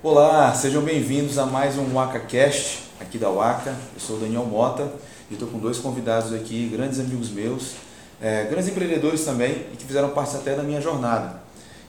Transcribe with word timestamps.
Olá, 0.00 0.54
sejam 0.54 0.80
bem-vindos 0.82 1.38
a 1.38 1.44
mais 1.44 1.76
um 1.76 1.92
WakaCast 1.92 2.84
aqui 3.00 3.18
da 3.18 3.28
Waka. 3.30 3.70
Eu 3.70 4.00
sou 4.00 4.14
o 4.14 4.20
Daniel 4.20 4.44
Mota 4.44 4.92
e 5.28 5.34
estou 5.34 5.48
com 5.48 5.58
dois 5.58 5.78
convidados 5.78 6.32
aqui, 6.32 6.68
grandes 6.72 7.00
amigos 7.00 7.30
meus, 7.30 7.72
é, 8.20 8.44
grandes 8.44 8.68
empreendedores 8.68 9.24
também 9.24 9.66
e 9.72 9.76
que 9.76 9.84
fizeram 9.84 10.10
parte 10.10 10.36
até 10.36 10.54
da 10.54 10.62
minha 10.62 10.80
jornada. 10.80 11.40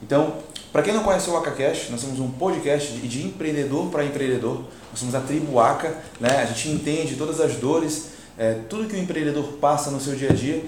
Então, 0.02 0.34
para 0.72 0.82
quem 0.82 0.92
não 0.92 1.04
conhece 1.04 1.30
o 1.30 1.34
WakaCast, 1.34 1.92
nós 1.92 2.00
somos 2.00 2.18
um 2.18 2.28
podcast 2.28 2.94
de, 2.94 3.06
de 3.06 3.26
empreendedor 3.28 3.88
para 3.90 4.04
empreendedor. 4.04 4.64
Nós 4.90 4.98
somos 4.98 5.14
a 5.14 5.20
tribo 5.20 5.52
Waka, 5.52 5.96
né? 6.18 6.42
a 6.42 6.46
gente 6.46 6.68
entende 6.68 7.14
todas 7.14 7.40
as 7.40 7.54
dores, 7.58 8.08
é, 8.36 8.54
tudo 8.68 8.88
que 8.88 8.96
o 8.96 8.98
empreendedor 8.98 9.44
passa 9.60 9.88
no 9.88 10.00
seu 10.00 10.16
dia 10.16 10.30
a 10.30 10.34
dia 10.34 10.64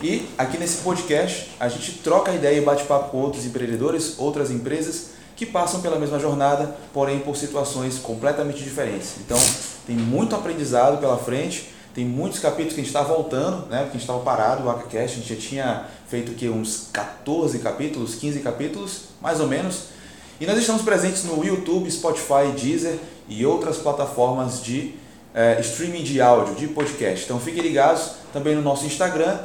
e 0.00 0.28
aqui 0.38 0.58
nesse 0.58 0.76
podcast 0.82 1.50
a 1.58 1.68
gente 1.68 1.98
troca 2.04 2.30
ideia 2.30 2.56
e 2.56 2.60
bate 2.60 2.84
papo 2.84 3.10
com 3.10 3.18
outros 3.18 3.44
empreendedores, 3.44 4.14
outras 4.16 4.52
empresas 4.52 5.13
que 5.36 5.44
passam 5.44 5.80
pela 5.80 5.98
mesma 5.98 6.18
jornada, 6.18 6.76
porém 6.92 7.18
por 7.20 7.36
situações 7.36 7.98
completamente 7.98 8.62
diferentes. 8.62 9.14
Então 9.20 9.38
tem 9.86 9.96
muito 9.96 10.34
aprendizado 10.34 10.98
pela 10.98 11.16
frente, 11.16 11.70
tem 11.94 12.04
muitos 12.04 12.40
capítulos 12.40 12.74
que 12.74 12.80
a 12.80 12.84
gente 12.84 12.94
está 12.94 13.02
voltando, 13.02 13.66
né? 13.66 13.78
Porque 13.78 13.90
a 13.90 13.92
gente 13.92 14.00
estava 14.00 14.20
parado, 14.20 14.64
o 14.64 14.70
AcaCast, 14.70 15.16
a 15.16 15.20
gente 15.20 15.34
já 15.34 15.40
tinha 15.40 15.84
feito 16.08 16.32
que 16.32 16.48
uns 16.48 16.88
14 16.92 17.58
capítulos, 17.60 18.14
15 18.16 18.40
capítulos, 18.40 19.00
mais 19.20 19.40
ou 19.40 19.46
menos. 19.46 19.94
E 20.40 20.46
nós 20.46 20.58
estamos 20.58 20.82
presentes 20.82 21.24
no 21.24 21.44
YouTube, 21.44 21.88
Spotify, 21.90 22.50
Deezer 22.60 22.98
e 23.28 23.46
outras 23.46 23.78
plataformas 23.78 24.62
de 24.62 24.94
é, 25.32 25.60
streaming 25.60 26.02
de 26.02 26.20
áudio, 26.20 26.54
de 26.54 26.68
podcast. 26.68 27.24
Então 27.24 27.38
fiquem 27.38 27.62
ligados 27.62 28.12
também 28.32 28.54
no 28.54 28.62
nosso 28.62 28.84
Instagram, 28.86 29.38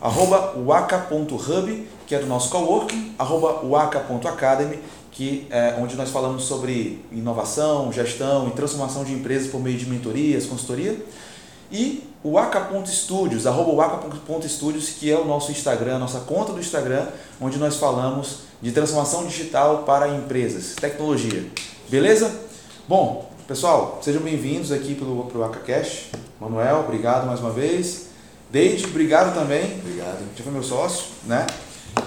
arroba 0.00 0.54
waka.hub, 0.56 1.88
que 2.06 2.14
é 2.14 2.18
do 2.18 2.26
nosso 2.26 2.50
coworking, 2.50 3.14
arroba 3.18 3.66
waka.academy, 3.66 4.78
que 5.16 5.46
é 5.48 5.74
onde 5.80 5.96
nós 5.96 6.10
falamos 6.10 6.44
sobre 6.44 7.02
inovação, 7.10 7.90
gestão 7.90 8.48
e 8.48 8.50
transformação 8.50 9.02
de 9.02 9.14
empresas 9.14 9.50
por 9.50 9.58
meio 9.58 9.78
de 9.78 9.86
mentorias, 9.86 10.44
consultoria. 10.44 10.94
E 11.72 12.06
o 12.22 12.32
waka.studios, 12.32 13.46
arroba 13.46 13.72
waka.studios, 13.72 14.90
que 14.90 15.10
é 15.10 15.18
o 15.18 15.24
nosso 15.24 15.50
Instagram, 15.50 15.98
nossa 15.98 16.20
conta 16.20 16.52
do 16.52 16.60
Instagram, 16.60 17.06
onde 17.40 17.56
nós 17.56 17.76
falamos 17.76 18.40
de 18.60 18.70
transformação 18.72 19.26
digital 19.26 19.84
para 19.84 20.06
empresas, 20.08 20.74
tecnologia. 20.74 21.46
Beleza? 21.88 22.30
Bom, 22.86 23.30
pessoal, 23.48 23.98
sejam 24.02 24.20
bem-vindos 24.20 24.70
aqui 24.70 24.94
para 24.94 25.06
o 25.06 25.40
WakaCast. 25.40 26.10
Manuel, 26.38 26.80
obrigado 26.80 27.26
mais 27.26 27.40
uma 27.40 27.50
vez. 27.50 28.08
Deide, 28.50 28.84
obrigado 28.84 29.34
também. 29.34 29.78
Obrigado. 29.78 30.18
Já 30.36 30.44
foi 30.44 30.52
meu 30.52 30.62
sócio, 30.62 31.06
né? 31.24 31.46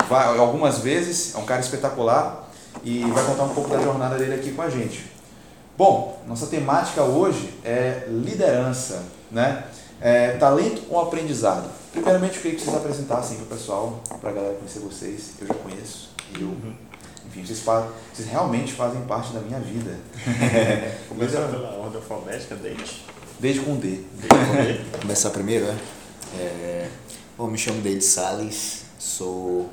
Vai, 0.07 0.37
algumas 0.37 0.77
vezes, 0.77 1.33
é 1.33 1.39
um 1.39 1.45
cara 1.45 1.59
espetacular 1.59 2.48
e 2.83 3.03
vai 3.03 3.25
contar 3.25 3.43
um 3.43 3.53
pouco 3.53 3.69
da 3.69 3.81
jornada 3.81 4.17
dele 4.17 4.35
aqui 4.35 4.51
com 4.51 4.61
a 4.61 4.69
gente. 4.69 5.05
Bom, 5.77 6.21
nossa 6.27 6.47
temática 6.47 7.03
hoje 7.03 7.53
é 7.63 8.05
liderança, 8.09 9.03
né? 9.31 9.63
É, 10.01 10.31
talento 10.31 10.83
ou 10.89 10.99
aprendizado? 10.99 11.69
Primeiramente, 11.91 12.35
eu 12.35 12.41
queria 12.41 12.57
que 12.57 12.63
vocês 12.63 12.75
apresentassem 12.75 13.37
para 13.37 13.45
o 13.45 13.47
pessoal, 13.47 14.03
para 14.19 14.29
a 14.29 14.33
galera 14.33 14.55
conhecer 14.55 14.79
vocês. 14.79 15.31
Eu 15.39 15.47
já 15.47 15.53
conheço. 15.53 16.09
Eu, 16.39 16.47
uhum. 16.47 16.73
enfim, 17.27 17.45
vocês, 17.45 17.59
fazem, 17.59 17.89
vocês 18.13 18.27
realmente 18.27 18.73
fazem 18.73 19.01
parte 19.01 19.33
da 19.33 19.39
minha 19.39 19.59
vida. 19.59 19.97
Começar 21.07 21.47
pela 21.47 21.69
ordem 21.77 21.95
alfabética, 21.95 22.55
desde? 22.55 23.05
Desde 23.39 23.61
com 23.61 23.75
D. 23.77 24.01
Desde 24.13 24.27
com 24.27 24.63
D. 24.63 24.99
Começar 25.01 25.29
primeiro, 25.31 25.65
né? 25.65 25.77
É, 26.37 26.89
bom, 27.37 27.47
me 27.47 27.57
chamo 27.57 27.81
Deide 27.81 28.03
Salles, 28.03 28.83
sou 28.99 29.69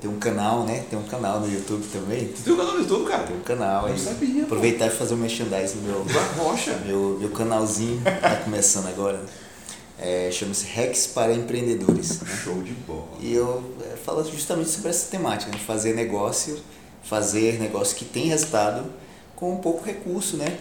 tem 0.00 0.10
um 0.10 0.18
canal, 0.18 0.64
né? 0.64 0.84
Tem 0.88 0.98
um 0.98 1.04
canal 1.04 1.40
no 1.40 1.52
YouTube 1.52 1.84
também. 1.92 2.26
Você 2.26 2.44
tem 2.44 2.52
um 2.52 2.56
canal 2.56 2.74
no 2.74 2.80
YouTube, 2.80 3.08
cara? 3.08 3.22
Tem 3.24 3.36
um 3.36 3.40
canal 3.40 3.86
aí. 3.86 3.98
Sabia, 3.98 4.44
Aproveitar 4.44 4.86
e 4.86 4.90
fazer 4.90 5.14
um 5.14 5.18
merchandising 5.18 5.78
no 5.78 5.82
meu. 5.82 6.06
Rocha. 6.38 6.74
Meu, 6.84 7.16
meu 7.20 7.30
canalzinho 7.30 8.00
tá 8.20 8.36
começando 8.36 8.88
agora. 8.88 9.20
É, 9.98 10.30
Chama-se 10.32 10.66
Rex 10.66 11.06
para 11.08 11.32
Empreendedores. 11.32 12.20
Né? 12.20 12.40
Show 12.42 12.62
de 12.62 12.72
bola. 12.72 13.08
E 13.20 13.32
eu 13.32 13.62
é, 13.84 13.96
falo 13.96 14.24
justamente 14.24 14.70
sobre 14.70 14.90
essa 14.90 15.10
temática, 15.10 15.52
né? 15.52 15.58
fazer 15.58 15.94
negócio, 15.94 16.58
fazer 17.04 17.60
negócio 17.60 17.96
que 17.96 18.04
tem 18.04 18.26
resultado 18.26 18.84
com 19.36 19.56
pouco 19.58 19.84
recurso, 19.84 20.36
né? 20.36 20.58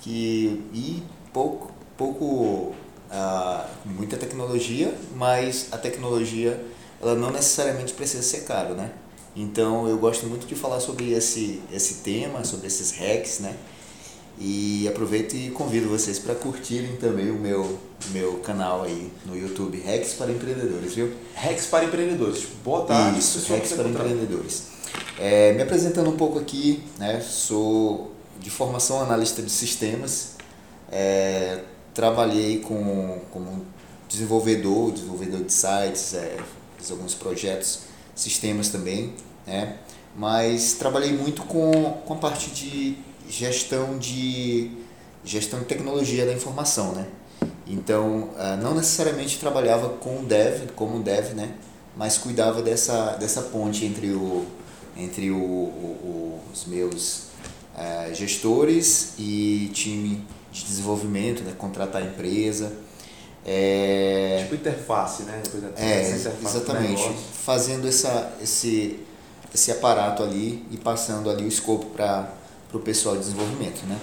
Que, 0.00 0.62
e 0.74 1.02
pouco, 1.32 1.72
pouco 1.96 2.74
ah, 3.10 3.66
muita 3.84 4.16
tecnologia, 4.16 4.94
mas 5.14 5.68
a 5.72 5.78
tecnologia 5.78 6.60
ela 7.04 7.14
não 7.14 7.30
necessariamente 7.30 7.92
precisa 7.92 8.22
ser 8.22 8.44
caro, 8.44 8.74
né? 8.74 8.90
Então 9.36 9.86
eu 9.86 9.98
gosto 9.98 10.26
muito 10.26 10.46
de 10.46 10.54
falar 10.54 10.80
sobre 10.80 11.12
esse, 11.12 11.60
esse 11.72 11.96
tema, 11.96 12.44
sobre 12.44 12.66
esses 12.66 12.92
hacks, 12.92 13.40
né? 13.40 13.54
E 14.38 14.88
aproveito 14.88 15.34
e 15.34 15.50
convido 15.50 15.88
vocês 15.88 16.18
para 16.18 16.34
curtirem 16.34 16.96
também 16.96 17.30
o 17.30 17.34
meu, 17.34 17.78
meu 18.10 18.38
canal 18.38 18.82
aí 18.82 19.12
no 19.24 19.36
YouTube, 19.36 19.80
Hacks 19.80 20.14
para 20.14 20.32
Empreendedores, 20.32 20.94
viu? 20.94 21.12
Hacks 21.36 21.66
para 21.66 21.84
Empreendedores, 21.84 22.40
tipo, 22.40 22.56
boa 22.64 22.84
tarde. 22.84 23.18
Isso, 23.20 23.52
Hacks 23.52 23.72
para 23.74 23.88
Empreendedores. 23.88 24.64
É, 25.20 25.52
me 25.52 25.62
apresentando 25.62 26.10
um 26.10 26.16
pouco 26.16 26.40
aqui, 26.40 26.82
né? 26.98 27.20
Sou 27.20 28.12
de 28.40 28.50
formação 28.50 29.00
analista 29.00 29.40
de 29.40 29.50
sistemas, 29.50 30.32
é, 30.90 31.60
trabalhei 31.94 32.58
com, 32.58 33.20
como 33.30 33.64
desenvolvedor, 34.08 34.90
desenvolvedor 34.90 35.44
de 35.44 35.52
sites, 35.52 36.14
é, 36.14 36.36
fiz 36.84 36.90
alguns 36.90 37.14
projetos, 37.14 37.80
sistemas 38.14 38.68
também, 38.68 39.14
né? 39.46 39.78
Mas 40.14 40.74
trabalhei 40.74 41.12
muito 41.12 41.42
com, 41.42 41.72
com 42.04 42.14
a 42.14 42.16
parte 42.16 42.50
de 42.50 42.96
gestão 43.28 43.98
de 43.98 44.70
gestão 45.24 45.60
de 45.60 45.64
tecnologia 45.64 46.26
da 46.26 46.32
informação, 46.32 46.92
né? 46.92 47.06
Então, 47.66 48.28
ah, 48.36 48.56
não 48.56 48.74
necessariamente 48.74 49.38
trabalhava 49.38 49.88
com 49.88 50.22
dev, 50.22 50.70
como 50.76 51.02
dev, 51.02 51.32
né? 51.34 51.54
Mas 51.96 52.18
cuidava 52.18 52.60
dessa, 52.60 53.16
dessa 53.16 53.40
ponte 53.42 53.86
entre, 53.86 54.10
o, 54.10 54.44
entre 54.96 55.30
o, 55.30 55.36
o 55.36 56.40
os 56.54 56.66
meus 56.66 57.28
uh, 57.74 58.14
gestores 58.14 59.14
e 59.18 59.70
time 59.74 60.24
de 60.52 60.64
desenvolvimento, 60.64 61.42
né? 61.42 61.52
contratar 61.58 62.00
a 62.00 62.04
empresa, 62.04 62.72
é... 63.44 64.38
Tipo 64.42 64.54
interface, 64.54 65.24
né? 65.24 65.42
é, 65.76 66.00
exatamente. 66.10 67.02
Fazendo 67.42 67.86
essa, 67.86 68.32
esse, 68.42 69.00
esse 69.54 69.70
aparato 69.70 70.22
ali 70.22 70.64
e 70.70 70.78
passando 70.78 71.28
ali 71.28 71.44
o 71.44 71.48
escopo 71.48 71.86
para 71.86 72.32
o 72.72 72.78
pessoal 72.78 73.16
de 73.16 73.22
desenvolvimento, 73.22 73.84
né? 73.86 73.98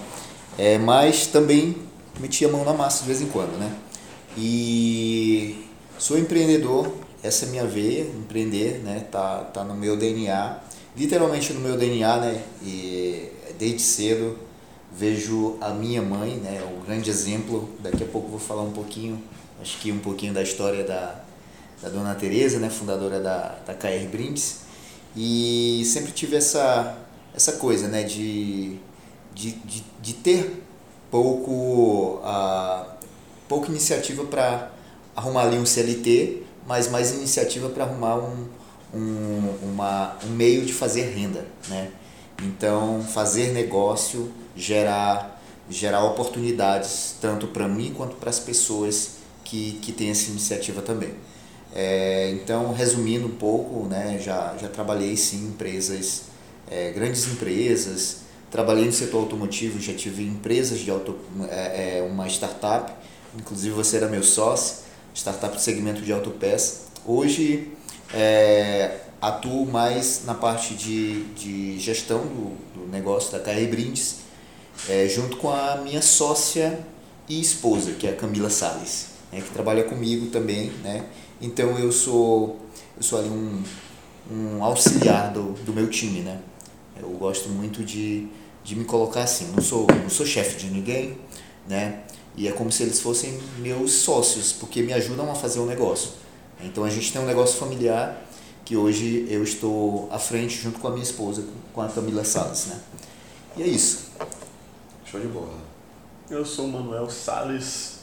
É, 0.58 0.78
mas 0.78 1.28
também 1.28 1.76
meti 2.20 2.46
a 2.46 2.50
mão 2.50 2.64
na 2.64 2.74
massa 2.74 3.02
de 3.02 3.08
vez 3.08 3.22
em 3.22 3.28
quando, 3.28 3.58
né? 3.58 3.74
E 4.38 5.68
sou 5.98 6.18
empreendedor, 6.18 6.92
essa 7.24 7.46
é 7.46 7.50
minha 7.50 7.66
veia, 7.66 8.04
empreender, 8.04 8.82
né? 8.84 9.06
Tá, 9.12 9.40
tá 9.40 9.64
no 9.64 9.74
meu 9.74 9.98
DNA, 9.98 10.58
literalmente 10.96 11.52
no 11.54 11.62
meu 11.62 11.78
DNA, 11.78 12.18
né? 12.18 12.44
E 12.64 13.32
desde 13.58 13.82
cedo 13.82 14.38
vejo 14.92 15.58
a 15.62 15.70
minha 15.70 16.02
mãe, 16.02 16.36
né, 16.36 16.62
o 16.78 16.86
grande 16.86 17.10
exemplo. 17.10 17.70
Daqui 17.80 18.04
a 18.04 18.08
pouco 18.08 18.30
vou 18.30 18.40
falar 18.40 18.64
um 18.64 18.72
pouquinho, 18.72 19.22
acho 19.62 19.78
que 19.80 19.92
um 19.92 20.00
pouquinho 20.00 20.34
da 20.34 20.42
história 20.42 20.84
da, 20.84 21.22
da 21.82 21.90
Dona 21.90 22.14
Teresa, 22.16 22.60
né, 22.60 22.70
fundadora 22.70 23.20
da, 23.20 23.56
da 23.66 23.74
KR 23.74 24.08
Brindes. 24.12 24.62
E 25.16 25.84
sempre 25.86 26.12
tive 26.12 26.36
essa, 26.36 26.98
essa 27.34 27.54
coisa, 27.54 27.88
né, 27.88 28.04
de, 28.04 28.78
de, 29.34 29.52
de, 29.52 29.84
de 30.02 30.14
ter 30.14 30.64
pouco, 31.10 32.22
uh, 32.24 32.86
pouca 33.48 33.70
iniciativa 33.70 34.24
para 34.26 34.72
arrumar 35.16 35.44
ali 35.44 35.58
um 35.58 35.66
CLT, 35.66 36.44
mas 36.66 36.90
mais 36.90 37.12
iniciativa 37.12 37.70
para 37.70 37.84
arrumar 37.84 38.16
um, 38.18 38.48
um, 38.94 39.56
uma, 39.64 40.18
um 40.26 40.30
meio 40.30 40.66
de 40.66 40.74
fazer 40.74 41.14
renda, 41.14 41.46
né? 41.68 41.92
Então, 42.42 43.04
fazer 43.04 43.52
negócio, 43.52 44.32
gerar, 44.56 45.42
gerar 45.70 46.04
oportunidades 46.04 47.16
tanto 47.22 47.48
para 47.48 47.68
mim 47.68 47.94
quanto 47.96 48.16
para 48.16 48.30
as 48.30 48.40
pessoas 48.40 49.22
que, 49.44 49.80
que 49.82 49.92
têm 49.92 50.10
essa 50.10 50.30
iniciativa 50.30 50.82
também. 50.82 51.14
É, 51.74 52.32
então, 52.32 52.74
resumindo 52.74 53.28
um 53.28 53.36
pouco, 53.36 53.88
né, 53.88 54.20
já, 54.22 54.56
já 54.60 54.68
trabalhei 54.68 55.16
sim 55.16 55.38
em 55.38 55.48
empresas, 55.48 56.24
é, 56.70 56.92
grandes 56.92 57.28
empresas, 57.28 58.18
trabalhei 58.50 58.86
no 58.86 58.92
setor 58.92 59.20
automotivo, 59.20 59.80
já 59.80 59.94
tive 59.94 60.24
empresas 60.24 60.80
de 60.80 60.92
auto, 60.92 61.18
é, 61.50 62.00
é 62.00 62.08
uma 62.10 62.28
startup, 62.28 62.92
inclusive 63.38 63.74
você 63.74 63.98
era 63.98 64.08
meu 64.08 64.24
sócio, 64.24 64.84
startup 65.14 65.56
de 65.56 65.62
segmento 65.62 66.02
de 66.02 66.12
autopeça. 66.12 66.92
Hoje, 67.06 67.72
é, 68.14 69.00
atuo 69.22 69.66
mais 69.66 70.24
na 70.26 70.34
parte 70.34 70.74
de, 70.74 71.24
de 71.34 71.80
gestão 71.80 72.20
do, 72.20 72.80
do 72.82 72.88
negócio 72.92 73.32
da 73.32 73.40
KR 73.40 73.66
Brindes, 73.70 74.21
é, 74.90 75.08
junto 75.08 75.38
com 75.38 75.50
a 75.50 75.78
minha 75.78 76.02
sócia 76.02 76.80
e 77.28 77.40
esposa, 77.40 77.94
que 77.94 78.08
é 78.08 78.12
a 78.12 78.16
Camila 78.16 78.50
Sales, 78.50 79.08
né, 79.32 79.42
que 79.42 79.50
trabalha 79.52 79.84
comigo 79.84 80.28
também. 80.28 80.72
Né? 80.84 81.06
Então 81.42 81.78
eu 81.78 81.92
sou, 81.92 82.60
eu 82.98 83.04
sou 83.04 83.20
ali 83.20 83.30
um, 83.30 83.64
um 84.32 84.64
auxiliar 84.64 85.32
do, 85.32 85.54
do 85.64 85.74
meu 85.74 85.90
time. 85.90 86.22
Né? 86.22 86.40
Eu 87.00 87.10
gosto 87.10 87.50
muito 87.50 87.84
de, 87.84 88.28
de 88.64 88.76
me 88.76 88.86
colocar 88.86 89.24
assim, 89.24 89.52
não 89.56 89.62
sou, 89.62 89.88
não 90.02 90.10
sou 90.10 90.26
chefe 90.26 90.58
de 90.58 90.68
ninguém, 90.68 91.18
né? 91.68 92.02
E 92.36 92.48
é 92.48 92.52
como 92.52 92.72
se 92.72 92.84
eles 92.84 93.00
fossem 93.00 93.38
meus 93.60 93.92
sócios, 93.92 94.54
porque 94.54 94.82
me 94.82 94.94
ajudam 94.94 95.30
a 95.30 95.36
fazer 95.36 95.60
o 95.60 95.66
negócio. 95.66 96.12
Então 96.64 96.84
a 96.84 96.90
gente 96.90 97.12
tem 97.12 97.22
um 97.22 97.26
negócio 97.26 97.58
familiar 97.58 98.26
que 98.64 98.78
hoje 98.78 99.26
eu 99.30 99.44
estou 99.44 100.08
à 100.12 100.20
frente 100.20 100.62
junto 100.62 100.80
com 100.80 100.88
a 100.88 100.92
minha 100.92 101.04
esposa, 101.04 101.44
com 101.74 101.82
a 101.82 101.90
Camila 101.90 102.24
Salles, 102.24 102.68
né? 102.68 102.80
E 103.58 103.64
é 103.64 103.68
isso. 103.68 104.11
Show 105.12 105.20
de 105.20 105.28
bola. 105.28 105.58
Eu 106.30 106.46
sou 106.46 106.66
o 106.66 106.72
Manuel 106.72 107.10
Salles. 107.10 108.00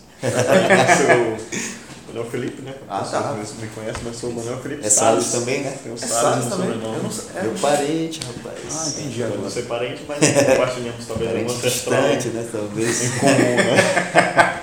Manuel 2.08 2.30
Felipe, 2.30 2.62
né? 2.62 2.74
Ah, 2.88 3.00
tá. 3.00 3.32
Você 3.32 3.54
me 3.62 3.68
conhece, 3.68 4.00
mas 4.04 4.16
sou 4.16 4.30
o 4.30 4.34
Manuel 4.34 4.58
Felipe 4.60 4.84
É 4.86 4.90
Salles 4.90 5.30
também, 5.32 5.62
né? 5.62 5.78
Tem 5.82 5.92
o 5.92 5.94
É 5.94 5.98
Salles 5.98 6.14
Salles 6.22 6.44
no 6.44 6.50
também? 6.50 6.72
sobrenome. 6.72 6.96
Eu 6.96 7.02
não 7.02 7.10
sei. 7.10 7.24
É, 7.36 7.42
Meu 7.42 7.52
parente, 7.54 8.20
rapaz. 8.26 8.58
Ah, 8.70 8.88
entendi 8.88 9.20
Eu 9.20 9.26
agora. 9.28 9.40
não 9.42 9.50
sei 9.50 9.62
parente, 9.62 10.04
mas 10.06 10.18
compartilhamos 10.46 11.06
talvez 11.06 11.30
algum 11.34 11.44
ancestral 11.52 12.02
distante, 12.02 12.28
né? 12.28 12.48
Talvez. 12.52 13.04
em 13.04 13.18
comum, 13.18 13.56
né? 13.56 14.62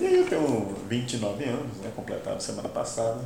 e 0.00 0.06
aí 0.06 0.16
eu 0.18 0.26
tenho 0.26 0.76
29 0.88 1.44
anos, 1.44 1.76
né? 1.82 1.90
Completado 1.96 2.42
semana 2.42 2.68
passada. 2.68 3.20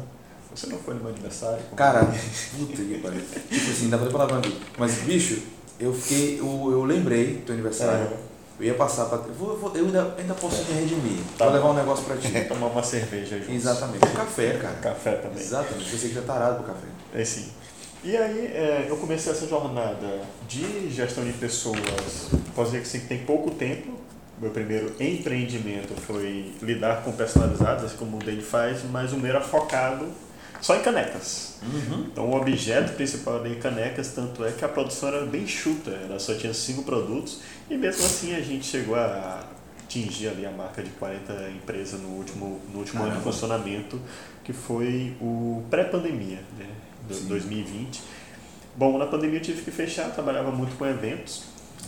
Você 0.54 0.66
não 0.68 0.78
foi 0.78 0.94
no 0.94 1.00
meu 1.00 1.10
aniversário? 1.10 1.58
Cara, 1.76 2.04
puta 2.04 2.72
que 2.82 2.98
pariu. 3.02 3.20
Tipo 3.50 3.70
assim, 3.70 3.88
dá 3.90 3.98
pra 3.98 4.10
falar 4.10 4.26
pra 4.26 4.38
mim. 4.38 4.56
Mas, 4.76 4.92
bicho, 5.02 5.40
eu 5.78 5.92
fiquei. 5.92 6.38
Eu, 6.40 6.68
eu 6.72 6.84
lembrei 6.84 7.34
do 7.34 7.44
teu 7.46 7.54
aniversário. 7.54 8.06
É. 8.24 8.28
Eu 8.60 8.66
ia 8.66 8.74
passar 8.74 9.04
pra. 9.06 9.18
Eu, 9.18 9.34
vou, 9.34 9.50
eu 9.50 9.56
vou- 9.58 9.76
eu 9.76 9.84
ainda, 9.86 10.14
ainda 10.18 10.34
posso 10.34 10.64
me 10.64 10.80
redimir. 10.80 11.18
Tá 11.38 11.44
Vou 11.44 11.48
bom. 11.48 11.52
levar 11.54 11.70
um 11.70 11.74
negócio 11.74 12.04
pra 12.04 12.16
ti. 12.16 12.28
Tomar 12.48 12.66
uma 12.66 12.82
cerveja 12.82 13.38
juntos. 13.38 13.54
Exatamente. 13.54 14.04
Um 14.04 14.14
café, 14.14 14.58
cara. 14.60 14.74
Café 14.76 15.12
também. 15.16 15.38
Exatamente. 15.40 15.96
Você 15.96 16.08
que 16.08 16.14
já 16.14 16.22
tarado 16.22 16.56
pro 16.64 16.72
café. 16.74 16.86
É 17.14 17.24
sim. 17.24 17.48
E 18.02 18.16
aí 18.16 18.46
é, 18.46 18.86
eu 18.88 18.96
comecei 18.96 19.30
essa 19.32 19.46
jornada 19.46 20.20
de 20.48 20.88
gestão 20.90 21.24
de 21.24 21.32
pessoas, 21.32 22.28
posso 22.54 22.70
dizer 22.70 22.82
que 22.82 22.88
assim, 22.88 23.00
tem 23.06 23.18
pouco 23.18 23.50
tempo. 23.52 23.92
Meu 24.40 24.50
primeiro 24.52 24.92
empreendimento 25.00 25.94
foi 26.00 26.52
lidar 26.62 27.02
com 27.02 27.10
personalizados, 27.12 27.84
assim 27.84 27.96
como 27.96 28.16
o 28.18 28.20
Dave 28.20 28.40
faz, 28.40 28.82
mas 28.90 29.12
o 29.12 29.16
meu 29.16 29.30
era 29.30 29.40
focado 29.40 30.06
só 30.60 30.76
em 30.76 30.82
canecas. 30.82 31.56
Então 32.12 32.24
o 32.30 32.36
objeto 32.36 32.94
principal 32.94 33.40
era 33.40 33.48
em 33.48 33.58
canecas, 33.58 34.08
tanto 34.14 34.44
é 34.44 34.52
que 34.52 34.64
a 34.64 34.68
produção 34.68 35.08
era 35.08 35.24
bem 35.26 35.46
chuta, 35.46 35.90
ela 35.90 36.18
só 36.18 36.34
tinha 36.34 36.54
cinco 36.54 36.82
produtos 36.82 37.40
e 37.68 37.76
mesmo 37.76 38.04
assim 38.04 38.34
a 38.34 38.40
gente 38.40 38.64
chegou 38.66 38.94
a 38.96 39.44
atingir 39.84 40.28
ali 40.28 40.44
a 40.46 40.50
marca 40.50 40.82
de 40.82 40.90
40 40.90 41.50
empresas 41.50 42.00
no 42.00 42.08
último, 42.10 42.60
no 42.72 42.80
último 42.80 43.02
ano 43.02 43.16
de 43.16 43.22
funcionamento, 43.22 44.00
que 44.44 44.52
foi 44.52 45.16
o 45.20 45.62
pré-pandemia, 45.70 46.40
né, 46.58 46.66
do- 47.08 47.14
Sim. 47.14 47.26
2020. 47.26 48.02
Bom, 48.76 48.96
na 48.98 49.06
pandemia 49.06 49.38
eu 49.38 49.42
tive 49.42 49.62
que 49.62 49.70
fechar, 49.70 50.10
trabalhava 50.12 50.50
muito 50.52 50.76
com 50.76 50.86
eventos, 50.86 51.44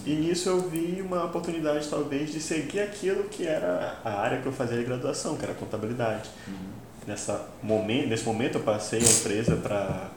e 0.07 0.15
nisso 0.15 0.49
eu 0.49 0.61
vi 0.69 1.03
uma 1.05 1.25
oportunidade 1.27 1.87
talvez 1.89 2.33
de 2.33 2.41
seguir 2.41 2.81
aquilo 2.81 3.25
que 3.25 3.47
era 3.47 3.99
a 4.05 4.11
área 4.21 4.41
que 4.41 4.47
eu 4.47 4.53
fazia 4.53 4.79
de 4.79 4.85
graduação, 4.85 5.37
que 5.37 5.45
era 5.45 5.53
contabilidade. 5.55 6.29
Nessa 7.07 7.49
momen- 7.63 8.07
nesse 8.07 8.25
momento 8.25 8.59
eu 8.59 8.63
passei 8.63 9.01
a 9.01 9.03
empresa 9.03 9.57
para 9.57 10.11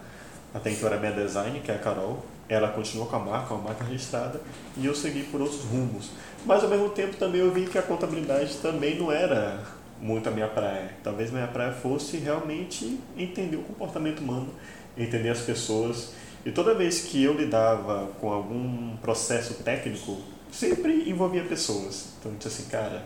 até 0.54 0.70
então 0.70 0.88
era 0.88 1.00
minha 1.00 1.12
design, 1.12 1.60
que 1.62 1.72
é 1.72 1.76
a 1.76 1.80
Carol. 1.80 2.24
Ela 2.48 2.68
continuou 2.68 3.08
com 3.08 3.16
a 3.16 3.20
marca, 3.20 3.54
uma 3.54 3.64
marca 3.64 3.84
registrada, 3.86 4.40
e 4.78 4.86
eu 4.86 4.94
segui 4.94 5.24
por 5.24 5.42
outros 5.42 5.62
rumos. 5.64 6.12
Mas 6.46 6.64
ao 6.64 6.70
mesmo 6.70 6.90
tempo 6.90 7.16
também 7.16 7.42
eu 7.42 7.52
vi 7.52 7.66
que 7.66 7.78
a 7.78 7.82
contabilidade 7.82 8.58
também 8.58 9.00
não 9.00 9.12
era 9.12 9.64
muito 10.00 10.28
a 10.28 10.32
minha 10.32 10.48
praia. 10.48 10.92
Talvez 11.04 11.32
minha 11.32 11.48
praia 11.48 11.72
fosse 11.72 12.18
realmente 12.18 13.00
entender 13.18 13.56
o 13.56 13.64
comportamento 13.64 14.20
humano, 14.20 14.50
entender 14.96 15.30
as 15.30 15.40
pessoas. 15.42 16.12
E 16.46 16.52
toda 16.52 16.76
vez 16.76 17.00
que 17.00 17.24
eu 17.24 17.34
lidava 17.34 18.10
com 18.20 18.32
algum 18.32 18.96
processo 18.98 19.56
técnico, 19.64 20.18
sempre 20.52 21.10
envolvia 21.10 21.46
pessoas. 21.46 22.10
Então 22.20 22.32
eu 22.34 22.38
disse 22.38 22.50
assim, 22.62 22.70
cara, 22.70 23.04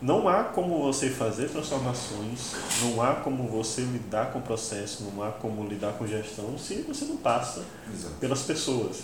não 0.00 0.26
há 0.28 0.44
como 0.44 0.78
você 0.82 1.10
fazer 1.10 1.48
transformações, 1.50 2.54
não 2.82 3.02
há 3.02 3.14
como 3.16 3.46
você 3.48 3.82
lidar 3.82 4.32
com 4.32 4.38
o 4.38 4.42
processo, 4.42 5.04
não 5.04 5.22
há 5.22 5.30
como 5.30 5.66
lidar 5.68 5.92
com 5.92 6.06
gestão 6.06 6.56
se 6.56 6.76
você 6.82 7.04
não 7.04 7.18
passa 7.18 7.64
Exato. 7.92 8.14
pelas 8.14 8.42
pessoas. 8.42 9.02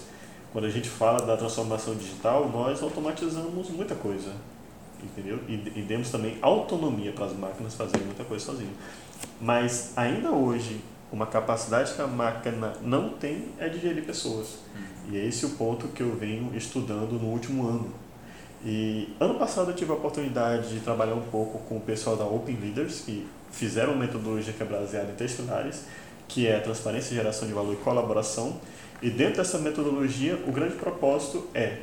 Quando 0.53 0.65
a 0.65 0.71
gente 0.71 0.89
fala 0.89 1.27
da 1.27 1.37
transformação 1.37 1.95
digital, 1.95 2.49
nós 2.49 2.83
automatizamos 2.83 3.69
muita 3.69 3.95
coisa, 3.95 4.33
entendeu? 5.03 5.39
E, 5.47 5.53
e 5.53 5.83
demos 5.83 6.11
também 6.11 6.39
autonomia 6.41 7.13
para 7.13 7.27
as 7.27 7.37
máquinas 7.37 7.75
fazerem 7.75 8.07
muita 8.07 8.25
coisa 8.25 8.47
sozinhas. 8.47 8.73
Mas 9.39 9.93
ainda 9.97 10.31
hoje, 10.31 10.81
uma 11.13 11.27
capacidade 11.27 11.93
que 11.93 12.01
a 12.01 12.07
máquina 12.07 12.73
não 12.81 13.11
tem 13.11 13.49
é 13.59 13.69
de 13.69 13.79
gerir 13.79 14.05
pessoas. 14.05 14.61
E 15.11 15.17
é 15.17 15.25
esse 15.25 15.45
o 15.47 15.51
ponto 15.51 15.89
que 15.89 16.03
eu 16.03 16.17
venho 16.17 16.57
estudando 16.57 17.13
no 17.21 17.29
último 17.29 17.69
ano. 17.69 17.93
E 18.65 19.15
ano 19.21 19.35
passado 19.35 19.71
eu 19.71 19.77
tive 19.77 19.93
a 19.93 19.95
oportunidade 19.95 20.71
de 20.71 20.81
trabalhar 20.81 21.15
um 21.15 21.23
pouco 21.23 21.59
com 21.69 21.77
o 21.77 21.81
pessoal 21.81 22.17
da 22.17 22.25
Open 22.25 22.57
Leaders, 22.57 23.01
que 23.01 23.27
fizeram 23.51 23.93
uma 23.93 24.05
metodologia 24.05 24.53
que 24.53 24.63
é 24.63 24.67
baseada 24.67 25.13
em 25.13 25.15
três 25.15 25.35
pilares, 25.35 25.85
que 26.27 26.47
é 26.47 26.59
transparência, 26.59 27.15
geração 27.15 27.47
de 27.47 27.55
valor 27.55 27.75
e 27.75 27.77
colaboração. 27.77 28.61
E 29.01 29.11
dentro 29.11 29.37
dessa 29.37 29.59
metodologia, 29.59 30.39
o 30.47 30.53
grande 30.53 30.75
propósito 30.75 31.47
é 31.55 31.79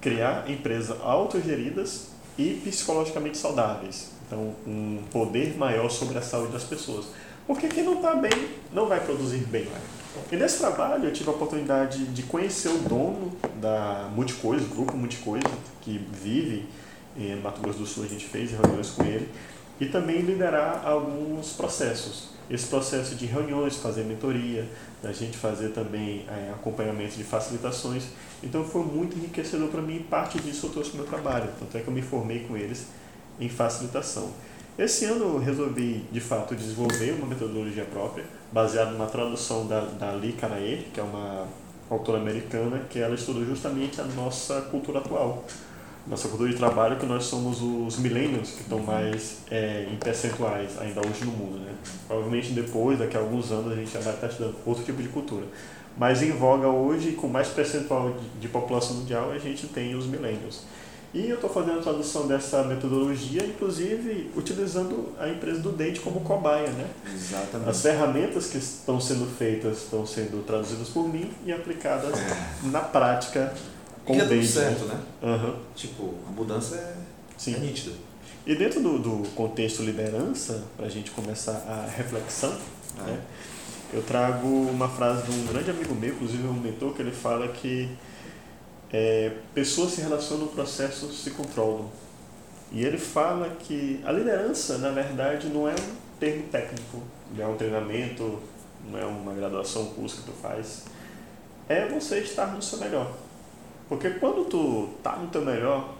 criar 0.00 0.50
empresas 0.50 0.96
autogeridas 1.02 2.08
e 2.38 2.60
psicologicamente 2.64 3.36
saudáveis. 3.36 4.10
Então, 4.26 4.54
um 4.66 5.02
poder 5.10 5.56
maior 5.56 5.90
sobre 5.90 6.16
a 6.18 6.22
saúde 6.22 6.52
das 6.52 6.64
pessoas. 6.64 7.06
Porque 7.46 7.68
quem 7.68 7.84
não 7.84 7.96
está 7.96 8.14
bem 8.14 8.30
não 8.72 8.86
vai 8.86 9.00
produzir 9.00 9.44
bem. 9.46 9.66
E 10.30 10.36
nesse 10.36 10.58
trabalho 10.58 11.04
eu 11.04 11.12
tive 11.12 11.28
a 11.30 11.32
oportunidade 11.32 12.04
de 12.06 12.22
conhecer 12.24 12.68
o 12.68 12.78
dono 12.78 13.32
da 13.60 14.10
Multicoisa, 14.14 14.66
grupo 14.66 14.96
Multicoisa, 14.96 15.48
que 15.80 15.98
vive 16.12 16.66
em 17.16 17.36
Mato 17.36 17.60
Grosso 17.60 17.78
do 17.78 17.86
Sul, 17.86 18.04
a 18.04 18.08
gente 18.08 18.26
fez 18.26 18.50
reuniões 18.50 18.90
com 18.90 19.04
ele, 19.04 19.28
e 19.80 19.86
também 19.86 20.20
liderar 20.20 20.86
alguns 20.86 21.52
processos. 21.52 22.30
Esse 22.50 22.66
processo 22.66 23.14
de 23.14 23.24
reuniões, 23.24 23.76
fazer 23.76 24.04
mentoria, 24.04 24.68
da 25.02 25.12
gente 25.12 25.36
fazer 25.36 25.70
também 25.70 26.26
é, 26.28 26.50
acompanhamento 26.50 27.16
de 27.16 27.24
facilitações. 27.24 28.04
Então 28.42 28.64
foi 28.64 28.84
muito 28.84 29.16
enriquecedor 29.16 29.68
para 29.68 29.80
mim 29.80 29.96
e 29.96 30.00
parte 30.00 30.38
disso 30.38 30.66
eu 30.66 30.70
trouxe 30.70 30.90
para 30.90 31.00
o 31.00 31.02
meu 31.02 31.10
trabalho. 31.10 31.48
Tanto 31.58 31.76
é 31.76 31.80
que 31.80 31.88
eu 31.88 31.92
me 31.92 32.02
formei 32.02 32.40
com 32.40 32.56
eles 32.56 32.86
em 33.40 33.48
facilitação. 33.48 34.30
Esse 34.78 35.04
ano 35.04 35.34
eu 35.34 35.38
resolvi, 35.38 36.02
de 36.10 36.20
fato, 36.20 36.54
desenvolver 36.54 37.12
uma 37.12 37.26
metodologia 37.26 37.84
própria, 37.84 38.24
baseada 38.50 38.92
numa 38.92 39.06
tradução 39.06 39.66
da, 39.66 39.80
da 39.80 40.12
Lee 40.12 40.32
Canaer, 40.32 40.84
que 40.94 40.98
é 40.98 41.02
uma 41.02 41.46
autora 41.90 42.18
americana, 42.18 42.80
que 42.88 42.98
ela 42.98 43.14
estudou 43.14 43.44
justamente 43.44 44.00
a 44.00 44.04
nossa 44.04 44.62
cultura 44.62 45.00
atual. 45.00 45.44
Nossa 46.06 46.26
cultura 46.28 46.48
de 46.50 46.56
trabalho, 46.56 46.96
que 46.96 47.04
nós 47.04 47.24
somos 47.24 47.60
os 47.60 47.98
millennials, 47.98 48.52
que 48.52 48.62
estão 48.62 48.78
mais 48.78 49.42
é, 49.50 49.86
em 49.92 49.96
percentuais 49.96 50.78
ainda 50.80 51.00
hoje 51.06 51.24
no 51.26 51.32
mundo. 51.32 51.58
Né? 51.58 51.74
Provavelmente 52.08 52.52
depois, 52.52 52.98
daqui 52.98 53.16
a 53.16 53.20
alguns 53.20 53.52
anos, 53.52 53.72
a 53.72 53.76
gente 53.76 53.92
já 53.92 54.00
vai 54.00 54.14
estar 54.14 54.28
estudando 54.28 54.56
outro 54.64 54.82
tipo 54.82 55.02
de 55.02 55.08
cultura. 55.08 55.46
Mas 55.98 56.22
em 56.22 56.32
voga 56.32 56.66
hoje, 56.68 57.12
com 57.12 57.28
mais 57.28 57.48
percentual 57.48 58.12
de, 58.12 58.40
de 58.40 58.48
população 58.48 58.96
mundial, 58.96 59.30
a 59.30 59.38
gente 59.38 59.66
tem 59.66 59.94
os 59.94 60.06
millennials. 60.06 60.64
E 61.14 61.28
eu 61.28 61.34
estou 61.34 61.50
fazendo 61.50 61.78
a 61.78 61.82
tradução 61.82 62.26
dessa 62.26 62.62
metodologia, 62.64 63.44
inclusive 63.44 64.30
utilizando 64.34 65.10
a 65.18 65.28
empresa 65.28 65.60
do 65.60 65.70
Date 65.72 66.00
como 66.00 66.20
cobaia, 66.20 66.70
né? 66.70 66.86
Exatamente. 67.14 67.68
As 67.68 67.82
ferramentas 67.82 68.46
que 68.46 68.56
estão 68.56 68.98
sendo 68.98 69.26
feitas 69.36 69.78
estão 69.82 70.06
sendo 70.06 70.42
traduzidas 70.46 70.88
por 70.88 71.06
mim 71.06 71.30
e 71.44 71.52
aplicadas 71.52 72.14
na 72.62 72.80
prática 72.80 73.52
com 74.06 74.14
E 74.14 74.16
o 74.16 74.20
é 74.20 74.24
tudo 74.24 74.34
Date. 74.36 74.46
certo, 74.48 74.84
né? 74.86 75.00
Aham, 75.22 75.56
Tipo, 75.76 76.14
a 76.26 76.30
mudança 76.30 76.76
é, 76.76 76.94
sim. 77.36 77.54
é 77.56 77.58
nítida. 77.58 77.94
E 78.46 78.54
dentro 78.54 78.80
do, 78.82 78.98
do 78.98 79.28
contexto 79.36 79.82
liderança, 79.82 80.64
para 80.78 80.86
a 80.86 80.88
gente 80.88 81.10
começar 81.10 81.52
a 81.68 81.88
reflexão, 81.94 82.56
Ah. 82.98 83.02
né, 83.04 83.20
eu 83.92 84.02
trago 84.02 84.46
uma 84.48 84.88
frase 84.88 85.22
de 85.24 85.30
um 85.38 85.46
grande 85.46 85.70
amigo 85.70 85.94
meu, 85.94 86.14
inclusive 86.14 86.42
um 86.48 86.54
mentor, 86.54 86.94
que 86.94 87.02
ele 87.02 87.12
fala 87.12 87.46
que 87.48 87.88
é, 88.92 89.32
pessoas 89.54 89.92
se 89.92 90.00
relacionam, 90.00 90.48
processos 90.48 91.22
se 91.22 91.30
controlam. 91.30 91.90
E 92.70 92.84
ele 92.84 92.98
fala 92.98 93.48
que 93.58 94.00
a 94.04 94.12
liderança, 94.12 94.78
na 94.78 94.90
verdade, 94.90 95.48
não 95.48 95.68
é 95.68 95.72
um 95.72 96.18
termo 96.18 96.44
técnico, 96.48 97.02
não 97.36 97.44
é 97.44 97.48
um 97.48 97.56
treinamento, 97.56 98.40
não 98.90 98.98
é 98.98 99.04
uma 99.04 99.32
graduação, 99.34 99.82
um 99.82 99.94
curso 99.94 100.22
que 100.22 100.30
tu 100.30 100.32
faz. 100.32 100.84
É 101.68 101.86
você 101.86 102.20
estar 102.20 102.46
no 102.54 102.62
seu 102.62 102.78
melhor. 102.78 103.12
Porque 103.88 104.10
quando 104.10 104.48
tu 104.48 104.88
tá 105.02 105.16
no 105.16 105.28
teu 105.28 105.42
melhor, 105.42 105.94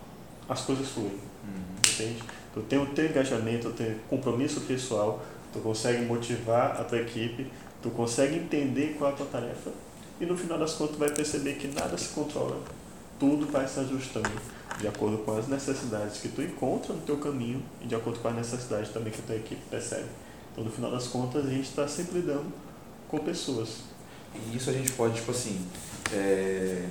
as 0.48 0.62
coisas 0.62 0.88
fluem 0.88 1.32
entende? 1.92 2.22
Tu 2.54 2.60
tem 2.62 2.78
o 2.78 2.86
teu 2.86 3.06
engajamento, 3.06 3.70
tu 3.70 3.76
tem 3.76 3.96
compromisso 4.08 4.62
pessoal, 4.62 5.22
tu 5.52 5.58
consegue 5.60 6.04
motivar 6.04 6.80
a 6.80 6.84
tua 6.84 6.98
equipe, 6.98 7.46
tu 7.82 7.90
consegue 7.90 8.36
entender 8.36 8.96
qual 8.98 9.10
é 9.10 9.14
a 9.14 9.16
tua 9.16 9.26
tarefa 9.26 9.70
e 10.20 10.26
no 10.26 10.36
final 10.36 10.58
das 10.58 10.74
contas 10.74 10.96
tu 10.96 10.98
vai 10.98 11.10
perceber 11.10 11.54
que 11.54 11.68
nada 11.68 11.96
se 11.96 12.10
controla, 12.10 12.60
tudo 13.22 13.46
vai 13.46 13.68
se 13.68 13.78
ajustando 13.78 14.28
de 14.80 14.88
acordo 14.88 15.18
com 15.18 15.38
as 15.38 15.46
necessidades 15.46 16.18
que 16.18 16.28
tu 16.28 16.42
encontra 16.42 16.92
no 16.92 17.00
teu 17.02 17.18
caminho 17.18 17.62
e 17.80 17.86
de 17.86 17.94
acordo 17.94 18.18
com 18.18 18.26
as 18.26 18.34
necessidades 18.34 18.88
também 18.88 19.12
que 19.12 19.20
a 19.20 19.22
tua 19.22 19.36
equipe 19.36 19.60
percebe. 19.70 20.08
Então 20.50 20.64
no 20.64 20.70
final 20.72 20.90
das 20.90 21.06
contas 21.06 21.46
a 21.46 21.48
gente 21.48 21.68
está 21.68 21.86
sempre 21.86 22.18
lidando 22.18 22.52
com 23.08 23.18
pessoas. 23.20 23.82
E 24.34 24.56
isso 24.56 24.70
a 24.70 24.72
gente 24.72 24.90
pode, 24.92 25.14
tipo 25.14 25.30
assim, 25.30 25.64
é, 26.12 26.88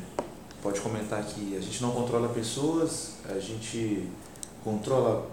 pode 0.64 0.80
comentar 0.80 1.22
que 1.26 1.58
a 1.58 1.60
gente 1.60 1.82
não 1.82 1.92
controla 1.92 2.30
pessoas, 2.30 3.16
a 3.26 3.38
gente 3.38 4.08
controla 4.64 5.30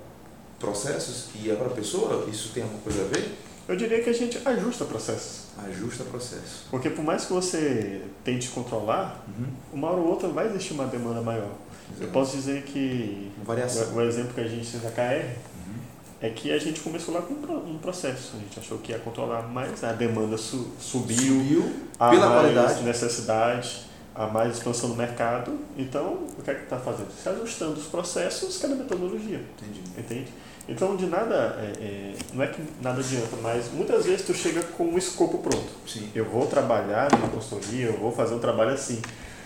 processos 0.58 1.28
e 1.40 1.48
agora 1.48 1.70
a 1.70 1.74
pessoa, 1.74 2.28
isso 2.28 2.50
tem 2.52 2.64
alguma 2.64 2.82
coisa 2.82 3.02
a 3.02 3.04
ver? 3.04 3.38
Eu 3.68 3.76
diria 3.76 4.02
que 4.02 4.08
a 4.08 4.14
gente 4.14 4.40
ajusta 4.48 4.86
processos. 4.86 5.48
Ajusta 5.58 6.02
processo. 6.04 6.64
Porque 6.70 6.88
por 6.88 7.04
mais 7.04 7.26
que 7.26 7.32
você 7.34 8.00
tente 8.24 8.48
controlar, 8.48 9.22
uhum. 9.28 9.46
uma 9.74 9.90
hora 9.90 10.00
ou 10.00 10.08
outra 10.08 10.26
vai 10.28 10.46
existir 10.46 10.72
uma 10.72 10.86
demanda 10.86 11.20
maior. 11.20 11.50
Exato. 11.90 12.04
Eu 12.04 12.08
posso 12.08 12.34
dizer 12.34 12.62
que 12.62 13.30
Variação. 13.44 13.94
O, 13.94 14.00
exemplo 14.00 14.32
que 14.32 14.40
a 14.40 14.48
gente 14.48 14.66
fez 14.66 14.82
da 14.82 14.90
KR 14.90 15.22
uhum. 15.22 15.74
é 16.22 16.30
que 16.30 16.50
a 16.50 16.58
gente 16.58 16.80
começou 16.80 17.12
lá 17.12 17.20
com 17.20 17.34
um 17.34 17.78
processo. 17.78 18.36
A 18.36 18.38
gente 18.38 18.58
achou 18.58 18.78
que 18.78 18.92
ia 18.92 18.98
controlar 18.98 19.42
mais, 19.42 19.84
a 19.84 19.92
demanda 19.92 20.38
su, 20.38 20.70
subiu, 20.80 21.16
subiu 21.16 21.62
pela 21.98 22.10
mais 22.10 22.40
qualidade. 22.40 22.82
necessidade, 22.84 23.82
a 24.14 24.26
mais 24.26 24.56
expansão 24.56 24.88
no 24.88 24.96
mercado. 24.96 25.58
Então, 25.76 26.26
o 26.38 26.42
que 26.42 26.50
é 26.50 26.54
que 26.54 26.62
está 26.62 26.78
fazendo? 26.78 27.10
Se 27.12 27.28
ajustando 27.28 27.78
os 27.78 27.86
processos, 27.86 28.56
cada 28.56 28.74
metodologia. 28.74 29.44
Entendi. 29.58 29.82
Entende? 29.98 30.32
Então, 30.68 30.96
de 30.96 31.06
nada, 31.06 31.56
é, 31.60 31.82
é, 31.82 32.14
não 32.34 32.44
é 32.44 32.46
que 32.46 32.62
nada 32.82 33.00
adianta, 33.00 33.36
mas 33.42 33.72
muitas 33.72 34.04
vezes 34.04 34.26
tu 34.26 34.34
chega 34.34 34.62
com 34.62 34.84
um 34.84 34.98
escopo 34.98 35.38
pronto. 35.38 35.66
Sim. 35.86 36.10
Eu 36.14 36.26
vou 36.26 36.46
trabalhar 36.46 37.10
na 37.10 37.28
consultoria, 37.28 37.86
eu 37.86 37.96
vou 37.96 38.12
fazer 38.12 38.34
um 38.34 38.38
trabalho 38.38 38.72
assim. 38.72 39.00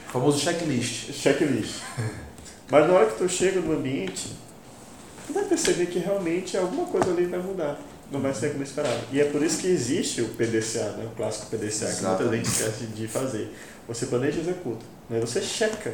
O 0.09 0.13
famoso 0.13 0.41
checklist. 0.41 1.13
Checklist. 1.13 1.81
mas 2.69 2.89
na 2.89 2.95
hora 2.95 3.07
que 3.07 3.19
tu 3.19 3.29
chega 3.29 3.61
no 3.61 3.73
ambiente, 3.73 4.33
tu 5.27 5.33
vai 5.33 5.45
perceber 5.45 5.87
que 5.87 6.01
realmente 6.01 6.57
alguma 6.57 6.87
coisa 6.87 7.13
ali 7.13 7.27
vai 7.27 7.39
mudar. 7.39 7.79
Não 8.11 8.21
vai 8.21 8.35
ser 8.35 8.51
como 8.51 8.65
esperado. 8.65 9.01
E 9.13 9.21
é 9.21 9.25
por 9.25 9.43
isso 9.43 9.61
que 9.61 9.69
existe 9.69 10.21
o 10.21 10.29
PDCA, 10.31 10.97
né? 10.99 11.07
o 11.11 11.17
clássico 11.17 11.47
PDCA, 11.47 11.87
Exatamente. 11.87 12.17
que 12.17 12.25
muita 12.25 12.37
gente 12.37 12.47
esquece 12.47 12.87
de 12.87 13.07
fazer. 13.07 13.57
Você 13.87 14.07
planeja 14.07 14.39
e 14.39 14.41
executa. 14.41 14.85
Né? 15.09 15.21
Você 15.21 15.41
checa 15.41 15.93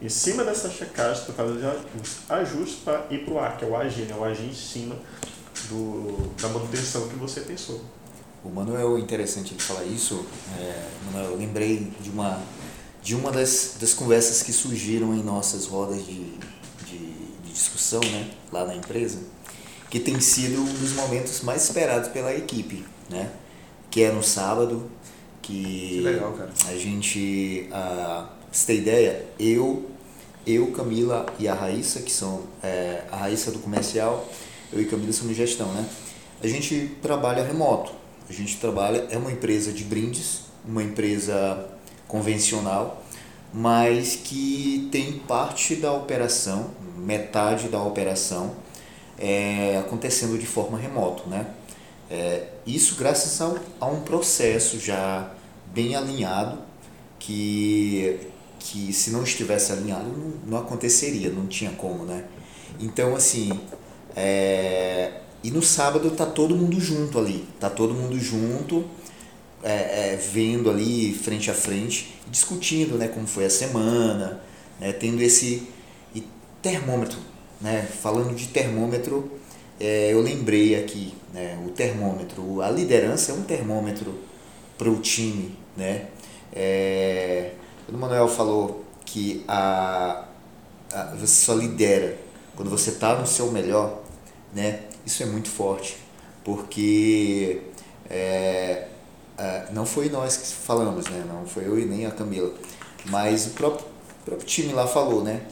em 0.00 0.08
cima 0.08 0.44
dessa 0.44 0.70
checagem, 0.70 1.24
tu 1.24 1.32
faz 1.32 1.50
os 1.50 2.30
ajustes 2.30 2.78
para 2.84 3.06
ir 3.10 3.24
para 3.24 3.34
o 3.34 3.38
A, 3.40 3.50
que 3.50 3.64
é 3.64 3.68
o 3.68 3.76
agir, 3.76 4.02
né? 4.02 4.14
o 4.16 4.24
agir 4.24 4.46
em 4.46 4.54
cima 4.54 4.96
do, 5.68 6.30
da 6.40 6.48
manutenção 6.48 7.08
que 7.08 7.16
você 7.16 7.40
pensou. 7.40 7.80
O 8.44 8.48
Manuel, 8.48 8.96
interessante 8.98 9.52
ele 9.52 9.60
falar 9.60 9.84
isso, 9.84 10.24
é, 10.56 10.88
Manuel, 11.06 11.32
eu 11.32 11.36
lembrei 11.36 11.92
de 12.00 12.10
uma, 12.10 12.40
de 13.02 13.16
uma 13.16 13.32
das, 13.32 13.76
das 13.80 13.92
conversas 13.92 14.42
que 14.42 14.52
surgiram 14.52 15.12
em 15.12 15.22
nossas 15.22 15.66
rodas 15.66 16.06
de, 16.06 16.32
de, 16.86 16.98
de 17.42 17.52
discussão 17.52 18.00
né, 18.00 18.30
lá 18.52 18.64
na 18.64 18.76
empresa, 18.76 19.18
que 19.90 19.98
tem 19.98 20.20
sido 20.20 20.60
um 20.60 20.74
dos 20.74 20.92
momentos 20.92 21.40
mais 21.40 21.64
esperados 21.64 22.10
pela 22.10 22.32
equipe, 22.32 22.84
né? 23.10 23.32
que 23.90 24.02
é 24.02 24.12
no 24.12 24.22
sábado, 24.22 24.88
que, 25.42 25.62
que 25.62 26.00
legal, 26.02 26.32
cara. 26.34 26.52
a 26.68 26.76
gente... 26.76 27.68
A, 27.72 28.37
você 28.50 28.66
ter 28.66 28.76
ideia, 28.76 29.26
eu, 29.38 29.90
eu, 30.46 30.68
Camila 30.72 31.26
e 31.38 31.46
a 31.46 31.54
Raíssa, 31.54 32.00
que 32.00 32.10
são 32.10 32.42
é, 32.62 33.02
a 33.10 33.16
Raíssa 33.16 33.50
do 33.50 33.58
comercial, 33.58 34.28
eu 34.72 34.80
e 34.80 34.84
Camila 34.86 35.12
somos 35.12 35.36
gestão, 35.36 35.72
né? 35.72 35.86
A 36.42 36.46
gente 36.46 36.96
trabalha 37.02 37.42
remoto. 37.42 37.92
A 38.28 38.32
gente 38.32 38.58
trabalha, 38.58 39.06
é 39.10 39.16
uma 39.16 39.32
empresa 39.32 39.72
de 39.72 39.84
brindes, 39.84 40.42
uma 40.64 40.82
empresa 40.82 41.66
convencional, 42.06 43.02
mas 43.52 44.16
que 44.16 44.88
tem 44.92 45.18
parte 45.20 45.76
da 45.76 45.92
operação, 45.92 46.70
metade 46.96 47.68
da 47.68 47.82
operação, 47.82 48.54
é, 49.18 49.78
acontecendo 49.78 50.38
de 50.38 50.46
forma 50.46 50.78
remoto, 50.78 51.28
né? 51.28 51.46
É, 52.10 52.48
isso 52.66 52.96
graças 52.96 53.40
a, 53.40 53.54
a 53.80 53.86
um 53.86 54.00
processo 54.00 54.78
já 54.78 55.30
bem 55.74 55.94
alinhado 55.94 56.58
que 57.18 58.18
que 58.58 58.92
se 58.92 59.10
não 59.10 59.22
estivesse 59.22 59.72
alinhado 59.72 60.08
não, 60.08 60.32
não 60.46 60.58
aconteceria, 60.58 61.30
não 61.30 61.46
tinha 61.46 61.70
como, 61.72 62.04
né? 62.04 62.24
Então, 62.80 63.16
assim, 63.16 63.58
é... 64.14 65.20
e 65.42 65.50
no 65.50 65.62
sábado 65.62 66.10
tá 66.10 66.26
todo 66.26 66.54
mundo 66.54 66.80
junto 66.80 67.18
ali, 67.18 67.46
tá 67.58 67.70
todo 67.70 67.94
mundo 67.94 68.18
junto, 68.18 68.84
é, 69.62 70.12
é, 70.12 70.16
vendo 70.16 70.70
ali 70.70 71.12
frente 71.12 71.50
a 71.50 71.54
frente, 71.54 72.14
discutindo, 72.30 72.96
né, 72.96 73.08
como 73.08 73.26
foi 73.26 73.44
a 73.44 73.50
semana, 73.50 74.40
né, 74.78 74.92
tendo 74.92 75.20
esse 75.20 75.68
e 76.14 76.22
termômetro, 76.62 77.18
né, 77.60 77.86
falando 78.00 78.34
de 78.34 78.48
termômetro, 78.48 79.32
é, 79.80 80.12
eu 80.12 80.20
lembrei 80.20 80.76
aqui, 80.76 81.14
né, 81.34 81.58
o 81.66 81.70
termômetro, 81.70 82.60
a 82.62 82.70
liderança 82.70 83.32
é 83.32 83.34
um 83.34 83.42
termômetro 83.42 84.14
para 84.76 84.88
o 84.88 85.00
time, 85.00 85.56
né, 85.76 86.06
é, 86.52 87.52
quando 87.88 87.96
o 87.96 88.00
Manuel 88.00 88.28
falou 88.28 88.84
que 89.06 89.42
a, 89.48 90.24
a 90.92 91.04
você 91.14 91.26
só 91.46 91.54
lidera 91.54 92.18
quando 92.54 92.68
você 92.68 92.90
está 92.90 93.14
no 93.14 93.26
seu 93.26 93.50
melhor, 93.50 94.02
né? 94.54 94.82
Isso 95.06 95.22
é 95.22 95.26
muito 95.26 95.48
forte, 95.48 95.96
porque 96.44 97.62
é, 98.10 98.88
é, 99.38 99.68
não 99.72 99.86
foi 99.86 100.10
nós 100.10 100.36
que 100.36 100.46
falamos, 100.48 101.06
né? 101.06 101.24
Não 101.26 101.46
foi 101.46 101.66
eu 101.66 101.78
e 101.78 101.86
nem 101.86 102.04
a 102.04 102.10
Camila, 102.10 102.52
mas 103.06 103.46
o 103.46 103.50
próprio, 103.50 103.86
o 103.86 104.24
próprio 104.26 104.46
time 104.46 104.74
lá 104.74 104.86
falou, 104.86 105.24
né? 105.24 105.46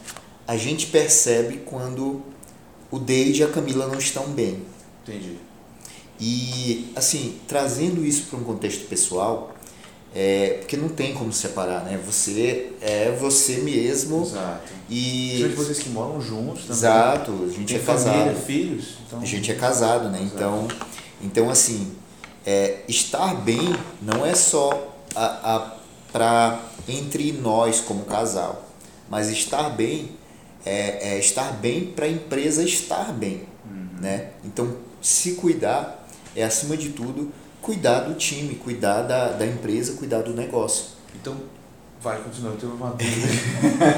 A 0.46 0.58
gente 0.58 0.88
percebe 0.88 1.62
quando 1.64 2.20
o 2.90 2.98
Deide 2.98 3.40
e 3.40 3.44
a 3.44 3.48
Camila 3.48 3.86
não 3.86 3.98
estão 3.98 4.26
bem. 4.28 4.62
Entendi. 5.02 5.38
E, 6.20 6.92
assim, 6.94 7.40
trazendo 7.48 8.04
isso 8.04 8.26
para 8.26 8.38
um 8.38 8.44
contexto 8.44 8.86
pessoal, 8.88 9.55
é, 10.18 10.56
porque 10.60 10.78
não 10.78 10.88
tem 10.88 11.12
como 11.12 11.30
separar, 11.30 11.84
né? 11.84 12.00
Você 12.06 12.72
é 12.80 13.14
você 13.20 13.58
mesmo. 13.58 14.22
Exato. 14.22 14.72
E 14.88 15.28
Principalmente 15.28 15.56
vocês 15.56 15.78
que 15.80 15.90
moram 15.90 16.22
juntos 16.22 16.62
também. 16.62 16.74
Exato, 16.74 17.32
a 17.44 17.52
gente 17.52 17.66
tem 17.66 17.76
é 17.76 17.80
casado. 17.80 18.14
Família, 18.14 18.34
filhos. 18.34 18.94
Então... 19.06 19.20
A 19.20 19.24
gente 19.26 19.52
é 19.52 19.54
casado, 19.54 20.08
né? 20.08 20.18
Então, 20.22 20.68
então 21.20 21.50
assim, 21.50 21.92
é, 22.46 22.78
estar 22.88 23.34
bem 23.42 23.76
não 24.00 24.24
é 24.24 24.34
só 24.34 24.96
a, 25.14 25.54
a, 25.54 25.76
para 26.10 26.62
entre 26.88 27.32
nós 27.32 27.80
como 27.80 28.06
casal, 28.06 28.70
mas 29.10 29.28
estar 29.28 29.68
bem 29.68 30.12
é, 30.64 31.10
é 31.10 31.18
estar 31.18 31.52
bem 31.52 31.88
para 31.88 32.06
a 32.06 32.08
empresa 32.08 32.62
estar 32.62 33.12
bem, 33.12 33.42
uhum. 33.66 34.00
né? 34.00 34.30
Então, 34.42 34.78
se 35.02 35.32
cuidar 35.32 36.08
é 36.34 36.42
acima 36.42 36.74
de 36.74 36.88
tudo 36.88 37.30
cuidar 37.66 38.02
do 38.02 38.14
time, 38.14 38.54
cuidar 38.54 39.02
da, 39.02 39.32
da 39.32 39.44
empresa, 39.44 39.94
cuidar 39.94 40.22
do 40.22 40.32
negócio. 40.32 40.86
Então, 41.20 41.36
vai, 42.00 42.16
continua, 42.22 42.52
eu 42.52 42.56
tenho 42.56 42.72
uma 42.72 42.90
dúvida. 42.90 43.26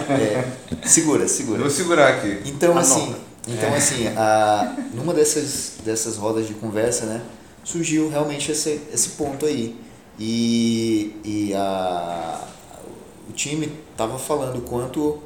é, 0.82 0.86
segura, 0.88 1.28
segura. 1.28 1.58
Eu 1.58 1.64
vou 1.64 1.70
segurar 1.70 2.08
aqui. 2.14 2.40
Então, 2.46 2.78
assim, 2.78 3.14
então, 3.46 3.68
é. 3.68 3.76
assim 3.76 4.06
a, 4.16 4.74
numa 4.94 5.12
dessas, 5.12 5.74
dessas 5.84 6.16
rodas 6.16 6.46
de 6.46 6.54
conversa, 6.54 7.04
né, 7.04 7.20
surgiu 7.62 8.08
realmente 8.08 8.50
esse, 8.50 8.80
esse 8.90 9.10
ponto 9.10 9.44
aí. 9.44 9.78
E, 10.18 11.14
e 11.22 11.54
a, 11.54 12.40
o 13.28 13.32
time 13.34 13.70
estava 13.92 14.18
falando 14.18 14.62
quanto 14.62 15.18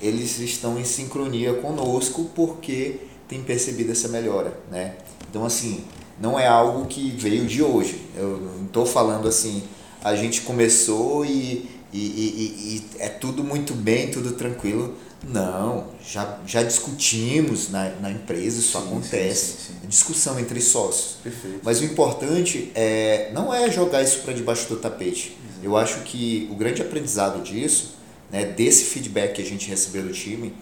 eles 0.00 0.38
estão 0.38 0.78
em 0.78 0.84
sincronia 0.84 1.54
conosco 1.54 2.30
porque 2.36 3.00
tem 3.26 3.42
percebido 3.42 3.90
essa 3.90 4.06
melhora, 4.06 4.56
né? 4.70 4.94
Então, 5.28 5.44
assim, 5.44 5.84
não 6.20 6.38
é 6.38 6.46
algo 6.46 6.86
que 6.86 7.10
veio 7.10 7.46
de 7.46 7.62
hoje. 7.62 8.02
Eu 8.14 8.38
não 8.58 8.66
estou 8.66 8.84
falando 8.84 9.26
assim, 9.26 9.62
a 10.04 10.14
gente 10.14 10.42
começou 10.42 11.24
e, 11.24 11.68
e, 11.92 11.98
e, 11.98 12.76
e, 12.76 12.86
é 12.98 13.08
tudo 13.08 13.42
muito 13.42 13.74
bem, 13.74 14.10
tudo 14.10 14.32
tranquilo. 14.32 14.94
Não, 15.22 15.88
já, 16.02 16.38
já 16.46 16.62
discutimos 16.62 17.70
na, 17.70 17.90
na 18.00 18.10
empresa, 18.10 18.58
isso 18.58 18.78
sim, 18.78 18.86
acontece. 18.86 19.46
Sim, 19.46 19.72
sim, 19.82 19.88
discussão 19.88 20.38
entre 20.38 20.60
sócios. 20.60 21.16
Perfeito. 21.22 21.60
Mas 21.62 21.80
o 21.80 21.84
importante 21.84 22.70
é, 22.74 23.30
não 23.34 23.52
é 23.52 23.70
jogar 23.70 24.02
isso 24.02 24.20
para 24.20 24.32
debaixo 24.32 24.68
do 24.68 24.76
tapete. 24.76 25.36
Exato. 25.44 25.64
Eu 25.66 25.76
acho 25.76 26.00
que 26.00 26.48
o 26.50 26.54
grande 26.54 26.80
aprendizado 26.80 27.42
disso, 27.42 27.96
né, 28.30 28.46
desse 28.46 28.84
feedback 28.84 29.34
que 29.34 29.42
a 29.42 29.44
gente 29.44 29.68
recebeu 29.68 30.02
do 30.04 30.12
time, 30.12 30.54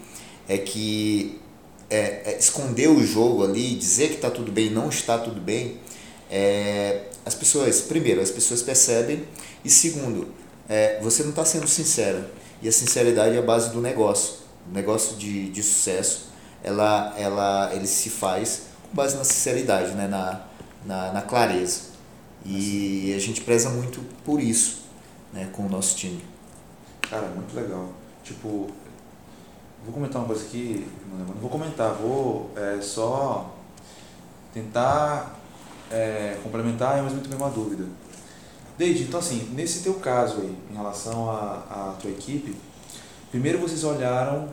é 0.48 0.58
que 0.58 1.38
é, 1.90 2.32
é, 2.32 2.36
esconder 2.38 2.88
o 2.88 3.04
jogo 3.04 3.44
ali, 3.44 3.74
dizer 3.74 4.08
que 4.08 4.16
está 4.16 4.30
tudo 4.30 4.52
bem, 4.52 4.70
não 4.70 4.88
está 4.88 5.18
tudo 5.18 5.40
bem, 5.40 5.78
é, 6.30 7.04
as 7.24 7.34
pessoas, 7.34 7.80
primeiro, 7.80 8.20
as 8.20 8.30
pessoas 8.30 8.62
percebem 8.62 9.24
e 9.64 9.70
segundo, 9.70 10.28
é, 10.68 11.00
você 11.02 11.22
não 11.22 11.30
está 11.30 11.44
sendo 11.44 11.66
sincera 11.66 12.30
e 12.60 12.68
a 12.68 12.72
sinceridade 12.72 13.36
é 13.36 13.38
a 13.38 13.42
base 13.42 13.70
do 13.70 13.80
negócio. 13.80 14.38
O 14.70 14.74
negócio 14.74 15.16
de, 15.16 15.50
de 15.50 15.62
sucesso, 15.62 16.28
ela, 16.62 17.14
ela, 17.16 17.70
ele 17.74 17.86
se 17.86 18.10
faz 18.10 18.62
com 18.82 18.94
base 18.94 19.16
na 19.16 19.24
sinceridade, 19.24 19.92
né? 19.92 20.06
na, 20.08 20.42
na, 20.84 21.12
na 21.12 21.22
clareza. 21.22 21.88
E 22.44 23.14
a 23.16 23.18
gente 23.18 23.40
preza 23.40 23.70
muito 23.70 24.00
por 24.24 24.40
isso 24.40 24.82
né? 25.32 25.48
com 25.52 25.66
o 25.66 25.68
nosso 25.68 25.96
time. 25.96 26.22
Cara, 27.02 27.28
muito 27.28 27.54
legal. 27.54 27.92
Tipo, 28.22 28.68
Vou 29.84 29.94
comentar 29.94 30.20
uma 30.20 30.26
coisa 30.26 30.44
aqui, 30.44 30.86
não 31.10 31.34
vou 31.36 31.48
comentar, 31.48 31.94
vou 31.94 32.50
é, 32.56 32.80
só 32.80 33.54
tentar 34.52 35.38
é, 35.90 36.38
complementar 36.42 36.96
e 36.96 36.98
ao 36.98 37.04
mesmo 37.04 37.20
tempo 37.20 37.36
uma 37.36 37.50
dúvida. 37.50 37.84
Deide, 38.76 39.04
então 39.04 39.18
assim, 39.18 39.50
nesse 39.54 39.82
teu 39.82 39.94
caso 39.94 40.40
aí, 40.40 40.56
em 40.70 40.76
relação 40.76 41.30
à 41.30 41.96
tua 42.00 42.10
equipe, 42.10 42.54
primeiro 43.30 43.58
vocês 43.58 43.82
olharam, 43.82 44.50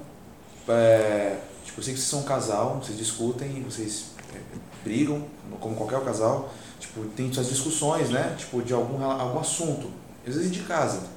é, 0.68 1.38
tipo, 1.64 1.80
eu 1.80 1.84
sei 1.84 1.94
que 1.94 2.00
vocês 2.00 2.10
são 2.10 2.22
um 2.22 2.24
casal, 2.24 2.82
vocês 2.82 2.98
discutem, 2.98 3.62
vocês 3.64 4.08
é, 4.34 4.40
brigam, 4.84 5.24
como 5.60 5.76
qualquer 5.76 6.04
casal, 6.04 6.52
tipo, 6.80 7.06
tem 7.10 7.32
suas 7.32 7.50
discussões, 7.50 8.10
né? 8.10 8.36
Tipo, 8.38 8.62
de 8.62 8.74
algum, 8.74 9.04
algum 9.04 9.40
assunto, 9.40 9.92
às 10.28 10.34
vezes 10.34 10.52
de 10.52 10.62
casa. 10.62 11.15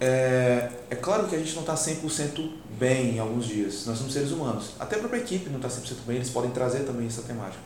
É, 0.00 0.70
é 0.90 0.94
claro 0.94 1.26
que 1.26 1.34
a 1.34 1.38
gente 1.38 1.54
não 1.54 1.62
está 1.62 1.74
100% 1.74 2.50
bem 2.78 3.16
em 3.16 3.18
alguns 3.18 3.46
dias, 3.46 3.84
nós 3.86 3.98
somos 3.98 4.12
seres 4.12 4.30
humanos. 4.30 4.70
Até 4.78 4.96
a 4.96 4.98
própria 5.00 5.18
equipe 5.18 5.50
não 5.50 5.56
está 5.56 5.68
100% 5.68 6.06
bem, 6.06 6.16
eles 6.16 6.30
podem 6.30 6.50
trazer 6.50 6.80
também 6.80 7.06
essa 7.06 7.22
temática. 7.22 7.62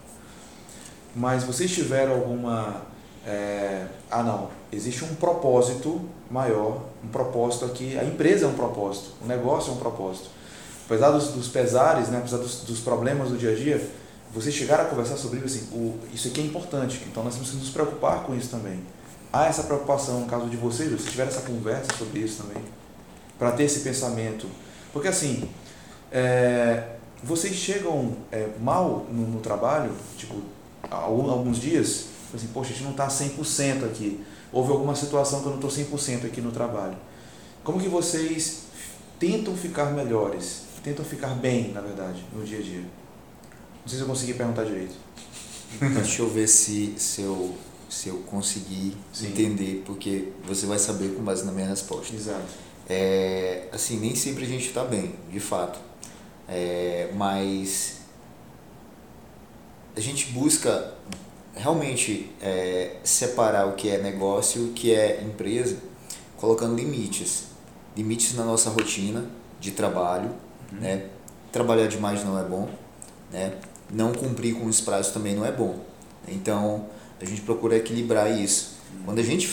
Mas 1.14 1.44
vocês 1.44 1.70
tiveram 1.70 2.14
alguma. 2.14 2.82
É, 3.26 3.86
ah, 4.10 4.22
não, 4.22 4.48
existe 4.72 5.04
um 5.04 5.14
propósito 5.14 6.00
maior, 6.30 6.86
um 7.04 7.08
propósito 7.08 7.66
aqui. 7.66 7.96
A 7.98 8.04
empresa 8.04 8.46
é 8.46 8.48
um 8.48 8.54
propósito, 8.54 9.12
o 9.22 9.26
negócio 9.26 9.70
é 9.70 9.74
um 9.74 9.78
propósito. 9.78 10.30
Apesar 10.86 11.10
dos, 11.10 11.28
dos 11.28 11.48
pesares, 11.48 12.08
né, 12.08 12.18
apesar 12.18 12.38
dos, 12.38 12.62
dos 12.62 12.80
problemas 12.80 13.28
do 13.28 13.36
dia 13.36 13.52
a 13.52 13.54
dia, 13.54 13.90
vocês 14.34 14.54
chegaram 14.54 14.84
a 14.84 14.86
conversar 14.86 15.16
sobre 15.16 15.38
isso, 15.38 15.46
assim, 15.58 15.68
o, 15.72 15.98
isso 16.12 16.28
aqui 16.28 16.40
é 16.40 16.44
importante, 16.44 17.00
então 17.08 17.22
nós 17.22 17.34
temos 17.34 17.50
que 17.50 17.56
nos 17.56 17.70
preocupar 17.70 18.24
com 18.24 18.34
isso 18.34 18.48
também. 18.48 18.80
Há 19.32 19.46
essa 19.46 19.62
preocupação 19.62 20.20
no 20.20 20.26
caso 20.26 20.48
de 20.48 20.56
vocês, 20.56 20.90
vocês 20.90 21.10
tiveram 21.10 21.30
essa 21.30 21.40
conversa 21.42 21.96
sobre 21.96 22.20
isso 22.20 22.42
também, 22.42 22.62
para 23.38 23.52
ter 23.52 23.64
esse 23.64 23.80
pensamento. 23.80 24.46
Porque 24.92 25.08
assim, 25.08 25.48
é, 26.10 26.96
vocês 27.22 27.54
chegam 27.54 28.16
é, 28.30 28.48
mal 28.60 29.06
no, 29.10 29.26
no, 29.28 29.40
trabalho, 29.40 29.92
tipo, 30.18 30.34
alguns 30.90 31.58
dias, 31.58 32.06
assim, 32.34 32.48
poxa, 32.48 32.70
a 32.70 32.72
gente 32.74 32.84
não 32.84 32.90
está 32.90 33.08
100% 33.08 33.84
aqui, 33.86 34.22
houve 34.52 34.70
alguma 34.70 34.94
situação 34.94 35.40
que 35.40 35.46
eu 35.46 35.56
não 35.56 35.68
estou 35.68 35.70
100% 35.70 36.26
aqui 36.26 36.40
no 36.40 36.50
trabalho. 36.52 36.96
Como 37.64 37.80
que 37.80 37.88
vocês 37.88 38.64
tentam 39.18 39.56
ficar 39.56 39.92
melhores, 39.92 40.64
tentam 40.82 41.04
ficar 41.04 41.34
bem, 41.36 41.72
na 41.72 41.80
verdade, 41.80 42.22
no 42.34 42.44
dia 42.44 42.58
a 42.58 42.62
dia? 42.62 42.80
Não 42.80 43.88
sei 43.88 43.98
se 43.98 44.04
eu 44.04 44.08
consegui 44.08 44.34
perguntar 44.34 44.64
direito. 44.64 44.94
Deixa 45.80 46.22
eu 46.22 46.28
ver 46.28 46.48
se, 46.48 46.94
se, 46.98 47.22
eu, 47.22 47.54
se 47.92 48.08
eu 48.08 48.18
conseguir 48.20 48.96
Sim. 49.12 49.28
entender, 49.28 49.82
porque 49.84 50.28
você 50.46 50.64
vai 50.64 50.78
saber 50.78 51.14
com 51.14 51.22
base 51.22 51.44
na 51.44 51.52
minha 51.52 51.66
resposta. 51.66 52.14
Exato. 52.14 52.46
É, 52.88 53.68
assim, 53.70 53.98
nem 53.98 54.14
sempre 54.14 54.44
a 54.44 54.48
gente 54.48 54.68
está 54.68 54.82
bem, 54.84 55.14
de 55.30 55.38
fato. 55.38 55.78
É, 56.48 57.10
mas 57.14 57.98
a 59.94 60.00
gente 60.00 60.26
busca 60.32 60.94
realmente 61.54 62.30
é, 62.40 62.96
separar 63.04 63.68
o 63.68 63.74
que 63.74 63.90
é 63.90 63.98
negócio 63.98 64.62
e 64.62 64.70
o 64.70 64.72
que 64.72 64.94
é 64.94 65.22
empresa, 65.22 65.76
colocando 66.38 66.74
limites. 66.74 67.44
Limites 67.94 68.34
na 68.34 68.44
nossa 68.44 68.70
rotina 68.70 69.26
de 69.60 69.72
trabalho. 69.72 70.30
Uhum. 70.72 70.78
Né? 70.78 71.08
Trabalhar 71.52 71.88
demais 71.88 72.24
não 72.24 72.38
é 72.38 72.42
bom. 72.42 72.70
Né? 73.30 73.52
não 73.92 74.12
cumprir 74.12 74.54
com 74.54 74.66
os 74.66 74.80
prazos 74.80 75.12
também 75.12 75.34
não 75.34 75.44
é 75.44 75.52
bom. 75.52 75.78
Então, 76.26 76.86
a 77.22 77.26
gente 77.26 77.40
procura 77.42 77.76
equilibrar 77.76 78.30
isso. 78.30 78.72
Quando 79.04 79.18
a 79.18 79.22
gente, 79.22 79.48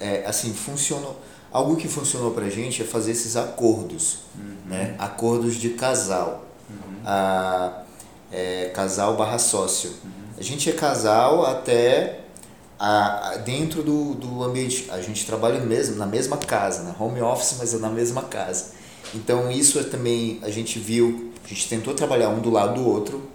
é, 0.00 0.24
assim, 0.26 0.52
funcionou, 0.52 1.20
algo 1.52 1.76
que 1.76 1.88
funcionou 1.88 2.32
pra 2.32 2.48
gente 2.48 2.82
é 2.82 2.84
fazer 2.84 3.12
esses 3.12 3.36
acordos, 3.36 4.20
uhum. 4.34 4.56
né? 4.66 4.94
Acordos 4.98 5.56
de 5.56 5.70
casal. 5.70 6.46
Uhum. 6.68 7.00
A, 7.04 7.82
é, 8.32 8.70
casal 8.74 9.16
barra 9.16 9.38
sócio. 9.38 9.90
Uhum. 9.90 10.10
A 10.38 10.42
gente 10.42 10.68
é 10.68 10.72
casal 10.72 11.46
até 11.46 12.20
a, 12.78 13.30
a, 13.30 13.36
dentro 13.36 13.82
do, 13.82 14.14
do 14.14 14.42
ambiente. 14.42 14.88
A 14.90 15.00
gente 15.00 15.24
trabalha 15.24 15.60
mesmo 15.60 15.96
na 15.96 16.06
mesma 16.06 16.36
casa, 16.36 16.82
né? 16.82 16.94
home 16.98 17.20
office, 17.20 17.56
mas 17.58 17.74
é 17.74 17.78
na 17.78 17.90
mesma 17.90 18.22
casa. 18.22 18.72
Então 19.14 19.50
isso 19.50 19.78
é 19.78 19.84
também 19.84 20.40
a 20.42 20.50
gente 20.50 20.78
viu, 20.78 21.32
a 21.44 21.48
gente 21.48 21.68
tentou 21.68 21.92
trabalhar 21.92 22.30
um 22.30 22.40
do 22.40 22.50
lado 22.50 22.82
do 22.82 22.88
outro 22.88 23.32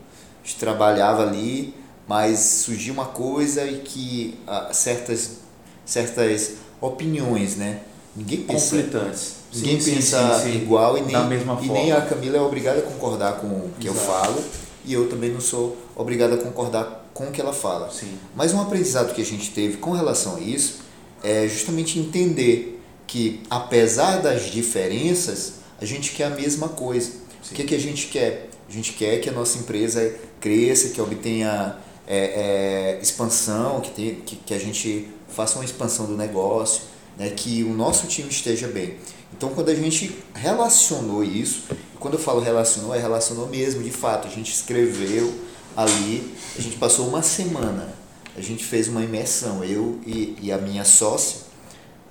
gente 0.48 0.55
trabalhava 0.55 1.23
ali, 1.23 1.75
mas 2.08 2.39
surgiu 2.39 2.93
uma 2.93 3.06
coisa 3.06 3.65
e 3.65 3.80
que 3.80 4.39
ah, 4.48 4.70
certas, 4.72 5.38
certas 5.86 6.54
opiniões, 6.80 7.56
né? 7.56 7.82
Ninguém 8.15 8.41
pensa. 8.41 8.76
Conflitantes. 8.76 9.36
Ninguém 9.54 9.80
sim, 9.80 9.96
pensa 9.96 10.39
sim, 10.39 10.52
sim, 10.52 10.58
igual 10.58 10.98
e 10.98 11.02
nem, 11.02 11.15
e 11.15 11.70
nem 11.70 11.91
a 11.91 12.02
Camila 12.02 12.38
é 12.38 12.41
obrigada 12.41 12.80
a 12.80 12.82
concordar 12.82 13.38
com 13.39 13.48
o 13.48 13.72
que 13.80 13.88
Exato. 13.88 14.00
eu 14.00 14.08
falo 14.08 14.43
e 14.86 14.93
eu 14.93 15.10
também 15.10 15.32
não 15.32 15.39
sou 15.39 15.78
obrigado 15.96 16.34
a 16.34 16.38
concordar 16.38 17.10
com 17.13 17.26
o 17.26 17.32
que 17.32 17.41
ela 17.41 17.54
fala. 17.54 17.89
Sim. 17.91 18.17
Mas 18.36 18.54
um 18.54 18.62
aprendizado 18.62 19.13
que 19.13 19.22
a 19.22 19.26
gente 19.26 19.52
teve 19.52 19.78
com 19.78 19.91
relação 19.91 20.36
a 20.38 20.39
isso 20.39 20.80
é 21.24 21.48
justamente 21.48 21.98
entender 22.00 22.80
que, 23.06 23.41
apesar 23.50 24.22
das 24.22 24.52
diferenças, 24.52 25.54
a 25.80 25.86
gente 25.86 26.12
quer 26.12 26.26
a 26.26 26.30
mesma 26.30 26.70
coisa. 26.70 27.12
O 27.50 27.54
que, 27.54 27.63
que 27.63 27.76
a 27.76 27.80
gente 27.80 28.08
quer? 28.08 28.50
A 28.70 28.72
gente 28.72 28.93
quer 28.93 29.20
que 29.20 29.30
a 29.30 29.32
nossa 29.32 29.58
empresa 29.58 30.13
cresça, 30.39 30.89
que 30.89 31.02
obtenha 31.02 31.76
é, 32.08 32.98
é, 32.98 33.00
expansão, 33.02 33.82
que, 33.82 33.91
tenha, 33.91 34.15
que, 34.15 34.36
que 34.38 34.54
a 34.54 34.60
gente 34.60 35.10
faça 35.28 35.60
uma 35.60 35.65
expansão 35.65 36.06
do 36.06 36.15
negócio, 36.15 36.84
né, 37.17 37.30
que 37.30 37.63
o 37.63 37.74
nosso 37.74 38.08
time 38.08 38.30
esteja 38.30 38.67
bem. 38.67 38.96
Então, 39.36 39.50
quando 39.50 39.70
a 39.70 39.76
gente 39.76 40.17
relacionou 40.34 41.24
isso, 41.24 41.63
quando 42.00 42.13
eu 42.13 42.20
falo 42.20 42.39
relacionou, 42.39 42.96
é 42.96 43.00
relacionou 43.00 43.48
mesmo, 43.48 43.84
de 43.84 43.91
fato. 43.91 44.28
A 44.28 44.32
gente 44.32 44.54
escreveu 44.54 45.34
ali, 45.76 46.34
a 46.58 46.62
gente 46.62 46.78
passou 46.78 47.08
uma 47.08 47.22
semana, 47.22 47.93
a 48.36 48.41
gente 48.41 48.63
fez 48.63 48.88
uma 48.88 49.04
imersão, 49.04 49.63
eu 49.63 50.00
e, 50.06 50.38
e 50.41 50.52
a 50.52 50.58
minha 50.58 50.86
sócia, 50.86 51.41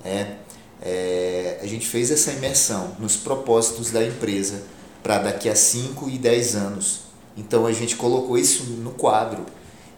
é, 0.05 0.35
é, 0.81 1.59
a 1.61 1.65
gente 1.65 1.87
fez 1.87 2.11
essa 2.11 2.31
imersão 2.31 2.95
nos 2.99 3.15
propósitos 3.15 3.89
da 3.89 4.05
empresa 4.05 4.61
para 5.01 5.17
daqui 5.17 5.49
a 5.49 5.55
5 5.55 6.09
e 6.09 6.17
10 6.17 6.55
anos. 6.55 6.99
Então 7.35 7.65
a 7.65 7.71
gente 7.71 7.95
colocou 7.95 8.37
isso 8.37 8.63
no 8.63 8.91
quadro 8.91 9.45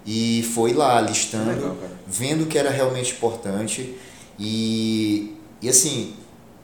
e 0.05 0.43
foi 0.53 0.73
lá 0.73 0.99
listando, 1.01 1.49
Legal, 1.49 1.77
vendo 2.07 2.47
que 2.47 2.57
era 2.57 2.69
realmente 2.69 3.13
importante 3.13 3.95
e, 4.39 5.35
e 5.61 5.69
assim, 5.69 6.15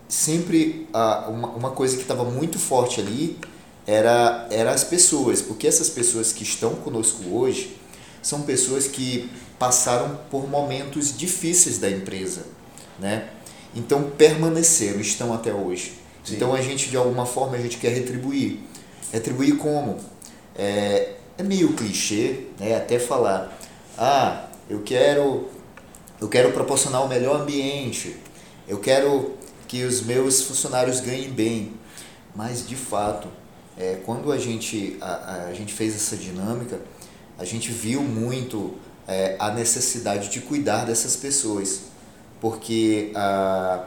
sempre 0.08 0.88
a, 0.94 1.28
uma, 1.30 1.50
uma 1.50 1.72
coisa 1.72 1.96
que 1.96 2.02
estava 2.02 2.24
muito 2.24 2.58
forte 2.58 3.02
ali 3.02 3.38
era, 3.86 4.48
era 4.50 4.72
as 4.72 4.84
pessoas, 4.84 5.42
porque 5.42 5.68
essas 5.68 5.90
pessoas 5.90 6.32
que 6.32 6.44
estão 6.44 6.76
conosco 6.76 7.24
hoje 7.32 7.76
são 8.22 8.42
pessoas 8.42 8.88
que 8.88 9.30
passaram 9.60 10.20
por 10.32 10.50
momentos 10.50 11.16
difíceis 11.16 11.78
da 11.78 11.90
empresa, 11.90 12.46
né? 13.00 13.30
Então 13.76 14.10
permaneceram, 14.18 15.00
estão 15.00 15.34
até 15.34 15.54
hoje. 15.54 15.94
Sim. 16.24 16.36
Então 16.36 16.54
a 16.54 16.62
gente 16.62 16.90
de 16.90 16.98
alguma 16.98 17.26
forma 17.26 17.56
a 17.56 17.60
gente 17.60 17.78
quer 17.78 17.90
retribuir. 17.90 18.60
Retribuir 19.12 19.58
como? 19.58 20.00
É, 20.58 21.14
é 21.38 21.44
meio 21.44 21.74
clichê, 21.74 22.46
né? 22.60 22.76
Até 22.76 23.00
falar, 23.00 23.58
ah, 23.98 24.48
eu 24.70 24.82
quero, 24.82 25.50
eu 26.20 26.28
quero 26.28 26.52
proporcionar 26.52 27.04
o 27.04 27.08
melhor 27.08 27.42
ambiente, 27.42 28.16
eu 28.68 28.80
quero 28.80 29.34
que 29.68 29.84
os 29.84 30.02
meus 30.02 30.42
funcionários 30.44 31.00
ganhem 31.00 31.30
bem, 31.30 31.74
mas 32.36 32.68
de 32.68 32.76
fato, 32.76 33.28
é, 33.78 34.00
quando 34.06 34.32
a 34.32 34.38
gente, 34.38 34.98
a, 35.02 35.48
a 35.50 35.54
gente 35.54 35.74
fez 35.74 35.96
essa 35.96 36.16
dinâmica, 36.16 36.80
a 37.38 37.46
gente 37.46 37.72
viu 37.72 38.02
muito 38.02 38.76
é, 39.08 39.36
a 39.40 39.52
necessidade 39.52 40.30
de 40.30 40.42
cuidar 40.42 40.86
dessas 40.86 41.16
pessoas, 41.16 41.82
porque 42.40 43.12
a, 43.16 43.84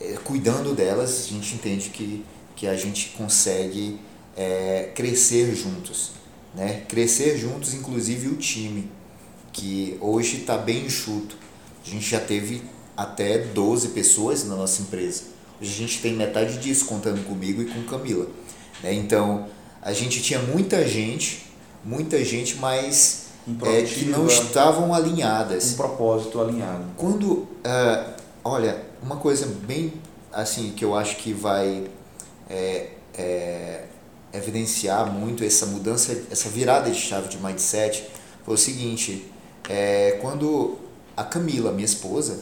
é, 0.00 0.14
cuidando 0.24 0.74
delas, 0.74 1.24
a 1.24 1.28
gente 1.28 1.54
entende 1.54 1.90
que, 1.90 2.24
que 2.56 2.66
a 2.66 2.76
gente 2.76 3.10
consegue 3.10 3.98
é, 4.36 4.90
crescer 4.94 5.54
juntos. 5.54 6.12
Né? 6.54 6.84
Crescer 6.88 7.36
juntos, 7.36 7.74
inclusive 7.74 8.28
o 8.28 8.36
time, 8.36 8.90
que 9.52 9.96
hoje 10.00 10.38
está 10.38 10.56
bem 10.56 10.86
enxuto. 10.86 11.36
A 11.84 11.90
gente 11.90 12.08
já 12.08 12.20
teve 12.20 12.62
até 12.96 13.38
12 13.38 13.88
pessoas 13.88 14.44
na 14.44 14.54
nossa 14.54 14.82
empresa. 14.82 15.24
Hoje 15.60 15.72
a 15.72 15.76
gente 15.76 16.00
tem 16.00 16.14
metade 16.14 16.58
disso 16.58 16.86
contando 16.86 17.24
comigo 17.26 17.62
e 17.62 17.66
com 17.66 17.82
Camila. 17.84 18.26
Né? 18.82 18.94
Então, 18.94 19.46
a 19.82 19.92
gente 19.92 20.22
tinha 20.22 20.40
muita 20.40 20.86
gente, 20.86 21.46
muita 21.84 22.24
gente, 22.24 22.56
mas 22.56 23.24
é, 23.62 23.82
que 23.82 24.06
não 24.06 24.26
estavam 24.26 24.94
alinhadas. 24.94 25.72
Um 25.72 25.76
propósito 25.76 26.40
alinhado. 26.40 26.84
Quando, 26.96 27.32
uh, 27.32 28.14
olha, 28.42 28.82
uma 29.02 29.16
coisa 29.16 29.46
bem 29.46 29.92
assim 30.32 30.72
que 30.72 30.84
eu 30.84 30.94
acho 30.94 31.16
que 31.16 31.32
vai 31.32 31.84
é, 32.48 32.88
é, 33.16 33.84
evidenciar 34.34 35.10
muito 35.12 35.44
essa 35.44 35.66
mudança, 35.66 36.16
essa 36.30 36.48
virada 36.48 36.90
de 36.90 36.98
chave 36.98 37.28
de 37.28 37.38
mindset 37.38 38.04
foi 38.44 38.54
o 38.54 38.58
seguinte: 38.58 39.30
é, 39.68 40.18
quando 40.20 40.78
a 41.16 41.22
Camila, 41.24 41.72
minha 41.72 41.84
esposa, 41.84 42.40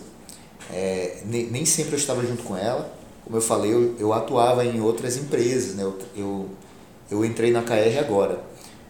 é, 0.72 1.18
nem, 1.24 1.46
nem 1.46 1.64
sempre 1.64 1.92
eu 1.92 1.98
estava 1.98 2.24
junto 2.26 2.42
com 2.42 2.56
ela, 2.56 2.92
como 3.24 3.36
eu 3.36 3.42
falei, 3.42 3.72
eu, 3.72 3.94
eu 3.98 4.12
atuava 4.12 4.64
em 4.64 4.80
outras 4.80 5.16
empresas, 5.16 5.74
né? 5.74 5.82
eu, 5.82 5.98
eu, 6.16 6.48
eu 7.10 7.24
entrei 7.24 7.50
na 7.50 7.62
KR 7.62 7.98
agora, 7.98 8.42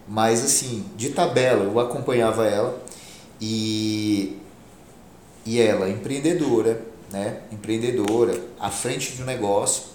mas 0.07 0.43
assim, 0.43 0.85
de 0.95 1.09
tabela, 1.09 1.63
eu 1.63 1.79
acompanhava 1.79 2.47
ela 2.47 2.81
e, 3.39 4.37
e 5.45 5.59
ela, 5.59 5.89
empreendedora, 5.89 6.81
né? 7.11 7.41
empreendedora, 7.51 8.39
à 8.59 8.71
frente 8.71 9.13
de 9.13 9.21
um 9.21 9.25
negócio, 9.25 9.92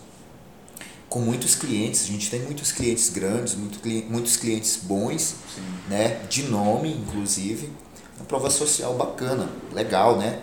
com 1.08 1.20
muitos 1.20 1.54
clientes. 1.54 2.02
A 2.02 2.06
gente 2.06 2.30
tem 2.30 2.40
muitos 2.40 2.72
clientes 2.72 3.08
grandes, 3.10 3.54
muito, 3.54 3.80
muitos 4.10 4.36
clientes 4.36 4.78
bons, 4.82 5.34
Sim. 5.54 5.62
né? 5.88 6.20
De 6.28 6.44
nome, 6.44 6.92
inclusive. 6.92 7.70
Uma 8.16 8.26
prova 8.26 8.50
social 8.50 8.94
bacana, 8.94 9.48
legal, 9.72 10.18
né? 10.18 10.42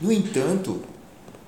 No 0.00 0.12
entanto, 0.12 0.82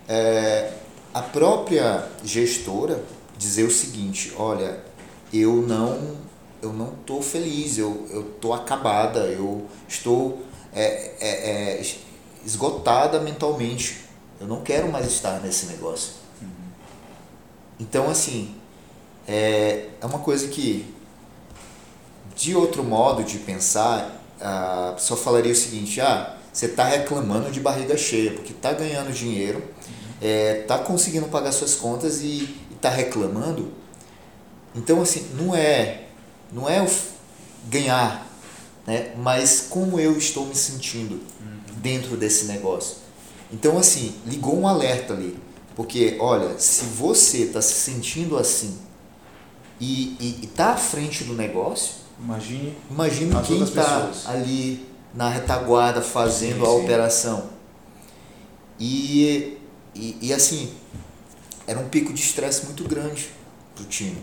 é, 0.09 0.73
a 1.13 1.23
própria 1.23 2.09
gestora 2.25 3.03
dizer 3.37 3.65
o 3.65 3.71
seguinte, 3.71 4.33
olha, 4.37 4.81
eu 5.33 5.57
não 5.57 6.25
eu 6.65 6.73
não 6.73 6.95
estou 6.95 7.21
feliz, 7.21 7.77
eu 7.77 8.31
estou 8.35 8.55
acabada, 8.55 9.21
eu 9.27 9.67
estou 9.87 10.43
é, 10.73 11.13
é, 11.21 11.81
é, 11.81 11.87
esgotada 12.45 13.21
mentalmente. 13.21 14.05
Eu 14.41 14.47
não 14.47 14.63
quero 14.63 14.91
mais 14.91 15.07
estar 15.07 15.41
nesse 15.41 15.67
negócio. 15.67 16.24
Então, 17.79 18.09
assim, 18.09 18.55
é, 19.27 19.89
é 20.01 20.07
uma 20.07 20.19
coisa 20.19 20.49
que, 20.49 20.87
de 22.37 22.55
outro 22.55 22.85
modo 22.85 23.25
de 23.25 23.39
pensar, 23.39 24.23
a 24.41 24.93
pessoa 24.95 25.19
falaria 25.19 25.53
o 25.53 25.57
seguinte: 25.57 26.01
ah, 26.01 26.37
você 26.53 26.67
está 26.67 26.85
reclamando 26.85 27.51
de 27.51 27.61
barriga 27.61 27.97
cheia, 27.97 28.33
porque 28.33 28.53
está 28.53 28.73
ganhando 28.73 29.13
dinheiro, 29.13 29.63
está 30.21 30.77
é, 30.77 30.79
conseguindo 30.79 31.27
pagar 31.27 31.53
suas 31.53 31.75
contas 31.75 32.21
e 32.23 32.57
está 32.71 32.89
reclamando. 32.89 33.73
Então, 34.75 35.01
assim, 35.01 35.27
não 35.35 35.55
é, 35.55 36.05
não 36.53 36.69
é 36.69 36.83
o 36.83 36.89
ganhar, 37.69 38.27
né? 38.87 39.13
mas 39.17 39.67
como 39.71 39.99
eu 39.99 40.17
estou 40.19 40.47
me 40.47 40.55
sentindo 40.55 41.15
uhum. 41.15 41.75
dentro 41.77 42.17
desse 42.17 42.47
negócio. 42.47 42.99
Então, 43.53 43.79
assim, 43.79 44.15
ligou 44.27 44.59
um 44.59 44.67
alerta 44.67 45.15
ali. 45.15 45.39
Porque, 45.77 46.17
olha, 46.21 46.59
se 46.59 46.85
você 46.85 47.39
está 47.39 47.61
se 47.61 47.75
sentindo 47.75 48.37
assim 48.37 48.79
e 49.81 50.39
está 50.43 50.71
à 50.71 50.77
frente 50.77 51.25
do 51.25 51.35
negócio, 51.35 51.95
imagine, 52.19 52.77
imagine 52.91 53.35
quem 53.43 53.63
está 53.63 54.11
ali 54.27 54.87
na 55.13 55.29
retaguarda 55.29 56.01
fazendo 56.01 56.65
sim, 56.65 56.71
a 56.71 56.79
sim. 56.79 56.85
operação. 56.85 57.51
E, 58.79 59.59
e, 59.95 60.17
e, 60.21 60.33
assim, 60.33 60.73
era 61.67 61.79
um 61.79 61.89
pico 61.89 62.13
de 62.13 62.21
estresse 62.21 62.65
muito 62.67 62.85
grande 62.85 63.31
para 63.75 63.85
o 63.85 63.87
time, 63.87 64.19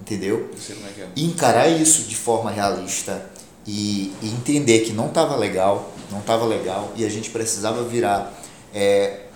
entendeu? 0.00 0.50
É 0.52 1.00
é. 1.00 1.08
E 1.16 1.24
encarar 1.24 1.68
isso 1.68 2.02
de 2.04 2.14
forma 2.14 2.50
realista 2.50 3.28
e, 3.66 4.12
e 4.22 4.28
entender 4.28 4.80
que 4.80 4.92
não 4.92 5.08
estava 5.08 5.36
legal, 5.36 5.92
não 6.10 6.20
estava 6.20 6.44
legal 6.44 6.92
e 6.96 7.04
a 7.04 7.08
gente 7.08 7.30
precisava 7.30 7.82
virar 7.84 8.32
é, 8.72 9.26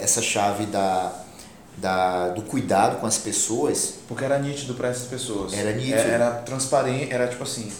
essa 0.00 0.22
chave 0.22 0.66
da, 0.66 1.12
da, 1.76 2.28
do 2.28 2.42
cuidado 2.42 3.00
com 3.00 3.06
as 3.06 3.18
pessoas. 3.18 3.94
Porque 4.08 4.24
era 4.24 4.38
nítido 4.38 4.74
para 4.74 4.88
essas 4.88 5.06
pessoas. 5.06 5.52
Era 5.52 5.72
nítido. 5.72 5.98
Era, 5.98 6.08
era 6.12 6.30
transparente, 6.36 7.12
era 7.12 7.26
tipo 7.28 7.42
assim, 7.42 7.70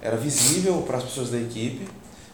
era 0.00 0.16
visível 0.16 0.82
para 0.82 0.98
as 0.98 1.04
pessoas 1.04 1.30
da 1.30 1.38
equipe 1.38 1.88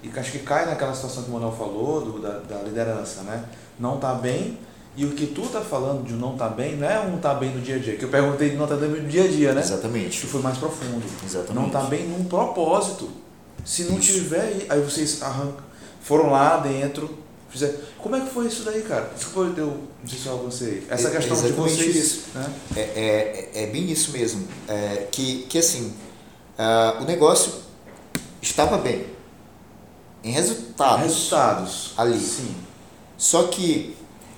e 0.05 0.19
acho 0.19 0.33
que 0.33 0.41
cai 0.41 0.67
naquela 0.67 0.95
situação 0.95 1.23
que 1.23 1.31
o 1.31 1.33
Manuel 1.33 1.53
falou, 1.53 2.03
do, 2.03 2.21
da, 2.21 2.39
da 2.41 2.63
liderança, 2.63 3.23
né? 3.23 3.43
Não 3.79 3.99
tá 3.99 4.13
bem 4.15 4.59
e 4.97 5.05
o 5.05 5.13
que 5.13 5.27
tu 5.27 5.43
tá 5.49 5.61
falando 5.61 6.05
de 6.05 6.13
não 6.13 6.37
tá 6.37 6.49
bem 6.49 6.77
não 6.77 6.89
é 6.89 7.01
um 7.01 7.19
tá 7.19 7.35
bem 7.35 7.51
no 7.51 7.61
dia 7.61 7.77
a 7.77 7.79
dia, 7.79 7.97
que 7.97 8.05
eu 8.05 8.09
perguntei 8.09 8.51
de 8.51 8.57
não 8.57 8.67
tá 8.67 8.77
bem 8.77 8.91
no 8.91 9.09
dia 9.09 9.25
a 9.25 9.29
dia, 9.29 9.55
né? 9.55 9.61
Exatamente. 9.63 10.21
Que 10.21 10.27
foi 10.27 10.43
mais 10.43 10.59
profundo. 10.59 11.03
Exatamente. 11.25 11.55
Não 11.55 11.71
tá 11.71 11.83
bem 11.85 12.07
num 12.07 12.25
propósito. 12.25 13.11
Se 13.65 13.85
não 13.85 13.99
Isso. 13.99 14.13
tiver, 14.13 14.67
aí 14.69 14.81
vocês 14.83 15.23
arrancam, 15.23 15.65
foram 16.03 16.31
lá 16.31 16.59
dentro, 16.59 17.19
fizeram. 17.55 17.75
Como 17.99 18.17
é 18.17 18.21
que 18.21 18.31
foi 18.31 18.47
isso 18.47 18.63
daí, 18.65 18.83
cara? 18.83 19.11
Desculpa 19.15 19.61
eu 19.61 19.81
se 20.07 20.27
eu 20.27 20.35
avancei. 20.35 20.87
Essa 20.91 21.09
é, 21.09 21.11
questão 21.11 21.41
de 21.41 21.53
vocês. 21.53 21.97
Isso. 21.97 22.25
Né? 22.35 22.55
É, 22.77 22.81
é, 22.81 23.63
é 23.63 23.67
bem 23.67 23.91
isso 23.91 24.13
mesmo. 24.13 24.47
É, 24.69 25.09
que, 25.11 25.47
que 25.49 25.59
assim, 25.59 25.95
uh, 26.59 27.03
o 27.03 27.05
negócio 27.07 27.53
estava 28.43 28.77
bem. 28.79 29.07
Em 30.23 30.31
resultados. 30.31 31.03
Resultados. 31.03 31.93
Ali. 31.97 32.19
Sim. 32.19 32.55
Só 33.17 33.45
que 33.45 33.97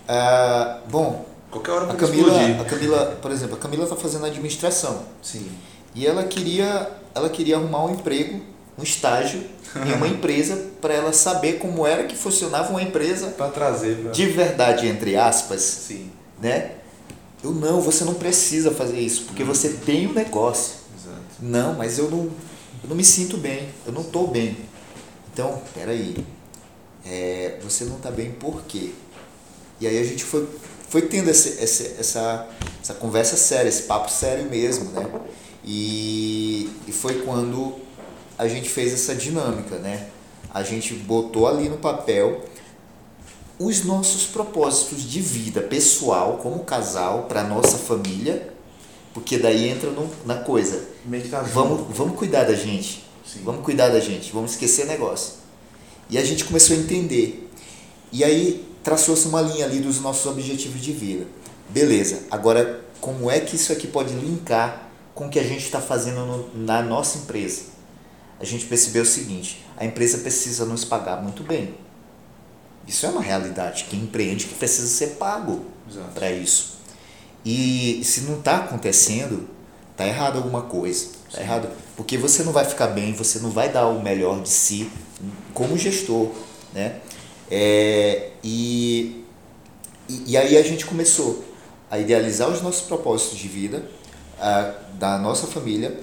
ah, 0.08 0.80
bom, 0.88 1.26
qualquer 1.50 1.72
hora 1.72 1.92
a 1.92 1.96
Camila, 1.96 2.60
a 2.60 2.64
Camila, 2.64 3.18
por 3.20 3.30
exemplo, 3.30 3.56
a 3.56 3.58
Camila 3.58 3.84
está 3.84 3.96
fazendo 3.96 4.24
administração. 4.26 5.02
Sim. 5.20 5.50
E 5.94 6.06
ela 6.06 6.24
queria, 6.24 6.90
ela 7.14 7.28
queria 7.28 7.56
arrumar 7.56 7.84
um 7.84 7.94
emprego, 7.94 8.40
um 8.78 8.82
estágio 8.82 9.42
em 9.86 9.92
uma 9.92 10.08
empresa 10.08 10.70
para 10.80 10.94
ela 10.94 11.12
saber 11.12 11.54
como 11.54 11.86
era 11.86 12.04
que 12.04 12.16
funcionava 12.16 12.70
uma 12.70 12.82
empresa 12.82 13.28
para 13.28 13.48
trazer 13.48 13.96
pra... 13.96 14.10
de 14.10 14.26
verdade 14.26 14.86
entre 14.86 15.16
aspas. 15.16 15.60
Sim. 15.60 16.10
Né? 16.40 16.72
Eu 17.42 17.52
não, 17.52 17.80
você 17.80 18.04
não 18.04 18.14
precisa 18.14 18.70
fazer 18.70 18.98
isso 18.98 19.24
porque 19.24 19.42
hum. 19.42 19.46
você 19.46 19.70
tem 19.70 20.06
um 20.06 20.12
negócio. 20.12 20.74
Exato. 20.98 21.20
Não, 21.40 21.74
mas 21.74 21.98
eu 21.98 22.10
não, 22.10 22.30
eu 22.82 22.88
não 22.88 22.96
me 22.96 23.04
sinto 23.04 23.36
bem, 23.36 23.68
eu 23.86 23.92
não 23.92 24.02
estou 24.02 24.28
bem. 24.28 24.56
Então, 25.32 25.62
peraí, 25.74 26.16
é, 27.04 27.58
você 27.62 27.84
não 27.84 27.96
está 27.96 28.10
bem 28.10 28.32
por 28.32 28.62
quê? 28.62 28.90
E 29.80 29.86
aí 29.86 29.98
a 29.98 30.04
gente 30.04 30.24
foi, 30.24 30.48
foi 30.88 31.02
tendo 31.02 31.28
esse, 31.28 31.62
esse, 31.62 31.94
essa, 31.98 32.48
essa 32.82 32.94
conversa 32.94 33.36
séria, 33.36 33.68
esse 33.68 33.82
papo 33.82 34.10
sério 34.10 34.46
mesmo, 34.46 34.90
né? 34.90 35.06
E, 35.64 36.70
e 36.86 36.92
foi 36.92 37.22
quando 37.22 37.74
a 38.38 38.48
gente 38.48 38.68
fez 38.68 38.92
essa 38.92 39.14
dinâmica, 39.14 39.76
né? 39.76 40.08
A 40.52 40.62
gente 40.62 40.94
botou 40.94 41.46
ali 41.46 41.68
no 41.68 41.76
papel 41.78 42.44
os 43.58 43.84
nossos 43.84 44.26
propósitos 44.26 45.02
de 45.02 45.20
vida 45.20 45.62
pessoal, 45.62 46.38
como 46.42 46.60
casal, 46.60 47.24
para 47.24 47.42
nossa 47.42 47.78
família, 47.78 48.52
porque 49.14 49.38
daí 49.38 49.68
entra 49.68 49.90
no, 49.90 50.10
na 50.26 50.36
coisa. 50.36 50.82
Vamos, 51.54 51.96
vamos 51.96 52.18
cuidar 52.18 52.44
da 52.44 52.54
gente. 52.54 53.04
Sim. 53.24 53.40
Vamos 53.44 53.64
cuidar 53.64 53.88
da 53.88 53.98
gente, 53.98 54.32
vamos 54.32 54.52
esquecer 54.52 54.86
negócio. 54.86 55.34
E 56.08 56.18
a 56.18 56.24
gente 56.24 56.44
começou 56.44 56.76
a 56.76 56.78
entender. 56.78 57.50
E 58.12 58.22
aí 58.22 58.64
traçou-se 58.84 59.26
uma 59.26 59.40
linha 59.40 59.64
ali 59.64 59.80
dos 59.80 60.00
nossos 60.00 60.26
objetivos 60.26 60.80
de 60.80 60.92
vida. 60.92 61.26
Beleza, 61.70 62.22
agora 62.30 62.84
como 63.00 63.30
é 63.30 63.40
que 63.40 63.56
isso 63.56 63.72
aqui 63.72 63.86
pode 63.86 64.14
linkar 64.14 64.90
com 65.14 65.26
o 65.26 65.30
que 65.30 65.38
a 65.38 65.42
gente 65.42 65.64
está 65.64 65.80
fazendo 65.80 66.20
no, 66.24 66.64
na 66.64 66.82
nossa 66.82 67.18
empresa? 67.18 67.75
A 68.40 68.44
gente 68.44 68.66
percebeu 68.66 69.02
o 69.02 69.06
seguinte: 69.06 69.64
a 69.76 69.84
empresa 69.84 70.18
precisa 70.18 70.64
nos 70.64 70.84
pagar 70.84 71.22
muito 71.22 71.42
bem. 71.42 71.74
Isso 72.86 73.04
é 73.06 73.08
uma 73.08 73.20
realidade. 73.20 73.86
Quem 73.90 74.00
empreende 74.00 74.46
que 74.46 74.54
precisa 74.54 74.86
ser 74.86 75.16
pago 75.16 75.64
para 76.14 76.30
isso. 76.30 76.76
E 77.44 78.02
se 78.04 78.22
não 78.22 78.38
está 78.38 78.58
acontecendo, 78.58 79.48
está 79.92 80.06
errado 80.06 80.36
alguma 80.36 80.62
coisa. 80.62 81.06
Está 81.28 81.40
errado. 81.40 81.68
Porque 81.96 82.16
você 82.16 82.42
não 82.42 82.52
vai 82.52 82.64
ficar 82.64 82.88
bem, 82.88 83.12
você 83.12 83.38
não 83.38 83.50
vai 83.50 83.68
dar 83.68 83.88
o 83.88 84.02
melhor 84.02 84.40
de 84.42 84.48
si 84.48 84.90
como 85.52 85.76
gestor. 85.76 86.30
Né? 86.72 87.00
É, 87.50 88.30
e, 88.42 89.24
e, 90.08 90.36
aí 90.36 90.56
a 90.56 90.62
gente 90.62 90.84
começou 90.84 91.44
a 91.90 91.98
idealizar 91.98 92.50
os 92.50 92.60
nossos 92.60 92.82
propósitos 92.82 93.38
de 93.38 93.48
vida, 93.48 93.88
a, 94.40 94.74
da 94.94 95.18
nossa 95.18 95.46
família, 95.46 95.98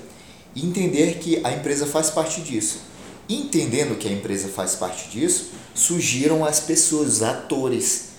e 0.56 0.66
entender 0.66 1.20
que 1.20 1.42
a 1.44 1.52
empresa 1.52 1.86
faz 1.86 2.10
parte 2.10 2.42
disso. 2.42 2.82
Entendendo 3.28 3.98
que 3.98 4.08
a 4.08 4.12
empresa 4.12 4.50
faz 4.50 4.76
parte 4.76 5.10
disso, 5.10 5.52
surgiram 5.74 6.46
as 6.46 6.60
pessoas, 6.60 7.14
os 7.14 7.24
atores, 7.24 8.10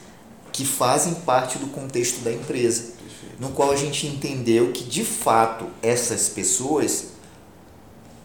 que 0.53 0.65
fazem 0.65 1.15
parte 1.15 1.59
do 1.59 1.67
contexto 1.67 2.21
da 2.21 2.33
empresa, 2.33 2.95
no 3.39 3.51
qual 3.51 3.73
a 3.73 3.77
gente 3.77 4.07
entendeu 4.07 4.73
que 4.73 4.85
de 4.85 5.05
fato 5.05 5.67
essas 5.83 6.29
pessoas 6.29 7.07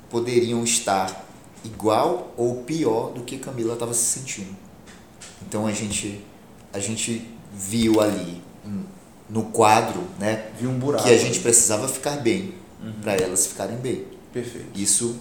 poderiam 0.10 0.64
estar 0.64 1.26
igual 1.64 2.34
ou 2.38 2.64
pior 2.64 3.12
do 3.12 3.22
que 3.24 3.38
Camila 3.38 3.74
estava 3.74 3.94
se 3.94 4.20
sentindo. 4.20 4.56
Então 5.42 5.66
a 5.66 5.72
gente, 5.72 6.24
a 6.72 6.80
gente 6.80 7.28
viu 7.52 8.00
ali 8.00 8.42
no 9.30 9.46
quadro, 9.46 10.04
né? 10.20 10.52
Viu 10.60 10.70
um 10.70 10.78
buraco. 10.78 11.04
Que 11.04 11.14
a 11.14 11.18
gente 11.18 11.40
precisava 11.40 11.88
ficar 11.88 12.18
bem 12.18 12.54
uhum. 12.82 12.94
para 13.02 13.14
elas 13.14 13.48
ficarem 13.48 13.78
bem. 13.78 14.06
Perfeito. 14.32 14.68
Isso 14.76 15.18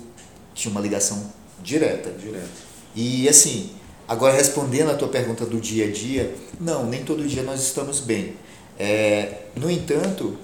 tinha 0.55 0.71
uma 0.71 0.81
ligação 0.81 1.33
direta. 1.63 2.11
Direta. 2.11 2.49
E 2.95 3.29
assim, 3.29 3.71
agora 4.07 4.35
respondendo 4.35 4.91
a 4.91 4.95
tua 4.95 5.09
pergunta 5.09 5.45
do 5.47 5.61
dia 5.61 5.87
a 5.87 5.91
dia, 5.91 6.35
não, 6.61 6.87
nem 6.87 7.05
todo 7.05 7.27
dia 7.27 7.43
nós 7.43 7.61
estamos 7.61 8.01
bem. 8.01 8.37
É, 8.79 9.43
no 9.57 9.71
entanto, 9.71 10.37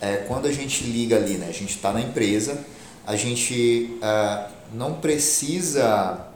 é, 0.00 0.16
quando 0.16 0.46
a 0.46 0.52
gente 0.52 0.84
liga 0.84 1.16
ali, 1.16 1.34
né, 1.34 1.46
a 1.48 1.52
gente 1.52 1.76
está 1.76 1.92
na 1.92 2.00
empresa, 2.00 2.64
a 3.06 3.16
gente 3.16 3.96
ah, 4.02 4.50
não 4.72 4.94
precisa 4.94 6.26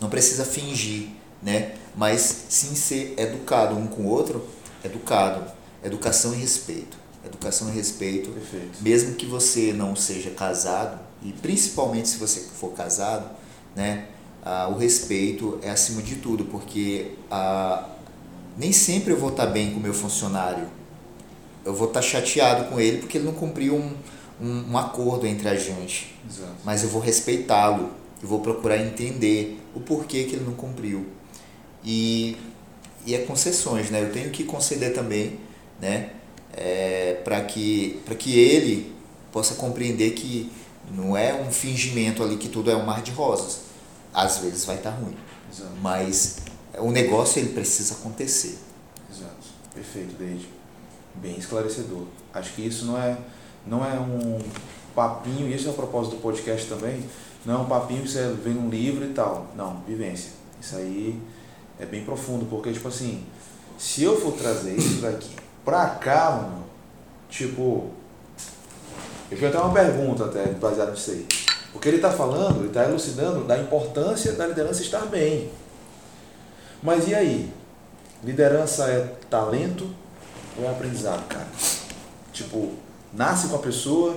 não 0.00 0.10
precisa 0.10 0.44
fingir, 0.44 1.08
né? 1.42 1.72
mas 1.96 2.46
sim 2.48 2.74
ser 2.74 3.14
educado 3.16 3.76
um 3.76 3.86
com 3.86 4.02
o 4.02 4.08
outro, 4.08 4.46
educado, 4.84 5.50
educação 5.82 6.34
e 6.34 6.38
respeito. 6.38 6.98
Educação 7.24 7.68
e 7.68 7.72
respeito, 7.72 8.30
Perfeito. 8.30 8.82
mesmo 8.82 9.14
que 9.14 9.26
você 9.26 9.72
não 9.72 9.96
seja 9.96 10.30
casado, 10.30 11.00
e 11.22 11.32
principalmente 11.32 12.08
se 12.08 12.18
você 12.18 12.40
for 12.40 12.72
casado, 12.72 13.30
né, 13.74 14.06
ah, 14.44 14.68
o 14.68 14.76
respeito 14.76 15.58
é 15.62 15.70
acima 15.70 16.02
de 16.02 16.16
tudo, 16.16 16.44
porque 16.44 17.12
ah, 17.30 17.88
nem 18.56 18.72
sempre 18.72 19.12
eu 19.12 19.18
vou 19.18 19.30
estar 19.30 19.46
bem 19.46 19.72
com 19.72 19.78
o 19.78 19.82
meu 19.82 19.94
funcionário, 19.94 20.68
eu 21.64 21.74
vou 21.74 21.88
estar 21.88 22.00
tá 22.00 22.06
chateado 22.06 22.70
com 22.70 22.78
ele 22.78 22.98
porque 22.98 23.18
ele 23.18 23.24
não 23.24 23.32
cumpriu 23.32 23.74
um, 23.74 23.94
um, 24.40 24.72
um 24.72 24.78
acordo 24.78 25.26
entre 25.26 25.48
a 25.48 25.54
gente. 25.54 26.14
Exato. 26.28 26.52
Mas 26.64 26.82
eu 26.82 26.90
vou 26.90 27.00
respeitá-lo, 27.00 27.90
eu 28.22 28.28
vou 28.28 28.40
procurar 28.40 28.78
entender 28.78 29.60
o 29.74 29.80
porquê 29.80 30.24
que 30.24 30.36
ele 30.36 30.44
não 30.44 30.54
cumpriu. 30.54 31.06
E, 31.82 32.36
e 33.06 33.14
é 33.14 33.18
concessões, 33.18 33.90
né? 33.90 34.02
Eu 34.02 34.12
tenho 34.12 34.30
que 34.30 34.44
conceder 34.44 34.92
também, 34.94 35.38
né? 35.80 36.10
É, 36.56 37.20
para 37.24 37.40
que, 37.42 38.00
que 38.18 38.38
ele 38.38 38.94
possa 39.32 39.56
compreender 39.56 40.12
que 40.12 40.52
não 40.90 41.16
é 41.16 41.34
um 41.34 41.50
fingimento 41.50 42.22
ali 42.22 42.36
que 42.36 42.48
tudo 42.48 42.70
é 42.70 42.76
um 42.76 42.84
mar 42.84 43.02
de 43.02 43.10
rosas. 43.10 43.62
Às 44.12 44.38
vezes 44.38 44.64
vai 44.64 44.76
estar 44.76 44.92
tá 44.92 44.96
ruim. 44.96 45.16
Exato. 45.52 45.72
Mas 45.80 46.36
o 46.78 46.90
negócio 46.90 47.40
ele 47.40 47.50
precisa 47.50 47.94
acontecer. 47.94 48.58
Exato. 49.10 49.34
Perfeito, 49.74 50.14
Deide. 50.16 50.48
Bem 51.16 51.36
esclarecedor. 51.36 52.04
Acho 52.32 52.52
que 52.52 52.62
isso 52.62 52.84
não 52.86 52.98
é, 53.00 53.16
não 53.66 53.84
é 53.84 53.98
um 53.98 54.38
papinho, 54.94 55.48
e 55.48 55.54
esse 55.54 55.66
é 55.66 55.70
o 55.70 55.74
propósito 55.74 56.16
do 56.16 56.22
podcast 56.22 56.68
também, 56.68 57.02
não 57.44 57.54
é 57.54 57.58
um 57.58 57.66
papinho 57.66 58.02
que 58.02 58.08
você 58.08 58.32
vê 58.42 58.50
num 58.50 58.68
livro 58.68 59.04
e 59.04 59.12
tal. 59.12 59.48
Não, 59.56 59.82
vivência. 59.86 60.30
Isso 60.60 60.76
aí 60.76 61.20
é 61.78 61.84
bem 61.84 62.04
profundo, 62.04 62.46
porque, 62.46 62.72
tipo 62.72 62.88
assim, 62.88 63.24
se 63.78 64.02
eu 64.02 64.20
for 64.20 64.32
trazer 64.32 64.76
isso 64.76 65.00
daqui 65.00 65.30
pra 65.64 65.86
cá, 65.86 66.30
mano, 66.30 66.64
tipo, 67.28 67.90
eu 69.30 69.38
tenho 69.38 69.48
até 69.48 69.58
uma 69.58 69.72
pergunta 69.72 70.26
até 70.26 70.46
baseada 70.46 70.90
nisso 70.90 71.10
aí. 71.10 71.26
O 71.74 71.78
que 71.78 71.88
ele 71.88 71.96
está 71.96 72.10
falando, 72.10 72.60
ele 72.60 72.68
está 72.68 72.84
elucidando 72.84 73.44
da 73.44 73.58
importância 73.58 74.32
da 74.32 74.46
liderança 74.46 74.82
estar 74.82 75.06
bem. 75.06 75.50
Mas 76.82 77.08
e 77.08 77.14
aí? 77.14 77.52
Liderança 78.22 78.84
é 78.88 79.12
talento 79.28 79.88
ou 80.56 80.64
é 80.64 80.70
aprendizado, 80.70 81.26
cara? 81.26 81.48
Tipo, 82.32 82.72
nasce 83.12 83.48
com 83.48 83.56
a 83.56 83.60
pessoa 83.60 84.14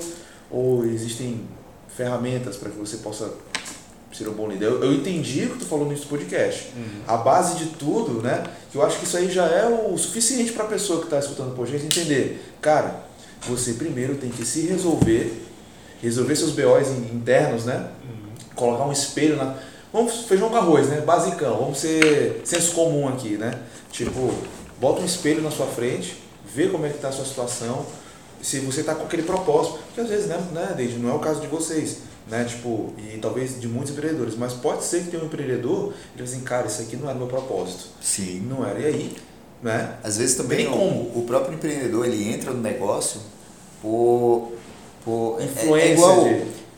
ou 0.52 0.86
existem 0.86 1.48
ferramentas 1.88 2.58
para 2.58 2.70
que 2.70 2.78
você 2.78 2.98
possa 2.98 3.34
ser 4.12 4.28
um 4.30 4.34
bom 4.34 4.48
líder? 4.48 4.66
Eu, 4.66 4.84
eu 4.84 4.94
entendi 4.94 5.46
o 5.46 5.52
que 5.52 5.60
tu 5.60 5.66
falou 5.66 5.88
nesse 5.88 6.06
podcast. 6.06 6.72
Uhum. 6.76 7.02
A 7.08 7.18
base 7.18 7.58
de 7.58 7.66
tudo, 7.72 8.22
né? 8.22 8.44
Que 8.72 8.78
eu 8.78 8.84
acho 8.84 9.00
que 9.00 9.06
isso 9.06 9.18
aí 9.18 9.30
já 9.30 9.46
é 9.46 9.68
o 9.68 9.98
suficiente 9.98 10.54
para 10.54 10.64
a 10.64 10.68
pessoa 10.68 11.00
que 11.00 11.06
está 11.06 11.20
escutando 11.20 11.52
o 11.52 11.56
podcast 11.56 11.86
entender. 11.86 12.44
Cara, 12.62 13.04
você 13.42 13.74
primeiro 13.74 14.16
tem 14.16 14.30
que 14.30 14.46
se 14.46 14.62
resolver, 14.62 15.46
resolver 16.02 16.36
seus 16.36 16.52
BOs 16.52 16.90
internos, 16.90 17.66
né? 17.66 17.90
Uhum. 18.04 18.56
Colocar 18.56 18.86
um 18.86 18.92
espelho 18.92 19.36
na. 19.36 19.56
Vamos 19.92 20.26
feijão 20.26 20.50
com 20.50 20.58
arroz, 20.58 20.88
né? 20.88 21.02
Basicão, 21.02 21.58
vamos 21.58 21.80
ser 21.80 22.42
senso 22.44 22.74
comum 22.74 23.08
aqui, 23.08 23.38
né? 23.38 23.60
Tipo, 23.92 24.34
bota 24.80 25.02
um 25.02 25.06
espelho 25.06 25.42
na 25.42 25.52
sua 25.52 25.66
frente, 25.66 26.22
vê 26.54 26.68
como 26.68 26.86
é 26.86 26.90
que 26.90 26.96
está 26.96 27.10
a 27.10 27.12
sua 27.12 27.26
situação, 27.26 27.86
se 28.42 28.60
você 28.60 28.82
está 28.82 28.94
com 28.96 29.06
aquele 29.06 29.24
propósito. 29.24 29.80
Porque 29.86 30.02
às 30.02 30.10
vezes, 30.10 30.28
né, 30.28 30.38
né, 30.52 30.74
Deide, 30.76 30.98
não 30.98 31.10
é 31.10 31.14
o 31.14 31.20
caso 31.20 31.42
de 31.42 31.48
vocês, 31.48 32.00
né? 32.30 32.44
Tipo, 32.44 32.94
e 32.98 33.18
talvez 33.18 33.60
de 33.60 33.68
muitos 33.68 33.94
empreendedores, 33.94 34.36
mas 34.36 34.54
pode 34.54 34.84
ser 34.84 35.04
que 35.04 35.12
tenha 35.12 35.24
um 35.24 35.28
empreendedor 35.28 35.94
e 36.16 36.22
assim, 36.22 36.42
cara, 36.42 36.68
isso 36.68 36.82
aqui 36.82 36.96
não 36.96 37.10
era 37.10 37.16
o 37.16 37.20
meu 37.20 37.28
propósito. 37.28 37.90
Sim. 38.02 38.42
Não 38.42 38.66
era. 38.66 38.80
E 38.80 38.86
aí, 38.86 39.16
né? 39.62 39.96
Às 40.04 40.18
vezes 40.18 40.36
também 40.36 40.68
o, 40.68 40.72
como. 40.72 41.12
o 41.16 41.24
próprio 41.26 41.56
empreendedor 41.56 42.06
ele 42.06 42.32
entra 42.32 42.52
no 42.52 42.62
negócio 42.62 43.22
por, 43.82 44.52
por 45.04 45.42
influência. 45.42 45.88
É, 45.88 45.90
é 45.90 45.94
igual, 45.94 46.24
de... 46.24 46.30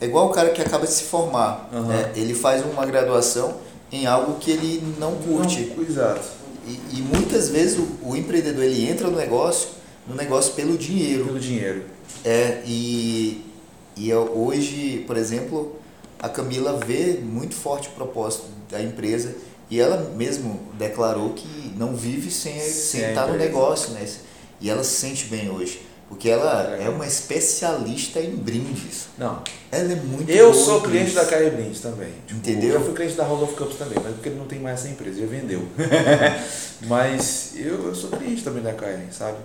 é 0.02 0.06
igual 0.06 0.28
o 0.28 0.30
cara 0.30 0.50
que 0.50 0.62
acaba 0.62 0.86
de 0.86 0.94
se 0.94 1.04
formar. 1.04 1.70
Uhum. 1.74 1.88
Né? 1.88 2.12
Ele 2.16 2.34
faz 2.34 2.64
uma 2.64 2.86
graduação 2.86 3.58
em 3.92 4.06
algo 4.06 4.36
que 4.40 4.52
ele 4.52 4.96
não 5.00 5.16
curte. 5.16 5.74
Não, 5.76 5.84
exato. 5.84 6.40
E, 6.68 7.00
e 7.00 7.02
muitas 7.02 7.50
vezes 7.50 7.80
o, 7.80 8.10
o, 8.10 8.16
empreendedor 8.16 8.64
ele 8.64 8.88
entra 8.88 9.08
no 9.08 9.18
negócio, 9.18 9.70
no 10.08 10.16
negócio 10.16 10.54
pelo 10.54 10.78
dinheiro. 10.78 11.26
Pelo 11.26 11.40
dinheiro. 11.40 11.84
É, 12.24 12.62
e, 12.66 13.49
e 14.00 14.14
hoje, 14.14 15.04
por 15.06 15.18
exemplo, 15.18 15.76
a 16.18 16.30
Camila 16.30 16.80
vê 16.86 17.20
muito 17.22 17.54
forte 17.54 17.90
o 17.90 17.92
propósito 17.92 18.46
da 18.70 18.82
empresa 18.82 19.36
e 19.70 19.78
ela 19.78 20.12
mesmo 20.16 20.58
declarou 20.78 21.34
que 21.34 21.74
não 21.78 21.94
vive 21.96 22.32
sem, 22.32 22.58
sem 22.62 23.10
estar 23.10 23.28
no 23.28 23.36
negócio, 23.38 23.92
né? 23.92 24.08
E 24.62 24.70
ela 24.70 24.86
se 24.86 24.96
sente 24.96 25.26
bem 25.26 25.50
hoje. 25.50 25.82
Porque 26.08 26.28
ela 26.28 26.76
é 26.78 26.90
uma 26.90 27.06
especialista 27.06 28.20
em 28.20 28.36
brindes. 28.36 29.10
Não. 29.16 29.44
Ela 29.72 29.92
é 29.92 29.96
muito 29.96 30.32
Eu 30.32 30.54
sou 30.54 30.82
cliente 30.82 31.12
da 31.12 31.24
Care 31.24 31.52
Brindes 31.52 31.82
também. 31.82 32.12
Tipo, 32.26 32.40
Entendeu? 32.40 32.74
Eu 32.76 32.82
fui 32.84 32.94
cliente 32.96 33.14
da 33.14 33.32
of 33.32 33.54
Cups 33.54 33.78
também, 33.78 34.00
mas 34.04 34.16
porque 34.16 34.30
ele 34.30 34.40
não 34.40 34.48
tem 34.48 34.60
mais 34.60 34.80
essa 34.80 34.90
empresa, 34.90 35.20
já 35.20 35.28
vendeu. 35.28 35.68
mas 36.88 37.52
eu, 37.58 37.86
eu 37.86 37.94
sou 37.94 38.10
cliente 38.10 38.44
também 38.44 38.64
da 38.64 38.74
Care, 38.74 39.04
sabe? 39.12 39.38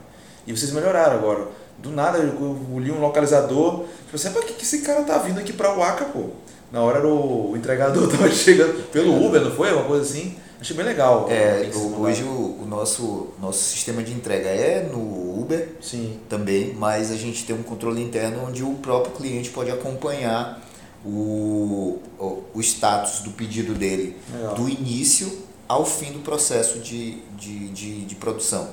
E 0.46 0.56
vocês 0.56 0.72
melhoraram 0.72 1.18
agora. 1.18 1.48
Do 1.78 1.90
nada 1.90 2.18
eu, 2.18 2.78
li 2.78 2.90
um 2.90 3.00
localizador, 3.00 3.84
tipo 4.04 4.16
assim, 4.16 4.30
pra 4.30 4.42
que, 4.42 4.54
que 4.54 4.62
esse 4.62 4.82
cara 4.82 5.02
tá 5.02 5.18
vindo 5.18 5.38
aqui 5.38 5.52
pra 5.52 5.72
Waka, 5.72 6.06
pô? 6.06 6.30
Na 6.72 6.80
hora 6.80 6.98
era 6.98 7.08
o, 7.08 7.52
o 7.52 7.56
entregador 7.56 8.08
tava 8.10 8.30
chegando 8.30 8.90
pelo 8.90 9.24
Uber, 9.24 9.40
não 9.40 9.50
foi? 9.50 9.72
Uma 9.72 9.84
coisa 9.84 10.02
assim. 10.02 10.37
Achei 10.60 10.74
bem 10.76 10.87
legal. 10.87 11.26
É, 11.30 11.70
hoje 11.98 12.22
o, 12.22 12.62
o, 12.62 12.66
nosso, 12.66 13.28
nosso 13.40 13.62
sistema 13.62 14.02
de 14.02 14.12
entrega 14.12 14.48
é 14.48 14.82
no 14.82 15.38
Uber 15.38 15.72
Sim. 15.80 16.18
também, 16.28 16.72
mas 16.72 17.10
a 17.10 17.16
gente 17.16 17.44
tem 17.44 17.54
um 17.54 17.62
controle 17.62 18.02
interno 18.02 18.46
onde 18.46 18.62
o 18.62 18.72
próprio 18.74 19.12
cliente 19.12 19.50
pode 19.50 19.70
acompanhar 19.70 20.62
o, 21.04 22.00
o, 22.18 22.44
o 22.54 22.60
status 22.60 23.20
do 23.20 23.32
pedido 23.32 23.74
dele 23.74 24.16
legal. 24.32 24.54
do 24.54 24.68
início 24.68 25.44
ao 25.68 25.84
fim 25.84 26.12
do 26.12 26.20
processo 26.20 26.78
de, 26.78 27.20
de, 27.37 27.68
de, 27.68 28.04
de 28.06 28.14
produção. 28.14 28.70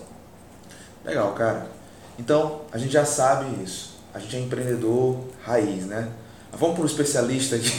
Legal, 1.04 1.34
cara. 1.34 1.68
Então, 2.22 2.62
a 2.72 2.78
gente 2.78 2.94
já 2.94 3.04
sabe 3.04 3.64
isso. 3.64 3.98
A 4.14 4.20
gente 4.20 4.36
é 4.36 4.40
empreendedor 4.40 5.18
raiz, 5.42 5.88
né? 5.88 6.08
Vamos 6.54 6.76
para 6.76 6.84
o 6.84 6.86
especialista 6.86 7.56
aqui. 7.56 7.72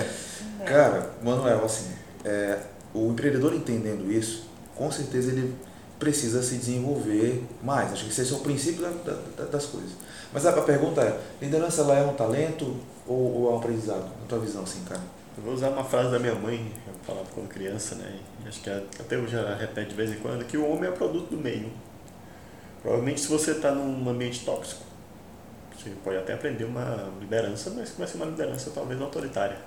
cara, 0.64 1.10
Manuel, 1.22 1.62
assim, 1.62 1.90
é, 2.24 2.60
o 2.94 3.10
empreendedor 3.10 3.54
entendendo 3.54 4.10
isso, 4.10 4.48
com 4.74 4.90
certeza 4.90 5.32
ele 5.32 5.54
precisa 5.98 6.42
se 6.42 6.56
desenvolver 6.56 7.44
mais. 7.62 7.92
Acho 7.92 8.06
que 8.06 8.10
esse 8.10 8.32
é 8.32 8.36
o 8.36 8.40
princípio 8.40 8.80
da, 8.80 9.12
da, 9.36 9.44
das 9.44 9.66
coisas. 9.66 9.90
Mas 10.32 10.46
a, 10.46 10.50
a, 10.50 10.62
pergunta 10.62 11.02
é, 11.02 11.20
liderança 11.42 11.82
ela 11.82 11.98
é 11.98 12.06
um 12.06 12.14
talento 12.14 12.76
ou, 13.06 13.42
ou 13.42 13.50
é 13.50 13.54
um 13.54 13.58
aprendizado? 13.58 14.04
Na 14.04 14.26
tua 14.26 14.38
visão, 14.38 14.62
assim, 14.62 14.82
cara? 14.84 15.02
Eu 15.36 15.42
vou 15.42 15.52
usar 15.52 15.68
uma 15.68 15.84
frase 15.84 16.10
da 16.10 16.18
minha 16.18 16.34
mãe, 16.34 16.72
eu 16.86 16.94
falava 17.04 17.26
quando 17.34 17.48
criança, 17.48 17.96
né? 17.96 18.18
acho 18.46 18.62
que 18.62 18.70
até 18.70 19.18
hoje 19.18 19.36
ela 19.36 19.54
repete 19.54 19.90
de 19.90 19.94
vez 19.94 20.10
em 20.10 20.18
quando, 20.20 20.42
que 20.46 20.56
o 20.56 20.66
homem 20.66 20.88
é 20.88 20.92
produto 20.92 21.28
do 21.28 21.36
meio. 21.36 21.70
Provavelmente 22.84 23.20
se 23.20 23.26
você 23.28 23.50
está 23.50 23.72
num 23.72 24.08
ambiente 24.08 24.44
tóxico, 24.44 24.84
você 25.76 25.90
pode 26.04 26.18
até 26.18 26.34
aprender 26.34 26.64
uma 26.64 27.10
liderança, 27.18 27.70
mas 27.70 27.90
vai 27.98 28.06
ser 28.06 28.16
uma 28.18 28.26
liderança 28.26 28.70
talvez 28.72 29.00
autoritária 29.00 29.58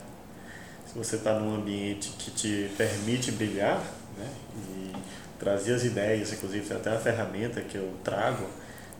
se 0.87 0.97
você 0.97 1.17
está 1.17 1.37
num 1.37 1.55
ambiente 1.55 2.11
que 2.17 2.31
te 2.31 2.71
permite 2.77 3.31
brilhar 3.31 3.83
né, 4.17 4.29
e 4.55 4.93
trazer 5.37 5.73
as 5.73 5.83
ideias, 5.83 6.31
inclusive 6.31 6.65
tem 6.65 6.77
até 6.77 6.89
uma 6.91 6.99
ferramenta 6.99 7.61
que 7.61 7.75
eu 7.75 7.91
trago, 8.03 8.47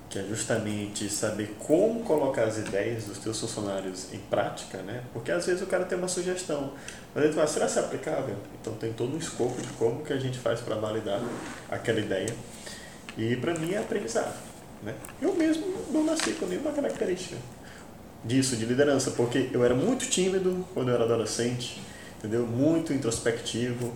que 0.10 0.20
é 0.20 0.24
justamente 0.24 1.10
saber 1.10 1.56
como 1.60 2.04
colocar 2.04 2.44
as 2.44 2.58
ideias 2.58 3.06
dos 3.06 3.18
teus 3.18 3.40
funcionários 3.40 4.14
em 4.14 4.20
prática, 4.20 4.78
né? 4.80 5.04
Porque 5.12 5.32
às 5.32 5.46
vezes 5.46 5.62
o 5.62 5.66
cara 5.66 5.84
tem 5.84 5.98
uma 5.98 6.08
sugestão, 6.08 6.74
mas 7.14 7.26
ele 7.26 7.34
fala, 7.34 7.48
será 7.48 7.68
que 7.68 7.78
é 7.78 7.82
aplicável? 7.82 8.36
Então 8.62 8.74
tem 8.76 8.94
todo 8.94 9.14
um 9.14 9.18
escopo 9.18 9.62
de 9.62 9.68
como 9.74 10.06
que 10.06 10.14
a 10.14 10.20
gente 10.20 10.38
faz 10.40 10.62
para 10.62 10.76
validar 10.76 11.22
aquela 11.70 12.00
ideia. 12.00 12.34
E 13.18 13.36
para 13.36 13.54
mim 13.56 13.74
é 13.74 13.80
aprendizado, 13.80 14.36
né? 14.84 14.94
Eu 15.22 15.34
mesmo 15.34 15.66
não 15.92 16.04
nasci 16.04 16.32
com 16.34 16.46
nenhuma 16.46 16.72
característica 16.72 17.38
disso, 18.24 18.56
de 18.56 18.66
liderança, 18.66 19.12
porque 19.12 19.50
eu 19.52 19.64
era 19.64 19.74
muito 19.74 20.06
tímido 20.08 20.66
quando 20.74 20.90
eu 20.90 20.96
era 20.96 21.06
adolescente, 21.06 21.82
entendeu? 22.18 22.46
Muito 22.46 22.94
introspectivo, 22.94 23.94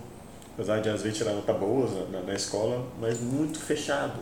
apesar 0.54 0.80
de 0.80 0.90
às 0.90 1.02
vezes 1.02 1.18
tirar 1.18 1.34
nota 1.34 1.54
boa 1.54 1.88
na, 2.12 2.22
na 2.22 2.34
escola, 2.34 2.88
mas 3.00 3.20
muito 3.20 3.60
fechado. 3.60 4.20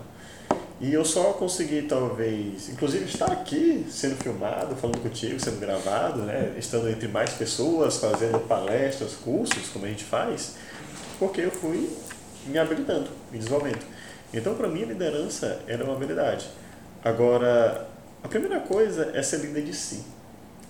E 0.82 0.94
eu 0.94 1.04
só 1.04 1.34
consegui, 1.34 1.82
talvez, 1.82 2.70
inclusive 2.70 3.04
estar 3.04 3.30
aqui 3.30 3.86
sendo 3.90 4.16
filmado, 4.16 4.76
falando 4.78 5.02
contigo, 5.02 5.38
sendo 5.38 5.60
gravado, 5.60 6.22
né? 6.22 6.56
estando 6.58 6.90
entre 6.90 7.08
mais 7.10 7.32
pessoas, 7.32 7.98
fazendo 7.98 8.40
palestras, 8.48 9.14
cursos, 9.14 9.68
como 9.74 9.86
a 9.86 9.90
gente 9.90 10.06
faz, 10.06 10.56
porque 11.20 11.42
eu 11.42 11.52
fui 11.52 11.90
me 12.48 12.58
habilitando, 12.58 13.10
me 13.30 13.38
desenvolvendo. 13.38 13.99
Então, 14.34 14.56
para 14.56 14.68
mim, 14.68 14.84
a 14.84 14.88
liderança 14.88 15.62
era 15.68 15.84
uma 15.84 15.94
habilidade. 15.94 16.50
Agora, 17.04 17.88
a 18.24 18.28
primeira 18.28 18.60
coisa 18.60 19.12
é 19.14 19.24
ser 19.24 19.38
líder 19.38 19.64
de 19.64 19.74
si, 19.74 20.04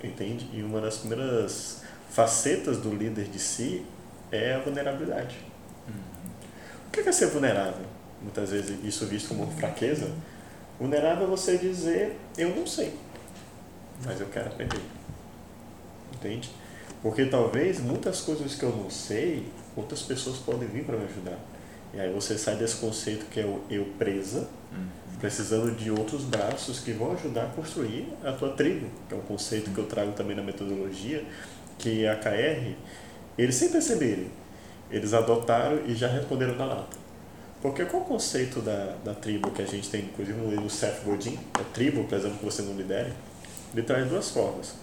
entende? 0.04 0.50
E 0.54 0.62
uma 0.62 0.80
das 0.80 0.98
primeiras 0.98 1.82
facetas 2.10 2.78
do 2.78 2.94
líder 2.94 3.26
de 3.26 3.40
si 3.40 3.86
é 4.32 4.54
a 4.56 4.60
vulnerabilidade. 4.60 5.38
Uhum. 5.88 6.30
O 6.88 6.92
que 6.92 7.02
é 7.02 7.12
ser 7.12 7.28
vulnerável? 7.28 7.86
Muitas 8.22 8.52
vezes 8.52 8.78
isso 8.84 9.04
é 9.06 9.08
visto 9.08 9.30
como 9.30 9.50
fraqueza. 9.52 10.12
Vulnerável 10.80 11.26
é 11.26 11.30
você 11.30 11.58
dizer, 11.58 12.18
eu 12.38 12.56
não 12.56 12.66
sei, 12.66 12.94
mas 14.06 14.22
eu 14.22 14.28
quero 14.28 14.48
aprender. 14.48 14.82
Entende? 16.14 16.50
Porque 17.02 17.26
talvez 17.26 17.80
muitas 17.80 18.22
coisas 18.22 18.56
que 18.56 18.64
eu 18.64 18.76
não 18.76 18.90
sei, 18.90 19.48
outras 19.76 20.02
pessoas 20.02 20.38
podem 20.38 20.68
vir 20.68 20.86
para 20.86 20.98
me 20.98 21.06
ajudar. 21.06 21.38
E 21.94 22.00
aí 22.00 22.12
você 22.12 22.38
sai 22.38 22.56
desse 22.56 22.76
conceito 22.78 23.26
que 23.26 23.40
é 23.40 23.46
o 23.46 23.62
eu 23.70 23.86
presa, 23.98 24.48
uhum. 24.72 24.88
precisando 25.20 25.76
de 25.76 25.90
outros 25.90 26.24
braços 26.24 26.80
que 26.80 26.92
vão 26.92 27.14
ajudar 27.14 27.46
a 27.46 27.48
construir 27.48 28.08
a 28.24 28.32
tua 28.32 28.50
tribo, 28.50 28.88
que 29.08 29.16
é 29.16 29.18
um 29.18 29.22
conceito 29.22 29.72
que 29.72 29.78
eu 29.78 29.86
trago 29.86 30.12
também 30.12 30.36
na 30.36 30.44
metodologia, 30.44 31.24
que 31.78 32.06
a 32.06 32.16
KR, 32.16 32.76
eles 33.38 33.56
sem 33.56 33.70
perceberem, 33.70 34.30
eles 34.92 35.14
adotaram 35.14 35.86
e 35.86 35.96
já 35.96 36.08
responderam 36.08 36.56
na 36.56 36.66
lata. 36.66 36.98
Porque 37.62 37.84
qual 37.86 38.04
o 38.04 38.06
conceito 38.06 38.62
da, 38.62 38.96
da 39.04 39.14
tribo 39.14 39.52
que 39.52 39.62
a 39.62 39.66
gente 39.66 39.90
tem, 39.90 40.06
inclusive 40.06 40.40
no 40.40 40.50
livro 40.50 40.70
Seth 40.70 41.04
Godin, 41.04 41.38
a 41.54 41.64
tribo, 41.74 42.06
por 42.06 42.18
exemplo, 42.18 42.38
que 42.38 42.46
você 42.46 42.62
não 42.62 42.74
lidere, 42.74 43.12
ele 43.74 43.84
traz 43.84 44.08
duas 44.08 44.30
formas. 44.30 44.76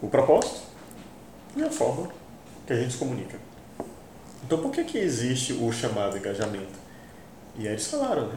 O 0.00 0.08
propósito 0.08 0.62
e 1.56 1.62
a 1.62 1.70
forma 1.70 2.08
que 2.66 2.72
a 2.72 2.76
gente 2.76 2.92
se 2.92 2.98
comunica. 2.98 3.38
Então, 4.44 4.58
por 4.58 4.70
que, 4.70 4.84
que 4.84 4.98
existe 4.98 5.52
o 5.52 5.72
chamado 5.72 6.16
engajamento? 6.16 6.82
E 7.56 7.66
aí 7.66 7.74
eles 7.74 7.86
falaram, 7.86 8.26
né? 8.26 8.36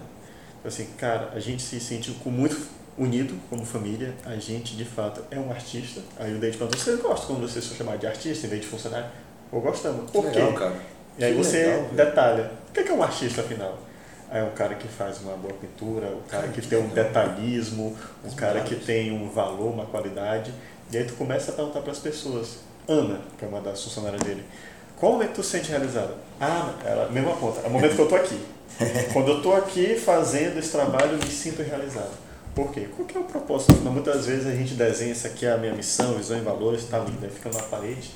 Assim, 0.63 0.87
cara, 0.97 1.31
a 1.33 1.39
gente 1.39 1.61
se 1.61 1.79
sente 1.79 2.11
com 2.11 2.29
muito 2.29 2.57
unido 2.97 3.35
como 3.49 3.65
família, 3.65 4.13
a 4.25 4.35
gente 4.35 4.75
de 4.75 4.85
fato 4.85 5.21
é 5.29 5.39
um 5.39 5.51
artista. 5.51 6.01
Aí 6.17 6.33
o 6.33 6.39
Dente 6.39 6.57
perguntou, 6.57 6.79
você 6.79 6.95
gosta 6.97 7.27
quando 7.27 7.41
você 7.41 7.61
se 7.61 7.75
chamar 7.75 7.97
de 7.97 8.07
artista 8.07 8.47
em 8.47 8.49
vez 8.49 8.61
de 8.61 8.67
funcionário? 8.67 9.09
Ou 9.51 9.61
gostamos. 9.61 10.09
Por 10.11 10.31
quê? 10.31 10.39
Legal, 10.39 10.73
e 11.17 11.23
aí 11.23 11.31
que 11.31 11.37
você 11.37 11.65
legal, 11.65 11.89
detalha, 11.93 12.51
o 12.69 12.71
que 12.71 12.79
é 12.79 12.93
um 12.93 13.03
artista 13.03 13.41
afinal? 13.41 13.85
é 14.31 14.43
um 14.43 14.51
cara 14.51 14.75
que 14.75 14.87
faz 14.87 15.21
uma 15.21 15.37
boa 15.37 15.53
pintura, 15.53 16.07
um 16.07 16.27
cara 16.27 16.47
que 16.47 16.61
tem 16.61 16.79
um 16.79 16.89
detalhismo, 16.89 17.95
um 18.23 18.31
cara 18.31 18.61
que 18.61 18.75
tem 18.75 19.11
um 19.11 19.29
valor, 19.29 19.71
uma 19.71 19.85
qualidade. 19.85 20.53
E 20.91 20.97
aí 20.97 21.05
tu 21.05 21.13
começa 21.13 21.51
a 21.51 21.55
perguntar 21.55 21.81
para 21.81 21.91
as 21.91 21.99
pessoas. 21.99 22.57
Ana, 22.87 23.19
que 23.37 23.45
é 23.45 23.47
uma 23.47 23.61
das 23.61 23.83
funcionárias 23.83 24.21
dele, 24.21 24.43
qual 25.05 25.13
momento 25.13 25.35
tu 25.35 25.43
sente 25.43 25.69
realizada? 25.69 26.15
Ah, 26.41 26.73
ela 26.83 27.07
mesma 27.11 27.35
ponta, 27.35 27.61
é 27.61 27.67
o 27.67 27.69
momento 27.69 27.93
que 27.93 28.01
eu 28.01 28.07
tô 28.07 28.15
aqui. 28.15 28.43
Quando 29.13 29.33
eu 29.33 29.41
tô 29.43 29.53
aqui 29.53 29.95
fazendo 29.99 30.57
esse 30.57 30.71
trabalho, 30.71 31.11
eu 31.11 31.17
me 31.19 31.29
sinto 31.29 31.61
realizado. 31.61 32.09
Por 32.55 32.71
quê? 32.71 32.87
Qual 32.95 33.07
que 33.07 33.15
é 33.15 33.19
o 33.19 33.23
propósito? 33.25 33.75
Muitas 33.75 34.25
vezes 34.25 34.47
a 34.47 34.55
gente 34.55 34.73
desenha 34.73 35.11
isso 35.11 35.27
aqui, 35.27 35.45
é 35.45 35.51
a 35.51 35.57
minha 35.57 35.73
missão, 35.73 36.15
visão 36.15 36.39
e 36.39 36.41
valores, 36.41 36.85
está 36.85 36.97
linda, 36.97 37.29
fica 37.29 37.51
na 37.51 37.61
parede. 37.61 38.09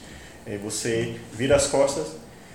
Aí 0.48 0.58
você 0.58 1.20
vira 1.32 1.58
as 1.58 1.68
costas, 1.68 2.08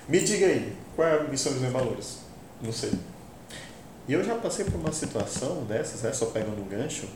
me 0.08 0.18
diga 0.18 0.46
aí, 0.46 0.72
qual 0.96 1.06
é 1.06 1.20
a 1.20 1.22
missão, 1.22 1.52
visão 1.52 1.68
e 1.68 1.72
valores? 1.72 2.18
Não 2.60 2.72
sei. 2.72 2.90
E 4.08 4.14
eu 4.14 4.24
já 4.24 4.34
passei 4.34 4.64
por 4.64 4.74
uma 4.74 4.90
situação 4.90 5.62
dessas, 5.62 6.02
né, 6.02 6.12
só 6.12 6.26
pegando 6.26 6.60
um 6.60 6.66
gancho, 6.66 7.06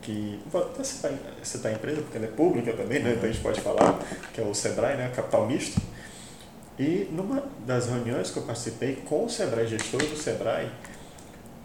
que 0.00 0.40
vou 0.50 0.62
até 0.62 0.82
citar, 0.82 1.12
citar 1.42 1.72
a 1.72 1.74
empresa, 1.74 2.00
porque 2.00 2.16
ela 2.16 2.26
é 2.26 2.30
pública 2.30 2.72
também, 2.72 3.02
né, 3.02 3.12
então 3.18 3.28
a 3.28 3.32
gente 3.32 3.42
pode 3.42 3.60
falar, 3.60 4.00
que 4.32 4.40
é 4.40 4.44
o 4.44 4.54
Sebrae, 4.54 4.96
né, 4.96 5.12
Capital 5.14 5.46
Misto. 5.46 5.78
E 6.78 7.08
numa 7.10 7.42
das 7.66 7.86
reuniões 7.86 8.30
que 8.30 8.36
eu 8.36 8.44
participei 8.44 8.96
com 8.96 9.24
o 9.24 9.28
Sebrae, 9.28 9.66
gestor 9.66 10.00
do 10.00 10.16
Sebrae, 10.16 10.70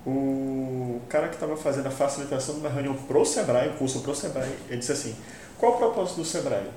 o 0.06 1.00
cara 1.08 1.28
que 1.28 1.36
estava 1.36 1.56
fazendo 1.56 1.88
a 1.88 1.92
facilitação 1.92 2.56
de 2.56 2.62
uma 2.62 2.70
reunião 2.70 2.96
pro 2.96 3.24
Sebrae, 3.24 3.70
um 3.70 3.78
curso 3.78 4.02
pro 4.02 4.16
Sebrae, 4.16 4.52
ele 4.68 4.78
disse 4.78 4.92
assim, 4.92 5.16
qual 5.58 5.74
o 5.74 5.78
propósito 5.78 6.18
do 6.18 6.26
Sebrae? 6.26 6.70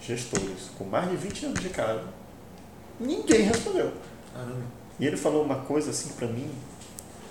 Gestores, 0.00 0.70
com 0.78 0.84
mais 0.84 1.10
de 1.10 1.16
20 1.16 1.46
anos 1.46 1.60
de 1.60 1.68
cara. 1.68 2.04
Ninguém 2.98 3.42
respondeu. 3.42 3.92
Caramba. 4.34 4.62
E 4.98 5.06
ele 5.06 5.16
falou 5.16 5.44
uma 5.44 5.56
coisa 5.56 5.90
assim 5.90 6.10
para 6.10 6.26
mim, 6.26 6.50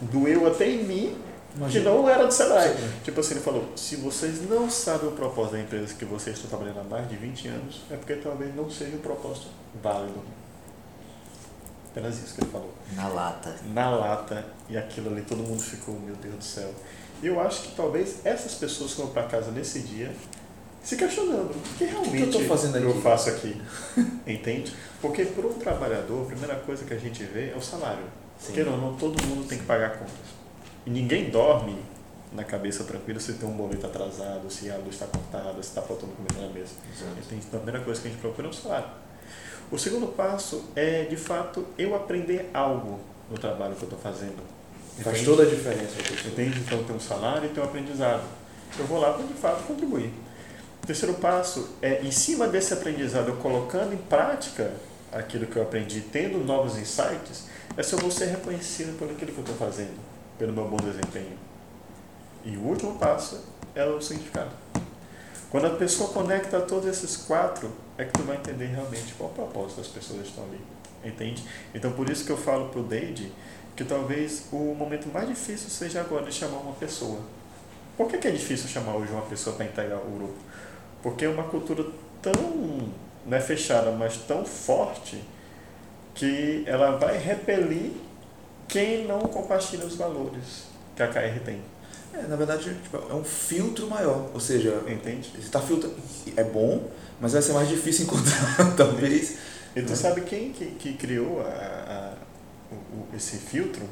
doeu 0.01 0.47
até 0.47 0.69
em 0.69 0.83
mim, 0.83 1.17
Imagina. 1.55 1.83
que 1.83 1.89
não 1.89 2.09
era 2.09 2.25
do 2.25 2.31
Sebrae. 2.31 2.69
Sim. 2.69 2.91
Tipo 3.03 3.19
assim, 3.19 3.33
ele 3.35 3.43
falou, 3.43 3.65
se 3.75 3.95
vocês 3.97 4.47
não 4.49 4.69
sabem 4.69 5.09
o 5.09 5.11
propósito 5.11 5.53
da 5.53 5.61
empresa 5.61 5.93
que 5.93 6.05
vocês 6.05 6.35
estão 6.35 6.49
trabalhando 6.49 6.79
há 6.79 6.83
mais 6.83 7.09
de 7.09 7.15
20 7.15 7.47
anos, 7.47 7.81
é 7.89 7.95
porque 7.95 8.15
talvez 8.15 8.55
não 8.55 8.69
seja 8.69 8.95
um 8.95 8.99
propósito 8.99 9.47
válido. 9.81 10.21
Apenas 11.91 12.17
isso 12.23 12.35
que 12.35 12.41
ele 12.41 12.51
falou. 12.51 12.73
Na 12.95 13.07
lata. 13.07 13.55
Na 13.73 13.89
lata. 13.89 14.45
E 14.69 14.77
aquilo 14.77 15.11
ali, 15.11 15.23
todo 15.23 15.39
mundo 15.39 15.61
ficou, 15.61 15.99
meu 15.99 16.15
Deus 16.15 16.35
do 16.35 16.43
céu. 16.43 16.71
E 17.21 17.27
eu 17.27 17.39
acho 17.39 17.63
que 17.63 17.75
talvez 17.75 18.23
essas 18.23 18.53
pessoas 18.55 18.93
foram 18.93 19.09
para 19.09 19.23
casa 19.23 19.51
nesse 19.51 19.79
dia 19.79 20.13
se 20.83 20.95
questionando 20.95 21.51
o 21.51 21.77
que 21.77 21.83
realmente 21.83 22.37
o 22.37 22.39
que 22.39 22.77
eu, 22.77 22.89
eu 22.89 23.01
faço 23.01 23.29
aqui. 23.29 23.61
Entende? 24.25 24.73
Porque 25.01 25.25
para 25.25 25.47
um 25.47 25.53
trabalhador, 25.53 26.23
a 26.23 26.25
primeira 26.25 26.55
coisa 26.55 26.85
que 26.85 26.93
a 26.93 26.97
gente 26.97 27.23
vê 27.23 27.49
é 27.49 27.55
o 27.55 27.61
salário. 27.61 28.05
Sim. 28.39 28.61
ou 28.61 28.77
não, 28.77 28.95
todo 28.95 29.21
mundo 29.25 29.47
tem 29.47 29.57
que 29.57 29.65
pagar 29.65 29.97
contas. 29.97 30.38
E 30.85 30.89
ninguém 30.89 31.29
dorme 31.29 31.77
na 32.31 32.43
cabeça 32.43 32.83
tranquila 32.83 33.19
se 33.19 33.33
tem 33.33 33.49
um 33.49 33.53
boleto 33.53 33.85
atrasado, 33.85 34.49
se 34.49 34.69
a 34.69 34.77
luz 34.77 34.93
está 34.93 35.07
cortada, 35.07 35.55
se 35.55 35.69
está 35.69 35.81
faltando 35.81 36.13
comida 36.13 36.45
na 36.45 36.53
mesa. 36.53 36.73
Então, 37.31 37.59
a 37.59 37.63
primeira 37.63 37.83
coisa 37.83 38.01
que 38.01 38.07
a 38.07 38.11
gente 38.11 38.21
procura 38.21 38.47
é 38.47 38.49
o 38.49 38.53
salário. 38.53 38.89
O 39.71 39.77
segundo 39.77 40.07
passo 40.07 40.65
é, 40.75 41.03
de 41.03 41.15
fato, 41.15 41.65
eu 41.77 41.95
aprender 41.95 42.49
algo 42.53 42.99
no 43.29 43.37
trabalho 43.37 43.75
que 43.75 43.83
eu 43.83 43.87
estou 43.87 43.99
fazendo. 43.99 44.41
Faz 45.03 45.23
toda 45.23 45.43
a 45.43 45.45
diferença. 45.45 45.95
Entende? 46.27 46.59
Então, 46.59 46.83
tem 46.83 46.95
um 46.95 46.99
salário 46.99 47.45
e 47.45 47.49
tem 47.49 47.63
um 47.63 47.65
aprendizado. 47.65 48.23
Eu 48.77 48.85
vou 48.85 48.99
lá 48.99 49.13
para, 49.13 49.25
de 49.25 49.33
fato, 49.33 49.63
contribuir. 49.63 50.11
O 50.83 50.87
terceiro 50.87 51.15
passo 51.15 51.69
é, 51.81 52.01
em 52.01 52.11
cima 52.11 52.47
desse 52.47 52.73
aprendizado, 52.73 53.29
eu 53.29 53.37
colocando 53.37 53.93
em 53.93 53.97
prática 53.97 54.73
aquilo 55.11 55.45
que 55.45 55.55
eu 55.55 55.63
aprendi, 55.63 56.01
tendo 56.01 56.43
novos 56.43 56.77
insights, 56.77 57.45
é 57.77 57.83
se 57.83 57.93
eu 57.93 57.99
vou 57.99 58.11
ser 58.11 58.25
reconhecido 58.25 58.97
por 58.97 59.09
aquilo 59.09 59.31
que 59.31 59.37
eu 59.37 59.43
estou 59.43 59.55
fazendo, 59.55 59.97
pelo 60.39 60.51
meu 60.53 60.67
bom 60.67 60.77
desempenho. 60.77 61.37
E 62.43 62.57
o 62.57 62.61
último 62.61 62.97
passo 62.97 63.43
é 63.75 63.85
o 63.85 64.01
significado. 64.01 64.49
Quando 65.51 65.67
a 65.67 65.71
pessoa 65.71 66.09
conecta 66.09 66.59
todos 66.61 66.87
esses 66.87 67.17
quatro, 67.17 67.71
é 67.97 68.05
que 68.05 68.13
tu 68.13 68.23
vai 68.23 68.37
entender 68.37 68.67
realmente 68.67 69.13
qual 69.15 69.29
o 69.29 69.33
propósito 69.33 69.77
das 69.77 69.87
pessoas 69.87 70.21
que 70.21 70.29
estão 70.29 70.45
ali. 70.45 70.61
Entende? 71.03 71.43
Então, 71.75 71.91
por 71.91 72.09
isso 72.09 72.25
que 72.25 72.31
eu 72.31 72.37
falo 72.37 72.69
para 72.69 72.79
o 72.79 72.83
Deide 72.83 73.31
que 73.75 73.83
talvez 73.83 74.47
o 74.51 74.73
momento 74.73 75.07
mais 75.07 75.27
difícil 75.27 75.69
seja 75.69 76.01
agora 76.01 76.25
de 76.25 76.33
chamar 76.33 76.57
uma 76.57 76.73
pessoa. 76.73 77.19
Por 77.95 78.07
que, 78.07 78.17
que 78.17 78.27
é 78.27 78.31
difícil 78.31 78.67
chamar 78.67 78.95
hoje 78.95 79.11
uma 79.11 79.21
pessoa 79.23 79.55
para 79.55 79.65
integrar 79.65 79.99
o 79.99 80.11
grupo? 80.11 80.37
Porque 81.01 81.25
é 81.25 81.29
uma 81.29 81.43
cultura 81.43 81.85
tão 82.21 82.89
não 83.25 83.37
é 83.37 83.41
fechada, 83.41 83.91
mas 83.91 84.17
tão 84.17 84.43
forte 84.43 85.23
que 86.15 86.63
ela 86.65 86.97
vai 86.97 87.17
repelir 87.17 87.91
quem 88.69 89.05
não 89.05 89.19
compartilha 89.21 89.85
os 89.85 89.95
valores 89.95 90.69
que 90.95 91.03
a 91.03 91.07
KR 91.07 91.39
tem. 91.43 91.59
É, 92.13 92.21
na 92.23 92.35
verdade, 92.35 92.73
tipo, 92.81 92.97
é 92.97 93.13
um 93.13 93.23
filtro 93.23 93.87
maior, 93.87 94.29
ou 94.33 94.39
seja, 94.39 94.81
entende? 94.87 95.31
Está 95.37 95.59
filtro 95.59 95.93
é 96.37 96.43
bom, 96.43 96.89
mas 97.19 97.33
vai 97.33 97.41
ser 97.41 97.53
mais 97.53 97.67
difícil 97.67 98.05
encontrar, 98.07 98.75
talvez. 98.77 99.37
E 99.75 99.81
tu 99.81 99.89
né? 99.89 99.95
sabe 99.95 100.21
quem 100.21 100.51
que, 100.51 100.65
que 100.71 100.93
criou 100.93 101.41
a, 101.41 101.45
a, 101.45 102.73
o, 102.73 103.15
esse 103.15 103.37
filtro? 103.37 103.83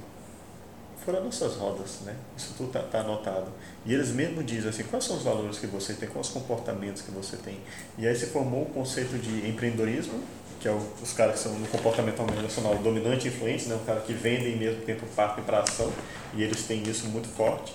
Foram 1.05 1.19
as 1.19 1.25
nossas 1.25 1.55
rodas, 1.55 2.01
né? 2.01 2.15
Isso 2.35 2.53
tudo 2.57 2.67
está 2.67 2.81
tá 2.81 2.99
anotado. 2.99 3.49
E 3.85 3.93
eles 3.93 4.09
mesmo 4.09 4.43
dizem 4.43 4.69
assim, 4.69 4.83
quais 4.83 5.05
são 5.05 5.15
os 5.15 5.23
valores 5.23 5.57
que 5.57 5.67
você 5.67 5.93
tem, 5.93 6.09
quais 6.09 6.27
os 6.27 6.33
comportamentos 6.33 7.01
que 7.01 7.11
você 7.11 7.37
tem. 7.37 7.59
E 7.97 8.05
aí 8.05 8.15
se 8.15 8.25
formou 8.27 8.63
o 8.63 8.65
conceito 8.65 9.17
de 9.17 9.47
empreendedorismo, 9.47 10.21
que 10.59 10.67
é 10.67 10.71
o, 10.71 10.81
os 11.01 11.13
caras 11.13 11.35
que 11.35 11.39
são 11.41 11.53
no 11.53 11.67
comportamento 11.67 12.19
organizacional 12.19 12.75
dominante 12.75 13.27
e 13.27 13.29
influente, 13.29 13.67
né? 13.67 13.75
o 13.75 13.85
cara 13.85 14.01
que 14.01 14.13
vende 14.13 14.49
e 14.49 14.55
mesmo 14.55 14.81
tempo 14.81 15.05
parte 15.15 15.41
para 15.41 15.59
ação, 15.59 15.91
e 16.35 16.43
eles 16.43 16.63
têm 16.63 16.83
isso 16.83 17.07
muito 17.07 17.27
forte. 17.29 17.73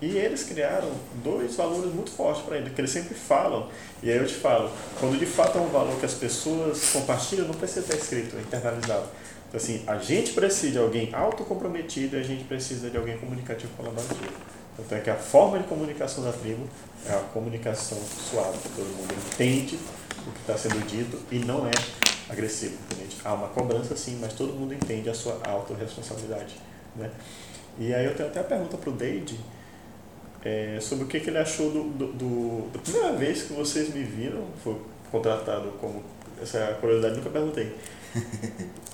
E 0.00 0.18
eles 0.18 0.42
criaram 0.44 0.90
dois 1.22 1.54
valores 1.56 1.92
muito 1.94 2.10
fortes 2.10 2.42
para 2.42 2.58
eles, 2.58 2.72
que 2.74 2.80
eles 2.80 2.90
sempre 2.90 3.14
falam. 3.14 3.68
E 4.02 4.10
aí 4.10 4.18
eu 4.18 4.26
te 4.26 4.34
falo, 4.34 4.70
quando 5.00 5.18
de 5.18 5.24
fato 5.24 5.56
é 5.56 5.60
um 5.60 5.68
valor 5.68 5.98
que 5.98 6.04
as 6.04 6.14
pessoas 6.14 6.90
compartilham, 6.92 7.46
não 7.46 7.54
precisa 7.54 7.80
estar 7.80 7.96
escrito, 7.96 8.36
é 8.36 8.40
internalizado. 8.40 9.06
Então, 9.48 9.56
assim, 9.62 9.82
a 9.86 9.96
gente 9.98 10.32
precisa 10.32 10.72
de 10.72 10.78
alguém 10.78 11.14
autocomprometido 11.14 12.16
e 12.16 12.20
a 12.20 12.22
gente 12.22 12.44
precisa 12.44 12.90
de 12.90 12.96
alguém 12.96 13.16
comunicativo 13.16 13.72
colaborativo. 13.76 14.32
Então, 14.78 14.98
é 14.98 15.00
que 15.00 15.10
a 15.10 15.16
forma 15.16 15.58
de 15.58 15.64
comunicação 15.64 16.24
da 16.24 16.32
tribo 16.32 16.68
é 17.06 17.12
a 17.12 17.20
comunicação 17.32 17.98
suave, 17.98 18.58
todo 18.74 18.86
mundo 18.96 19.14
entende 19.32 19.78
o 20.26 20.32
que 20.32 20.40
está 20.40 20.56
sendo 20.56 20.84
dito 20.86 21.18
e 21.30 21.38
não 21.38 21.66
é 21.66 21.72
agressivo. 22.28 22.76
Entende? 22.92 23.16
Há 23.24 23.34
uma 23.34 23.48
cobrança 23.48 23.96
sim, 23.96 24.18
mas 24.20 24.32
todo 24.32 24.52
mundo 24.52 24.74
entende 24.74 25.08
a 25.08 25.14
sua 25.14 25.38
autorresponsabilidade. 25.44 26.56
Né? 26.96 27.10
E 27.78 27.92
aí 27.92 28.04
eu 28.04 28.14
tenho 28.14 28.28
até 28.28 28.40
a 28.40 28.44
pergunta 28.44 28.76
para 28.76 28.90
o 28.90 28.92
Deide 28.92 29.38
é, 30.44 30.78
sobre 30.80 31.04
o 31.04 31.08
que, 31.08 31.20
que 31.20 31.30
ele 31.30 31.38
achou 31.38 31.70
do, 31.70 31.84
do, 31.84 32.12
do, 32.12 32.70
da 32.70 32.78
primeira 32.78 33.12
vez 33.12 33.42
que 33.44 33.52
vocês 33.54 33.92
me 33.92 34.02
viram, 34.02 34.44
foi 34.62 34.76
contratado 35.10 35.72
como. 35.80 36.02
Essa 36.42 36.76
curiosidade 36.80 37.16
nunca 37.16 37.30
perguntei. 37.30 37.74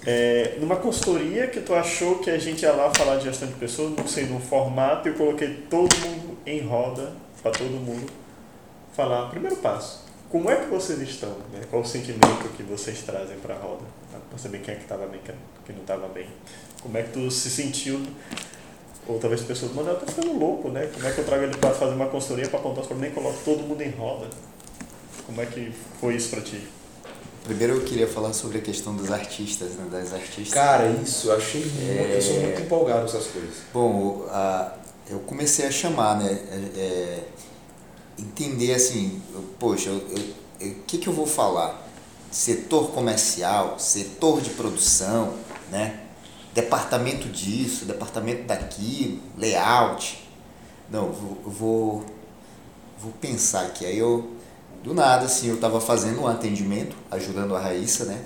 É, 0.06 0.56
numa 0.58 0.76
consultoria 0.76 1.46
que 1.48 1.60
tu 1.60 1.74
achou 1.74 2.20
que 2.20 2.30
a 2.30 2.38
gente 2.38 2.62
ia 2.62 2.72
lá 2.72 2.90
falar 2.94 3.16
de 3.16 3.24
gestão 3.24 3.46
de 3.46 3.52
pessoas, 3.56 3.94
não 3.94 4.06
sei, 4.06 4.24
num 4.24 4.40
formato, 4.40 5.06
eu 5.06 5.14
coloquei 5.14 5.62
todo 5.68 5.94
mundo 5.98 6.38
em 6.46 6.62
roda, 6.62 7.12
para 7.42 7.50
todo 7.50 7.70
mundo 7.70 8.10
falar. 8.94 9.28
Primeiro 9.28 9.56
passo 9.56 10.10
como 10.30 10.48
é 10.48 10.54
que 10.54 10.66
vocês 10.66 11.00
estão? 11.00 11.30
Né? 11.52 11.60
Qual 11.68 11.82
o 11.82 11.84
sentimento 11.84 12.48
que 12.56 12.62
vocês 12.62 13.02
trazem 13.02 13.36
para 13.38 13.56
a 13.56 13.58
roda? 13.58 13.82
Para 14.28 14.38
saber 14.38 14.60
quem 14.60 14.74
é 14.74 14.76
que 14.76 14.84
estava 14.84 15.04
bem, 15.08 15.20
quem 15.66 15.74
não 15.74 15.82
estava 15.82 16.06
bem. 16.06 16.28
Como 16.80 16.96
é 16.96 17.02
que 17.02 17.12
tu 17.12 17.28
se 17.32 17.50
sentiu? 17.50 18.00
Ou 19.08 19.18
talvez 19.18 19.40
as 19.40 19.46
pessoas, 19.48 19.72
mano, 19.72 19.90
eu 19.90 19.98
tô 19.98 20.06
ficando 20.06 20.38
louco, 20.38 20.68
né? 20.68 20.88
Como 20.94 21.04
é 21.04 21.10
que 21.10 21.18
eu 21.18 21.24
trago 21.24 21.42
ele 21.42 21.56
para 21.56 21.74
fazer 21.74 21.94
uma 21.94 22.06
consultoria 22.06 22.48
para 22.48 22.60
apontar 22.60 22.82
os 22.82 22.86
problemas 22.86 23.12
e 23.12 23.20
coloco 23.20 23.38
todo 23.44 23.64
mundo 23.64 23.82
em 23.82 23.90
roda? 23.90 24.28
Como 25.26 25.40
é 25.42 25.46
que 25.46 25.72
foi 26.00 26.14
isso 26.14 26.30
para 26.30 26.42
ti? 26.42 26.62
Primeiro 27.44 27.74
eu 27.74 27.80
queria 27.82 28.06
falar 28.06 28.32
sobre 28.32 28.58
a 28.58 28.60
questão 28.60 28.94
dos 28.94 29.10
artistas, 29.10 29.70
né, 29.70 29.88
das 29.90 30.12
artistas. 30.12 30.54
Cara, 30.54 30.88
isso, 30.88 31.28
eu 31.28 31.36
achei 31.36 31.64
muito, 31.64 31.80
eu 31.82 32.22
sou 32.22 32.40
muito 32.40 32.60
empolgado 32.62 33.00
com 33.00 33.16
essas 33.16 33.26
coisas. 33.26 33.54
Bom, 33.72 34.26
a, 34.28 34.74
eu 35.08 35.18
comecei 35.20 35.66
a 35.66 35.70
chamar, 35.70 36.18
né? 36.18 36.30
É, 36.30 36.80
é 36.80 37.24
entender 38.18 38.74
assim, 38.74 39.20
eu, 39.34 39.42
poxa, 39.58 39.90
o 39.90 40.74
que, 40.86 40.98
que 40.98 41.08
eu 41.08 41.12
vou 41.12 41.26
falar? 41.26 41.88
Setor 42.30 42.90
comercial, 42.90 43.78
setor 43.78 44.40
de 44.40 44.50
produção, 44.50 45.34
né? 45.70 46.00
Departamento 46.54 47.28
disso, 47.28 47.84
departamento 47.84 48.44
daquilo, 48.44 49.20
layout. 49.36 50.28
Não, 50.88 51.06
eu 51.06 51.12
vou, 51.12 51.38
eu 51.44 51.50
vou, 51.50 52.04
vou 53.00 53.12
pensar 53.20 53.66
aqui. 53.66 53.86
Aí 53.86 53.98
eu, 53.98 54.28
do 54.82 54.94
nada, 54.94 55.26
assim, 55.26 55.48
eu 55.48 55.56
estava 55.56 55.80
fazendo 55.80 56.22
um 56.22 56.26
atendimento, 56.26 56.96
ajudando 57.10 57.54
a 57.54 57.60
Raíssa, 57.60 58.06
né? 58.06 58.22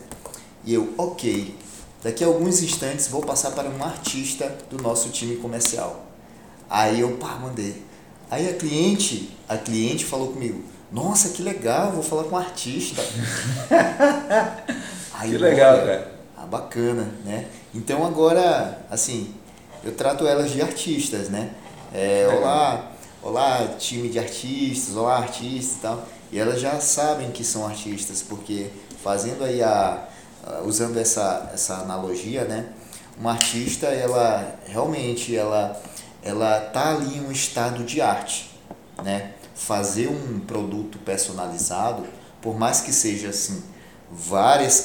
E 0.65 0.73
eu, 0.73 0.95
ok, 0.97 1.57
daqui 2.03 2.23
a 2.23 2.27
alguns 2.27 2.63
instantes 2.63 3.09
vou 3.09 3.23
passar 3.23 3.51
para 3.51 3.69
um 3.69 3.83
artista 3.83 4.57
do 4.71 4.81
nosso 4.83 5.11
time 5.11 5.37
comercial. 5.37 6.07
Aí 6.71 7.01
eu, 7.01 7.17
pá, 7.17 7.39
mandei. 7.41 7.83
Aí 8.31 8.49
a 8.49 8.55
cliente, 8.55 9.37
a 9.49 9.57
cliente 9.57 10.05
falou 10.05 10.29
comigo, 10.29 10.63
nossa, 10.91 11.31
que 11.31 11.43
legal, 11.43 11.93
vou 11.93 12.03
falar 12.03 12.25
com 12.25 12.37
um 12.37 12.39
artista. 12.39 13.03
Aí, 15.15 15.31
que 15.31 15.39
legal, 15.39 15.79
cara. 15.79 16.13
Ah, 16.37 16.47
bacana, 16.47 17.13
né? 17.25 17.47
Então 17.75 18.07
agora, 18.07 18.79
assim, 18.91 19.35
eu 19.83 19.93
trato 19.93 20.27
elas 20.27 20.53
de 20.53 20.63
artistas, 20.63 21.29
né? 21.29 21.51
É, 21.93 22.29
olá, 22.33 22.93
olá, 23.23 23.69
time 23.79 24.09
de 24.09 24.19
artistas, 24.19 24.97
olá, 24.97 25.19
artistas 25.19 25.77
e 25.77 25.81
tal. 25.81 26.07
E 26.35 26.39
elas 26.41 26.61
já 26.61 26.81
sabem 26.81 27.31
que 27.31 27.45
são 27.45 27.65
artistas, 27.65 28.21
porque 28.21 28.69
fazendo 29.05 29.45
aí 29.45 29.63
a, 29.63 30.09
usando 30.65 30.99
essa, 30.99 31.49
essa 31.55 31.77
analogia, 31.77 32.43
né? 32.43 32.71
Uma 33.17 33.31
artista, 33.31 33.87
ela 33.87 34.59
realmente, 34.67 35.37
ela 35.37 35.81
ela 36.25 36.59
tá 36.59 36.91
ali 36.91 37.19
em 37.19 37.25
um 37.25 37.31
estado 37.31 37.85
de 37.85 38.01
arte, 38.01 38.51
né? 39.05 39.35
Fazer 39.55 40.09
um 40.09 40.41
produto 40.41 40.99
personalizado, 40.99 42.05
por 42.43 42.59
mais 42.59 42.81
que 42.81 42.93
seja 42.93 43.29
assim, 43.29 43.63
várias, 44.11 44.85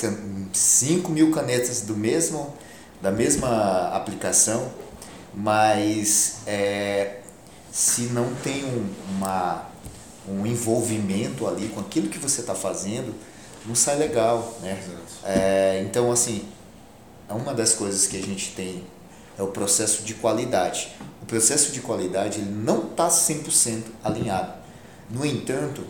5 0.53 1.11
mil 1.11 1.31
canetas 1.31 1.81
do 1.81 1.97
mesmo, 1.97 2.53
da 3.01 3.09
mesma 3.09 3.89
aplicação, 3.95 4.69
mas 5.33 6.41
é, 6.45 7.21
se 7.71 8.03
não 8.03 8.35
tem 8.43 8.65
um, 8.65 8.93
uma, 9.15 9.68
um 10.29 10.45
envolvimento 10.45 11.47
ali 11.47 11.67
com 11.69 11.79
aquilo 11.79 12.07
que 12.07 12.17
você 12.17 12.41
está 12.41 12.53
fazendo, 12.53 13.13
não 13.65 13.75
sai 13.75 13.97
legal, 13.97 14.57
né? 14.61 14.81
É, 15.25 15.83
então, 15.85 16.11
assim, 16.11 16.45
é 17.27 17.33
uma 17.33 17.53
das 17.53 17.73
coisas 17.73 18.07
que 18.07 18.17
a 18.17 18.21
gente 18.21 18.51
tem 18.51 18.83
é 19.37 19.41
o 19.41 19.47
processo 19.47 20.03
de 20.03 20.13
qualidade. 20.15 20.89
O 21.21 21.25
processo 21.25 21.71
de 21.71 21.79
qualidade 21.79 22.39
ele 22.39 22.51
não 22.51 22.87
está 22.87 23.07
100% 23.07 23.83
alinhado. 24.03 24.53
No 25.09 25.25
entanto, 25.25 25.83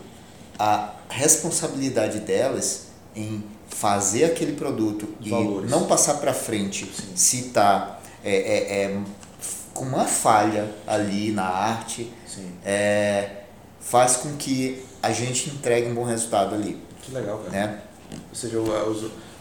a 0.58 0.94
responsabilidade 1.08 2.20
delas 2.20 2.86
em 3.14 3.42
fazer 3.68 4.24
aquele 4.24 4.52
produto 4.52 5.08
Valores. 5.20 5.68
e 5.68 5.72
não 5.72 5.86
passar 5.86 6.14
para 6.14 6.32
frente 6.32 6.84
Sim. 6.84 7.16
se 7.16 7.36
está 7.46 7.98
é, 8.22 8.34
é, 8.34 8.82
é, 8.84 9.00
com 9.72 9.84
uma 9.84 10.04
falha 10.04 10.70
ali 10.86 11.32
na 11.32 11.44
arte, 11.44 12.12
é, 12.64 13.39
faz 13.80 14.18
com 14.18 14.36
que 14.36 14.84
a 15.02 15.10
gente 15.12 15.50
entregue 15.50 15.88
um 15.90 15.94
bom 15.94 16.04
resultado 16.04 16.54
ali. 16.54 16.80
Que 17.02 17.12
legal, 17.12 17.38
cara. 17.38 17.50
Né? 17.50 17.80
Ou 18.28 18.34
seja, 18.34 18.58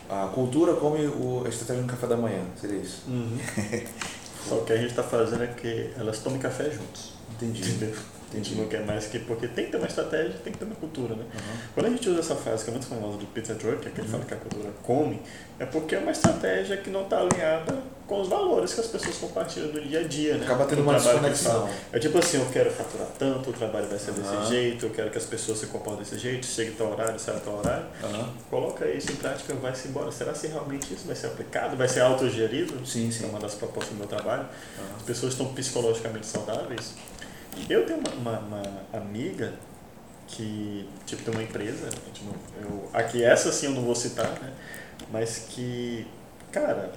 a, 0.10 0.26
a 0.26 0.28
cultura 0.30 0.74
come 0.76 1.06
o, 1.08 1.44
a 1.46 1.50
estratégia 1.50 1.82
no 1.82 1.88
café 1.88 2.08
da 2.08 2.18
manhã, 2.18 2.42
seria 2.60 2.78
isso? 2.78 3.04
Uhum. 3.08 3.38
Só 4.48 4.58
que 4.62 4.74
a 4.74 4.78
gente 4.78 4.92
está 4.92 5.04
fazendo 5.04 5.44
é 5.44 5.48
que 5.48 5.92
elas 5.98 6.20
tomem 6.20 6.40
café 6.40 6.72
juntos. 6.72 7.14
Entendi. 7.36 7.62
Entendeu? 7.62 7.96
A 8.32 8.38
gente 8.38 8.56
não 8.56 8.68
quer 8.68 8.86
mais 8.86 9.08
que. 9.08 9.20
Porque 9.20 9.48
tem 9.48 9.66
que 9.66 9.72
ter 9.72 9.78
uma 9.78 9.88
estratégia, 9.88 10.34
tem 10.44 10.54
que 10.54 10.60
ter 10.60 10.66
uma 10.66 10.76
cultura, 10.76 11.16
né? 11.16 11.24
Uhum. 11.24 11.58
Quando 11.74 11.86
a 11.88 11.90
gente 11.90 12.10
usa 12.10 12.20
essa 12.20 12.36
frase 12.36 12.64
que 12.64 12.70
é 12.70 12.74
muito 12.74 12.88
famosa 12.88 13.18
do 13.18 13.26
Peter 13.28 13.56
Drucker, 13.56 13.92
que 13.92 14.02
ele 14.02 14.08
uhum. 14.08 14.14
fala 14.14 14.26
que 14.26 14.34
a 14.34 14.38
cultura 14.38 14.70
come, 14.84 15.22
é 15.60 15.66
porque 15.66 15.96
é 15.96 16.00
uma 16.00 16.12
estratégia 16.12 16.78
que 16.78 16.90
não 16.90 17.04
está 17.04 17.20
alinhada 17.20 17.76
com 18.10 18.22
os 18.22 18.28
valores 18.28 18.74
que 18.74 18.80
as 18.82 18.88
pessoas 18.88 19.18
compartilham 19.18 19.70
do 19.70 19.82
dia 19.82 20.00
a 20.00 20.04
dia, 20.04 20.36
né? 20.36 20.46
Acaba 20.46 20.66
tendo 20.66 20.82
uma 20.82 20.94
desconexão. 20.94 21.70
É 21.94 22.00
tipo 22.00 22.18
assim, 22.18 22.40
eu 22.40 22.46
quero 22.48 22.72
faturar 22.72 23.08
tanto, 23.20 23.52
o 23.52 23.54
trabalho 23.54 23.88
vai 23.88 24.00
ser 24.00 24.14
desse 24.14 24.50
jeito, 24.50 24.88
eu 24.88 24.90
quero 24.90 25.12
que 25.12 25.18
as 25.18 25.26
pessoas 25.26 25.60
se 25.60 25.68
comportem 25.68 26.04
desse 26.04 26.18
jeito, 26.18 26.46
chegue 26.46 26.72
tal 26.72 26.92
horário, 26.92 27.20
saia 27.20 27.40
tal 27.40 27.60
horário. 27.60 27.86
Uhum. 28.04 28.30
Coloca 28.50 28.88
isso 28.88 29.12
em 29.12 29.16
prática, 29.16 29.54
vai 29.54 29.76
se 29.76 29.90
embora. 29.90 30.12
Será 30.12 30.34
se 30.34 30.48
realmente 30.48 30.92
isso 30.92 31.06
vai 31.06 31.16
ser 31.16 31.28
aplicado? 31.28 31.78
Vai 31.78 31.88
ser 31.88 32.02
autogerido? 32.02 32.86
Sim, 32.86 33.12
sim. 33.12 33.26
É 33.26 33.28
uma 33.28 33.40
das 33.40 33.54
propostas 33.54 33.94
do 33.94 34.00
meu 34.00 34.08
trabalho. 34.08 34.48
As 34.98 35.04
pessoas 35.04 35.34
estão 35.34 35.54
psicologicamente 35.54 36.26
saudáveis 36.26 36.94
eu 37.70 37.86
tenho 37.86 38.00
uma, 38.00 38.12
uma, 38.12 38.40
uma 38.40 38.84
amiga 38.94 39.54
que 40.28 40.88
tipo 41.06 41.24
tem 41.24 41.34
uma 41.34 41.44
empresa, 41.44 41.90
eu, 42.62 42.90
aqui 42.94 43.24
essa 43.24 43.52
sim 43.52 43.66
eu 43.68 43.72
não 43.72 43.84
vou 43.84 43.96
citar, 43.96 44.30
né? 44.40 44.54
Mas 45.12 45.48
que, 45.50 46.06
cara, 46.52 46.92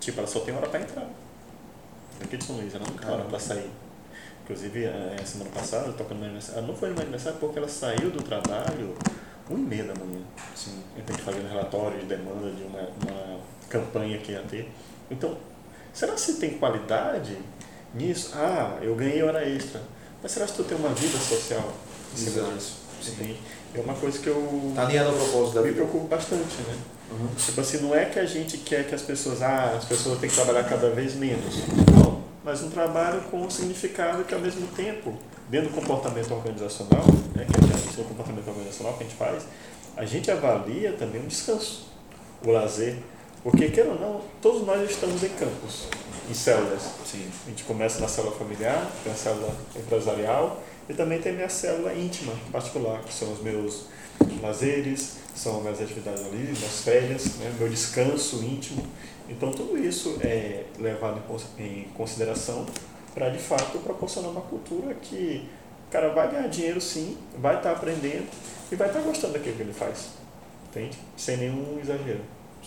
tipo, 0.00 0.18
ela 0.18 0.26
só 0.26 0.40
tem 0.40 0.54
hora 0.54 0.68
para 0.68 0.80
entrar. 0.80 1.06
Aqui 2.22 2.36
de 2.36 2.44
São 2.44 2.56
Luís, 2.56 2.74
ela 2.74 2.84
não 2.86 2.96
tem 2.96 3.10
hora 3.10 3.24
para 3.24 3.38
sair. 3.38 3.70
Inclusive, 4.44 4.86
a 4.86 5.26
semana 5.26 5.50
passada, 5.50 5.92
tocando 5.92 6.18
no 6.18 6.24
aniversário, 6.24 6.58
ela 6.58 6.66
não 6.66 6.76
foi 6.76 6.88
no 6.88 6.94
meu 6.94 7.02
aniversário 7.02 7.38
porque 7.38 7.58
ela 7.58 7.68
saiu 7.68 8.10
do 8.10 8.22
trabalho 8.22 8.94
uma 9.48 9.58
e 9.58 9.62
meia 9.62 9.84
da 9.84 9.94
manhã. 9.94 10.20
Sim. 10.54 10.82
Eu 10.96 11.04
tenho 11.04 11.18
que 11.18 11.24
fazer 11.24 11.40
um 11.40 11.48
relatório 11.48 11.98
de 11.98 12.06
demanda 12.06 12.50
de 12.50 12.62
uma, 12.62 12.80
uma 12.80 13.40
campanha 13.68 14.18
que 14.18 14.32
ia 14.32 14.42
ter. 14.42 14.70
Então, 15.10 15.36
será 15.92 16.14
que 16.14 16.32
tem 16.34 16.58
qualidade 16.58 17.36
nisso, 17.94 18.32
ah, 18.34 18.78
eu 18.82 18.94
ganhei 18.94 19.22
hora 19.22 19.48
extra. 19.48 19.80
Mas 20.22 20.32
será 20.32 20.46
que 20.46 20.54
tu 20.54 20.64
tem 20.64 20.76
uma 20.76 20.90
vida 20.90 21.18
social 21.18 21.72
em 22.12 22.16
cima 22.16 22.52
disso? 22.52 22.76
Sim. 23.02 23.36
É 23.74 23.80
uma 23.80 23.94
coisa 23.94 24.18
que 24.18 24.26
eu. 24.26 24.72
Tá 24.74 24.82
alinhado 24.82 25.10
ao 25.10 25.16
propósito 25.16 25.54
da 25.54 25.62
Me 25.62 25.72
preocupo 25.72 26.06
bastante, 26.06 26.62
né? 26.62 26.76
Uhum. 27.10 27.28
Tipo 27.36 27.60
assim, 27.60 27.78
não 27.78 27.94
é 27.94 28.06
que 28.06 28.18
a 28.18 28.24
gente 28.24 28.58
quer 28.58 28.86
que 28.86 28.94
as 28.94 29.02
pessoas, 29.02 29.42
ah, 29.42 29.74
as 29.76 29.84
pessoas 29.84 30.18
têm 30.18 30.28
que 30.28 30.34
trabalhar 30.34 30.64
cada 30.64 30.90
vez 30.90 31.14
menos. 31.14 31.56
Não, 31.92 32.22
mas 32.42 32.62
um 32.62 32.70
trabalho 32.70 33.20
com 33.30 33.42
um 33.42 33.50
significado 33.50 34.24
que 34.24 34.34
ao 34.34 34.40
mesmo 34.40 34.66
tempo, 34.68 35.14
dentro 35.48 35.68
do 35.68 35.74
comportamento 35.74 36.32
organizacional, 36.32 37.04
né, 37.34 37.46
que 37.46 38.00
é 38.00 38.02
o 38.02 38.08
comportamento 38.08 38.48
organizacional 38.48 38.94
que 38.94 39.04
a 39.04 39.06
gente 39.06 39.16
faz, 39.16 39.44
a 39.96 40.04
gente 40.04 40.30
avalia 40.30 40.92
também 40.92 41.20
o 41.20 41.26
descanso, 41.26 41.88
o 42.44 42.50
lazer. 42.50 42.96
Porque, 43.42 43.68
quer 43.68 43.86
ou 43.86 44.00
não, 44.00 44.22
todos 44.40 44.66
nós 44.66 44.90
estamos 44.90 45.22
em 45.22 45.28
campos 45.28 45.88
em 46.28 46.34
células. 46.34 46.82
Sim. 47.04 47.28
A 47.46 47.50
gente 47.50 47.64
começa 47.64 48.00
na 48.00 48.08
célula 48.08 48.34
familiar, 48.36 48.90
tem 49.02 49.12
a 49.12 49.16
célula 49.16 49.54
empresarial 49.76 50.62
e 50.88 50.94
também 50.94 51.20
tem 51.20 51.32
a 51.32 51.34
minha 51.36 51.48
célula 51.48 51.92
íntima, 51.94 52.32
particular, 52.52 53.00
que 53.02 53.12
são 53.12 53.32
os 53.32 53.40
meus 53.40 53.86
lazeres, 54.40 55.16
são 55.34 55.60
minhas 55.60 55.80
atividades 55.80 56.24
ali, 56.24 56.36
minhas 56.36 56.82
férias, 56.82 57.36
né, 57.36 57.52
meu 57.58 57.68
descanso 57.68 58.42
íntimo. 58.42 58.86
Então 59.28 59.50
tudo 59.50 59.78
isso 59.78 60.18
é 60.22 60.64
levado 60.78 61.20
em 61.58 61.84
consideração 61.96 62.66
para 63.14 63.30
de 63.30 63.38
fato 63.38 63.78
proporcionar 63.78 64.30
uma 64.30 64.42
cultura 64.42 64.94
que 64.94 65.48
o 65.88 65.90
cara 65.90 66.10
vai 66.10 66.30
ganhar 66.30 66.48
dinheiro 66.48 66.80
sim, 66.80 67.16
vai 67.38 67.56
estar 67.56 67.70
tá 67.70 67.76
aprendendo 67.76 68.28
e 68.70 68.76
vai 68.76 68.88
estar 68.88 69.00
tá 69.00 69.06
gostando 69.06 69.34
daquilo 69.34 69.56
que 69.56 69.62
ele 69.62 69.72
faz. 69.72 70.08
Entende? 70.70 70.98
Sem 71.16 71.36
nenhum 71.36 71.78
exagero. 71.80 72.20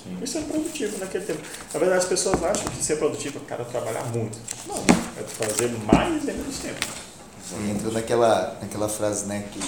Sim. 0.08 0.18
E 0.22 0.28
ser 0.28 0.42
produtivo 0.42 0.98
naquele 1.00 1.26
tempo. 1.26 1.40
Na 1.74 1.80
verdade, 1.80 2.00
as 2.00 2.06
pessoas 2.06 2.44
acham 2.44 2.66
que 2.72 2.84
ser 2.84 2.98
produtivo 2.98 3.40
é 3.40 3.42
o 3.42 3.46
cara 3.46 3.66
trabalhar 3.66 4.04
muito. 4.06 4.38
Não, 4.68 4.76
é 4.78 5.24
fazer 5.24 5.70
mais 5.86 6.24
em 6.24 6.28
menos 6.28 6.60
tempo. 6.60 6.86
Entrou 7.70 7.94
naquela, 7.94 8.58
naquela 8.62 8.90
frase, 8.90 9.26
né, 9.26 9.46
que 9.52 9.60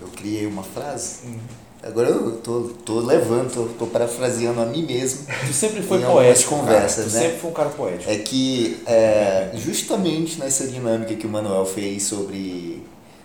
eu 0.00 0.08
criei 0.08 0.46
uma 0.46 0.62
frase. 0.62 1.26
Uhum. 1.26 1.38
Agora 1.82 2.08
eu 2.08 2.38
tô, 2.38 2.62
tô 2.84 3.00
levando, 3.00 3.52
tô, 3.52 3.64
tô 3.78 3.86
parafraseando 3.86 4.60
a 4.60 4.64
mim 4.64 4.84
mesmo. 4.84 5.26
Tu 5.46 5.52
sempre 5.52 5.82
foi 5.82 6.00
poético. 6.00 6.56
conversas, 6.56 7.12
né? 7.12 7.20
sempre 7.20 7.38
foi 7.38 7.50
um 7.50 7.52
cara 7.52 7.68
poético. 7.68 8.10
É 8.10 8.16
que 8.16 8.82
é, 8.86 9.50
justamente 9.54 10.38
nessa 10.40 10.66
dinâmica 10.66 11.14
que 11.14 11.26
o 11.26 11.30
Manuel 11.30 11.64
fez 11.64 12.02
sobre, 12.04 12.82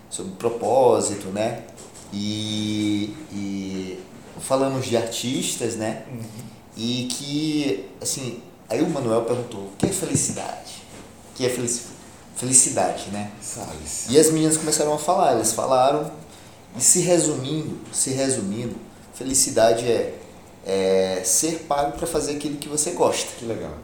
sobre 0.08 0.32
propósito, 0.32 1.28
né? 1.28 1.62
E, 2.12 3.14
e 3.32 3.98
falamos 4.42 4.86
de 4.86 4.96
artistas, 4.96 5.76
né? 5.76 6.04
Uhum. 6.10 6.22
E 6.76 7.08
que, 7.10 7.88
assim, 8.00 8.42
aí 8.68 8.82
o 8.82 8.88
Manuel 8.88 9.22
perguntou, 9.22 9.60
o 9.60 9.72
que 9.78 9.86
é 9.86 9.88
felicidade? 9.90 10.82
O 11.30 11.36
que 11.36 11.46
é 11.46 11.48
felicidade? 11.48 11.92
Felicidade, 12.36 13.10
né? 13.10 13.30
Salles. 13.40 14.06
E 14.08 14.18
as 14.18 14.30
meninas 14.30 14.56
começaram 14.56 14.92
a 14.92 14.98
falar, 14.98 15.32
elas 15.32 15.52
falaram, 15.52 16.10
e 16.76 16.80
se 16.80 17.00
resumindo, 17.00 17.78
se 17.92 18.10
resumindo, 18.10 18.74
felicidade 19.14 19.86
é, 19.86 20.18
é 20.64 21.22
ser 21.24 21.66
pago 21.68 21.96
para 21.96 22.06
fazer 22.06 22.32
aquilo 22.32 22.56
que 22.56 22.68
você 22.68 22.92
gosta. 22.92 23.30
Que 23.38 23.44
legal. 23.44 23.76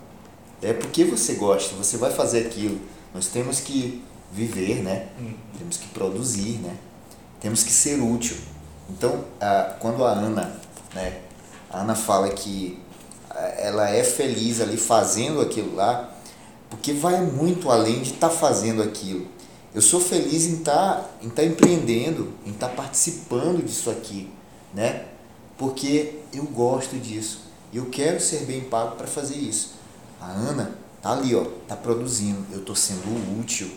É 0.61 0.72
porque 0.72 1.04
você 1.04 1.34
gosta, 1.34 1.76
você 1.76 1.96
vai 1.96 2.11
fazer 2.11 2.46
aquilo. 2.46 2.80
Nós 3.14 3.26
temos 3.28 3.61
que 3.61 4.02
viver, 4.32 4.82
né? 4.82 5.06
Uhum. 5.20 5.34
Temos 5.59 5.76
que 5.76 5.86
produzir, 5.88 6.59
né? 6.59 6.76
Temos 7.40 7.62
que 7.62 7.70
ser 7.70 8.00
útil. 8.00 8.36
Então, 8.89 9.24
a, 9.41 9.74
quando 9.78 10.05
a 10.05 10.12
Ana, 10.12 10.57
né, 10.95 11.20
a 11.70 11.80
Ana 11.80 11.95
fala 11.95 12.28
que 12.30 12.78
ela 13.59 13.89
é 13.91 14.03
feliz 14.03 14.61
ali 14.61 14.76
fazendo 14.76 15.41
aquilo 15.41 15.74
lá, 15.76 16.12
porque 16.70 16.93
vai 16.93 17.20
muito 17.20 17.70
além 17.70 18.03
de 18.03 18.14
estar 18.14 18.28
tá 18.28 18.34
fazendo 18.34 18.82
aquilo. 18.82 19.26
Eu 19.74 19.82
sou 19.82 20.01
feliz 20.01 20.47
em 20.47 20.57
estar 20.57 20.97
tá, 20.97 21.09
em 21.22 21.28
tá 21.28 21.45
empreendendo, 21.45 22.32
em 22.45 22.51
estar 22.51 22.68
tá 22.68 22.74
participando 22.74 23.64
disso 23.64 23.91
aqui, 23.91 24.30
né? 24.74 25.05
Porque 25.57 26.20
eu 26.32 26.45
gosto 26.45 26.97
disso. 26.97 27.43
Eu 27.72 27.86
quero 27.86 28.20
ser 28.20 28.45
bem 28.45 28.62
pago 28.62 28.97
para 28.97 29.07
fazer 29.07 29.36
isso. 29.36 29.74
A 30.20 30.30
Ana 30.30 30.72
tá 31.03 31.12
ali, 31.12 31.34
ó, 31.34 31.45
tá 31.66 31.76
produzindo. 31.76 32.45
Eu 32.51 32.61
estou 32.61 32.74
sendo 32.74 33.41
útil. 33.41 33.70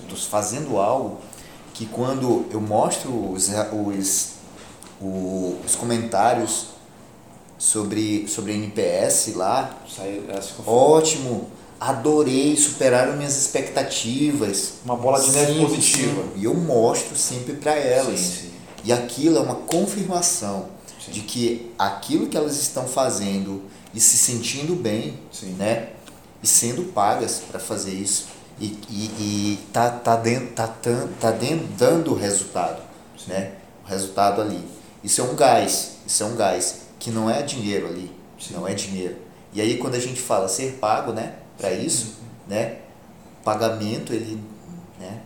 Estou 0.00 0.18
fazendo 0.18 0.78
algo 0.78 1.18
que 1.74 1.86
quando 1.86 2.46
eu 2.50 2.60
mostro 2.60 3.32
os, 3.32 3.48
os, 3.48 4.32
os 5.00 5.74
comentários 5.76 6.66
sobre, 7.58 8.26
sobre 8.28 8.52
NPS 8.52 9.34
lá, 9.34 9.76
ótimo, 10.66 11.50
adorei, 11.80 12.56
superaram 12.56 13.16
minhas 13.16 13.36
expectativas. 13.36 14.74
Uma 14.84 14.96
bola 14.96 15.20
de 15.20 15.30
neve 15.30 15.60
positiva. 15.60 16.22
Sim. 16.22 16.32
E 16.36 16.44
eu 16.44 16.54
mostro 16.54 17.16
sempre 17.16 17.54
para 17.54 17.74
elas. 17.74 18.18
Sim, 18.18 18.40
sim. 18.42 18.50
E 18.84 18.92
aquilo 18.92 19.38
é 19.38 19.40
uma 19.40 19.56
confirmação 19.56 20.68
de 21.08 21.20
que 21.20 21.72
aquilo 21.78 22.26
que 22.26 22.36
elas 22.36 22.56
estão 22.60 22.86
fazendo 22.86 23.62
e 23.94 24.00
se 24.00 24.16
sentindo 24.16 24.74
bem, 24.74 25.18
né? 25.56 25.90
E 26.42 26.46
sendo 26.46 26.92
pagas 26.92 27.42
para 27.50 27.58
fazer 27.58 27.92
isso 27.92 28.26
e, 28.60 28.78
e, 28.90 29.04
e 29.18 29.58
tá, 29.72 29.90
tá, 29.90 30.16
dentro, 30.16 30.48
tá, 30.48 30.66
tá 31.20 31.30
dentro, 31.30 31.66
dando 31.76 32.14
resultado, 32.14 32.82
né? 33.26 33.52
O 33.84 33.88
resultado 33.88 34.40
ali. 34.42 34.77
Isso 35.02 35.20
é 35.20 35.24
um 35.24 35.34
gás, 35.34 35.98
isso 36.06 36.22
é 36.22 36.26
um 36.26 36.36
gás 36.36 36.80
que 36.98 37.10
não 37.10 37.30
é 37.30 37.42
dinheiro 37.42 37.86
ali, 37.86 38.10
Sim. 38.38 38.54
não 38.54 38.66
é 38.66 38.74
dinheiro. 38.74 39.16
E 39.52 39.60
aí 39.60 39.78
quando 39.78 39.94
a 39.94 40.00
gente 40.00 40.20
fala 40.20 40.48
ser 40.48 40.78
pago, 40.80 41.12
né, 41.12 41.34
para 41.56 41.72
isso, 41.72 42.16
né, 42.46 42.78
pagamento 43.44 44.12
ele, 44.12 44.42
né, 44.98 45.20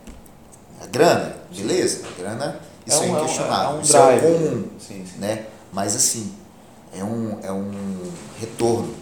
a 0.81 0.85
grana, 0.85 1.35
beleza, 1.55 2.03
a 2.07 2.21
grana 2.21 2.59
isso 2.85 3.03
é, 3.03 3.07
um, 3.07 3.17
é 3.17 3.19
inquestionável, 3.21 3.69
é 3.69 3.73
um, 3.73 3.81
isso 3.81 3.91
drive. 3.93 4.25
é 4.25 4.27
comum, 4.27 4.69
sim, 4.79 5.05
sim. 5.05 5.19
né? 5.19 5.45
Mas 5.71 5.95
assim 5.95 6.33
é 6.95 7.03
um 7.03 7.39
é 7.41 7.51
um 7.51 7.71
retorno. 8.39 8.93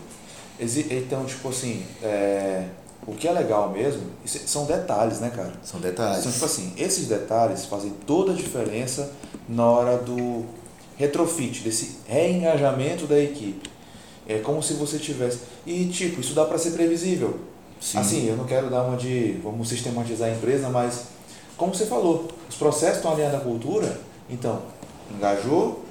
Então 0.59 1.25
tipo 1.25 1.49
assim, 1.49 1.83
é, 2.03 2.67
o 3.05 3.13
que 3.13 3.27
é 3.27 3.31
legal 3.31 3.71
mesmo 3.71 4.03
são 4.25 4.65
detalhes, 4.65 5.19
né, 5.19 5.31
cara? 5.35 5.53
São 5.63 5.79
detalhes. 5.79 6.23
São 6.23 6.31
tipo 6.31 6.45
assim, 6.45 6.73
esses 6.77 7.07
detalhes 7.07 7.65
fazem 7.65 7.91
toda 8.05 8.31
a 8.31 8.35
diferença 8.35 9.11
na 9.49 9.65
hora 9.65 9.97
do 9.97 10.45
retrofit, 11.01 11.61
desse 11.61 11.97
reengajamento 12.07 13.05
da 13.05 13.19
equipe. 13.19 13.69
É 14.27 14.39
como 14.39 14.61
se 14.61 14.73
você 14.73 14.97
tivesse. 14.97 15.39
E, 15.65 15.85
tipo, 15.87 16.21
isso 16.21 16.33
dá 16.33 16.45
para 16.45 16.57
ser 16.57 16.71
previsível. 16.71 17.39
Sim. 17.79 17.97
Assim, 17.97 18.27
eu 18.29 18.37
não 18.37 18.45
quero 18.45 18.69
dar 18.69 18.83
uma 18.83 18.95
de. 18.95 19.39
Vamos 19.43 19.67
sistematizar 19.69 20.29
a 20.29 20.31
empresa, 20.31 20.69
mas, 20.69 21.05
como 21.57 21.73
você 21.73 21.85
falou, 21.85 22.27
os 22.47 22.55
processos 22.55 22.97
estão 22.97 23.11
alinhados 23.11 23.39
à 23.39 23.43
cultura, 23.43 23.99
então, 24.29 24.61
engajou. 25.13 25.83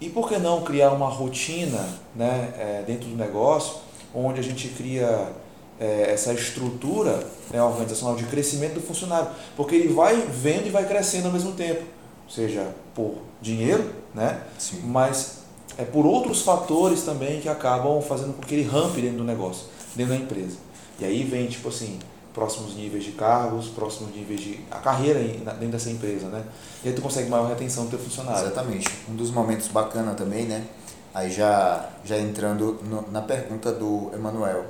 E 0.00 0.08
por 0.08 0.28
que 0.28 0.38
não 0.38 0.62
criar 0.62 0.92
uma 0.92 1.08
rotina 1.08 1.86
né, 2.14 2.52
é, 2.58 2.84
dentro 2.86 3.08
do 3.08 3.16
negócio, 3.16 3.76
onde 4.14 4.38
a 4.38 4.42
gente 4.42 4.68
cria 4.68 5.32
é, 5.80 6.12
essa 6.12 6.32
estrutura 6.32 7.26
né, 7.50 7.62
organizacional 7.62 8.16
de 8.16 8.24
crescimento 8.24 8.74
do 8.74 8.80
funcionário? 8.80 9.28
Porque 9.56 9.74
ele 9.74 9.92
vai 9.92 10.16
vendo 10.16 10.66
e 10.66 10.70
vai 10.70 10.86
crescendo 10.86 11.26
ao 11.26 11.32
mesmo 11.32 11.52
tempo, 11.52 11.82
seja 12.28 12.74
por 12.94 13.16
dinheiro, 13.40 14.03
né? 14.14 14.42
Sim. 14.58 14.80
Mas 14.84 15.38
é 15.76 15.84
por 15.84 16.06
outros 16.06 16.42
fatores 16.42 17.02
também 17.02 17.40
que 17.40 17.48
acabam 17.48 18.00
fazendo 18.00 18.34
com 18.34 18.42
que 18.42 18.54
ele 18.54 18.68
rampe 18.68 19.00
dentro 19.00 19.18
do 19.18 19.24
negócio, 19.24 19.66
dentro 19.94 20.14
da 20.14 20.20
empresa. 20.20 20.56
E 20.98 21.04
aí 21.04 21.24
vem, 21.24 21.48
tipo 21.48 21.68
assim, 21.68 21.98
próximos 22.32 22.74
níveis 22.74 23.04
de 23.04 23.12
cargos, 23.12 23.68
próximos 23.68 24.14
níveis 24.14 24.40
de 24.40 24.60
a 24.70 24.78
carreira 24.78 25.20
dentro 25.20 25.68
dessa 25.68 25.90
empresa, 25.90 26.28
né? 26.28 26.44
E 26.84 26.88
aí 26.88 26.94
tu 26.94 27.02
consegue 27.02 27.28
maior 27.28 27.48
retenção 27.48 27.84
do 27.84 27.90
teu 27.90 27.98
funcionário. 27.98 28.46
Exatamente. 28.46 28.88
Um 29.08 29.16
dos 29.16 29.30
momentos 29.30 29.68
bacana 29.68 30.14
também, 30.14 30.44
né? 30.44 30.64
Aí 31.12 31.30
já, 31.30 31.90
já 32.04 32.18
entrando 32.18 32.80
no, 32.82 33.10
na 33.10 33.22
pergunta 33.22 33.72
do 33.72 34.10
Emanuel. 34.12 34.66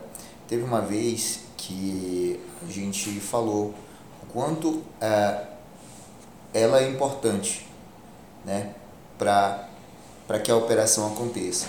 Teve 0.46 0.62
uma 0.62 0.80
vez 0.80 1.40
que 1.56 2.38
a 2.66 2.70
gente 2.70 3.18
falou 3.20 3.74
o 4.22 4.26
quanto 4.32 4.82
é, 5.00 5.40
ela 6.52 6.80
é 6.80 6.90
importante 6.90 7.66
né, 8.44 8.74
para 9.18 10.38
que 10.42 10.50
a 10.50 10.56
operação 10.56 11.06
aconteça. 11.06 11.66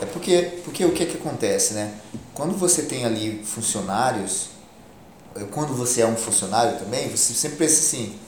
É 0.00 0.06
porque, 0.06 0.60
porque 0.64 0.84
o 0.84 0.92
que, 0.92 1.06
que 1.06 1.16
acontece, 1.16 1.74
né? 1.74 1.94
Quando 2.34 2.56
você 2.56 2.82
tem 2.82 3.04
ali 3.04 3.42
funcionários, 3.44 4.50
quando 5.50 5.74
você 5.74 6.02
é 6.02 6.06
um 6.06 6.16
funcionário 6.16 6.78
também, 6.78 7.08
você 7.08 7.32
sempre 7.34 7.58
pensa 7.58 7.80
assim, 7.80 8.18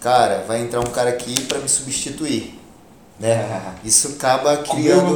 cara, 0.00 0.44
vai 0.46 0.60
entrar 0.60 0.80
um 0.80 0.90
cara 0.90 1.10
aqui 1.10 1.40
para 1.42 1.58
me 1.58 1.68
substituir. 1.68 2.58
Né? 3.18 3.74
Isso 3.84 4.08
acaba 4.08 4.56
criando. 4.58 5.14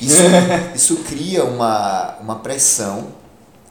Isso, 0.00 0.22
isso 0.74 0.96
cria 1.04 1.44
uma, 1.44 2.16
uma 2.20 2.38
pressão, 2.40 3.08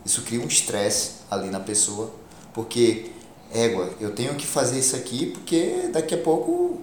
isso 0.05 0.23
cria 0.23 0.41
um 0.41 0.47
estresse 0.47 1.21
ali 1.29 1.49
na 1.49 1.59
pessoa, 1.59 2.11
porque, 2.53 3.11
égua, 3.53 3.91
eu 3.99 4.11
tenho 4.11 4.35
que 4.35 4.45
fazer 4.45 4.79
isso 4.79 4.95
aqui 4.95 5.27
porque 5.27 5.89
daqui 5.93 6.15
a 6.15 6.17
pouco 6.17 6.81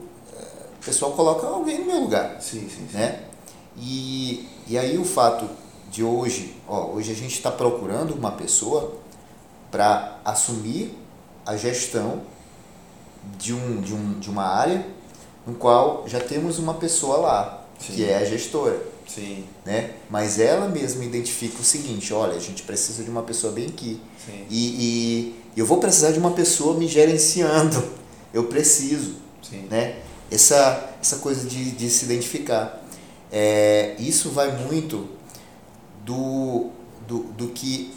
pessoal 0.89 1.13
coloca 1.13 1.47
alguém 1.47 1.81
no 1.81 1.85
meu 1.85 2.01
lugar. 2.01 2.41
Sim, 2.41 2.61
sim, 2.69 2.87
sim. 2.91 2.97
Né? 2.97 3.21
E, 3.77 4.49
e 4.67 4.79
aí 4.79 4.97
o 4.99 5.05
fato 5.05 5.49
de 5.91 6.03
hoje, 6.03 6.57
ó, 6.67 6.87
hoje 6.87 7.13
a 7.13 7.15
gente 7.15 7.35
está 7.35 7.51
procurando 7.51 8.15
uma 8.15 8.33
pessoa 8.33 8.95
para 9.71 10.19
assumir 10.25 10.97
a 11.45 11.57
gestão 11.57 12.23
de, 13.39 13.53
um, 13.53 13.81
de, 13.81 13.93
um, 13.95 14.19
de 14.19 14.31
uma 14.31 14.45
área 14.45 14.87
no 15.47 15.55
qual 15.55 16.05
já 16.07 16.21
temos 16.21 16.59
uma 16.59 16.75
pessoa 16.75 17.19
lá, 17.19 17.65
Sim. 17.79 17.93
que 17.93 18.05
é 18.05 18.17
a 18.17 18.25
gestora. 18.25 18.81
Sim. 19.07 19.45
Né? 19.65 19.93
Mas 20.11 20.39
ela 20.39 20.69
mesma 20.69 21.05
identifica 21.05 21.61
o 21.61 21.65
seguinte, 21.65 22.13
olha, 22.13 22.35
a 22.35 22.41
gente 22.41 22.63
precisa 22.63 23.03
de 23.03 23.11
uma 23.11 23.23
pessoa 23.23 23.53
bem 23.53 23.67
aqui. 23.67 24.01
Sim. 24.25 24.47
E, 24.51 25.35
e 25.55 25.61
eu 25.61 25.67
vou 25.67 25.79
precisar 25.79 26.13
de 26.13 26.19
uma 26.19 26.33
pessoa 26.33 26.75
me 26.79 26.87
gerenciando. 26.87 27.83
Eu 28.33 28.45
preciso. 28.45 29.17
Sim. 29.43 29.67
Né? 29.71 29.97
Essa, 30.31 30.95
essa 31.01 31.17
coisa 31.17 31.49
de, 31.49 31.71
de 31.73 31.89
se 31.89 32.05
identificar. 32.05 32.83
É, 33.31 33.95
isso 33.99 34.31
vai 34.31 34.51
muito 34.65 35.09
do, 36.05 36.71
do, 37.07 37.25
do 37.25 37.49
que 37.49 37.95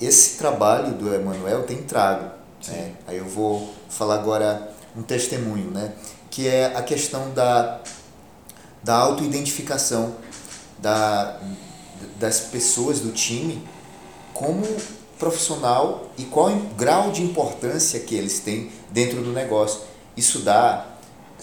esse 0.00 0.38
trabalho 0.38 0.94
do 0.94 1.12
Emanuel 1.12 1.64
tem 1.64 1.82
trago. 1.82 2.30
Né? 2.68 2.92
Aí 3.06 3.18
eu 3.18 3.26
vou 3.26 3.72
falar 3.88 4.14
agora 4.14 4.72
um 4.96 5.02
testemunho, 5.02 5.70
né? 5.70 5.92
que 6.30 6.48
é 6.48 6.76
a 6.76 6.82
questão 6.82 7.32
da, 7.32 7.80
da 8.82 8.94
autoidentificação 8.94 10.16
da, 10.78 11.40
das 12.18 12.40
pessoas 12.40 13.00
do 13.00 13.12
time 13.12 13.66
como 14.32 14.66
profissional 15.18 16.10
e 16.18 16.24
qual 16.24 16.50
o 16.50 16.60
grau 16.76 17.10
de 17.10 17.22
importância 17.22 18.00
que 18.00 18.14
eles 18.14 18.40
têm 18.40 18.70
dentro 18.90 19.22
do 19.22 19.32
negócio. 19.32 19.80
Isso 20.16 20.40
dá 20.40 20.93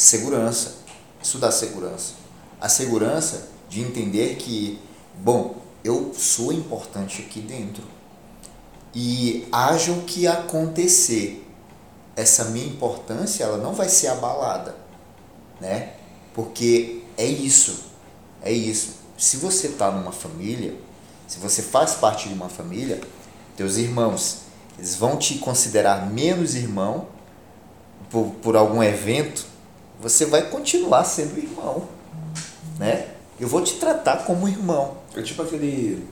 segurança. 0.01 0.77
Isso 1.21 1.37
dá 1.37 1.51
segurança. 1.51 2.13
A 2.59 2.67
segurança 2.67 3.49
de 3.69 3.81
entender 3.81 4.35
que, 4.35 4.79
bom, 5.15 5.55
eu 5.83 6.13
sou 6.13 6.51
importante 6.51 7.21
aqui 7.21 7.39
dentro. 7.39 7.83
E 8.93 9.47
haja 9.51 9.91
o 9.91 10.01
que 10.01 10.27
acontecer, 10.27 11.47
essa 12.15 12.45
minha 12.45 12.65
importância 12.65 13.43
ela 13.43 13.57
não 13.57 13.73
vai 13.73 13.87
ser 13.87 14.07
abalada, 14.07 14.75
né? 15.59 15.93
Porque 16.33 17.03
é 17.17 17.25
isso, 17.25 17.85
é 18.41 18.51
isso. 18.51 18.95
Se 19.17 19.37
você 19.37 19.67
está 19.67 19.91
numa 19.91 20.11
família, 20.11 20.75
se 21.27 21.39
você 21.39 21.61
faz 21.61 21.93
parte 21.93 22.27
de 22.27 22.33
uma 22.33 22.49
família, 22.49 22.99
teus 23.55 23.77
irmãos, 23.77 24.39
eles 24.77 24.95
vão 24.95 25.15
te 25.15 25.35
considerar 25.35 26.11
menos 26.11 26.55
irmão 26.55 27.07
por, 28.09 28.31
por 28.41 28.57
algum 28.57 28.83
evento 28.83 29.50
você 30.01 30.25
vai 30.25 30.49
continuar 30.49 31.03
sendo 31.03 31.37
irmão, 31.37 31.87
né? 32.79 33.07
Eu 33.39 33.47
vou 33.47 33.61
te 33.61 33.75
tratar 33.75 34.25
como 34.25 34.47
irmão. 34.47 34.97
É 35.15 35.21
tipo 35.21 35.41
aquele 35.41 36.05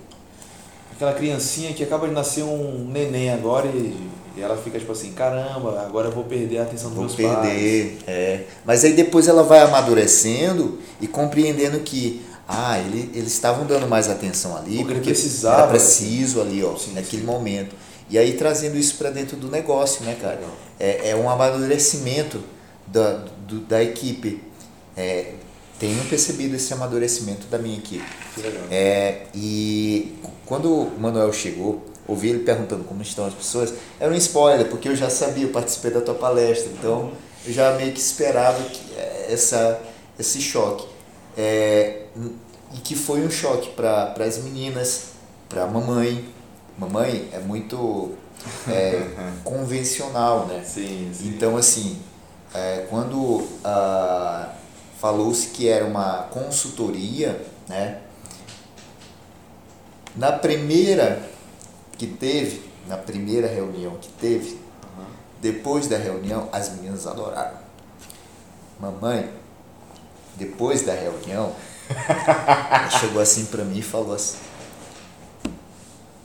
aquela 0.94 1.14
criancinha 1.14 1.74
que 1.74 1.84
acaba 1.84 2.08
de 2.08 2.14
nascer 2.14 2.44
um 2.44 2.86
neném 2.92 3.32
agora 3.32 3.68
e, 3.68 3.96
e 4.36 4.42
ela 4.42 4.58
fica 4.58 4.78
tipo 4.78 4.92
assim, 4.92 5.14
caramba, 5.14 5.82
agora 5.82 6.10
eu 6.10 6.12
vou 6.12 6.26
perder 6.26 6.60
a 6.60 6.64
atenção 6.64 6.90
dos 6.90 6.96
vou 6.96 7.06
meus 7.06 7.16
perder, 7.16 7.36
pais. 7.36 7.54
perder, 7.54 7.98
é. 8.08 8.46
Mas 8.66 8.84
aí 8.84 8.94
depois 8.94 9.28
ela 9.28 9.44
vai 9.44 9.60
amadurecendo 9.62 10.78
e 11.00 11.08
compreendendo 11.08 11.80
que 11.80 12.22
ah, 12.48 12.80
ele, 12.80 13.12
eles 13.14 13.32
estavam 13.32 13.66
dando 13.66 13.88
mais 13.88 14.10
atenção 14.10 14.58
ali 14.58 14.78
porque, 14.78 14.96
porque 14.96 15.10
precisava, 15.12 15.62
era 15.62 15.68
preciso 15.68 16.42
ali, 16.42 16.64
ó, 16.64 16.76
sim, 16.76 16.94
naquele 16.94 17.22
sim. 17.22 17.28
momento. 17.28 17.76
E 18.10 18.18
aí 18.18 18.34
trazendo 18.34 18.76
isso 18.76 18.96
para 18.96 19.12
dentro 19.12 19.38
do 19.38 19.48
negócio, 19.50 20.04
né, 20.04 20.18
cara? 20.20 20.42
É, 20.80 21.12
é 21.12 21.16
um 21.16 21.30
amadurecimento 21.30 22.42
da, 22.88 23.24
do, 23.50 23.60
da 23.62 23.84
equipe. 23.84 24.42
É, 24.96 25.34
tenho 25.80 26.04
percebido 26.06 26.56
esse 26.56 26.74
amadurecimento 26.74 27.48
da 27.48 27.58
minha 27.58 27.78
equipe. 27.78 28.06
É, 28.70 29.24
e 29.34 30.18
quando 30.46 30.72
o 30.72 31.00
Manuel 31.00 31.32
chegou, 31.32 31.86
ouvi 32.08 32.30
ele 32.30 32.40
perguntando 32.40 32.84
como 32.84 33.02
estão 33.02 33.26
as 33.26 33.34
pessoas, 33.34 33.74
era 34.00 34.12
um 34.12 34.16
spoiler, 34.16 34.68
porque 34.68 34.90
eu 34.90 34.96
já 34.96 35.10
sabia, 35.10 35.44
eu 35.44 35.50
participei 35.50 35.92
da 35.92 36.02
tua 36.02 36.16
palestra, 36.16 36.72
então 36.72 37.12
eu 37.46 37.54
já 37.54 37.74
meio 37.76 37.94
que 37.94 38.00
esperava 38.00 38.62
que, 38.64 38.96
é, 38.96 39.28
essa, 39.30 39.80
esse 40.18 40.42
choque. 40.42 40.86
É, 41.38 42.04
e 42.74 42.78
que 42.84 42.96
foi 42.96 43.22
um 43.22 43.30
choque 43.30 43.70
para 43.70 44.14
as 44.20 44.40
meninas, 44.40 45.10
para 45.48 45.64
a 45.64 45.68
mamãe. 45.68 46.28
Mamãe 46.78 47.30
é 47.32 47.40
muito 47.40 48.12
é, 48.68 49.02
convencional, 49.44 50.46
né? 50.46 50.64
Sim, 50.66 51.10
sim. 51.14 51.30
Então, 51.30 51.56
assim, 51.58 51.98
é, 52.54 52.88
quando 52.90 53.48
ah, 53.64 54.50
falou-se 55.00 55.48
que 55.50 55.68
era 55.68 55.86
uma 55.86 56.24
consultoria, 56.32 57.46
né? 57.68 58.02
Na 60.16 60.32
primeira 60.32 61.22
que 61.98 62.08
teve, 62.08 62.70
na 62.88 62.98
primeira 62.98 63.48
reunião 63.48 63.96
que 63.98 64.10
teve, 64.10 64.60
uhum. 64.84 65.06
depois 65.40 65.88
da 65.88 65.98
reunião, 65.98 66.50
as 66.52 66.72
meninas 66.72 67.06
adoraram. 67.06 67.58
Mamãe, 68.80 69.32
depois 70.36 70.82
da 70.86 70.94
reunião, 70.94 71.54
ela 71.90 72.90
chegou 72.90 73.22
assim 73.22 73.46
para 73.46 73.64
mim 73.64 73.80
e 73.80 73.84
falou 73.84 74.14
assim: 74.14 74.38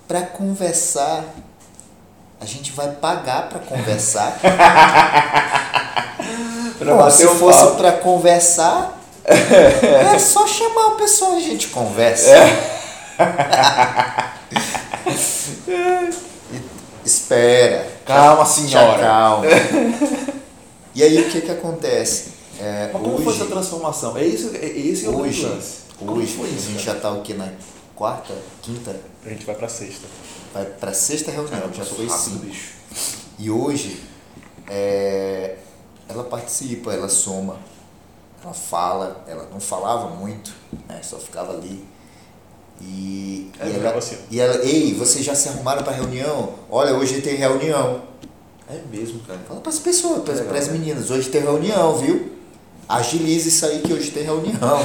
para 0.09 0.23
conversar, 0.23 1.25
a 2.41 2.47
gente 2.47 2.73
vai 2.73 2.93
pagar 2.93 3.49
para 3.49 3.59
conversar. 3.61 4.39
Bom, 6.81 7.11
se 7.11 7.27
fosse 7.29 7.77
para 7.77 7.93
conversar, 7.93 9.01
é 9.25 10.19
só 10.19 10.47
chamar 10.47 10.89
o 10.89 10.97
pessoal 10.97 11.35
e 11.35 11.39
a 11.39 11.41
gente 11.41 11.69
conversa. 11.69 12.31
É. 12.31 12.75
Espera. 17.05 17.87
Calma, 18.05 18.45
senhora. 18.45 18.99
Calma. 18.99 19.45
E 20.97 21.03
aí 21.03 21.21
o 21.23 21.29
que 21.29 21.41
que 21.41 21.51
acontece? 21.51 22.35
É, 22.61 22.91
Mas 22.93 23.03
como 23.03 23.15
hoje, 23.15 23.25
foi 23.25 23.35
essa 23.35 23.47
transformação? 23.47 24.17
É 24.17 24.25
isso, 24.25 24.53
é, 24.55 24.65
esse 24.65 25.07
é 25.07 25.09
o 25.09 25.19
hoje. 25.19 25.45
Hoje, 26.01 26.33
foi 26.37 26.49
isso, 26.51 26.69
a 26.69 26.71
gente 26.71 26.85
já 26.85 26.93
está 26.93 27.11
o 27.11 27.21
que 27.21 27.35
na 27.35 27.49
quarta, 27.97 28.33
quinta? 28.63 28.95
A 29.27 29.29
gente 29.29 29.45
vai 29.45 29.57
para 29.57 29.69
sexta. 29.69 30.07
Vai 30.53 30.65
para 30.65 30.95
sexta 30.95 31.33
reunião, 31.33 31.63
Cara, 31.63 31.73
já 31.75 31.85
foi 31.85 32.09
cinco. 32.09 32.47
Bicho. 32.47 32.75
E 33.41 33.51
hoje 33.51 34.05
é, 34.71 35.57
ela 36.09 36.25
participa, 36.25 36.93
ela 36.93 37.09
soma, 37.09 37.57
ela 38.43 38.55
fala, 38.55 39.25
ela 39.27 39.49
não 39.53 39.61
falava 39.61 40.09
muito, 40.09 40.53
né, 40.89 41.01
só 41.03 41.19
ficava 41.19 41.53
ali. 41.53 41.85
E, 42.81 43.51
é, 43.61 43.69
e, 43.69 43.77
ela, 43.77 43.97
assim. 43.97 44.19
e 44.31 44.41
ela, 44.41 44.65
ei, 44.65 44.95
vocês 44.95 45.25
já 45.25 45.35
se 45.35 45.49
arrumaram 45.49 45.83
para 45.83 45.93
reunião? 45.93 46.55
Olha, 46.69 46.95
hoje 46.95 47.21
tem 47.21 47.37
reunião. 47.37 48.03
É 48.69 48.81
mesmo, 48.91 49.21
cara. 49.21 49.39
Fala 49.47 49.61
para 49.61 49.71
as 49.71 49.79
pessoas, 49.79 50.23
para 50.23 50.59
as 50.59 50.69
meninas, 50.69 51.11
hoje 51.11 51.29
tem 51.29 51.43
reunião, 51.43 51.97
viu? 51.97 52.33
Agilize 52.89 53.49
isso 53.49 53.65
aí 53.65 53.81
que 53.81 53.93
hoje 53.93 54.11
tem 54.11 54.25
reunião. 54.25 54.85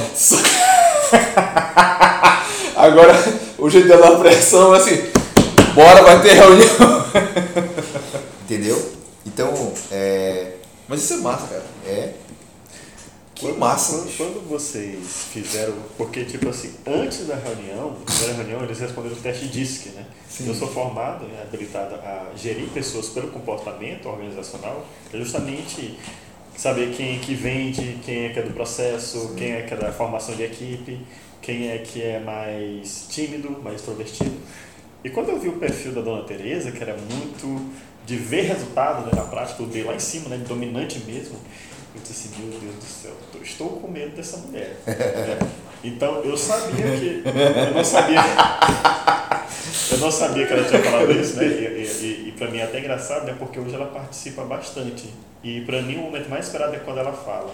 Agora, 2.76 3.12
o 3.58 3.68
jeito 3.68 3.88
dar 3.88 4.18
pressão 4.18 4.74
é 4.74 4.78
assim, 4.78 4.96
bora, 5.74 6.02
vai 6.02 6.22
ter 6.22 6.34
reunião. 6.34 7.04
Entendeu? 8.44 8.92
Então, 9.26 9.72
é... 9.90 10.59
Mas 10.90 11.04
isso 11.04 11.14
é 11.14 11.16
massa, 11.18 11.46
cara. 11.46 11.64
É. 11.86 12.14
Que 13.32 13.46
quando, 13.46 13.58
massa. 13.60 13.96
Quando, 13.96 14.16
quando, 14.16 14.48
vocês 14.48 15.28
fizeram. 15.32 15.72
Porque, 15.96 16.24
tipo 16.24 16.48
assim, 16.48 16.74
antes 16.84 17.28
da 17.28 17.36
reunião, 17.36 17.96
primeira 18.04 18.34
reunião, 18.34 18.64
eles 18.64 18.80
responderam 18.80 19.16
o 19.16 19.20
teste 19.20 19.46
DISC, 19.46 19.90
né? 19.90 20.04
Sim. 20.28 20.48
Eu 20.48 20.54
sou 20.56 20.66
formado, 20.66 21.26
né, 21.26 21.44
habilitado 21.44 21.94
a 21.94 22.32
gerir 22.36 22.68
pessoas 22.70 23.10
pelo 23.10 23.28
comportamento 23.28 24.08
organizacional, 24.08 24.84
é 25.14 25.16
justamente 25.16 25.96
saber 26.56 26.92
quem 26.96 27.16
é 27.16 27.18
que 27.20 27.34
vende, 27.34 28.00
quem 28.04 28.24
é 28.24 28.28
que 28.30 28.40
é 28.40 28.42
do 28.42 28.52
processo, 28.52 29.28
Sim. 29.28 29.34
quem 29.36 29.52
é 29.52 29.62
que 29.62 29.72
é 29.72 29.76
da 29.76 29.92
formação 29.92 30.34
de 30.34 30.42
equipe, 30.42 31.00
quem 31.40 31.70
é 31.70 31.78
que 31.78 32.02
é 32.02 32.18
mais 32.18 33.06
tímido, 33.08 33.62
mais 33.62 33.76
extrovertido. 33.76 34.36
E 35.04 35.08
quando 35.08 35.28
eu 35.28 35.38
vi 35.38 35.48
o 35.48 35.52
perfil 35.52 35.92
da 35.92 36.00
Dona 36.00 36.24
Teresa, 36.24 36.72
que 36.72 36.82
era 36.82 36.96
muito 36.96 37.70
de 38.10 38.16
ver 38.16 38.42
resultado 38.42 39.06
né, 39.06 39.12
na 39.14 39.22
prática, 39.22 39.62
o 39.62 39.66
D 39.66 39.84
lá 39.84 39.94
em 39.94 40.00
cima, 40.00 40.28
né, 40.28 40.44
dominante 40.48 40.98
mesmo, 41.06 41.38
eu 41.94 42.00
disse 42.02 42.26
assim, 42.26 42.42
meu 42.42 42.58
Deus 42.58 42.74
do 42.74 42.84
céu, 42.84 43.12
estou 43.40 43.68
com 43.80 43.86
medo 43.86 44.16
dessa 44.16 44.36
mulher. 44.38 44.76
é. 44.84 45.38
Então 45.84 46.16
eu 46.24 46.36
sabia 46.36 46.84
que. 46.98 47.22
Eu 47.24 47.74
não 47.74 47.84
sabia. 47.84 48.20
Eu 49.92 49.98
não 49.98 50.10
sabia 50.10 50.46
que 50.46 50.52
ela 50.52 50.64
tinha 50.64 50.82
falado 50.82 51.10
isso, 51.12 51.36
né? 51.36 51.46
E, 51.46 51.48
e, 51.48 52.28
e 52.28 52.32
para 52.32 52.48
mim 52.48 52.58
é 52.58 52.62
até 52.62 52.78
engraçado, 52.78 53.26
né? 53.26 53.34
Porque 53.36 53.58
hoje 53.58 53.74
ela 53.74 53.86
participa 53.86 54.44
bastante. 54.44 55.12
E 55.42 55.60
para 55.62 55.82
mim 55.82 55.96
o 55.96 56.02
momento 56.02 56.28
mais 56.28 56.46
esperado 56.46 56.74
é 56.74 56.78
quando 56.78 56.98
ela 56.98 57.12
fala. 57.12 57.52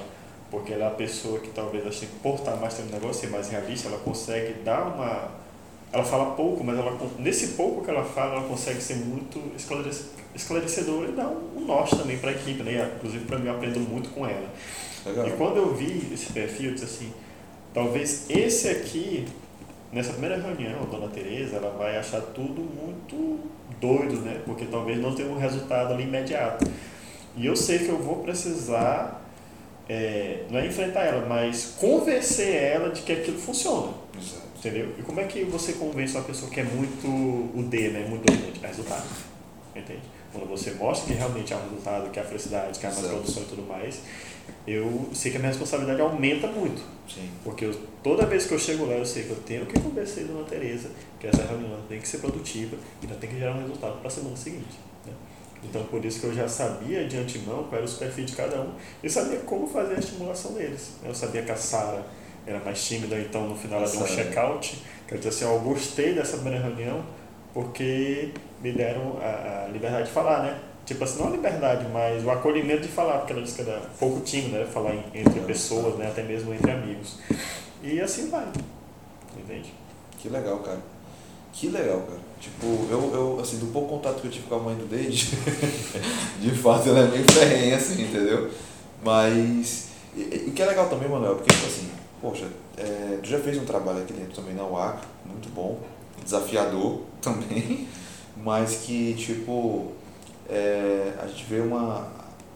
Porque 0.50 0.72
ela 0.72 0.84
é 0.84 0.88
a 0.88 0.90
pessoa 0.90 1.40
que 1.40 1.48
talvez 1.48 1.86
ache 1.86 2.06
que 2.06 2.16
por 2.16 2.34
estar 2.34 2.56
mais 2.56 2.74
tempo 2.74 2.88
no 2.88 2.94
negócio, 2.94 3.22
ser 3.22 3.28
mais 3.28 3.48
realista, 3.48 3.88
ela 3.88 3.98
consegue 3.98 4.54
dar 4.62 4.82
uma. 4.82 5.30
Ela 5.92 6.04
fala 6.04 6.32
pouco, 6.34 6.62
mas 6.62 6.78
ela, 6.78 6.98
nesse 7.18 7.48
pouco 7.48 7.84
que 7.84 7.90
ela 7.90 8.04
fala, 8.04 8.34
ela 8.36 8.48
consegue 8.48 8.80
ser 8.80 8.96
muito 8.96 9.40
esclarecedora 10.34 11.08
e 11.08 11.12
dar 11.12 11.28
um, 11.28 11.58
um 11.58 11.64
norte 11.64 11.96
também 11.96 12.18
para 12.18 12.30
a 12.30 12.32
equipe. 12.32 12.62
Né? 12.62 12.92
Inclusive, 12.96 13.24
para 13.24 13.38
mim, 13.38 13.46
eu 13.46 13.54
aprendo 13.54 13.80
muito 13.80 14.10
com 14.10 14.26
ela. 14.26 14.48
Legal. 15.06 15.28
E 15.28 15.30
quando 15.32 15.56
eu 15.56 15.74
vi 15.74 16.10
esse 16.12 16.32
perfil, 16.32 16.70
eu 16.70 16.74
disse 16.74 16.84
assim: 16.84 17.12
talvez 17.72 18.26
esse 18.28 18.68
aqui 18.68 19.26
nessa 19.92 20.12
primeira 20.12 20.36
reunião, 20.36 20.82
a 20.82 20.86
dona 20.86 21.08
Tereza, 21.08 21.56
ela 21.56 21.70
vai 21.70 21.96
achar 21.96 22.20
tudo 22.20 22.60
muito 22.60 23.40
doido, 23.80 24.20
né? 24.20 24.40
Porque 24.44 24.66
talvez 24.66 24.98
não 24.98 25.14
tenha 25.14 25.28
um 25.28 25.38
resultado 25.38 25.92
ali 25.92 26.02
imediato. 26.04 26.66
E 27.36 27.46
eu 27.46 27.56
sei 27.56 27.78
que 27.78 27.88
eu 27.88 27.98
vou 27.98 28.16
precisar, 28.16 29.22
é, 29.88 30.44
não 30.50 30.58
é 30.58 30.66
enfrentar 30.66 31.04
ela, 31.04 31.26
mas 31.26 31.76
convencer 31.78 32.54
ela 32.54 32.90
de 32.90 33.02
que 33.02 33.12
aquilo 33.12 33.38
funciona. 33.38 33.92
Exato. 34.16 34.45
Entendeu? 34.58 34.94
E 34.98 35.02
como 35.02 35.20
é 35.20 35.24
que 35.24 35.44
você 35.44 35.74
convence 35.74 36.16
uma 36.16 36.24
pessoa 36.24 36.50
que 36.50 36.60
é 36.60 36.64
muito 36.64 37.06
o 37.06 37.62
D, 37.68 37.90
né? 37.90 38.06
Muito 38.08 38.24
dominante? 38.24 38.60
É 38.62 38.66
resultado. 38.66 39.06
Entende? 39.74 40.02
Quando 40.32 40.48
você 40.48 40.72
mostra 40.72 41.06
que 41.06 41.14
realmente 41.14 41.52
há 41.52 41.56
um 41.56 41.64
resultado, 41.64 42.10
que 42.10 42.18
há 42.18 42.24
felicidade, 42.24 42.78
que 42.78 42.86
há 42.86 42.90
mais 42.90 43.06
produção 43.06 43.42
e 43.42 43.46
tudo 43.46 43.62
mais, 43.62 44.00
eu 44.66 45.08
sei 45.12 45.30
que 45.30 45.36
a 45.36 45.40
minha 45.40 45.50
responsabilidade 45.50 46.00
aumenta 46.00 46.46
muito. 46.46 46.82
Sim. 47.08 47.30
Porque 47.44 47.64
eu, 47.66 47.74
toda 48.02 48.26
vez 48.26 48.46
que 48.46 48.52
eu 48.52 48.58
chego 48.58 48.86
lá, 48.86 48.94
eu 48.94 49.06
sei 49.06 49.24
que 49.24 49.30
eu 49.30 49.36
tenho 49.36 49.66
que 49.66 49.78
conversar 49.78 50.22
com 50.22 50.32
a 50.32 50.32
Dona 50.34 50.44
Tereza, 50.44 50.90
que 51.20 51.26
essa 51.26 51.42
reunião 51.42 51.80
tem 51.88 52.00
que 52.00 52.08
ser 52.08 52.18
produtiva 52.18 52.76
e 53.02 53.06
tem 53.06 53.30
que 53.30 53.38
gerar 53.38 53.54
um 53.54 53.60
resultado 53.60 53.98
para 53.98 54.08
a 54.08 54.10
semana 54.10 54.36
seguinte. 54.36 54.78
Né? 55.06 55.12
Então, 55.62 55.84
por 55.84 56.04
isso 56.04 56.20
que 56.20 56.26
eu 56.26 56.34
já 56.34 56.48
sabia 56.48 57.06
de 57.06 57.16
antemão 57.16 57.64
qual 57.64 57.76
era 57.76 57.84
os 57.84 57.94
perfis 57.94 58.26
de 58.26 58.36
cada 58.36 58.60
um 58.60 58.72
e 59.02 59.08
sabia 59.08 59.38
como 59.40 59.66
fazer 59.66 59.94
a 59.94 59.98
estimulação 59.98 60.52
deles. 60.54 60.92
Eu 61.04 61.14
sabia 61.14 61.42
que 61.42 61.52
a 61.52 61.56
Sara 61.56 62.04
era 62.46 62.60
mais 62.60 62.84
tímida, 62.84 63.18
então 63.18 63.48
no 63.48 63.56
final 63.56 63.80
ela 63.80 63.90
deu 63.90 64.00
um 64.00 64.06
check-out. 64.06 64.82
Quer 65.08 65.18
dizer 65.18 65.28
assim, 65.30 65.44
eu 65.44 65.58
gostei 65.60 66.14
dessa 66.14 66.36
primeira 66.38 66.64
reunião 66.64 67.04
porque 67.52 68.30
me 68.62 68.72
deram 68.72 69.18
a, 69.20 69.64
a 69.64 69.68
liberdade 69.68 70.06
de 70.06 70.12
falar, 70.12 70.42
né? 70.42 70.60
tipo 70.86 71.02
assim, 71.02 71.18
não 71.18 71.26
a 71.26 71.30
liberdade, 71.30 71.84
mas 71.92 72.24
o 72.24 72.30
acolhimento 72.30 72.82
de 72.82 72.88
falar, 72.88 73.18
porque 73.18 73.32
ela 73.32 73.42
disse 73.42 73.56
que 73.56 73.68
era 73.68 73.80
pouco 73.98 74.20
tímida, 74.20 74.60
né? 74.60 74.66
Falar 74.66 74.94
entre 75.12 75.40
pessoas, 75.40 75.96
né? 75.96 76.06
Até 76.06 76.22
mesmo 76.22 76.54
entre 76.54 76.70
amigos. 76.70 77.18
E 77.82 78.00
assim 78.00 78.30
vai. 78.30 78.46
Entende? 79.36 79.74
Que 80.16 80.28
legal, 80.28 80.60
cara. 80.60 80.78
Que 81.52 81.68
legal, 81.68 82.00
cara. 82.02 82.20
Tipo, 82.40 82.66
eu, 82.90 83.12
eu 83.14 83.40
assim, 83.40 83.58
do 83.58 83.66
pouco 83.72 83.88
contato 83.88 84.20
que 84.20 84.28
eu 84.28 84.30
tive 84.30 84.46
com 84.46 84.54
a 84.54 84.58
mãe 84.60 84.76
do 84.76 84.86
Deide, 84.86 85.30
de 86.40 86.50
fato 86.52 86.88
ela 86.88 87.00
é 87.00 87.08
meio 87.08 87.24
ferrenha, 87.32 87.76
assim, 87.76 88.02
entendeu? 88.02 88.50
Mas. 89.02 89.88
o 90.16 90.52
que 90.52 90.62
é 90.62 90.66
legal 90.66 90.88
também, 90.88 91.08
Manuel, 91.08 91.34
porque, 91.34 91.52
tipo 91.52 91.66
assim, 91.66 91.88
poxa, 92.20 92.48
é, 92.76 93.18
tu 93.22 93.28
já 93.28 93.38
fez 93.38 93.58
um 93.58 93.64
trabalho 93.64 94.02
aqui 94.02 94.12
dentro 94.12 94.34
também 94.34 94.54
na 94.54 94.64
UAC, 94.64 95.02
muito 95.24 95.48
bom, 95.54 95.78
desafiador 96.22 97.00
também, 97.20 97.88
mas 98.36 98.76
que, 98.84 99.14
tipo, 99.14 99.92
é, 100.48 101.14
a 101.22 101.26
gente 101.26 101.44
vê 101.44 101.60
uma. 101.60 102.08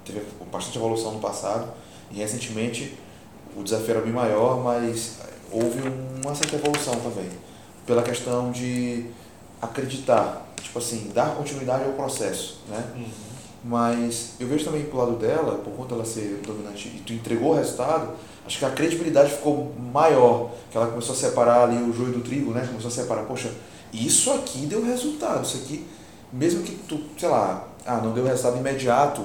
teve 0.05 0.23
bastante 0.51 0.79
evolução 0.79 1.13
no 1.13 1.21
passado 1.21 1.69
e 2.11 2.19
recentemente 2.19 2.97
o 3.57 3.63
desafio 3.63 3.93
era 3.93 4.01
bem 4.01 4.13
maior, 4.13 4.63
mas 4.63 5.19
houve 5.51 5.81
uma 6.23 6.35
certa 6.35 6.57
evolução 6.57 6.95
também. 6.97 7.29
Pela 7.87 8.03
questão 8.03 8.53
de 8.53 9.07
acreditar, 9.61 10.47
tipo 10.63 10.79
assim, 10.79 11.11
dar 11.13 11.35
continuidade 11.35 11.85
ao 11.85 11.93
processo, 11.93 12.61
né? 12.69 12.85
Uhum. 12.95 13.07
Mas 13.63 14.35
eu 14.41 14.47
vejo 14.47 14.65
também 14.65 14.85
pro 14.85 14.99
lado 14.99 15.17
dela, 15.17 15.59
por 15.59 15.73
conta 15.73 15.95
dela 15.95 16.05
ser 16.05 16.41
dominante 16.47 16.89
e 16.89 17.01
tu 17.01 17.13
entregou 17.13 17.53
o 17.53 17.55
resultado, 17.57 18.15
acho 18.51 18.59
que 18.59 18.65
a 18.65 18.71
credibilidade 18.71 19.31
ficou 19.31 19.73
maior, 19.95 20.51
que 20.73 20.77
ela 20.77 20.89
começou 20.89 21.15
a 21.15 21.19
separar 21.19 21.63
ali 21.63 21.77
o 21.77 21.93
joio 21.93 22.13
do 22.13 22.21
trigo, 22.21 22.51
né? 22.51 22.67
Começou 22.67 22.89
a 22.89 22.91
separar, 22.91 23.23
poxa, 23.23 23.49
isso 23.93 24.33
aqui 24.33 24.67
deu 24.67 24.85
resultado, 24.85 25.45
isso 25.45 25.59
aqui, 25.59 25.87
mesmo 26.33 26.65
que 26.65 26.73
tu, 26.73 27.01
sei 27.17 27.29
lá, 27.29 27.69
ah, 27.87 27.99
não 27.99 28.13
deu 28.13 28.25
resultado 28.25 28.59
imediato, 28.59 29.25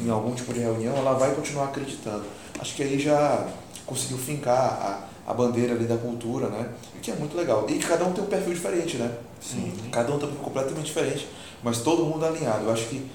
em 0.00 0.08
algum 0.08 0.34
tipo 0.34 0.54
de 0.54 0.60
reunião, 0.60 0.96
ela 0.96 1.12
vai 1.12 1.34
continuar 1.34 1.66
acreditando. 1.66 2.24
Acho 2.58 2.74
que 2.74 2.82
aí 2.82 2.98
já 2.98 3.46
conseguiu 3.84 4.16
fincar 4.16 4.56
a, 4.56 5.30
a 5.30 5.34
bandeira 5.34 5.74
ali 5.74 5.84
da 5.84 5.98
cultura, 5.98 6.48
né? 6.48 6.70
O 6.96 7.00
que 7.00 7.10
é 7.10 7.14
muito 7.14 7.36
legal. 7.36 7.66
E 7.68 7.78
cada 7.78 8.06
um 8.06 8.12
tem 8.12 8.24
um 8.24 8.26
perfil 8.26 8.54
diferente, 8.54 8.96
né? 8.96 9.10
Sim. 9.38 9.70
Cada 9.90 10.14
um 10.14 10.18
tem 10.18 10.28
um 10.28 10.30
perfil 10.30 10.44
completamente 10.44 10.86
diferente, 10.86 11.28
mas 11.62 11.80
todo 11.80 12.06
mundo 12.06 12.24
alinhado. 12.24 12.64
Eu 12.64 12.72
acho 12.72 12.86
que 12.86 13.06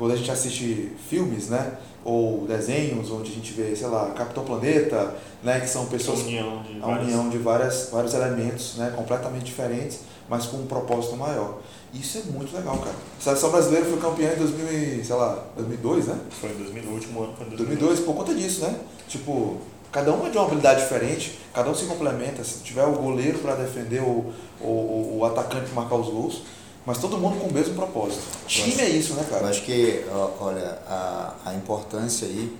quando 0.00 0.12
a 0.12 0.16
gente 0.16 0.30
assiste 0.30 0.92
filmes, 1.10 1.50
né? 1.50 1.74
Ou 2.02 2.46
desenhos 2.46 3.10
onde 3.10 3.30
a 3.30 3.34
gente 3.34 3.52
vê, 3.52 3.76
sei 3.76 3.86
lá, 3.86 4.06
Capitão 4.16 4.42
Planeta, 4.42 5.14
né? 5.42 5.60
Que 5.60 5.68
são 5.68 5.84
pessoas... 5.84 6.20
A 6.20 6.22
união 6.22 6.62
de 6.62 6.78
a 6.78 6.86
várias... 6.86 7.06
união 7.06 7.28
de 7.28 7.36
várias, 7.36 7.88
vários 7.92 8.14
elementos, 8.14 8.76
né? 8.78 8.94
Completamente 8.96 9.44
diferentes, 9.44 10.00
mas 10.26 10.46
com 10.46 10.56
um 10.56 10.66
propósito 10.66 11.16
maior. 11.16 11.58
Isso 11.92 12.16
é 12.16 12.32
muito 12.32 12.56
legal, 12.56 12.78
cara. 12.78 12.96
A 13.18 13.22
seleção 13.22 13.50
brasileira 13.50 13.84
foi 13.84 13.98
campeã 13.98 14.32
em 14.32 14.38
2000, 14.38 14.72
e, 14.72 15.04
sei 15.04 15.16
lá, 15.16 15.44
2002, 15.54 16.06
né? 16.06 16.18
Foi 16.30 16.48
em 16.48 16.54
2000, 16.54 16.82
o 16.82 16.94
último 16.94 17.22
ano 17.22 17.34
foi 17.36 17.46
em 17.46 17.50
2002 17.50 17.78
2002. 17.80 18.00
por 18.00 18.14
conta 18.14 18.34
disso, 18.34 18.62
né? 18.62 18.80
Tipo, 19.06 19.58
cada 19.92 20.14
um 20.14 20.26
é 20.26 20.30
de 20.30 20.38
uma 20.38 20.46
habilidade 20.46 20.80
diferente, 20.80 21.38
cada 21.52 21.68
um 21.68 21.74
se 21.74 21.84
complementa. 21.84 22.42
Se 22.42 22.62
tiver 22.62 22.84
o 22.84 22.92
goleiro 22.92 23.40
para 23.40 23.54
defender 23.54 24.00
o, 24.00 24.32
o, 24.62 25.18
o 25.18 25.24
atacante 25.26 25.66
para 25.66 25.74
marcar 25.74 25.96
os 25.96 26.08
gols, 26.08 26.42
mas 26.86 26.98
todo 26.98 27.18
mundo 27.18 27.40
com 27.40 27.48
o 27.48 27.52
mesmo 27.52 27.74
propósito. 27.74 28.22
Time 28.46 28.80
é 28.80 28.88
isso, 28.88 29.14
né, 29.14 29.22
Eu 29.26 29.30
cara? 29.30 29.48
acho 29.48 29.62
que, 29.62 30.04
olha, 30.40 30.78
a, 30.86 31.34
a 31.46 31.54
importância 31.54 32.26
aí, 32.26 32.56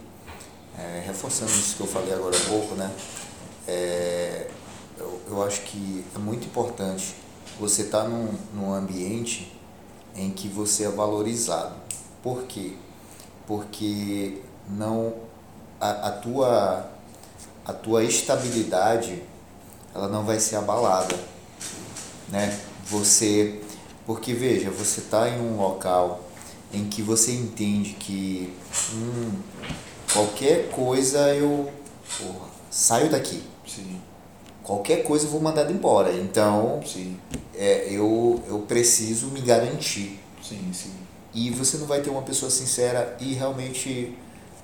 é, 0.78 1.02
reforçando 1.06 1.50
isso 1.50 1.76
que 1.76 1.82
eu 1.82 1.86
falei 1.86 2.12
agora 2.12 2.36
há 2.36 2.48
pouco, 2.48 2.74
né? 2.74 2.90
É, 3.66 4.46
eu, 4.98 5.20
eu 5.28 5.42
acho 5.42 5.62
que 5.62 6.04
é 6.14 6.18
muito 6.18 6.46
importante 6.46 7.14
você 7.58 7.82
estar 7.82 8.04
num, 8.04 8.32
num 8.54 8.72
ambiente 8.72 9.52
em 10.14 10.30
que 10.30 10.48
você 10.48 10.84
é 10.84 10.88
valorizado. 10.88 11.74
Por 12.22 12.44
quê? 12.44 12.74
Porque 13.46 14.38
não 14.68 15.14
a, 15.80 16.08
a 16.08 16.10
tua 16.12 16.90
a 17.64 17.72
tua 17.72 18.04
estabilidade 18.04 19.22
ela 19.94 20.08
não 20.08 20.24
vai 20.24 20.38
ser 20.40 20.56
abalada, 20.56 21.16
né? 22.28 22.58
Você 22.86 23.60
porque 24.10 24.34
veja, 24.34 24.72
você 24.72 25.02
está 25.02 25.28
em 25.28 25.40
um 25.40 25.56
local 25.56 26.20
em 26.74 26.88
que 26.88 27.00
você 27.00 27.30
entende 27.30 27.92
que 27.92 28.52
hum, 28.92 29.38
qualquer 30.12 30.68
coisa 30.70 31.32
eu 31.32 31.70
porra, 32.18 32.48
saio 32.68 33.08
daqui, 33.08 33.40
Sim, 33.64 34.00
qualquer 34.64 35.04
coisa 35.04 35.26
eu 35.26 35.30
vou 35.30 35.40
mandado 35.40 35.72
embora. 35.72 36.12
Então 36.12 36.80
é, 37.54 37.86
eu, 37.88 38.42
eu 38.48 38.58
preciso 38.66 39.28
me 39.28 39.40
garantir. 39.40 40.18
sim, 40.42 40.72
sim. 40.72 40.92
E 41.32 41.48
você 41.50 41.78
não 41.78 41.86
vai 41.86 42.00
ter 42.00 42.10
uma 42.10 42.22
pessoa 42.22 42.50
sincera 42.50 43.16
e 43.20 43.34
realmente 43.34 44.18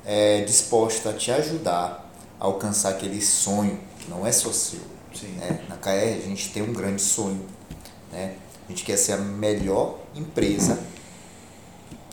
é, 0.04 0.40
disposta 0.40 1.10
a 1.10 1.12
te 1.12 1.30
ajudar 1.30 2.12
a 2.40 2.46
alcançar 2.46 2.88
aquele 2.88 3.22
sonho 3.22 3.78
que 4.00 4.10
não 4.10 4.26
é 4.26 4.32
só 4.32 4.50
seu. 4.50 4.80
sim. 5.14 5.28
né? 5.36 5.64
Na 5.68 5.76
KR 5.76 6.18
a 6.18 6.26
gente 6.26 6.50
tem 6.50 6.64
um 6.64 6.72
grande 6.72 7.00
sonho. 7.00 7.46
Né? 8.10 8.38
A 8.66 8.70
gente 8.70 8.84
quer 8.84 8.96
ser 8.96 9.12
a 9.12 9.16
melhor 9.18 9.98
empresa 10.14 10.78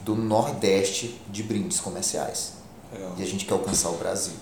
do 0.03 0.15
Nordeste 0.15 1.19
de 1.29 1.41
brindes 1.43 1.79
comerciais. 1.79 2.53
Legal, 2.91 3.15
E 3.17 3.23
a 3.23 3.25
gente 3.25 3.45
quer 3.45 3.53
alcançar 3.53 3.89
o 3.89 3.97
Brasil. 3.97 4.33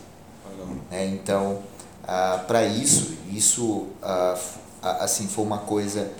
né? 0.90 1.06
Então, 1.08 1.62
para 2.48 2.66
isso, 2.66 3.14
isso 3.32 3.88
ah, 4.02 4.38
ah, 4.82 5.04
assim 5.04 5.28
foi 5.28 5.46
uma 5.46 5.60
coisa. 5.60 6.12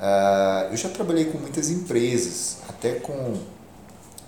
ah, 0.00 0.68
eu 0.70 0.76
já 0.76 0.88
trabalhei 0.88 1.26
com 1.26 1.38
muitas 1.38 1.70
empresas, 1.70 2.58
até 2.68 2.94
com 2.94 3.36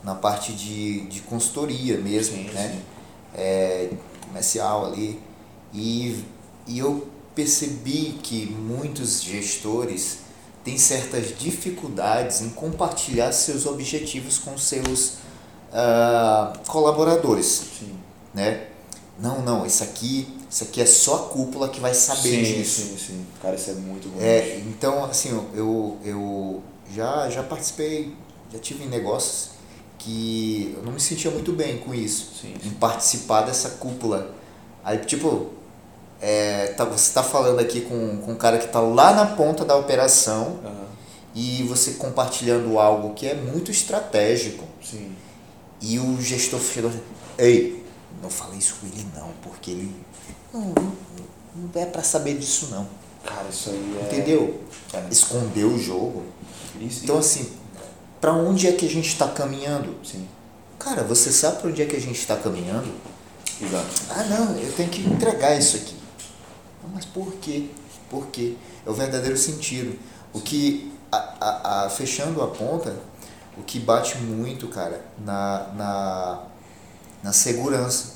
na 0.05 0.15
parte 0.15 0.53
de, 0.53 1.03
de 1.09 1.21
consultoria 1.23 1.99
mesmo, 1.99 2.37
Sim, 2.37 2.51
né? 2.55 2.73
sim. 2.73 2.83
É, 3.35 3.91
comercial 4.27 4.87
ali. 4.87 5.21
E, 5.75 6.25
e 6.67 6.79
eu 6.79 7.07
percebi 7.35 8.19
que 8.23 8.47
muitos 8.47 9.23
gestores 9.23 10.19
têm 10.71 10.79
certas 10.79 11.37
dificuldades 11.37 12.41
em 12.41 12.51
compartilhar 12.51 13.33
seus 13.33 13.67
objetivos 13.67 14.39
com 14.39 14.57
seus 14.57 15.15
ah, 15.73 16.53
colaboradores 16.67 17.63
Sim, 17.79 17.97
né? 18.33 18.69
Não, 19.19 19.43
não, 19.43 19.67
isso 19.67 19.83
aqui, 19.83 20.27
isso 20.49 20.65
aqui 20.65 20.81
é 20.81 20.87
só 20.87 21.17
a 21.17 21.29
cúpula 21.29 21.69
que 21.69 21.79
vai 21.79 21.93
saber 21.93 22.43
sim, 22.43 22.43
disso. 22.55 22.81
sim, 22.81 22.97
sim. 22.97 23.27
Cara, 23.43 23.55
isso 23.55 23.71
é 23.71 23.75
muito 23.75 24.09
bom. 24.09 24.19
É, 24.19 24.57
então, 24.61 25.05
assim, 25.05 25.29
eu, 25.55 25.99
eu 26.03 26.63
já, 26.95 27.29
já 27.29 27.43
participei, 27.43 28.17
já 28.51 28.59
tive 28.59 28.85
em 28.85 28.89
negócios 28.89 29.51
que 29.99 30.75
eu 30.75 30.83
não 30.85 30.93
me 30.93 31.01
sentia 31.01 31.31
muito 31.31 31.53
bem 31.53 31.77
com 31.81 31.93
isso, 31.93 32.31
Sim, 32.41 32.55
em 32.65 32.71
participar 32.71 33.43
dessa 33.43 33.69
cúpula. 33.71 34.35
Aí, 34.83 34.97
tipo, 35.05 35.51
é, 36.21 36.69
tá, 36.77 36.85
você 36.85 37.09
está 37.09 37.23
falando 37.23 37.59
aqui 37.61 37.81
com, 37.83 38.19
com 38.19 38.33
um 38.33 38.37
cara 38.37 38.59
que 38.59 38.67
está 38.67 38.81
lá 38.81 39.13
na 39.15 39.27
ponta 39.27 39.65
da 39.65 39.77
operação 39.77 40.59
Aham, 40.65 40.87
e 41.35 41.63
você 41.65 41.93
compartilhando 41.93 42.79
algo 42.79 43.15
que 43.15 43.27
é 43.27 43.35
muito 43.35 43.71
estratégico. 43.71 44.65
sim. 44.83 45.13
E 45.83 45.99
o 45.99 46.21
gestor 46.21 46.61
chegou 46.61 46.91
assim, 46.91 47.01
ei, 47.39 47.83
não 48.23 48.29
falei 48.29 48.59
isso 48.59 48.75
com 48.81 48.87
ele 48.87 49.07
não, 49.17 49.31
porque 49.43 49.71
ele 49.71 49.97
não, 50.53 50.61
não, 50.61 50.93
não 51.55 51.83
é 51.83 51.87
para 51.87 52.03
saber 52.03 52.37
disso 52.37 52.69
não. 52.71 52.87
Cara, 53.25 53.47
isso 53.49 53.71
aí 53.71 53.97
é. 53.99 54.05
Entendeu? 54.05 54.61
É. 54.93 55.03
Escondeu 55.11 55.69
o 55.69 55.79
jogo. 55.79 56.25
Isso, 56.79 57.05
Então 57.05 57.19
assim, 57.19 57.51
para 58.21 58.33
onde 58.35 58.67
é 58.69 58.73
que 58.73 58.85
a 58.85 58.89
gente 58.91 59.09
está 59.09 59.27
caminhando? 59.29 59.95
Sim, 60.05 60.29
Cara, 60.79 61.03
você 61.03 61.31
sabe 61.31 61.61
para 61.61 61.71
onde 61.71 61.81
é 61.83 61.87
que 61.87 61.97
a 61.97 62.01
gente 62.01 62.19
está 62.19 62.37
caminhando? 62.37 62.91
exato. 63.63 63.87
Ah 64.11 64.25
não, 64.25 64.57
eu 64.59 64.73
tenho 64.73 64.89
que 64.91 65.01
entregar 65.01 65.57
isso 65.59 65.77
aqui. 65.77 65.95
Mas 66.93 67.05
por 67.05 67.33
quê? 67.35 67.67
Por 68.09 68.27
quê? 68.29 68.55
É 68.87 68.91
o 68.91 68.95
verdadeiro 68.95 69.37
sentido. 69.37 69.99
O 70.33 70.41
que, 70.41 70.93
a, 71.11 71.17
a, 71.41 71.85
a- 71.87 71.91
fechando 71.91 72.43
a 72.43 72.49
ponta, 72.49 72.97
o 73.59 73.63
que 73.63 73.79
bate 73.79 74.19
muito, 74.19 74.69
cara, 74.69 75.05
na, 75.19 75.69
na, 75.77 76.43
na 77.23 77.33
segurança 77.33 78.15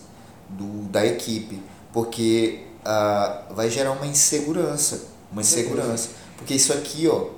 do, 0.49 0.83
da 0.89 1.05
equipe. 1.07 1.61
Porque 1.93 2.65
ah, 2.85 3.43
vai 3.51 3.71
gerar 3.71 3.93
uma 3.93 4.07
insegurança. 4.07 5.07
Uma 5.31 5.43
insegurança. 5.43 6.11
Porque 6.37 6.55
isso 6.55 6.73
aqui, 6.73 7.09
ó, 7.09 7.29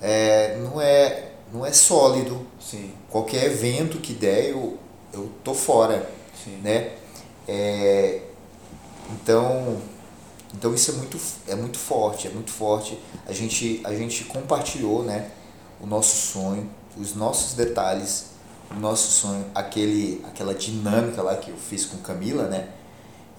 é, 0.00 0.58
não, 0.58 0.80
é, 0.80 1.32
não 1.52 1.64
é 1.66 1.72
sólido. 1.72 2.46
Sim, 2.60 2.92
Qualquer 3.10 3.44
evento 3.44 3.98
que 3.98 4.14
der, 4.14 4.50
eu, 4.50 4.78
eu 5.12 5.30
tô 5.44 5.52
fora 5.54 6.10
sim. 6.42 6.56
né? 6.62 6.92
É, 7.46 8.20
então, 9.10 9.76
então 10.54 10.74
isso 10.74 10.90
é 10.90 10.94
muito, 10.94 11.18
é 11.48 11.54
muito 11.54 11.78
forte, 11.78 12.26
é 12.26 12.30
muito 12.30 12.50
forte. 12.50 12.98
A 13.26 13.32
gente, 13.32 13.80
a 13.84 13.94
gente 13.94 14.24
compartilhou, 14.24 15.02
né? 15.02 15.30
O 15.80 15.86
nosso 15.86 16.32
sonho, 16.32 16.70
os 16.96 17.14
nossos 17.14 17.54
detalhes, 17.54 18.26
o 18.70 18.78
nosso 18.78 19.10
sonho, 19.10 19.44
aquele, 19.54 20.22
aquela 20.24 20.54
dinâmica 20.54 21.22
lá 21.22 21.36
que 21.36 21.50
eu 21.50 21.56
fiz 21.56 21.86
com 21.86 21.98
Camila, 21.98 22.48
né? 22.48 22.68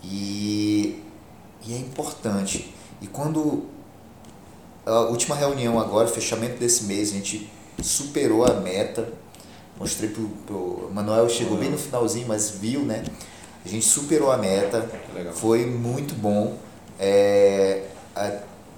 E, 0.04 1.02
e 1.66 1.74
é 1.74 1.78
importante. 1.78 2.74
E 3.02 3.08
quando 3.08 3.66
a 4.86 5.02
última 5.02 5.36
reunião 5.36 5.80
agora, 5.80 6.08
fechamento 6.08 6.60
desse 6.60 6.86
mês, 6.86 7.12
a 7.12 7.14
gente 7.14 7.50
superou 7.82 8.46
a 8.46 8.54
meta. 8.56 9.08
Mostrei 9.78 10.10
pro, 10.10 10.28
pro 10.46 10.92
Manuel, 10.94 11.28
chegou 11.30 11.58
bem 11.58 11.72
no 11.72 11.78
finalzinho, 11.78 12.28
mas 12.28 12.50
viu, 12.50 12.82
né? 12.82 13.04
A 13.66 13.68
gente 13.68 13.86
superou 13.86 14.32
a 14.32 14.38
meta, 14.38 14.88
foi 15.34 15.66
muito 15.66 16.14
bom. 16.14 16.58
É, 17.06 17.82
a- 18.16 18.32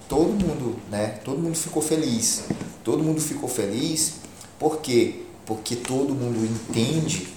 todo 0.09 0.30
mundo, 0.32 0.80
né? 0.89 1.19
Todo 1.23 1.38
mundo 1.39 1.55
ficou 1.55 1.80
feliz. 1.82 2.45
Todo 2.84 3.03
mundo 3.03 3.21
ficou 3.21 3.47
feliz, 3.47 4.13
por 4.57 4.78
quê? 4.82 5.21
Porque 5.45 5.76
todo 5.76 6.15
mundo 6.15 6.43
entende 6.43 7.28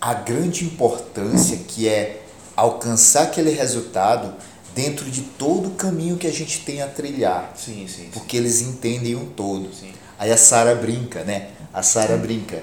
a 0.00 0.14
grande 0.14 0.64
importância 0.64 1.56
que 1.66 1.88
é 1.88 2.22
alcançar 2.54 3.24
aquele 3.24 3.50
resultado 3.50 4.32
dentro 4.76 5.10
de 5.10 5.22
todo 5.22 5.68
o 5.68 5.70
caminho 5.72 6.16
que 6.16 6.26
a 6.28 6.32
gente 6.32 6.60
tem 6.60 6.82
a 6.82 6.86
trilhar, 6.86 7.52
Sim, 7.56 7.86
sim, 7.88 8.02
sim. 8.04 8.08
porque 8.12 8.36
eles 8.36 8.60
entendem 8.60 9.16
um 9.16 9.26
todo. 9.26 9.72
Sim. 9.74 9.92
Aí 10.18 10.30
a 10.30 10.36
Sara 10.36 10.74
brinca, 10.76 11.24
né? 11.24 11.48
A 11.74 11.82
Sara 11.82 12.16
brinca. 12.16 12.62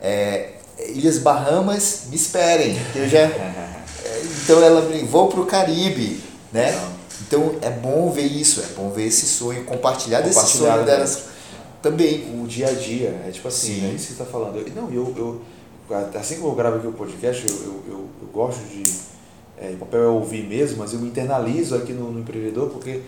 É, 0.00 0.52
Ilhas 0.88 1.18
Bahamas, 1.18 2.04
me 2.08 2.16
esperem, 2.16 2.78
que 2.92 2.98
eu 3.00 3.08
já. 3.08 3.28
É, 4.02 4.22
Então 4.42 4.62
ela 4.62 4.80
brinca, 4.80 5.04
vou 5.06 5.28
pro 5.28 5.44
Caribe, 5.44 6.20
né? 6.50 6.70
Legal. 6.70 6.90
Então 7.30 7.54
é 7.62 7.70
bom 7.70 8.10
ver 8.10 8.26
isso, 8.26 8.60
é 8.60 8.66
bom 8.74 8.90
ver 8.90 9.04
esse 9.04 9.24
sonho, 9.24 9.64
compartilhar 9.64 10.20
desse 10.20 10.48
sonho 10.48 10.78
né? 10.78 10.82
delas 10.82 11.26
também. 11.80 12.24
o 12.42 12.44
dia 12.44 12.66
a 12.66 12.72
dia, 12.72 13.22
é 13.24 13.30
tipo 13.30 13.46
assim, 13.46 13.74
Sim. 13.76 13.86
é 13.86 13.90
isso 13.90 14.08
que 14.08 14.14
você 14.14 14.22
está 14.22 14.24
falando. 14.24 14.56
Eu- 14.56 14.74
não, 14.74 14.92
eu, 14.92 15.14
eu, 15.16 15.40
assim 16.18 16.38
como 16.38 16.48
eu 16.48 16.54
gravo 16.56 16.78
aqui 16.78 16.88
o 16.88 16.92
podcast, 16.92 17.48
eu, 17.48 17.54
eu, 17.54 17.84
eu, 17.86 18.08
eu 18.22 18.28
gosto 18.32 18.58
de. 18.66 18.82
É, 19.56 19.70
o 19.74 19.76
papel 19.76 20.02
é 20.02 20.06
ouvir 20.08 20.44
mesmo, 20.44 20.78
mas 20.78 20.92
eu 20.92 20.98
internalizo 21.06 21.76
aqui 21.76 21.92
no, 21.92 22.10
no 22.10 22.18
empreendedor, 22.18 22.70
porque 22.70 23.00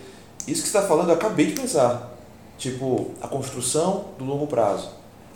isso 0.47 0.61
que 0.63 0.69
você 0.69 0.77
está 0.77 0.83
falando 0.83 1.09
eu 1.09 1.15
acabei 1.15 1.47
de 1.47 1.59
pensar. 1.59 2.17
Tipo, 2.57 3.11
a 3.21 3.27
construção 3.27 4.05
do 4.17 4.23
longo 4.23 4.47
prazo. 4.47 4.89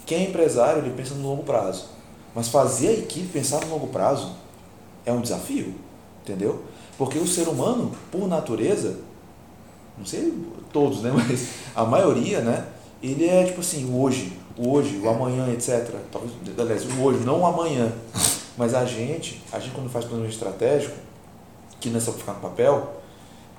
Quem 0.05 0.19
é 0.19 0.29
empresário, 0.29 0.81
ele 0.81 0.93
pensa 0.95 1.13
no 1.13 1.27
longo 1.27 1.43
prazo. 1.43 1.87
Mas 2.33 2.47
fazer 2.47 2.87
a 2.87 2.93
equipe 2.93 3.27
pensar 3.27 3.59
no 3.65 3.69
longo 3.71 3.87
prazo 3.87 4.31
é 5.05 5.11
um 5.11 5.19
desafio, 5.19 5.75
entendeu? 6.23 6.63
Porque 6.97 7.19
o 7.19 7.27
ser 7.27 7.47
humano, 7.47 7.91
por 8.11 8.27
natureza, 8.27 8.97
não 9.97 10.05
sei 10.05 10.33
todos, 10.71 11.01
né? 11.01 11.11
Mas 11.15 11.49
a 11.75 11.85
maioria, 11.85 12.41
né? 12.41 12.67
Ele 13.01 13.27
é 13.27 13.43
tipo 13.45 13.61
assim, 13.61 13.85
o 13.85 14.01
hoje, 14.01 14.33
o 14.57 14.71
hoje, 14.71 14.97
o 14.97 15.09
amanhã, 15.09 15.51
etc. 15.53 15.87
Talvez, 16.11 16.33
aliás, 16.57 16.85
o 16.85 17.01
hoje, 17.01 17.19
não 17.19 17.41
o 17.41 17.45
amanhã. 17.45 17.91
Mas 18.57 18.73
a 18.73 18.85
gente, 18.85 19.43
a 19.51 19.59
gente 19.59 19.73
quando 19.75 19.89
faz 19.89 20.05
planejamento 20.05 20.33
estratégico, 20.33 20.95
que 21.79 21.89
não 21.89 21.97
é 21.97 22.01
só 22.01 22.11
ficar 22.11 22.33
no 22.33 22.39
papel, 22.39 23.01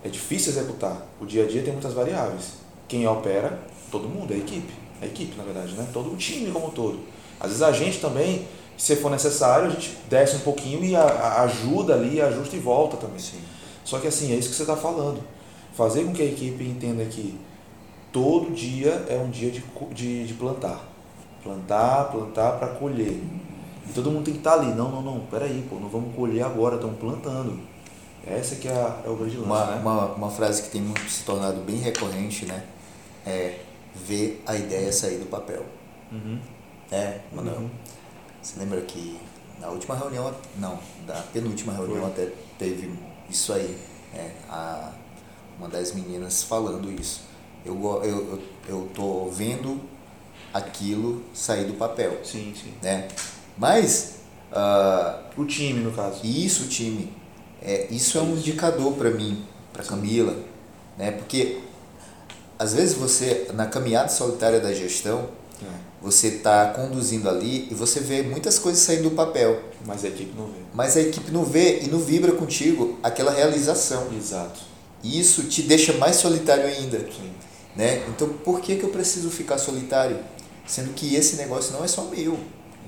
é 0.03 0.09
difícil 0.09 0.53
executar. 0.53 1.07
O 1.21 1.27
dia 1.27 1.45
a 1.45 1.47
dia 1.47 1.63
tem 1.63 1.73
muitas 1.73 1.93
variáveis. 1.93 2.55
Quem 2.89 3.07
opera, 3.07 3.61
todo 3.93 4.09
mundo, 4.09 4.33
é 4.33 4.37
a 4.37 4.39
equipe. 4.39 4.73
É 5.01 5.05
a 5.05 5.09
equipe, 5.09 5.37
na 5.37 5.45
verdade, 5.45 5.73
né? 5.75 5.87
Todo 5.93 6.13
o 6.13 6.17
time 6.17 6.51
como 6.51 6.67
um 6.67 6.71
todo. 6.71 6.99
Às 7.41 7.49
vezes 7.49 7.63
a 7.63 7.73
gente 7.73 8.01
também, 8.01 8.47
se 8.77 8.97
for 8.97 9.11
necessário, 9.11 9.67
a 9.67 9.71
gente 9.71 9.97
desce 10.09 10.37
um 10.37 10.41
pouquinho 10.41 10.85
e 10.85 10.97
a, 10.97 11.03
a 11.03 11.43
ajuda 11.43 11.95
ali, 11.95 12.21
ajusta 12.21 12.57
e 12.57 12.59
volta 12.59 12.97
também. 12.97 13.19
Sim. 13.19 13.41
Só 13.85 13.99
que 13.99 14.07
assim, 14.07 14.33
é 14.33 14.37
isso 14.37 14.51
que 14.51 14.55
você 14.55 14.63
está 14.63 14.77
falando. 14.77 15.23
Fazer 15.75 16.05
com 16.05 16.13
que 16.13 16.23
a 16.23 16.27
equipe 16.27 16.65
entenda 16.65 17.05
que 17.05 17.39
todo 18.13 18.53
dia 18.53 19.07
é 19.09 19.17
um 19.17 19.31
dia 19.31 19.51
de, 19.51 19.63
de, 19.93 20.27
de 20.27 20.35
plantar. 20.35 20.85
Plantar, 21.43 22.11
plantar 22.11 22.59
para 22.59 22.69
colher. 22.69 23.23
E 23.89 23.93
todo 23.95 24.11
mundo 24.11 24.25
tem 24.25 24.35
que 24.35 24.41
estar 24.41 24.57
tá 24.57 24.61
ali. 24.61 24.75
Não, 24.75 24.91
não, 24.91 25.03
não, 25.03 25.21
peraí, 25.21 25.65
pô, 25.69 25.77
não 25.77 25.89
vamos 25.89 26.15
colher 26.15 26.43
agora, 26.43 26.75
estamos 26.75 26.99
plantando. 26.99 27.59
Essa 28.27 28.57
que 28.57 28.69
é, 28.69 28.73
a, 28.73 29.01
é 29.07 29.09
o 29.09 29.17
grande 29.17 29.37
lance, 29.37 29.47
uma, 29.47 29.67
né? 29.67 29.81
uma, 29.81 30.07
uma 30.13 30.31
frase 30.31 30.63
que 30.63 30.71
tem 30.71 30.93
se 31.09 31.25
tornado 31.25 31.61
bem 31.61 31.77
recorrente, 31.77 32.45
né? 32.45 32.65
É 33.27 33.61
ver 33.95 34.43
a 34.47 34.55
ideia 34.55 34.93
sair 34.93 35.19
do 35.19 35.27
papel. 35.27 35.65
Uhum. 36.13 36.39
É, 36.91 37.21
Manuel. 37.33 37.59
Uhum. 37.59 37.71
Você 38.43 38.59
lembra 38.59 38.81
que 38.83 39.21
na 39.61 39.69
última 39.69 39.97
reunião, 39.97 40.35
não, 40.57 40.79
da 41.07 41.21
penúltima 41.33 41.73
reunião 41.73 42.03
Foi. 42.03 42.11
até 42.11 42.33
teve 42.59 42.93
isso 43.29 43.53
aí. 43.53 43.77
É, 44.15 44.31
a, 44.49 44.93
uma 45.59 45.69
das 45.69 45.93
meninas 45.93 46.43
falando 46.43 46.91
isso. 46.91 47.23
Eu, 47.65 47.77
eu, 48.05 48.43
eu, 48.69 48.91
tô 48.95 49.29
vendo 49.29 49.81
aquilo 50.55 51.23
sair 51.35 51.67
do 51.67 51.75
papel. 51.75 52.21
Sim, 52.25 52.55
sim. 52.55 52.73
Né? 52.81 53.09
Mas. 53.57 54.19
Uh, 54.51 55.43
o 55.43 55.45
time, 55.45 55.81
no 55.81 55.93
caso. 55.93 56.25
Isso, 56.25 56.65
o 56.65 56.69
time. 56.69 57.13
É, 57.61 57.89
isso 57.91 58.17
é 58.17 58.23
um 58.23 58.37
indicador 58.37 58.95
para 58.95 59.11
mim, 59.11 59.45
para 59.73 59.83
Camila, 59.83 60.35
né? 60.97 61.11
Porque 61.11 61.61
às 62.59 62.73
vezes 62.73 62.95
você, 62.95 63.51
na 63.53 63.67
caminhada 63.67 64.09
solitária 64.09 64.61
da 64.61 64.73
gestão. 64.73 65.29
Você 66.01 66.29
está 66.29 66.69
conduzindo 66.69 67.29
ali 67.29 67.69
e 67.71 67.75
você 67.75 68.01
vê 68.01 68.23
muitas 68.23 68.59
coisas 68.59 68.81
saindo 68.83 69.05
do 69.05 69.11
papel. 69.13 69.61
Mas 69.85 70.05
a 70.05 70.09
equipe 70.09 70.33
não 70.37 70.47
vê. 70.47 70.61
Mas 70.73 70.97
a 70.97 71.01
equipe 71.01 71.31
não 71.33 71.45
vê 71.45 71.81
e 71.81 71.89
não 71.89 71.99
vibra 71.99 72.33
contigo 72.33 72.99
aquela 73.03 73.33
realização. 73.33 74.07
Exato. 74.17 74.61
E 75.03 75.19
isso 75.19 75.45
te 75.45 75.63
deixa 75.63 75.93
mais 75.95 76.17
solitário 76.17 76.67
ainda. 76.67 76.99
Sim. 76.99 77.33
Né? 77.75 78.05
Então, 78.09 78.29
por 78.29 78.61
que, 78.61 78.77
que 78.77 78.85
eu 78.85 78.91
preciso 78.91 79.31
ficar 79.31 79.59
solitário? 79.59 80.19
Sendo 80.67 80.93
que 80.95 81.15
esse 81.15 81.37
negócio 81.37 81.73
não 81.73 81.85
é 81.85 81.89
só 81.89 82.03
meu. 82.05 82.39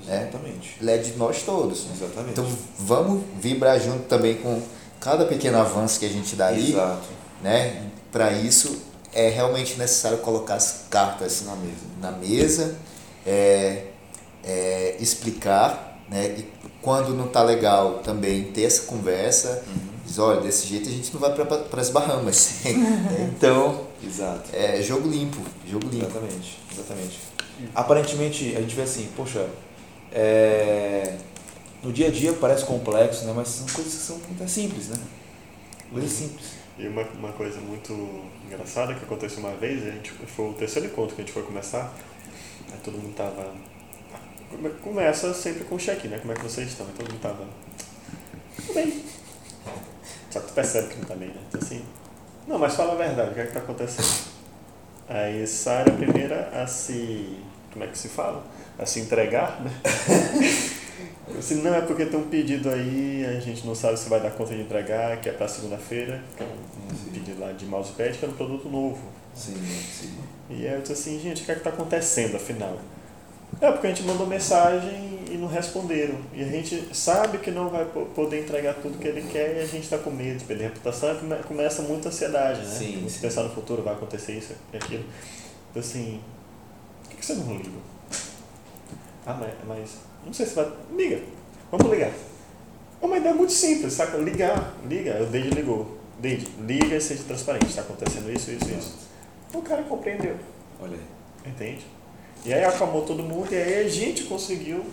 Né? 0.07 0.29
Exatamente. 0.29 0.69
Né? 0.69 0.77
Ele 0.81 0.91
é 0.93 0.99
de 0.99 1.13
nós 1.17 1.43
todos. 1.43 1.87
Exatamente. 1.95 2.33
Então, 2.33 2.47
vamos 2.79 3.23
vibrar 3.41 3.81
junto 3.81 4.05
também 4.05 4.37
com 4.37 4.63
cada 5.01 5.25
pequeno 5.25 5.59
avanço 5.59 5.99
que 5.99 6.07
a 6.07 6.09
gente 6.09 6.37
dá 6.37 6.49
ali. 6.49 6.73
Exato. 6.73 7.09
Né? 7.43 7.91
Para 8.13 8.33
isso, 8.33 8.83
é 9.13 9.29
realmente 9.29 9.77
necessário 9.79 10.19
colocar 10.19 10.55
as 10.55 10.85
cartas 10.89 11.43
na 11.43 11.57
mesa, 11.57 11.75
na 12.01 12.13
mesa 12.13 12.77
é, 13.27 13.85
é, 14.45 14.97
explicar, 15.01 15.99
né? 16.09 16.37
E 16.39 16.47
quando 16.83 17.14
não 17.14 17.27
está 17.27 17.43
legal 17.43 17.99
também 17.99 18.45
ter 18.45 18.62
essa 18.62 18.83
conversa, 18.87 19.62
uhum. 19.66 19.89
diz, 20.05 20.18
olha, 20.18 20.41
desse 20.41 20.66
jeito 20.66 20.89
a 20.89 20.93
gente 20.93 21.12
não 21.12 21.21
vai 21.21 21.33
para 21.35 21.81
as 21.81 21.91
Bahamas. 21.91 22.61
então, 23.37 23.87
Exato. 24.03 24.51
é 24.53 24.81
jogo 24.83 25.09
limpo, 25.09 25.41
jogo 25.66 25.87
limpo. 25.89 26.07
Exatamente, 26.07 26.59
exatamente. 26.73 27.18
Aparentemente 27.75 28.57
a 28.57 28.61
gente 28.61 28.75
vê 28.75 28.83
assim, 28.83 29.09
poxa, 29.14 29.47
é, 30.12 31.16
no 31.83 31.93
dia 31.93 32.09
a 32.09 32.11
dia 32.11 32.33
parece 32.33 32.64
complexo, 32.64 33.25
né? 33.25 33.33
Mas 33.35 33.49
são 33.49 33.66
coisas 33.66 33.93
que 33.93 34.01
são 34.01 34.16
muito 34.16 34.49
simples, 34.49 34.89
né? 34.89 34.97
Coisas 35.93 36.11
simples. 36.11 36.61
E 36.79 36.89
uma, 36.89 37.03
uma 37.03 37.33
coisa 37.33 37.61
muito 37.61 37.93
engraçada 38.47 38.95
que 38.95 39.05
aconteceu 39.05 39.41
uma 39.41 39.55
vez, 39.55 39.87
a 39.87 39.91
gente, 39.91 40.11
foi 40.11 40.49
o 40.49 40.53
terceiro 40.55 40.89
encontro 40.89 41.14
que 41.14 41.21
a 41.21 41.25
gente 41.25 41.35
foi 41.35 41.43
começar, 41.43 41.93
aí 42.73 42.79
todo 42.83 42.99
mundo 42.99 43.14
tava. 43.14 43.53
Começa 44.83 45.33
sempre 45.33 45.64
com 45.64 45.77
o 45.77 45.79
check 45.79 46.05
né? 46.05 46.18
Como 46.18 46.33
é 46.33 46.37
que 46.37 46.43
vocês 46.43 46.68
estão? 46.68 46.87
Aí 46.87 46.93
todo 46.93 47.11
mundo 47.11 47.21
tava. 47.21 47.47
Tudo 48.57 48.75
bem. 48.75 49.05
Só 50.31 50.41
que 50.41 50.49
tu 50.49 50.53
percebe 50.55 50.89
que 50.89 50.99
não 50.99 51.05
tá 51.05 51.14
bem, 51.14 51.29
né? 51.29 51.41
Então, 51.49 51.61
assim, 51.61 51.85
não, 52.47 52.59
mas 52.59 52.75
fala 52.75 52.93
a 52.93 52.97
verdade, 52.97 53.31
o 53.31 53.35
que 53.35 53.41
é 53.41 53.47
que 53.47 53.53
tá 53.53 53.61
acontecendo? 53.61 54.31
Aí 55.09 55.47
Sara 55.47 55.93
a 55.93 55.97
primeira 55.97 56.51
a 56.53 56.66
se. 56.66 57.39
Como 57.73 57.85
é 57.85 57.89
que 57.89 57.99
se 57.99 58.09
fala? 58.09 58.45
A 58.79 58.87
se 58.87 59.01
entregar, 59.01 59.61
né? 59.61 59.71
Se 61.41 61.55
não 61.55 61.73
é 61.73 61.81
porque 61.81 62.07
tem 62.07 62.18
um 62.18 62.29
pedido 62.29 62.68
aí, 62.68 63.25
a 63.25 63.39
gente 63.39 63.66
não 63.66 63.75
sabe 63.75 63.97
se 63.99 64.09
vai 64.09 64.21
dar 64.21 64.33
conta 64.33 64.55
de 64.55 64.62
entregar, 64.62 65.21
que 65.21 65.29
é 65.29 65.33
para 65.33 65.47
segunda-feira, 65.47 66.21
que 66.37 66.43
é 66.43 66.47
um, 66.47 67.09
um 67.09 67.12
pedido 67.12 67.41
lá 67.41 67.53
de 67.53 67.64
mousepad, 67.66 68.18
que 68.18 68.25
é 68.25 68.29
um 68.29 68.33
produto 68.33 68.68
novo. 68.68 69.01
Sim, 69.35 69.55
sim. 69.55 70.18
E 70.51 70.66
aí 70.66 70.74
eu 70.74 70.80
disse 70.80 70.92
assim, 70.92 71.20
gente, 71.20 71.42
o 71.42 71.44
que 71.44 71.53
é 71.53 71.55
que 71.55 71.61
está 71.61 71.70
acontecendo 71.70 72.36
afinal? 72.36 72.78
É 73.61 73.70
porque 73.70 73.86
a 73.86 73.90
gente 73.90 74.03
mandou 74.03 74.26
mensagem 74.26 75.20
e 75.30 75.36
não 75.36 75.46
responderam. 75.46 76.16
E 76.34 76.42
a 76.42 76.46
gente 76.46 76.88
sabe 76.92 77.38
que 77.38 77.51
não 77.51 77.68
vai 77.68 77.84
poder 77.84 78.40
entregar 78.40 78.74
tudo 78.74 78.98
que 78.98 79.07
ele 79.07 79.22
quer 79.30 79.57
e 79.57 79.61
a 79.61 79.66
gente 79.66 79.84
está 79.84 79.98
com 79.98 80.11
medo 80.11 80.38
de 80.38 80.44
perder 80.44 80.64
a 80.64 80.68
reputação 80.68 81.14
e 81.14 81.42
começa 81.44 81.82
muita 81.82 82.09
ansiedade, 82.09 82.61
né? 82.61 82.74
Sim, 82.74 83.07
Se 83.09 83.18
pensar 83.18 83.42
no 83.44 83.51
futuro, 83.51 83.82
vai 83.82 83.94
acontecer 83.94 84.32
isso 84.32 84.55
e 84.72 84.76
aquilo. 84.76 85.05
Então 85.70 85.80
assim, 85.80 86.20
por 87.05 87.16
que 87.16 87.24
você 87.24 87.34
não 87.34 87.53
liga? 87.53 87.70
Ah, 89.26 89.34
mas, 89.34 89.53
mas 89.66 89.90
não 90.24 90.32
sei 90.32 90.46
se 90.46 90.55
vai. 90.55 90.70
Liga. 90.96 91.20
Vamos 91.70 91.90
ligar. 91.90 92.12
É 93.03 93.07
uma 93.07 93.16
ideia 93.16 93.34
muito 93.34 93.53
simples, 93.53 93.92
saca? 93.92 94.16
Ligar. 94.18 94.74
Liga. 94.88 95.22
O 95.22 95.26
Deide 95.26 95.51
ligou. 95.51 95.98
Deide, 96.18 96.48
liga 96.66 96.96
e 96.96 97.01
seja 97.01 97.22
transparente. 97.24 97.66
Está 97.66 97.82
acontecendo 97.82 98.30
isso, 98.32 98.51
isso, 98.51 98.70
isso. 98.70 99.10
O 99.53 99.62
cara 99.62 99.82
compreendeu. 99.82 100.36
Olha 100.80 100.96
aí. 100.96 101.51
Entende? 101.51 101.86
E 102.44 102.53
aí 102.53 102.64
acalmou 102.64 103.03
todo 103.03 103.22
mundo 103.22 103.53
e 103.53 103.57
aí 103.57 103.86
a 103.86 103.88
gente 103.88 104.24
conseguiu 104.24 104.84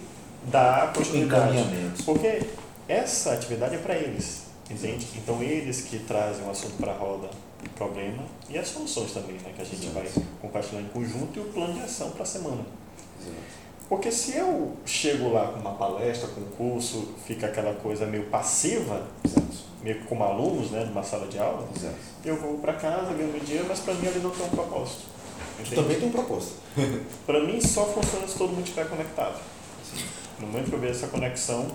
dar 0.45 0.93
continuidade. 0.93 1.57
Porque 2.05 2.41
essa 2.87 3.33
atividade 3.33 3.75
é 3.75 3.77
para 3.77 3.95
eles. 3.95 4.47
Entende? 4.69 5.07
Então 5.15 5.41
eles 5.41 5.81
que 5.81 5.99
trazem 5.99 6.45
o 6.45 6.49
assunto 6.49 6.75
para 6.77 6.91
a 6.91 6.95
roda, 6.95 7.29
o 7.65 7.69
problema 7.69 8.23
e 8.49 8.57
as 8.57 8.67
soluções 8.67 9.13
também, 9.13 9.35
né? 9.35 9.53
Que 9.55 9.61
a 9.61 9.65
gente 9.65 9.87
Exato. 9.87 9.93
vai 9.93 10.25
compartilhar 10.41 10.81
em 10.81 10.87
conjunto 10.89 11.39
e 11.39 11.41
o 11.41 11.45
plano 11.45 11.73
de 11.73 11.81
ação 11.81 12.11
para 12.11 12.23
a 12.23 12.25
semana. 12.25 12.65
Exato. 13.21 13.35
Porque 13.87 14.11
se 14.11 14.35
eu 14.35 14.75
chego 14.85 15.31
lá 15.31 15.47
com 15.47 15.61
uma 15.61 15.75
palestra, 15.75 16.27
com 16.27 16.41
um 16.41 16.49
curso, 16.49 17.13
fica 17.25 17.47
aquela 17.47 17.73
coisa 17.75 18.05
meio 18.05 18.25
passiva, 18.25 19.07
Exato. 19.23 19.66
Meio 19.87 20.03
como 20.03 20.23
alunos, 20.23 20.71
né, 20.71 20.83
numa 20.83 21.01
sala 21.01 21.27
de 21.27 21.39
aula, 21.39 21.67
Exato. 21.73 21.95
eu 22.25 22.35
vou 22.35 22.57
para 22.57 22.73
casa, 22.73 23.13
ganho 23.13 23.31
meu 23.31 23.39
dinheiro, 23.39 23.65
mas 23.67 23.79
para 23.79 23.93
mim 23.93 24.07
ali 24.07 24.19
não 24.19 24.31
tem 24.31 24.45
um 24.45 24.49
propósito. 24.49 25.03
Também 25.73 25.97
tem 25.97 26.09
um 26.09 26.11
propósito. 26.11 26.55
para 27.25 27.39
mim 27.39 27.59
só 27.61 27.85
funciona 27.85 28.27
se 28.27 28.37
todo 28.37 28.49
mundo 28.49 28.63
estiver 28.63 28.87
conectado. 28.89 29.39
Sim. 29.83 30.03
No 30.39 30.47
momento 30.47 30.69
que 30.69 30.75
eu 30.75 30.79
vejo 30.79 30.93
essa 30.93 31.07
conexão, 31.07 31.67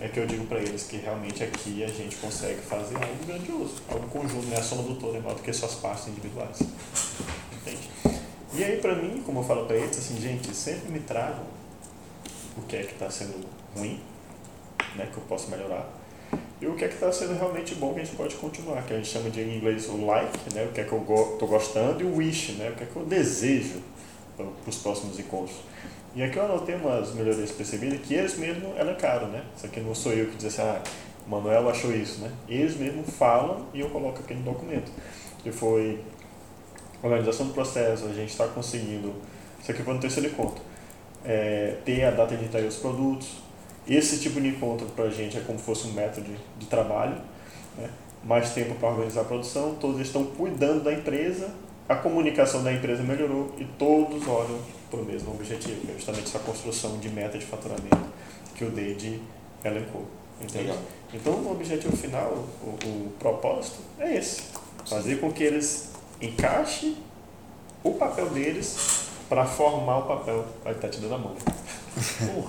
é 0.00 0.08
que 0.08 0.18
eu 0.18 0.26
digo 0.26 0.44
para 0.46 0.58
eles 0.58 0.84
que 0.84 0.96
realmente 0.96 1.42
aqui 1.42 1.82
a 1.82 1.88
gente 1.88 2.16
consegue 2.16 2.60
fazer 2.60 2.96
algo 2.96 3.24
grandioso, 3.26 3.74
algo 3.88 4.06
conjunto, 4.08 4.46
né? 4.48 4.56
a 4.58 4.62
soma 4.62 4.82
do 4.82 4.96
todo 4.96 5.16
é 5.16 5.20
maior 5.20 5.34
do 5.34 5.42
que 5.42 5.52
suas 5.52 5.74
partes 5.76 6.08
individuais. 6.08 6.58
Entende? 7.54 7.88
E 8.54 8.64
aí, 8.64 8.78
para 8.78 8.96
mim, 8.96 9.22
como 9.24 9.40
eu 9.40 9.44
falo 9.44 9.66
para 9.66 9.76
eles, 9.76 9.96
assim, 9.96 10.20
gente, 10.20 10.54
sempre 10.54 10.92
me 10.92 11.00
tragam 11.00 11.44
o 12.56 12.62
que 12.62 12.76
é 12.76 12.82
que 12.82 12.92
está 12.92 13.08
sendo 13.08 13.46
ruim, 13.74 13.98
né, 14.94 15.08
que 15.10 15.16
eu 15.16 15.22
posso 15.26 15.50
melhorar, 15.50 15.88
e 16.62 16.66
o 16.68 16.74
que 16.76 16.84
é 16.84 16.88
que 16.88 16.94
está 16.94 17.10
sendo 17.10 17.34
realmente 17.34 17.74
bom 17.74 17.92
que 17.92 18.00
a 18.00 18.04
gente 18.04 18.14
pode 18.14 18.36
continuar, 18.36 18.82
que 18.82 18.94
a 18.94 18.96
gente 18.96 19.08
chama 19.08 19.28
de 19.28 19.40
em 19.40 19.56
inglês 19.56 19.88
o 19.88 20.06
like, 20.06 20.54
né, 20.54 20.64
o 20.64 20.68
que 20.68 20.80
é 20.80 20.84
que 20.84 20.92
eu 20.92 21.00
estou 21.00 21.48
gostando, 21.48 22.00
e 22.00 22.04
o 22.04 22.16
wish, 22.16 22.52
né, 22.52 22.70
o 22.70 22.76
que 22.76 22.84
é 22.84 22.86
que 22.86 22.94
eu 22.94 23.04
desejo 23.04 23.82
para 24.36 24.46
os 24.64 24.78
próximos 24.78 25.18
encontros. 25.18 25.56
E 26.14 26.22
aqui 26.22 26.36
eu 26.36 26.44
anotei 26.44 26.76
umas 26.76 27.14
melhorias 27.14 27.50
percebidas 27.50 27.98
que 28.02 28.14
eles 28.14 28.38
mesmos 28.38 28.78
elencaram, 28.78 29.26
né? 29.28 29.42
Isso 29.56 29.66
aqui 29.66 29.80
não 29.80 29.94
sou 29.94 30.12
eu 30.12 30.26
que 30.26 30.36
diz 30.36 30.46
assim, 30.46 30.62
ah, 30.62 30.80
Manuel 31.26 31.68
achou 31.68 31.90
isso, 31.92 32.20
né? 32.20 32.30
Eles 32.48 32.76
mesmos 32.76 33.10
falam 33.10 33.66
e 33.74 33.80
eu 33.80 33.90
coloco 33.90 34.20
aqui 34.20 34.34
no 34.34 34.42
documento. 34.42 34.92
Que 35.42 35.50
foi 35.50 35.98
organização 37.02 37.46
do 37.46 37.54
processo, 37.54 38.04
a 38.04 38.12
gente 38.12 38.30
está 38.30 38.46
conseguindo, 38.46 39.14
isso 39.60 39.72
aqui 39.72 39.82
foi 39.82 39.94
no 39.94 40.00
terceiro 40.00 40.28
encontro, 40.28 40.62
é, 41.24 41.78
ter 41.84 42.04
a 42.04 42.10
data 42.12 42.36
de 42.36 42.44
entrega 42.44 42.68
dos 42.68 42.76
produtos. 42.76 43.42
Esse 43.88 44.18
tipo 44.20 44.40
de 44.40 44.48
encontro 44.48 44.86
para 44.88 45.06
a 45.06 45.10
gente 45.10 45.36
é 45.36 45.40
como 45.40 45.58
se 45.58 45.64
fosse 45.64 45.88
um 45.88 45.92
método 45.92 46.26
de, 46.26 46.36
de 46.58 46.66
trabalho, 46.66 47.16
né? 47.76 47.90
mais 48.24 48.50
tempo 48.50 48.74
para 48.76 48.90
organizar 48.90 49.22
a 49.22 49.24
produção, 49.24 49.74
todos 49.80 50.00
estão 50.00 50.24
cuidando 50.24 50.84
da 50.84 50.92
empresa, 50.92 51.50
a 51.88 51.96
comunicação 51.96 52.62
da 52.62 52.72
empresa 52.72 53.02
melhorou 53.02 53.54
e 53.58 53.64
todos 53.64 54.26
olham 54.28 54.58
para 54.90 55.00
o 55.00 55.04
mesmo 55.04 55.32
objetivo, 55.32 55.80
que 55.80 55.90
é 55.90 55.94
justamente 55.94 56.26
essa 56.26 56.38
construção 56.38 56.98
de 56.98 57.08
meta 57.08 57.36
de 57.36 57.44
faturamento, 57.44 58.06
que 58.54 58.64
o 58.64 58.70
Deide 58.70 59.20
elencou. 59.64 60.06
Entende? 60.40 60.64
Legal. 60.64 60.78
Então, 61.12 61.32
o 61.34 61.52
objetivo 61.52 61.96
final, 61.96 62.44
o, 62.62 62.86
o 62.86 63.12
propósito 63.18 63.78
é 63.98 64.16
esse: 64.16 64.42
fazer 64.86 65.16
com 65.16 65.32
que 65.32 65.42
eles 65.42 65.90
encaixem 66.20 66.96
o 67.82 67.92
papel 67.94 68.30
deles 68.30 69.08
para 69.32 69.46
formar 69.46 70.00
o 70.00 70.02
papel. 70.02 70.44
Vai 70.62 70.74
estar 70.74 70.88
tá 70.88 70.92
te 70.92 71.00
dando 71.00 71.14
a 71.14 71.18
mão. 71.18 71.34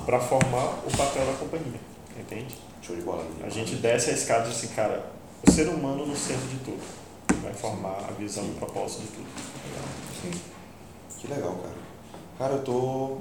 para 0.06 0.20
formar 0.20 0.66
o 0.86 0.98
papel 0.98 1.26
da 1.26 1.34
companhia. 1.40 1.80
Entende? 2.20 2.58
Show 2.82 2.94
de 2.94 3.02
bola. 3.04 3.26
A 3.42 3.48
gente 3.48 3.76
desce 3.76 4.10
a 4.10 4.14
escada 4.14 4.48
e 4.48 4.50
diz 4.50 4.58
assim, 4.58 4.76
cara, 4.76 5.10
o 5.48 5.50
ser 5.50 5.70
humano 5.70 6.06
no 6.06 6.14
centro 6.14 6.46
de 6.50 6.58
tudo. 6.58 6.84
Vai 7.42 7.54
formar 7.54 8.00
a 8.10 8.12
visão 8.12 8.44
e 8.44 8.50
o 8.50 8.54
propósito 8.56 9.04
de 9.04 9.08
tudo. 9.08 9.28
Sim. 10.22 10.32
Que 11.20 11.28
legal, 11.28 11.56
cara. 11.56 11.76
Cara, 12.38 12.54
eu 12.56 12.64
tô. 12.64 13.18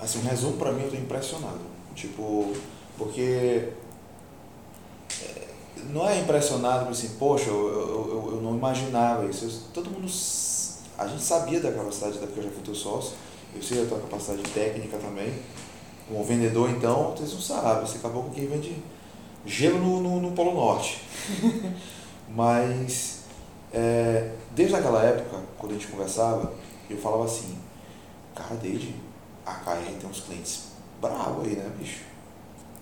Assim, 0.00 0.18
um 0.18 0.28
resumo 0.28 0.56
pra 0.56 0.72
mim, 0.72 0.82
eu 0.82 0.90
tô 0.90 0.96
impressionado. 0.96 1.60
Tipo, 1.94 2.52
porque. 2.98 3.68
É, 5.22 5.48
não 5.90 6.08
é 6.08 6.18
impressionado, 6.18 6.90
assim, 6.90 7.10
poxa, 7.20 7.48
eu, 7.50 7.68
eu, 7.68 8.30
eu 8.34 8.40
não 8.42 8.56
imaginava 8.56 9.26
isso. 9.26 9.44
Eu, 9.44 9.50
todo 9.72 9.90
mundo. 9.90 10.08
A 10.98 11.06
gente 11.06 11.22
sabia 11.22 11.60
da 11.60 11.72
capacidade, 11.72 12.18
da 12.18 12.26
porque 12.26 12.40
eu 12.40 12.44
já 12.44 12.50
fui 12.50 12.62
teu 12.62 12.74
sócio. 12.74 13.12
Eu 13.54 13.62
sei 13.62 13.82
da 13.82 13.88
tua 13.88 14.00
capacidade 14.00 14.42
técnica 14.50 14.96
também. 14.98 15.32
Como 16.08 16.24
vendedor, 16.24 16.70
então, 16.70 17.10
vocês 17.10 17.32
não 17.32 17.40
sabem. 17.40 17.86
Você 17.86 17.98
acabou 17.98 18.24
com 18.24 18.30
quem 18.30 18.46
vende 18.46 18.82
gelo 19.44 19.78
no, 19.78 20.00
no, 20.00 20.20
no 20.20 20.32
Polo 20.32 20.54
Norte. 20.54 21.02
Mas, 22.28 23.20
é, 23.72 24.32
desde 24.54 24.74
aquela 24.74 25.02
época, 25.02 25.42
quando 25.58 25.72
a 25.72 25.74
gente 25.74 25.88
conversava, 25.88 26.52
eu 26.88 26.96
falava 26.96 27.24
assim, 27.24 27.58
cara, 28.34 28.56
desde 28.56 28.94
a 29.44 29.52
KR 29.54 29.92
tem 30.00 30.10
uns 30.10 30.20
clientes 30.20 30.64
bravos 31.00 31.46
aí, 31.46 31.54
né, 31.54 31.70
bicho? 31.78 32.00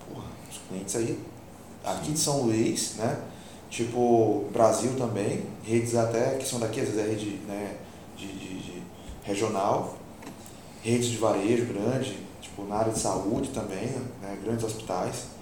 Porra, 0.07 0.25
os 0.49 0.57
clientes 0.67 0.95
aí, 0.95 1.19
aqui 1.83 2.11
de 2.11 2.19
São 2.19 2.43
Luís, 2.43 2.95
né? 2.95 3.21
Tipo, 3.69 4.45
Brasil 4.53 4.95
também, 4.97 5.45
redes 5.63 5.95
até 5.95 6.37
que 6.37 6.47
são 6.47 6.59
daqui, 6.59 6.79
às 6.79 6.89
vezes 6.89 7.01
é 7.01 7.09
rede 7.09 7.39
né, 7.47 7.75
de, 8.15 8.27
de, 8.27 8.59
de 8.59 8.83
regional, 9.23 9.97
redes 10.83 11.07
de 11.07 11.17
varejo 11.17 11.65
grande, 11.65 12.17
tipo, 12.41 12.63
na 12.63 12.75
área 12.75 12.93
de 12.93 12.99
saúde 12.99 13.49
também, 13.49 13.87
né, 14.21 14.37
grandes 14.43 14.63
hospitais. 14.63 15.35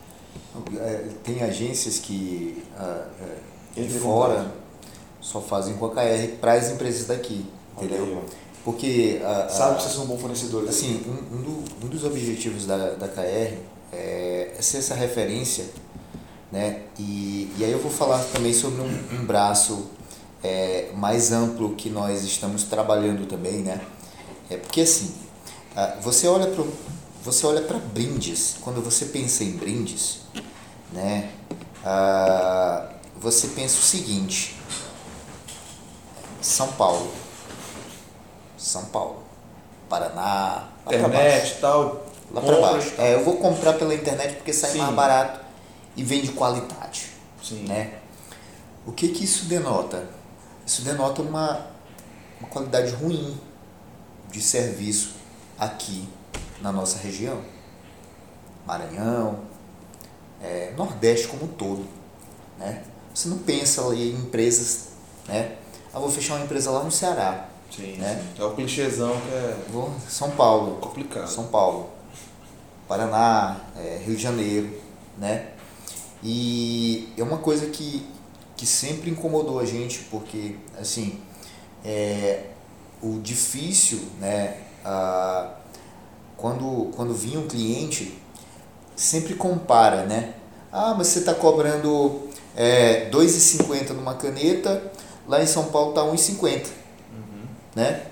É, 0.77 1.09
tem 1.23 1.43
agências 1.43 1.99
que 1.99 2.63
ah, 2.77 3.07
é, 3.75 3.81
de 3.81 3.89
fora 3.99 4.51
só 5.19 5.41
fazem 5.41 5.75
com 5.75 5.85
a 5.87 5.91
KR 5.91 6.37
para 6.39 6.53
as 6.53 6.71
empresas 6.71 7.07
daqui, 7.07 7.45
entendeu? 7.75 8.03
Aí, 8.03 8.19
Porque. 8.63 9.21
A, 9.23 9.45
a, 9.45 9.49
Sabe 9.49 9.77
que 9.77 9.83
vocês 9.83 9.95
são 9.95 10.05
bons 10.05 10.21
fornecedores. 10.21 10.69
Assim, 10.69 11.01
um, 11.07 11.35
um, 11.35 11.41
do, 11.41 11.85
um, 11.85 11.89
dos 11.89 12.03
objetivos 12.03 12.65
da, 12.65 12.91
da 12.91 13.07
KR 13.07 13.57
é 13.91 14.55
ser 14.59 14.77
essa 14.77 14.95
referência, 14.95 15.65
né? 16.51 16.81
E, 16.99 17.51
e 17.57 17.63
aí 17.63 17.71
eu 17.71 17.79
vou 17.79 17.91
falar 17.91 18.23
também 18.25 18.53
sobre 18.53 18.81
um, 18.81 19.19
um 19.19 19.25
braço 19.25 19.87
é, 20.43 20.89
mais 20.95 21.31
amplo 21.31 21.75
que 21.75 21.89
nós 21.89 22.23
estamos 22.23 22.63
trabalhando 22.63 23.25
também, 23.27 23.61
né? 23.61 23.79
É 24.49 24.57
porque 24.57 24.81
assim, 24.81 25.13
você 26.01 26.27
olha 26.27 26.47
para 26.47 26.63
você 27.23 27.45
olha 27.47 27.61
para 27.61 27.79
brindes, 27.79 28.57
quando 28.61 28.83
você 28.83 29.05
pensa 29.05 29.45
em 29.45 29.51
brindes, 29.51 30.19
né? 30.91 31.29
Ah, 31.85 32.89
você 33.15 33.47
pensa 33.47 33.77
o 33.77 33.81
seguinte: 33.81 34.57
São 36.41 36.67
Paulo, 36.73 37.09
São 38.57 38.85
Paulo, 38.85 39.23
Paraná, 39.87 40.67
internet 40.85 41.59
tal, 41.61 42.05
lá 42.29 42.41
para 42.41 42.59
baixo. 42.59 42.93
É, 42.97 43.13
eu 43.13 43.23
vou 43.23 43.37
comprar 43.37 43.73
pela 43.73 43.95
internet 43.95 44.35
porque 44.35 44.51
sai 44.51 44.71
Sim. 44.71 44.79
mais 44.79 44.93
barato 44.93 45.39
e 45.95 46.03
vem 46.03 46.21
de 46.21 46.33
qualidade, 46.33 47.07
Sim. 47.41 47.63
né? 47.63 47.93
O 48.85 48.91
que 48.91 49.07
que 49.07 49.23
isso 49.23 49.45
denota? 49.45 50.09
Isso 50.65 50.81
denota 50.83 51.21
uma, 51.21 51.67
uma 52.39 52.49
qualidade 52.49 52.91
ruim 52.91 53.37
de 54.31 54.41
serviço 54.41 55.15
aqui 55.57 56.07
na 56.61 56.71
nossa 56.71 56.97
região. 56.97 57.41
Maranhão, 58.65 59.39
é, 60.41 60.73
Nordeste 60.77 61.27
como 61.27 61.45
um 61.45 61.47
todo. 61.47 61.85
Né? 62.57 62.83
Você 63.13 63.29
não 63.29 63.39
pensa 63.39 63.85
ali 63.85 64.11
em 64.11 64.15
empresas, 64.15 64.89
né? 65.27 65.57
Ah, 65.93 65.99
vou 65.99 66.09
fechar 66.09 66.35
uma 66.35 66.45
empresa 66.45 66.71
lá 66.71 66.83
no 66.83 66.91
Ceará. 66.91 67.49
Sim, 67.69 67.97
né? 67.97 68.23
é 68.37 68.43
o 68.43 68.55
clichêzão 68.55 69.19
que 69.19 69.33
é. 69.33 69.65
Vou, 69.69 69.91
São 70.07 70.31
Paulo. 70.31 70.77
Complicado. 70.77 71.27
São 71.27 71.47
Paulo. 71.47 71.89
Paraná, 72.87 73.57
é, 73.75 74.01
Rio 74.05 74.15
de 74.15 74.21
Janeiro, 74.21 74.81
né? 75.17 75.49
E 76.21 77.11
é 77.17 77.23
uma 77.23 77.37
coisa 77.37 77.67
que, 77.67 78.05
que 78.63 78.67
sempre 78.67 79.11
incomodou 79.11 79.59
a 79.59 79.65
gente, 79.65 80.05
porque, 80.09 80.55
assim, 80.79 81.19
é, 81.83 82.45
o 83.01 83.19
difícil, 83.19 83.99
né? 84.21 84.55
A, 84.85 85.55
quando, 86.37 86.89
quando 86.95 87.13
vinha 87.13 87.37
um 87.39 87.45
cliente, 87.45 88.17
sempre 88.95 89.33
compara, 89.33 90.05
né? 90.05 90.35
Ah, 90.71 90.95
mas 90.97 91.07
você 91.07 91.19
está 91.19 91.35
cobrando 91.35 92.21
é, 92.55 93.09
2,50 93.09 93.89
numa 93.89 94.13
caneta, 94.13 94.81
lá 95.27 95.43
em 95.43 95.45
São 95.45 95.65
Paulo 95.65 95.89
está 95.89 96.03
1,50. 96.03 96.67
Uhum. 97.11 97.45
Né? 97.75 98.05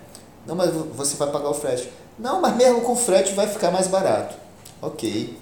Não, 0.46 0.54
mas 0.54 0.70
você 0.74 1.16
vai 1.16 1.32
pagar 1.32 1.48
o 1.48 1.54
frete. 1.54 1.90
Não, 2.20 2.42
mas 2.42 2.58
mesmo 2.58 2.82
com 2.82 2.94
frete 2.94 3.32
vai 3.36 3.48
ficar 3.48 3.72
mais 3.72 3.88
barato. 3.88 4.36
Ok. 4.82 5.40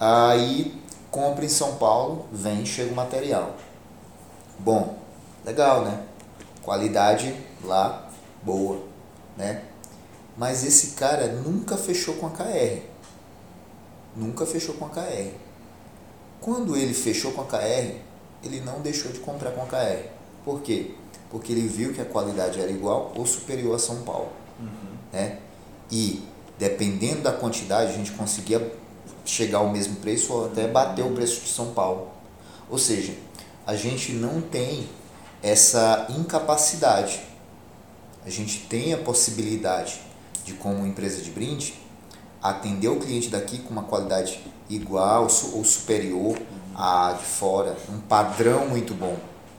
Aí 0.00 0.76
compra 1.08 1.44
em 1.44 1.48
São 1.48 1.76
Paulo, 1.76 2.26
vem, 2.32 2.66
chega 2.66 2.92
o 2.92 2.96
material. 2.96 3.54
Bom, 4.58 4.98
legal, 5.44 5.84
né? 5.84 6.02
Qualidade 6.62 7.34
lá 7.64 8.08
boa, 8.42 8.82
né? 9.36 9.62
Mas 10.36 10.64
esse 10.64 10.88
cara 10.88 11.28
nunca 11.28 11.76
fechou 11.76 12.14
com 12.14 12.26
a 12.26 12.30
KR. 12.30 12.82
Nunca 14.16 14.46
fechou 14.46 14.74
com 14.74 14.86
a 14.86 14.88
KR. 14.88 15.30
Quando 16.40 16.76
ele 16.76 16.94
fechou 16.94 17.32
com 17.32 17.42
a 17.42 17.44
KR, 17.44 17.96
ele 18.42 18.60
não 18.60 18.80
deixou 18.80 19.10
de 19.10 19.18
comprar 19.18 19.50
com 19.52 19.62
a 19.62 19.66
KR. 19.66 20.08
Por 20.44 20.60
quê? 20.60 20.92
Porque 21.30 21.52
ele 21.52 21.66
viu 21.66 21.92
que 21.92 22.00
a 22.00 22.04
qualidade 22.04 22.60
era 22.60 22.70
igual 22.70 23.12
ou 23.16 23.26
superior 23.26 23.74
a 23.74 23.78
São 23.78 24.02
Paulo. 24.02 24.30
Uhum. 24.60 24.96
Né? 25.12 25.38
E 25.90 26.22
dependendo 26.58 27.22
da 27.22 27.32
quantidade, 27.32 27.92
a 27.92 27.96
gente 27.96 28.12
conseguia 28.12 28.72
chegar 29.24 29.58
ao 29.58 29.68
mesmo 29.68 29.96
preço 29.96 30.32
ou 30.32 30.46
até 30.46 30.66
bater 30.66 31.04
o 31.04 31.12
preço 31.12 31.40
de 31.42 31.48
São 31.48 31.72
Paulo. 31.72 32.08
Ou 32.70 32.78
seja, 32.78 33.14
a 33.68 33.76
gente 33.76 34.12
não 34.12 34.40
tem 34.40 34.88
essa 35.42 36.06
incapacidade. 36.18 37.20
A 38.24 38.30
gente 38.30 38.60
tem 38.60 38.94
a 38.94 38.96
possibilidade 38.96 40.00
de 40.42 40.54
como 40.54 40.86
empresa 40.86 41.20
de 41.20 41.30
brinde 41.30 41.74
atender 42.42 42.88
o 42.88 42.98
cliente 42.98 43.28
daqui 43.28 43.58
com 43.58 43.68
uma 43.68 43.82
qualidade 43.82 44.40
igual 44.70 45.28
ou 45.52 45.64
superior 45.64 46.38
à 46.74 47.12
de 47.12 47.26
fora, 47.26 47.76
um 47.90 48.00
padrão 48.00 48.66
muito 48.68 48.94
bom, 48.94 49.18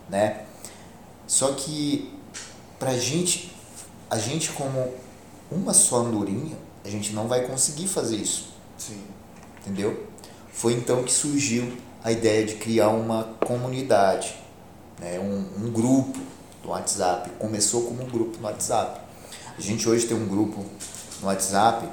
né? 0.09 0.43
Só 1.27 1.53
que 1.53 2.11
pra 2.79 2.97
gente, 2.97 3.55
a 4.09 4.17
gente 4.17 4.49
como 4.53 4.91
uma 5.51 5.71
só 5.71 5.97
andorinha, 5.97 6.57
a 6.83 6.89
gente 6.89 7.13
não 7.13 7.27
vai 7.27 7.45
conseguir 7.45 7.87
fazer 7.87 8.15
isso. 8.15 8.47
Sim. 8.75 9.03
Entendeu? 9.59 10.07
Foi 10.51 10.73
então 10.73 11.03
que 11.03 11.11
surgiu 11.11 11.71
a 12.03 12.11
ideia 12.11 12.45
de 12.45 12.55
criar 12.55 12.89
uma 12.89 13.23
comunidade, 13.45 14.35
né? 14.99 15.19
um, 15.19 15.65
um 15.65 15.71
grupo 15.71 16.19
do 16.63 16.69
WhatsApp. 16.69 17.29
Começou 17.39 17.83
como 17.83 18.03
um 18.03 18.09
grupo 18.09 18.37
no 18.37 18.45
WhatsApp 18.45 19.09
a 19.59 19.61
gente 19.61 19.89
hoje 19.89 20.07
tem 20.07 20.15
um 20.15 20.25
grupo 20.25 20.63
no 21.19 21.27
WhatsApp 21.27 21.85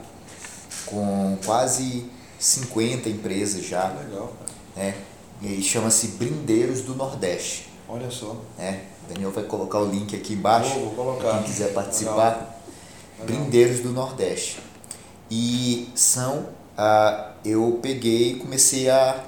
com 0.87 1.37
quase 1.45 2.09
50 2.39 3.09
empresas 3.09 3.67
já. 3.67 3.89
Legal, 3.89 4.33
cara. 4.39 4.87
Né? 4.87 4.95
E 5.43 5.61
chama-se 5.61 6.07
Brindeiros 6.09 6.83
do 6.83 6.95
Nordeste. 6.95 7.69
Olha 7.89 8.09
só. 8.09 8.37
Né? 8.57 8.85
O 9.05 9.13
Daniel 9.13 9.33
vai 9.33 9.43
colocar 9.43 9.81
o 9.81 9.87
link 9.91 10.15
aqui 10.15 10.35
embaixo. 10.35 10.75
Vou, 10.75 10.95
vou 10.95 11.17
colocar. 11.17 11.39
Quem 11.39 11.43
quiser 11.43 11.75
participar. 11.75 12.61
Legal. 13.19 13.27
Brindeiros 13.27 13.81
do 13.81 13.91
Nordeste. 13.91 14.61
E 15.29 15.91
são. 15.97 16.51
Ah, 16.79 17.33
eu 17.45 17.81
peguei 17.83 18.33
e 18.33 18.35
comecei 18.37 18.89
a, 18.89 19.25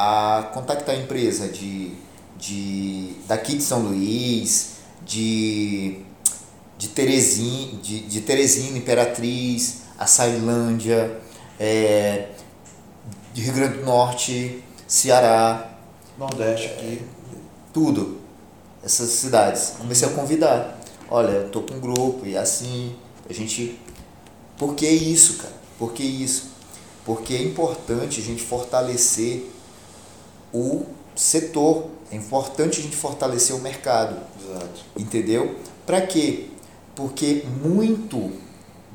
a 0.00 0.50
contactar 0.54 0.94
a 0.94 0.98
empresa 0.98 1.48
de, 1.48 1.90
de, 2.36 3.14
daqui 3.26 3.56
de 3.56 3.62
São 3.64 3.80
Luís, 3.80 4.76
de 5.04 6.04
de 6.76 6.86
Teresina, 6.90 7.80
de, 7.82 8.00
de 8.02 8.20
Teresina, 8.20 8.78
Imperatriz, 8.78 9.78
a 9.98 10.06
Sailândia, 10.06 11.18
é, 11.58 12.28
de 13.34 13.42
Rio 13.42 13.52
Grande 13.54 13.78
do 13.78 13.84
Norte, 13.84 14.62
Ceará. 14.86 15.76
Nordeste 16.16 16.68
aqui. 16.68 17.02
tudo. 17.72 18.20
Essas 18.84 19.08
cidades. 19.10 19.74
Comecei 19.78 20.06
a 20.06 20.12
convidar. 20.12 20.78
Olha, 21.10 21.30
eu 21.30 21.48
tô 21.48 21.62
com 21.62 21.74
um 21.74 21.80
grupo 21.80 22.24
e 22.24 22.36
assim, 22.36 22.94
a 23.28 23.32
gente. 23.32 23.76
Por 24.56 24.76
que 24.76 24.86
isso, 24.86 25.38
cara? 25.38 25.54
Por 25.76 25.92
que 25.92 26.04
isso? 26.04 26.58
porque 27.08 27.32
é 27.32 27.42
importante 27.42 28.20
a 28.20 28.22
gente 28.22 28.42
fortalecer 28.42 29.46
o 30.52 30.84
setor, 31.14 31.86
é 32.10 32.16
importante 32.16 32.80
a 32.80 32.82
gente 32.82 32.96
fortalecer 32.96 33.54
o 33.54 33.60
mercado. 33.60 34.16
Exato. 34.42 34.80
Entendeu? 34.96 35.56
Para 35.86 36.00
quê? 36.02 36.46
Porque 36.94 37.44
muito 37.62 38.32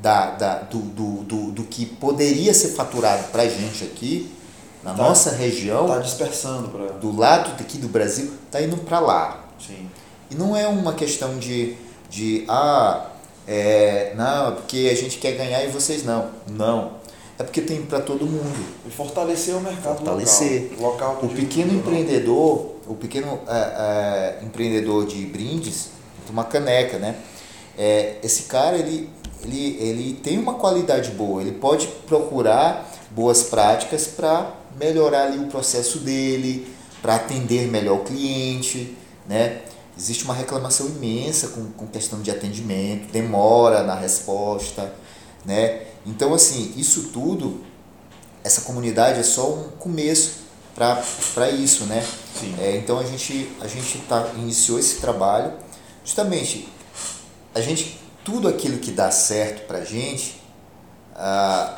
da, 0.02 0.32
da, 0.32 0.56
do, 0.60 0.80
do, 0.80 1.24
do, 1.24 1.52
do 1.52 1.64
que 1.64 1.86
poderia 1.86 2.54
ser 2.54 2.70
faturado 2.70 3.24
para 3.32 3.44
a 3.44 3.48
gente 3.48 3.84
aqui, 3.84 4.32
na 4.84 4.94
Tá- 4.94 5.04
nossa 5.04 5.32
região, 5.32 5.88
Tá 5.88 6.00
dispersando 6.00 6.68
para. 6.70 6.88
do 7.00 7.16
lado 7.16 7.56
daqui 7.58 7.78
do 7.78 7.88
Brasil, 7.88 8.32
tá 8.52 8.62
indo 8.62 8.78
para 8.78 9.00
lá. 9.00 9.46
Sim. 9.66 9.90
E 10.30 10.36
não 10.36 10.58
é 10.58 10.68
uma 10.68 10.94
questão 10.94 11.38
de, 11.40 11.76
de 12.10 12.44
ah, 12.50 13.08
é, 13.48 14.14
não, 14.16 14.50
é 14.50 14.52
porque 14.52 14.90
a 14.92 14.96
gente 14.96 15.18
quer 15.20 15.34
ganhar 15.34 15.64
e 15.64 15.68
vocês 15.70 16.04
não. 16.04 16.30
Não. 16.50 16.94
É 17.38 17.44
porque 17.44 17.62
tem 17.62 17.82
para 17.82 18.00
todo 18.00 18.26
mundo. 18.26 18.66
E 18.86 18.92
fortalecer 18.92 19.56
o 19.56 19.62
mercado 19.62 19.98
Fortalecer. 19.98 20.72
local. 20.80 21.14
Local 21.14 21.20
O 21.24 21.30
pequeno 21.30 21.74
empreendedor, 21.74 22.76
o 22.88 22.96
pequeno 22.96 23.40
é, 23.48 24.40
é, 24.42 24.46
empreendedor 24.46 25.06
de 25.06 25.26
brindes, 25.26 25.90
uma 26.30 26.44
caneca, 26.44 26.98
né? 26.98 27.16
É, 27.78 28.18
esse 28.24 28.44
cara 28.44 28.78
ele, 28.78 29.10
ele, 29.44 29.78
ele 29.80 30.14
tem 30.14 30.38
uma 30.38 30.56
qualidade 30.56 31.12
boa, 31.12 31.42
ele 31.42 31.54
pode 31.54 31.88
procurar 32.08 32.90
boas 33.12 33.44
práticas 33.44 34.08
para 34.08 34.52
melhorar 34.80 35.24
ali 35.24 35.40
o 35.40 35.48
processo 35.48 36.00
dele, 36.00 36.68
para 37.02 37.16
atender 37.16 37.68
melhor 37.70 38.00
o 38.00 38.04
cliente, 38.04 38.96
né? 39.28 39.62
Existe 39.98 40.24
uma 40.24 40.34
reclamação 40.34 40.88
imensa 40.88 41.50
com, 41.50 41.66
com 41.72 41.86
questão 41.88 42.22
de 42.22 42.32
atendimento, 42.32 43.12
demora 43.12 43.84
na 43.84 43.96
resposta, 43.96 44.94
né? 45.46 45.82
Então, 46.06 46.34
assim, 46.34 46.74
isso 46.76 47.10
tudo, 47.14 47.64
essa 48.44 48.62
comunidade 48.62 49.20
é 49.20 49.24
só 49.24 49.50
um 49.50 49.70
começo 49.80 50.44
para 50.76 51.50
isso, 51.50 51.86
né? 51.86 52.04
Sim. 52.40 52.56
É, 52.60 52.78
então 52.78 53.00
a 53.00 53.04
gente 53.04 53.50
a 53.62 53.68
gente 53.68 54.00
tá, 54.00 54.28
iniciou 54.36 54.80
esse 54.80 54.96
trabalho 54.96 55.54
justamente 56.04 56.68
a 57.54 57.62
gente 57.62 58.00
tudo 58.24 58.48
aquilo 58.48 58.80
que 58.80 58.92
dá 58.92 59.12
certo 59.12 59.68
para 59.68 59.84
gente 59.84 60.42
ah, 61.16 61.76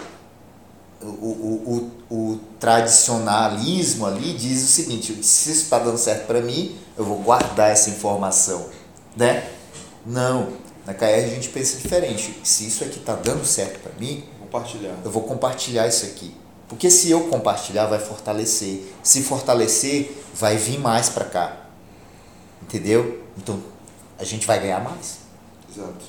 o, 1.02 1.08
o, 1.08 1.92
o, 2.10 2.16
o 2.16 2.40
tradicionalismo 2.60 4.06
ali 4.06 4.34
diz 4.34 4.64
o 4.64 4.68
seguinte 4.68 5.14
se 5.24 5.52
isso 5.52 5.64
está 5.64 5.78
dando 5.78 5.98
certo 5.98 6.26
para 6.26 6.40
mim 6.40 6.76
eu 6.98 7.04
vou 7.04 7.20
guardar 7.20 7.72
essa 7.72 7.90
informação 7.90 8.70
né 9.16 9.50
não 10.06 10.54
na 10.86 10.94
KR 10.94 11.06
a 11.06 11.28
gente 11.28 11.50
pensa 11.50 11.78
diferente 11.78 12.40
se 12.44 12.68
isso 12.68 12.84
aqui 12.84 13.00
está 13.00 13.16
dando 13.16 13.46
certo 13.46 13.80
para 13.80 13.92
mim 14.00 14.24
Compartilhar. 14.40 14.96
eu 15.04 15.12
vou 15.12 15.24
compartilhar 15.24 15.88
isso 15.88 16.06
aqui. 16.06 16.36
Porque 16.68 16.90
se 16.90 17.12
eu 17.12 17.28
compartilhar, 17.28 17.86
vai 17.86 18.00
fortalecer. 18.00 18.84
Se 19.04 19.22
fortalecer, 19.22 20.12
vai 20.34 20.58
vir 20.58 20.80
mais 20.80 21.10
para 21.10 21.26
cá. 21.26 21.68
Entendeu? 22.62 23.24
Então, 23.38 23.62
a 24.18 24.24
gente 24.24 24.48
vai 24.48 24.60
ganhar 24.60 24.84
mais. 24.84 25.18
Exato. 25.72 26.06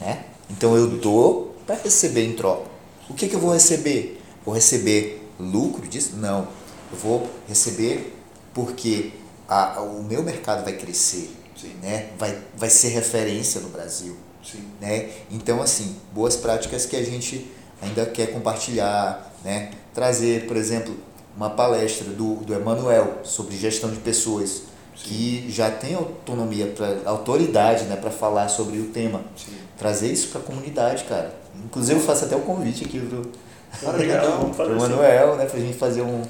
Né? 0.00 0.24
Então, 0.50 0.76
eu 0.76 0.88
dou 0.88 1.56
para 1.66 1.76
receber 1.76 2.24
em 2.24 2.32
troca. 2.32 2.70
O 3.08 3.14
que, 3.14 3.28
que 3.28 3.34
eu 3.34 3.40
vou 3.40 3.52
receber? 3.52 4.22
Vou 4.44 4.54
receber 4.54 5.28
lucro 5.38 5.86
disso? 5.86 6.16
Não. 6.16 6.48
Eu 6.90 6.98
vou 6.98 7.30
receber 7.46 8.14
porque 8.54 9.12
a, 9.46 9.82
o 9.82 10.02
meu 10.02 10.22
mercado 10.22 10.64
vai 10.64 10.72
crescer. 10.72 11.35
Sim. 11.56 11.74
Né? 11.82 12.10
Vai, 12.18 12.36
vai 12.56 12.70
ser 12.70 12.88
referência 12.88 13.60
no 13.60 13.68
Brasil 13.68 14.16
Sim. 14.46 14.62
né? 14.80 15.10
Então, 15.30 15.60
assim, 15.60 15.96
boas 16.12 16.36
práticas 16.36 16.86
que 16.86 16.94
a 16.94 17.04
gente 17.04 17.50
ainda 17.82 18.06
quer 18.06 18.32
compartilhar, 18.32 19.32
né? 19.44 19.70
Trazer, 19.92 20.46
por 20.46 20.56
exemplo, 20.56 20.94
uma 21.36 21.50
palestra 21.50 22.06
do, 22.06 22.36
do 22.36 22.54
Emanuel 22.54 23.20
sobre 23.24 23.56
gestão 23.56 23.90
de 23.90 23.98
pessoas, 23.98 24.62
que 24.94 25.46
já 25.50 25.70
tem 25.70 25.94
autonomia, 25.94 26.68
pra, 26.68 26.96
autoridade, 27.04 27.84
né, 27.84 27.96
para 27.96 28.10
falar 28.10 28.48
sobre 28.48 28.78
o 28.78 28.86
tema. 28.86 29.20
Sim. 29.36 29.52
Trazer 29.76 30.10
isso 30.10 30.28
para 30.28 30.40
a 30.40 30.44
comunidade, 30.44 31.04
cara. 31.04 31.34
Inclusive, 31.64 32.00
eu 32.00 32.04
faço 32.04 32.24
até 32.24 32.36
o 32.36 32.40
convite 32.40 32.84
aqui 32.84 32.98
pro, 33.80 33.92
Legal, 33.92 34.50
assim. 34.50 34.62
Emanuel, 34.62 35.36
né, 35.36 35.44
pra 35.44 35.60
gente 35.60 35.76
fazer 35.76 36.00
um... 36.00 36.22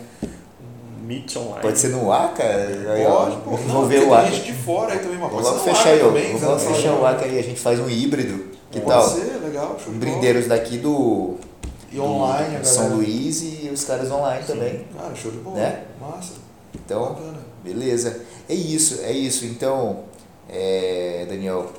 Meet 1.07 1.36
online. 1.36 1.62
Pode 1.62 1.78
ser 1.78 1.88
no 1.88 2.12
ACA? 2.12 2.42
Aí, 2.44 3.07
ó, 3.07 3.24
Pode, 3.24 3.36
pô. 3.42 3.50
Não, 3.52 3.59
envolver 3.61 3.94
porque 4.00 4.11
o 4.11 4.16
tem 4.16 4.18
ACA. 4.26 4.30
gente 4.36 4.44
de 4.44 4.52
fora 4.52 4.92
aí 4.92 4.98
também, 4.98 5.18
mas 5.18 5.30
Vamos 5.30 5.44
pode 5.44 5.57
logo 5.57 5.64
ser 5.64 5.70
no 5.70 5.76
fechar 5.76 5.90
aí, 5.90 6.00
também, 6.00 6.36
Vamos 6.36 6.62
fechar 6.64 6.92
o 6.94 7.07
ACA 7.07 7.24
aí, 7.24 7.38
a 7.38 7.42
gente 7.42 7.61
faz 7.61 7.80
um 7.80 7.88
híbrido. 7.88 8.57
Que 8.70 8.80
Pode 8.80 8.92
tal? 8.92 9.09
ser, 9.09 9.40
legal. 9.42 9.68
Bola. 9.68 9.98
Brindeiros 9.98 10.46
daqui 10.48 10.76
do 10.78 11.36
E 11.92 12.00
online, 12.00 12.59
do 12.59 12.66
São. 12.66 12.96
Luís 12.96 13.42
e 13.42 13.70
os 13.72 13.84
caras 13.84 14.11
online 14.11 14.44
também. 14.44 14.84
Cara, 14.96 15.14
show 15.14 15.30
de 15.30 15.38
bola. 15.38 15.57
Né? 15.57 15.84
Massa. 16.00 16.32
Então, 16.74 17.14
Bacana. 17.14 17.38
beleza. 17.62 18.20
É 18.48 18.54
isso, 18.54 19.00
é 19.02 19.12
isso. 19.12 19.44
Então, 19.46 20.00
é, 20.48 21.24
Daniel, 21.28 21.70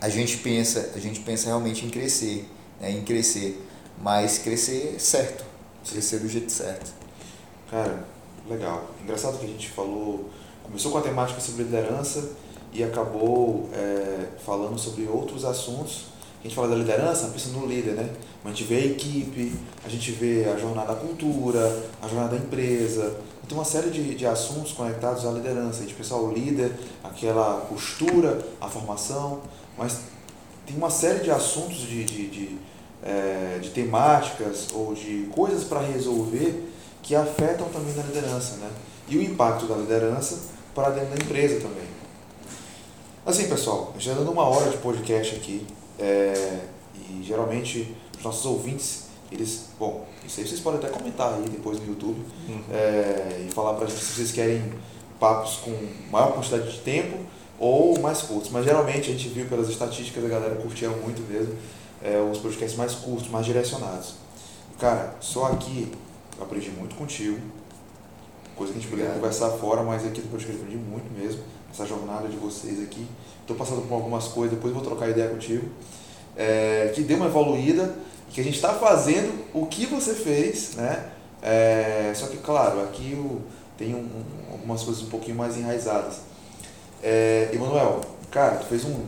a 0.00 0.08
gente 0.08 0.36
pensa, 0.38 0.90
a 0.94 0.98
gente 0.98 1.20
pensa 1.20 1.46
realmente 1.46 1.84
em 1.86 1.90
crescer, 1.90 2.46
né? 2.80 2.90
em 2.90 3.00
crescer, 3.02 3.64
mas 4.00 4.38
crescer 4.38 4.96
certo, 4.98 5.44
crescer 5.90 6.18
do 6.18 6.28
jeito 6.28 6.52
certo. 6.52 6.92
Cara, 7.70 8.04
legal. 8.48 8.84
Engraçado 9.02 9.38
que 9.38 9.44
a 9.44 9.48
gente 9.48 9.68
falou, 9.68 10.28
começou 10.62 10.92
com 10.92 10.98
a 10.98 11.02
temática 11.02 11.40
sobre 11.40 11.64
liderança 11.64 12.30
e 12.72 12.82
acabou 12.82 13.68
é, 13.72 14.28
falando 14.44 14.78
sobre 14.78 15.06
outros 15.06 15.44
assuntos. 15.44 16.06
A 16.40 16.42
gente 16.44 16.56
fala 16.56 16.68
da 16.68 16.74
liderança, 16.74 17.28
pensa 17.28 17.50
no 17.50 17.66
líder, 17.66 17.92
né? 17.92 18.10
Mas 18.42 18.52
a 18.52 18.56
gente 18.56 18.68
vê 18.68 18.76
a 18.76 18.86
equipe, 18.86 19.52
a 19.84 19.88
gente 19.88 20.10
vê 20.10 20.44
a 20.52 20.56
jornada 20.56 20.94
da 20.94 21.00
cultura, 21.00 21.84
a 22.02 22.08
jornada 22.08 22.36
da 22.36 22.44
empresa. 22.44 23.16
Tem 23.46 23.56
uma 23.56 23.64
série 23.64 23.90
de, 23.90 24.14
de 24.14 24.26
assuntos 24.26 24.72
conectados 24.72 25.24
à 25.24 25.30
liderança. 25.30 25.80
A 25.80 25.82
gente 25.82 25.94
pensa 25.94 26.16
o 26.16 26.32
líder, 26.32 26.72
aquela 27.04 27.58
postura, 27.68 28.44
a 28.60 28.68
formação, 28.68 29.40
mas 29.78 30.00
tem 30.66 30.76
uma 30.76 30.90
série 30.90 31.20
de 31.20 31.30
assuntos, 31.30 31.76
de, 31.76 32.04
de, 32.04 32.26
de, 32.28 32.58
é, 33.04 33.60
de 33.62 33.70
temáticas 33.70 34.68
ou 34.72 34.94
de 34.94 35.28
coisas 35.32 35.62
para 35.62 35.80
resolver 35.80 36.71
que 37.02 37.14
afetam 37.14 37.68
também 37.68 37.94
na 37.94 38.02
liderança, 38.02 38.56
né? 38.56 38.70
E 39.08 39.16
o 39.18 39.22
impacto 39.22 39.66
da 39.66 39.74
liderança 39.74 40.38
para 40.74 40.90
dentro 40.90 41.10
da 41.16 41.24
empresa 41.24 41.56
também. 41.60 41.84
Assim, 43.24 43.48
pessoal, 43.48 43.92
já 43.98 44.14
dando 44.14 44.30
uma 44.30 44.44
hora 44.44 44.70
de 44.70 44.78
podcast 44.78 45.36
aqui, 45.36 45.66
é, 45.98 46.60
e 46.94 47.22
geralmente 47.22 47.94
os 48.16 48.24
nossos 48.24 48.44
ouvintes, 48.46 49.04
eles, 49.30 49.66
bom, 49.78 50.06
isso 50.26 50.40
aí 50.40 50.46
vocês 50.46 50.60
podem 50.60 50.78
até 50.80 50.88
comentar 50.88 51.34
aí 51.34 51.48
depois 51.48 51.78
no 51.78 51.86
YouTube 51.86 52.20
Uhum. 52.48 52.62
é, 52.72 53.46
e 53.48 53.52
falar 53.52 53.74
pra 53.74 53.86
gente 53.86 54.00
se 54.00 54.12
vocês 54.14 54.32
querem 54.32 54.72
papos 55.18 55.56
com 55.56 55.70
maior 56.10 56.32
quantidade 56.32 56.70
de 56.70 56.78
tempo 56.80 57.18
ou 57.58 57.98
mais 58.00 58.22
curtos. 58.22 58.50
Mas 58.50 58.64
geralmente 58.64 59.10
a 59.10 59.12
gente 59.12 59.28
viu 59.28 59.46
pelas 59.46 59.68
estatísticas 59.68 60.24
a 60.24 60.28
galera 60.28 60.56
curtia 60.56 60.88
muito 60.90 61.22
mesmo 61.30 61.54
é, 62.02 62.18
os 62.20 62.38
podcasts 62.38 62.76
mais 62.76 62.94
curtos, 62.94 63.28
mais 63.28 63.46
direcionados. 63.46 64.14
Cara, 64.78 65.14
só 65.20 65.46
aqui 65.46 65.92
eu 66.38 66.44
aprendi 66.44 66.70
muito 66.70 66.94
contigo, 66.96 67.38
coisa 68.56 68.72
que 68.72 68.78
a 68.78 68.82
gente 68.82 68.90
poderia 68.90 69.12
conversar 69.12 69.50
fora, 69.50 69.82
mas 69.82 70.04
aqui 70.06 70.20
podcast 70.22 70.52
eu 70.58 70.62
aprendi 70.64 70.76
muito 70.76 71.10
mesmo, 71.18 71.42
essa 71.72 71.86
jornada 71.86 72.28
de 72.28 72.36
vocês 72.36 72.82
aqui. 72.82 73.06
Estou 73.40 73.56
passando 73.56 73.82
por 73.88 73.94
algumas 73.94 74.28
coisas, 74.28 74.54
depois 74.54 74.74
eu 74.74 74.80
vou 74.80 74.88
trocar 74.88 75.08
ideia 75.10 75.28
contigo. 75.28 75.68
É, 76.36 76.90
que 76.94 77.02
deu 77.02 77.16
uma 77.16 77.26
evoluída 77.26 77.94
que 78.30 78.40
a 78.40 78.44
gente 78.44 78.54
está 78.56 78.72
fazendo 78.74 79.44
o 79.52 79.66
que 79.66 79.86
você 79.86 80.14
fez, 80.14 80.74
né? 80.76 81.10
É, 81.42 82.12
só 82.14 82.26
que, 82.28 82.38
claro, 82.38 82.82
aqui 82.82 83.14
o, 83.14 83.42
tem 83.76 83.94
um- 83.94 83.98
um- 83.98 84.52
algumas 84.52 84.82
coisas 84.82 85.02
um 85.02 85.08
pouquinho 85.08 85.36
mais 85.36 85.56
enraizadas. 85.56 86.20
É, 87.02 87.50
Emanuel, 87.52 88.00
cara, 88.30 88.56
tu 88.56 88.66
fez 88.66 88.84
um. 88.84 89.00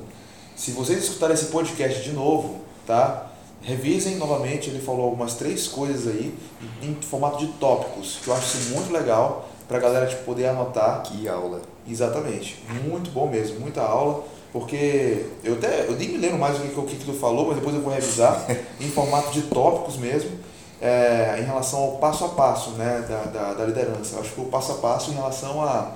Se 0.56 0.72
vocês 0.72 1.02
escutarem 1.04 1.34
esse 1.34 1.46
podcast 1.46 2.02
de 2.02 2.12
novo, 2.12 2.60
tá? 2.86 3.30
Revisem 3.64 4.16
novamente, 4.16 4.68
ele 4.68 4.78
falou 4.78 5.06
algumas 5.06 5.34
três 5.34 5.66
coisas 5.66 6.06
aí, 6.06 6.34
em, 6.82 6.94
formato 6.96 7.38
de 7.38 7.46
tópicos, 7.54 8.18
que 8.22 8.28
eu 8.28 8.34
acho 8.34 8.58
isso 8.58 8.74
muito 8.74 8.92
legal 8.92 9.48
pra 9.66 9.78
galera 9.78 10.06
tipo, 10.06 10.22
poder 10.24 10.46
anotar. 10.48 11.02
Que 11.02 11.26
aula. 11.26 11.62
Exatamente. 11.88 12.62
Muito 12.86 13.10
bom 13.10 13.26
mesmo, 13.26 13.60
muita 13.60 13.80
aula. 13.80 14.22
Porque 14.52 15.26
eu 15.42 15.54
até 15.54 15.86
eu 15.88 15.96
nem 15.96 16.10
me 16.10 16.18
lembro 16.18 16.38
mais 16.38 16.58
o 16.58 16.60
que, 16.60 16.78
o 16.78 16.82
que, 16.82 16.96
que 16.96 17.04
tu 17.06 17.14
falou, 17.14 17.46
mas 17.46 17.56
depois 17.56 17.74
eu 17.74 17.80
vou 17.80 17.92
revisar 17.92 18.44
em 18.78 18.88
formato 18.90 19.32
de 19.32 19.42
tópicos 19.42 19.96
mesmo, 19.96 20.30
é, 20.80 21.38
em 21.40 21.44
relação 21.44 21.80
ao 21.80 21.92
passo 21.92 22.26
a 22.26 22.28
passo 22.28 22.70
né, 22.72 23.04
da, 23.08 23.22
da, 23.24 23.54
da 23.54 23.64
liderança. 23.64 24.16
Eu 24.16 24.20
acho 24.20 24.32
que 24.32 24.40
o 24.42 24.44
passo 24.44 24.72
a 24.72 24.74
passo 24.74 25.10
em 25.10 25.14
relação 25.14 25.62
a. 25.64 25.92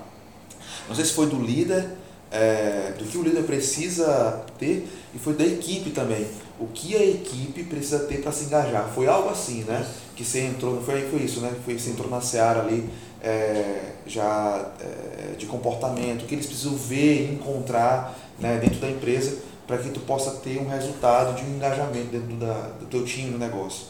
Não 0.89 0.97
sei 0.97 1.05
se 1.05 1.13
foi 1.13 1.27
do 1.27 1.37
líder, 1.37 1.87
é, 2.33 2.95
do 2.99 3.05
que 3.05 3.19
o 3.19 3.23
líder 3.23 3.43
precisa 3.45 4.43
ter, 4.59 4.89
e 5.15 5.19
foi 5.19 5.35
da 5.35 5.45
equipe 5.45 5.91
também. 5.91 6.27
O 6.61 6.67
que 6.67 6.97
a 6.97 7.05
equipe 7.05 7.65
precisa 7.65 8.01
ter 8.01 8.21
para 8.21 8.33
se 8.33 8.47
engajar. 8.47 8.91
Foi 8.93 9.07
algo 9.07 9.29
assim, 9.29 9.63
né? 9.63 9.87
Que 10.17 10.25
você 10.25 10.41
entrou, 10.41 10.83
foi, 10.83 11.09
foi 11.09 11.21
isso, 11.21 11.41
né? 11.41 11.55
Foi, 11.65 11.79
você 11.79 11.91
entrou 11.91 12.11
na 12.11 12.21
seara 12.21 12.61
ali 12.61 12.89
é, 13.23 13.93
já 14.07 14.73
é, 14.81 15.37
de 15.37 15.47
comportamento, 15.47 16.23
o 16.23 16.27
que 16.27 16.35
eles 16.35 16.47
precisam 16.47 16.77
ver 16.77 17.23
e 17.23 17.35
encontrar 17.35 18.19
né, 18.39 18.59
dentro 18.59 18.81
da 18.81 18.89
empresa 18.89 19.39
para 19.67 19.79
que 19.79 19.91
tu 19.91 20.01
possa 20.01 20.33
ter 20.41 20.59
um 20.59 20.69
resultado 20.69 21.37
de 21.37 21.45
um 21.45 21.57
engajamento 21.57 22.07
dentro 22.07 22.37
da, 22.37 22.55
do 22.81 22.87
teu 22.87 23.05
time 23.05 23.31
no 23.31 23.39
negócio. 23.39 23.87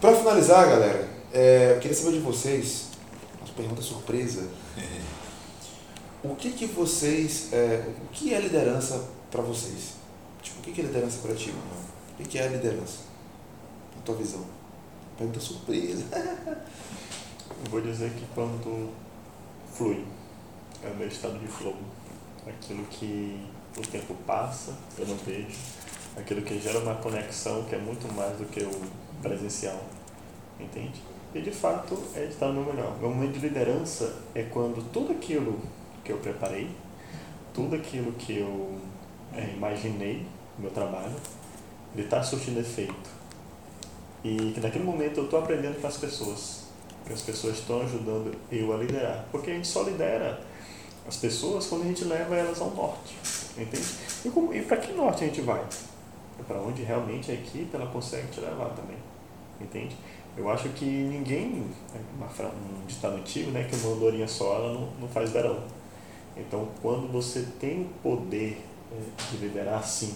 Para 0.00 0.14
finalizar, 0.14 0.66
galera, 0.68 1.08
é, 1.32 1.72
eu 1.74 1.80
queria 1.80 1.96
saber 1.96 2.12
de 2.12 2.20
vocês, 2.20 2.88
uma 3.44 3.52
pergunta 3.54 3.82
surpresa. 3.82 4.48
O 6.22 6.36
que 6.36 6.50
que 6.50 6.66
vocês, 6.66 7.48
é, 7.50 7.82
o 8.04 8.12
que 8.12 8.34
é 8.34 8.38
liderança 8.38 9.08
para 9.30 9.40
vocês? 9.40 9.94
O 10.60 10.62
que 10.62 10.78
é 10.78 10.84
liderança 10.84 11.26
para 11.26 11.34
ti, 11.34 11.48
mano? 11.52 11.84
O 12.18 12.22
que 12.22 12.38
é 12.38 12.46
liderança? 12.46 13.04
Na 13.96 14.02
tua 14.02 14.16
visão. 14.16 14.44
Pergunta 15.16 15.40
surpresa. 15.40 16.04
eu 17.64 17.70
vou 17.70 17.80
dizer 17.80 18.10
que 18.10 18.26
quando 18.34 18.92
flui, 19.72 20.04
é 20.84 20.88
o 20.88 20.96
meu 20.96 21.08
estado 21.08 21.38
de 21.38 21.46
flow. 21.46 21.74
Aquilo 22.46 22.84
que 22.90 23.42
o 23.74 23.80
tempo 23.80 24.14
passa, 24.26 24.76
eu 24.98 25.06
não 25.06 25.16
vejo. 25.16 25.56
Aquilo 26.14 26.42
que 26.42 26.60
gera 26.60 26.78
uma 26.80 26.96
conexão 26.96 27.64
que 27.64 27.74
é 27.74 27.78
muito 27.78 28.12
mais 28.12 28.36
do 28.36 28.44
que 28.44 28.60
o 28.60 28.82
presencial. 29.22 29.82
Entende? 30.60 31.00
E 31.34 31.40
de 31.40 31.50
fato 31.50 31.98
é 32.14 32.24
estar 32.24 32.48
no 32.48 32.62
meu 32.62 32.74
melhor. 32.74 32.98
Meu 32.98 33.08
momento 33.08 33.32
de 33.32 33.48
liderança 33.48 34.14
é 34.34 34.42
quando 34.42 34.86
tudo 34.92 35.12
aquilo 35.12 35.58
que 36.04 36.12
eu 36.12 36.18
preparei, 36.18 36.70
tudo 37.54 37.76
aquilo 37.76 38.12
que 38.12 38.40
eu 38.40 38.78
é, 39.32 39.54
imaginei 39.54 40.26
meu 40.58 40.70
trabalho, 40.70 41.14
ele 41.94 42.04
está 42.04 42.22
surtindo 42.22 42.60
efeito. 42.60 43.10
E 44.22 44.52
que 44.52 44.60
naquele 44.60 44.84
momento 44.84 45.18
eu 45.18 45.24
estou 45.24 45.38
aprendendo 45.38 45.80
com 45.80 45.86
as 45.86 45.96
pessoas. 45.96 46.64
Que 47.06 47.12
as 47.12 47.22
pessoas 47.22 47.58
estão 47.58 47.80
ajudando 47.82 48.34
eu 48.52 48.72
a 48.72 48.76
liderar. 48.76 49.24
Porque 49.32 49.50
a 49.50 49.54
gente 49.54 49.68
só 49.68 49.82
lidera 49.82 50.40
as 51.08 51.16
pessoas 51.16 51.66
quando 51.66 51.82
a 51.82 51.86
gente 51.86 52.04
leva 52.04 52.36
elas 52.36 52.60
ao 52.60 52.70
norte. 52.70 53.16
Entende? 53.56 53.86
E, 54.24 54.58
e 54.58 54.62
para 54.62 54.76
que 54.76 54.92
norte 54.92 55.24
a 55.24 55.26
gente 55.26 55.40
vai? 55.40 55.64
É 56.38 56.42
para 56.42 56.60
onde 56.60 56.82
realmente 56.82 57.30
a 57.30 57.34
equipe 57.34 57.74
ela 57.74 57.86
consegue 57.86 58.28
te 58.28 58.40
levar 58.40 58.70
também. 58.70 58.96
Entende? 59.60 59.96
Eu 60.36 60.48
acho 60.48 60.68
que 60.70 60.84
ninguém, 60.84 61.66
uma, 62.16 62.26
um 62.26 62.86
ditado 62.86 63.16
antigo, 63.16 63.50
né, 63.50 63.64
que 63.64 63.76
uma 63.76 63.94
andorinha 63.94 64.28
só 64.28 64.54
ela 64.54 64.72
não, 64.72 64.88
não 65.00 65.08
faz 65.08 65.30
verão. 65.30 65.58
Então, 66.36 66.68
quando 66.80 67.10
você 67.10 67.46
tem 67.58 67.82
o 67.82 67.88
poder 68.02 68.64
é, 68.92 69.30
de 69.30 69.36
liderar 69.38 69.80
assim, 69.80 70.14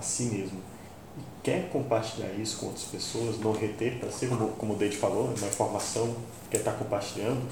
a 0.00 0.02
si 0.02 0.24
mesmo, 0.24 0.58
e 1.18 1.22
quer 1.42 1.68
compartilhar 1.68 2.32
isso 2.32 2.58
com 2.58 2.66
outras 2.66 2.86
pessoas, 2.86 3.38
não 3.38 3.52
reter 3.52 3.98
para 3.98 4.10
si, 4.10 4.26
como, 4.26 4.48
como 4.48 4.72
o 4.72 4.76
Deide 4.76 4.96
falou, 4.96 5.26
uma 5.26 5.46
informação 5.46 6.16
que 6.50 6.56
está 6.56 6.72
compartilhando, 6.72 7.42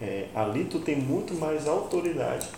é, 0.00 0.26
ali 0.34 0.64
tu 0.64 0.80
tem 0.80 0.96
muito 0.96 1.34
mais 1.34 1.68
autoridade 1.68 2.48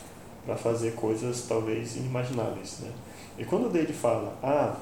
para 0.46 0.56
fazer 0.56 0.92
coisas 0.92 1.44
talvez 1.48 1.96
inimagináveis. 1.96 2.78
Né? 2.80 2.90
E 3.38 3.44
quando 3.44 3.66
o 3.66 3.68
Deide 3.68 3.92
fala, 3.92 4.36
ah, 4.42 4.76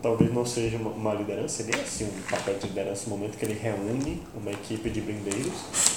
talvez 0.00 0.32
não 0.32 0.44
seja 0.44 0.76
uma 0.78 1.14
liderança, 1.14 1.62
ele 1.62 1.76
é 1.76 1.80
assim 1.80 2.04
um 2.04 2.22
papel 2.30 2.58
de 2.58 2.68
liderança 2.68 3.08
no 3.08 3.16
momento 3.16 3.36
que 3.36 3.44
ele 3.44 3.58
reúne 3.58 4.22
uma 4.34 4.50
equipe 4.50 4.88
de 4.90 5.00
brindeiros 5.00 5.52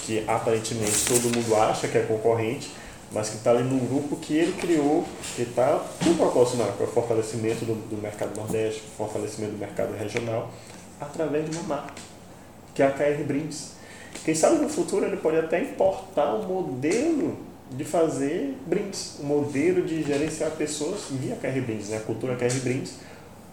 que 0.06 0.24
aparentemente 0.28 1.06
todo 1.08 1.34
mundo 1.36 1.56
acha 1.56 1.88
que 1.88 1.98
é 1.98 2.02
concorrente, 2.02 2.72
mas 3.16 3.30
que 3.30 3.38
está 3.38 3.52
ali 3.52 3.64
num 3.64 3.80
grupo 3.88 4.18
que 4.18 4.36
ele 4.36 4.52
criou, 4.60 5.06
que 5.38 5.44
está 5.44 5.80
tudo 6.04 6.18
proporcional 6.18 6.74
para 6.74 6.86
o 6.86 6.88
fortalecimento 6.90 7.64
do, 7.64 7.74
do 7.90 8.02
mercado 8.02 8.36
nordeste, 8.36 8.84
fortalecimento 8.98 9.54
do 9.54 9.58
mercado 9.58 9.98
regional, 9.98 10.52
através 11.00 11.50
de 11.50 11.56
uma 11.56 11.64
marca, 11.64 11.94
que 12.74 12.84
é 12.84 12.88
a 12.88 12.92
KR 12.92 13.24
Brindes. 13.26 13.76
Quem 14.26 14.36
sabe 14.36 14.58
no 14.58 14.68
futuro 14.68 15.06
ele 15.06 15.16
pode 15.16 15.38
até 15.38 15.62
importar 15.62 16.36
um 16.36 16.46
modelo 16.46 17.38
de 17.72 17.86
fazer 17.86 18.58
brindes, 18.68 19.18
um 19.22 19.28
modelo 19.28 19.82
de 19.84 20.04
gerenciar 20.04 20.52
pessoas 20.52 21.06
via 21.10 21.38
KR 21.38 21.62
Brindes, 21.62 21.90
né? 21.90 21.98
a 21.98 22.02
cultura 22.02 22.36
KR 22.36 22.60
Brindes, 22.64 22.96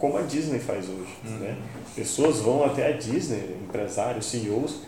como 0.03 0.19
a 0.19 0.23
Disney 0.23 0.59
faz 0.59 0.89
hoje. 0.89 1.15
Uhum. 1.25 1.39
Né? 1.39 1.57
Pessoas 1.95 2.39
vão 2.39 2.65
até 2.65 2.89
a 2.89 2.97
Disney, 2.97 3.57
empresários, 3.63 4.27
CEOs, 4.27 4.81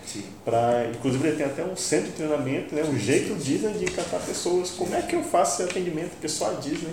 para. 0.44 0.90
Inclusive 0.90 1.28
ele 1.28 1.36
tem 1.36 1.46
até 1.46 1.62
um 1.62 1.76
centro 1.76 2.10
de 2.10 2.16
treinamento, 2.16 2.74
né? 2.74 2.82
um 2.82 2.98
jeito 2.98 3.32
Disney 3.36 3.74
de 3.74 3.84
encantar 3.84 4.20
pessoas. 4.22 4.72
Como 4.72 4.92
é 4.92 5.02
que 5.02 5.14
eu 5.14 5.22
faço 5.22 5.62
esse 5.62 5.70
atendimento 5.70 6.18
que 6.20 6.28
só 6.28 6.50
a 6.50 6.54
Disney 6.54 6.92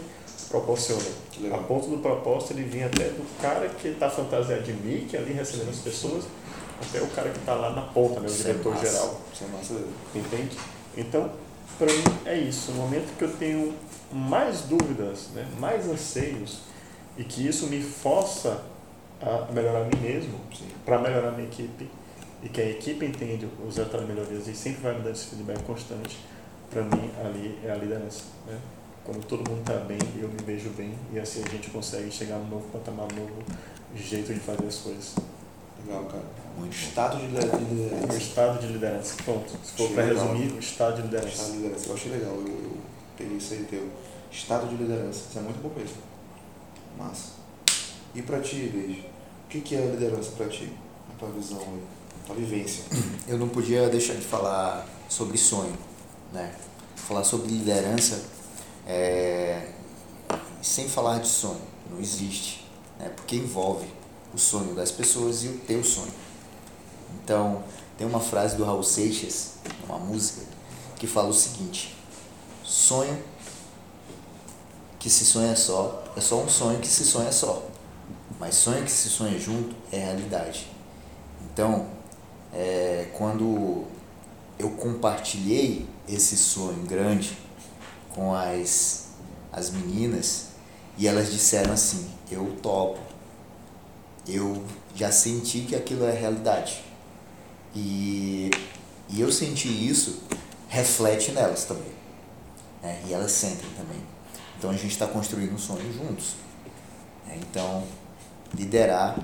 proporciona? 0.50 1.02
A 1.52 1.58
ponto 1.58 1.88
do 1.88 1.98
propósito 1.98 2.54
ele 2.54 2.66
vem 2.66 2.84
até 2.84 3.06
do 3.06 3.26
cara 3.42 3.68
que 3.70 3.88
está 3.88 4.08
fantasiado 4.08 4.62
de 4.62 4.74
Mickey 4.74 5.18
ali 5.18 5.34
recebendo 5.34 5.72
as 5.72 5.80
pessoas, 5.80 6.26
até 6.80 7.02
o 7.02 7.08
cara 7.08 7.32
que 7.32 7.40
está 7.40 7.56
lá 7.56 7.72
na 7.72 7.82
ponta, 7.82 8.20
né? 8.20 8.28
o 8.28 8.32
é 8.32 8.36
diretor 8.36 8.78
geral. 8.78 9.20
Isso 9.34 9.44
é 9.44 9.48
massa. 9.48 9.74
Entende? 10.14 10.58
Então, 10.96 11.32
para 11.76 11.92
mim 11.92 12.04
é 12.28 12.38
isso. 12.38 12.72
No 12.74 12.78
momento 12.84 13.18
que 13.18 13.24
eu 13.24 13.34
tenho 13.34 13.74
mais 14.14 14.62
dúvidas, 14.62 15.30
né? 15.34 15.48
mais 15.60 15.90
anseios, 15.90 16.70
e 17.18 17.24
que 17.24 17.48
isso 17.48 17.68
me 17.68 17.82
força 17.82 18.64
a 19.22 19.52
melhorar 19.52 19.82
a 19.82 19.84
mim 19.86 20.02
mesmo, 20.02 20.40
para 20.86 20.98
melhorar 21.00 21.30
a 21.30 21.32
minha 21.32 21.48
equipe, 21.48 21.88
e 22.44 22.50
que 22.50 22.60
a 22.60 22.70
equipe 22.70 23.06
entende 23.06 23.48
os 23.68 23.78
resultados 23.78 24.08
melhorias 24.08 24.48
e 24.48 24.56
sempre 24.56 24.82
vai 24.82 24.96
me 24.96 25.02
dar 25.02 25.12
esse 25.12 25.28
feedback 25.28 25.62
constante, 25.64 26.18
para 26.70 26.82
mim 26.84 27.12
ali 27.24 27.60
é 27.64 27.72
a 27.72 27.76
liderança. 27.76 28.24
Né? 28.48 28.58
Quando 29.04 29.26
todo 29.26 29.50
mundo 29.50 29.62
está 29.62 29.76
bem, 29.86 29.98
eu 30.20 30.28
me 30.28 30.38
vejo 30.46 30.70
bem 30.72 30.94
e 31.14 31.20
assim 31.20 31.44
a 31.46 31.50
gente 31.50 31.70
consegue 31.70 32.10
chegar 32.12 32.38
num 32.38 32.50
novo 32.50 32.68
patamar, 32.70 33.08
num 33.14 33.22
novo 33.22 33.44
jeito 33.96 34.34
de 34.34 34.40
fazer 34.40 34.66
as 34.66 34.78
coisas. 34.78 35.16
Legal, 35.86 36.06
cara. 36.06 36.24
Um 36.60 36.68
estado 36.68 37.18
de 37.18 37.28
liderança. 37.28 37.58
Um 37.58 38.18
estado 38.18 38.60
de 38.60 38.68
liderança. 38.68 39.16
Pronto. 39.24 39.50
Se 39.64 39.72
for 39.74 39.90
para 39.92 40.04
resumir, 40.04 40.58
estado 40.60 40.96
de 40.98 41.02
liderança. 41.04 41.30
Estado 41.30 41.52
de 41.52 41.58
liderança. 41.58 41.90
Eu 41.90 41.94
achei 41.94 42.12
legal. 42.12 42.34
Eu, 42.34 42.48
eu 42.48 42.78
peguei 43.18 43.38
isso 43.38 43.54
aí 43.54 43.66
teu. 43.70 43.90
Estado 44.32 44.68
de 44.68 44.76
liderança. 44.76 45.26
Isso 45.30 45.40
é 45.40 45.42
muito 45.42 45.62
bom 45.62 45.72
mesmo. 45.76 46.11
Massa. 47.02 47.32
E 48.14 48.22
para 48.22 48.40
ti, 48.40 48.72
Leide, 48.74 49.06
o 49.46 49.50
que, 49.50 49.62
que 49.62 49.76
é 49.76 49.86
liderança 49.86 50.32
para 50.32 50.48
ti? 50.48 50.72
A 51.10 51.18
tua 51.18 51.30
visão 51.30 51.60
aí, 51.60 51.84
a 52.24 52.28
tua 52.28 52.36
vivência? 52.36 52.84
Eu 53.28 53.38
não 53.38 53.50
podia 53.50 53.90
deixar 53.90 54.14
de 54.14 54.26
falar 54.26 54.88
sobre 55.10 55.38
sonho, 55.38 55.76
né? 56.32 56.54
Falar 56.96 57.24
sobre 57.24 57.52
liderança 57.52 58.24
é... 58.86 59.72
sem 60.62 60.88
falar 60.88 61.20
de 61.20 61.28
sonho, 61.28 61.62
não 61.90 62.00
existe, 62.00 62.68
né? 63.00 63.10
Porque 63.16 63.36
envolve 63.36 63.88
o 64.34 64.38
sonho 64.38 64.76
das 64.76 64.92
pessoas 64.92 65.44
e 65.44 65.48
o 65.48 65.58
teu 65.60 65.84
sonho. 65.84 66.14
Então, 67.24 67.64
tem 67.98 68.08
uma 68.08 68.20
frase 68.20 68.56
do 68.56 68.64
Raul 68.64 68.84
Seixas, 68.84 69.54
uma 69.86 69.98
música, 69.98 70.42
que 70.98 71.08
fala 71.08 71.30
o 71.30 71.34
seguinte: 71.34 71.96
sonho 72.64 73.22
que 75.02 75.10
se 75.10 75.26
sonha 75.26 75.56
só 75.56 76.04
é 76.16 76.22
só 76.22 76.40
um 76.40 76.48
sonho 76.48 76.80
que 76.80 76.88
se 76.88 77.04
sonha 77.04 77.32
só. 77.32 77.66
Mas 78.40 78.54
sonho 78.54 78.84
que 78.84 78.92
se 78.92 79.10
sonha 79.10 79.38
junto 79.40 79.76
é 79.92 79.98
realidade. 79.98 80.68
Então, 81.44 81.88
é, 82.54 83.10
quando 83.18 83.86
eu 84.60 84.70
compartilhei 84.70 85.88
esse 86.08 86.38
sonho 86.38 86.86
grande 86.86 87.36
com 88.14 88.34
as, 88.36 89.08
as 89.52 89.72
meninas 89.72 90.50
e 91.00 91.08
elas 91.08 91.32
disseram 91.32 91.74
assim: 91.74 92.08
Eu 92.32 92.56
topo. 92.62 93.00
Eu 94.28 94.64
já 94.94 95.12
senti 95.12 95.62
que 95.62 95.76
aquilo 95.76 96.06
é 96.06 96.12
realidade. 96.12 96.84
E, 97.74 98.52
e 99.10 99.20
eu 99.20 99.32
senti 99.32 99.68
isso, 99.68 100.22
reflete 100.70 101.32
nelas 101.32 101.66
também. 101.66 101.92
Né? 102.84 103.02
E 103.08 103.14
elas 103.14 103.32
sentem 103.32 103.70
também. 103.76 104.11
Então 104.62 104.70
a 104.70 104.74
gente 104.74 104.92
está 104.92 105.08
construindo 105.08 105.56
um 105.56 105.58
sonho 105.58 105.92
juntos. 105.92 106.36
É, 107.28 107.36
então, 107.36 107.84
liderar 108.56 109.18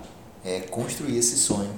é 0.44 0.62
construir 0.62 1.16
esse 1.16 1.38
sonho 1.38 1.70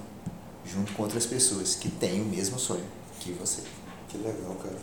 junto 0.65 0.93
com 0.93 1.03
outras 1.03 1.25
pessoas 1.25 1.75
que 1.75 1.89
têm 1.89 2.21
o 2.21 2.25
mesmo 2.25 2.57
sonho 2.57 2.85
que 3.19 3.33
você. 3.33 3.63
Que 4.07 4.17
legal, 4.17 4.55
cara. 4.63 4.77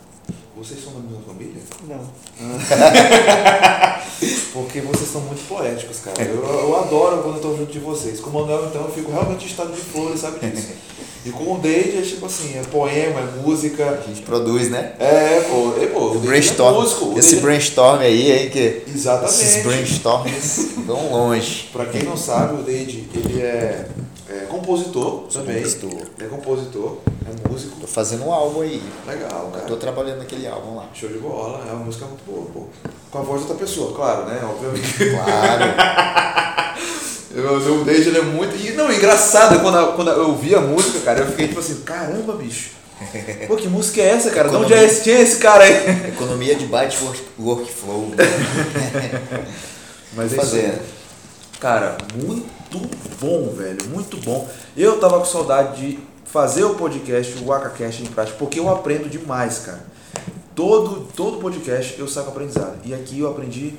Vocês 0.55 0.83
são 0.83 0.93
da 0.93 0.99
mesma 0.99 1.23
família? 1.23 1.59
Não. 1.87 2.05
Porque 4.53 4.81
vocês 4.81 5.09
são 5.09 5.21
muito 5.21 5.47
poéticos, 5.47 6.01
cara. 6.01 6.21
Eu, 6.21 6.43
eu 6.43 6.77
adoro 6.77 7.23
quando 7.23 7.33
eu 7.33 7.37
estou 7.37 7.57
junto 7.57 7.71
de 7.71 7.79
vocês. 7.79 8.19
Com 8.19 8.29
o 8.29 8.33
Manuel, 8.33 8.67
então, 8.67 8.83
eu 8.83 8.91
fico 8.91 9.11
realmente 9.11 9.45
em 9.45 9.47
estado 9.47 9.73
de 9.73 9.81
flores, 9.81 10.19
sabe 10.19 10.51
disso? 10.51 10.73
E 11.27 11.31
com 11.31 11.55
o 11.55 11.57
Dade 11.57 11.97
é 11.97 12.01
tipo 12.01 12.25
assim, 12.25 12.57
é 12.57 12.61
poema, 12.71 13.19
é 13.19 13.41
música. 13.43 13.99
A 14.01 14.07
gente 14.07 14.21
produz, 14.21 14.69
né? 14.69 14.93
É, 14.97 15.41
pô. 15.41 15.73
É, 15.77 15.87
pô 15.87 15.99
o 16.11 16.19
brainstorm, 16.19 16.73
é 16.73 16.79
músico, 16.79 17.19
esse 17.19 17.35
brainstorm 17.37 17.99
aí, 17.99 18.31
hein, 18.31 18.49
que 18.49 18.83
Exatamente. 18.87 19.33
esses 19.33 19.63
brainstorms 19.63 20.69
vão 20.85 21.11
longe. 21.11 21.69
Pra 21.73 21.85
quem 21.85 22.03
não 22.03 22.15
sabe, 22.15 22.53
o 22.53 22.63
Dade, 22.63 23.09
ele 23.13 23.41
é, 23.41 23.87
é 24.29 24.45
compositor 24.47 25.23
também. 25.23 25.57
Compositor. 25.57 26.01
É 26.17 26.23
compositor, 26.23 26.97
é 27.25 27.49
músico. 27.49 27.75
Tô 27.81 27.87
fazendo 27.87 28.23
um 28.25 28.31
álbum 28.31 28.61
aí. 28.61 28.81
Legal, 29.05 29.49
cara. 29.51 29.65
Eu 29.65 29.67
tô 29.67 29.75
trabalhando 29.75 30.19
naquele 30.19 30.47
álbum 30.47 30.77
lá. 30.77 30.85
Show 30.93 31.09
de 31.09 31.17
bola, 31.17 31.61
é 31.67 31.73
uma 31.73 31.83
música 31.83 32.05
muito 32.05 32.23
boa, 32.25 32.45
pô. 32.53 32.67
Com 33.11 33.17
a 33.17 33.21
voz 33.21 33.41
de 33.43 33.51
outra 33.51 33.65
pessoa, 33.65 33.93
claro, 33.93 34.27
né? 34.27 34.39
Obviamente. 34.43 35.09
Claro. 35.09 36.57
O 37.35 37.83
Deide 37.83 38.09
ele 38.09 38.19
é 38.19 38.21
muito. 38.21 38.55
E 38.55 38.71
não, 38.71 38.91
engraçado, 38.91 39.59
quando, 39.59 39.77
eu, 39.77 39.87
quando 39.93 40.11
eu 40.11 40.29
ouvi 40.29 40.55
a 40.55 40.61
música, 40.61 40.99
cara, 40.99 41.19
eu 41.19 41.27
fiquei 41.27 41.47
tipo 41.47 41.59
assim, 41.59 41.81
caramba, 41.81 42.33
bicho. 42.33 42.71
Pô, 43.47 43.55
que 43.55 43.67
música 43.67 44.01
é 44.01 44.09
essa, 44.09 44.31
cara? 44.31 44.47
Economia, 44.47 44.67
de 44.67 44.73
onde 44.73 44.83
é 44.83 44.85
esse, 44.85 45.03
tinha 45.03 45.19
esse 45.19 45.37
cara 45.37 45.63
aí? 45.63 46.09
Economia 46.09 46.55
de 46.55 46.65
byte 46.65 47.03
work, 47.03 47.21
workflow. 47.37 48.11
Mas 50.13 50.33
é 50.33 50.35
fazer. 50.35 50.67
Isso, 50.69 50.79
cara, 51.59 51.97
muito 52.15 52.79
bom, 53.19 53.53
velho, 53.55 53.77
muito 53.89 54.17
bom. 54.17 54.49
Eu 54.75 54.99
tava 54.99 55.19
com 55.19 55.25
saudade 55.25 55.79
de 55.79 55.99
fazer 56.25 56.63
o 56.63 56.75
podcast, 56.75 57.37
o 57.39 57.47
WakaCast 57.47 58.03
em 58.03 58.07
prática, 58.07 58.37
porque 58.37 58.59
eu 58.59 58.69
aprendo 58.69 59.09
demais, 59.09 59.59
cara. 59.59 59.96
Todo, 60.57 61.07
todo 61.15 61.37
podcast 61.37 61.99
eu 61.99 62.07
saco 62.07 62.29
aprendizado. 62.29 62.79
E 62.83 62.91
aqui 62.91 63.19
eu 63.19 63.29
aprendi 63.29 63.75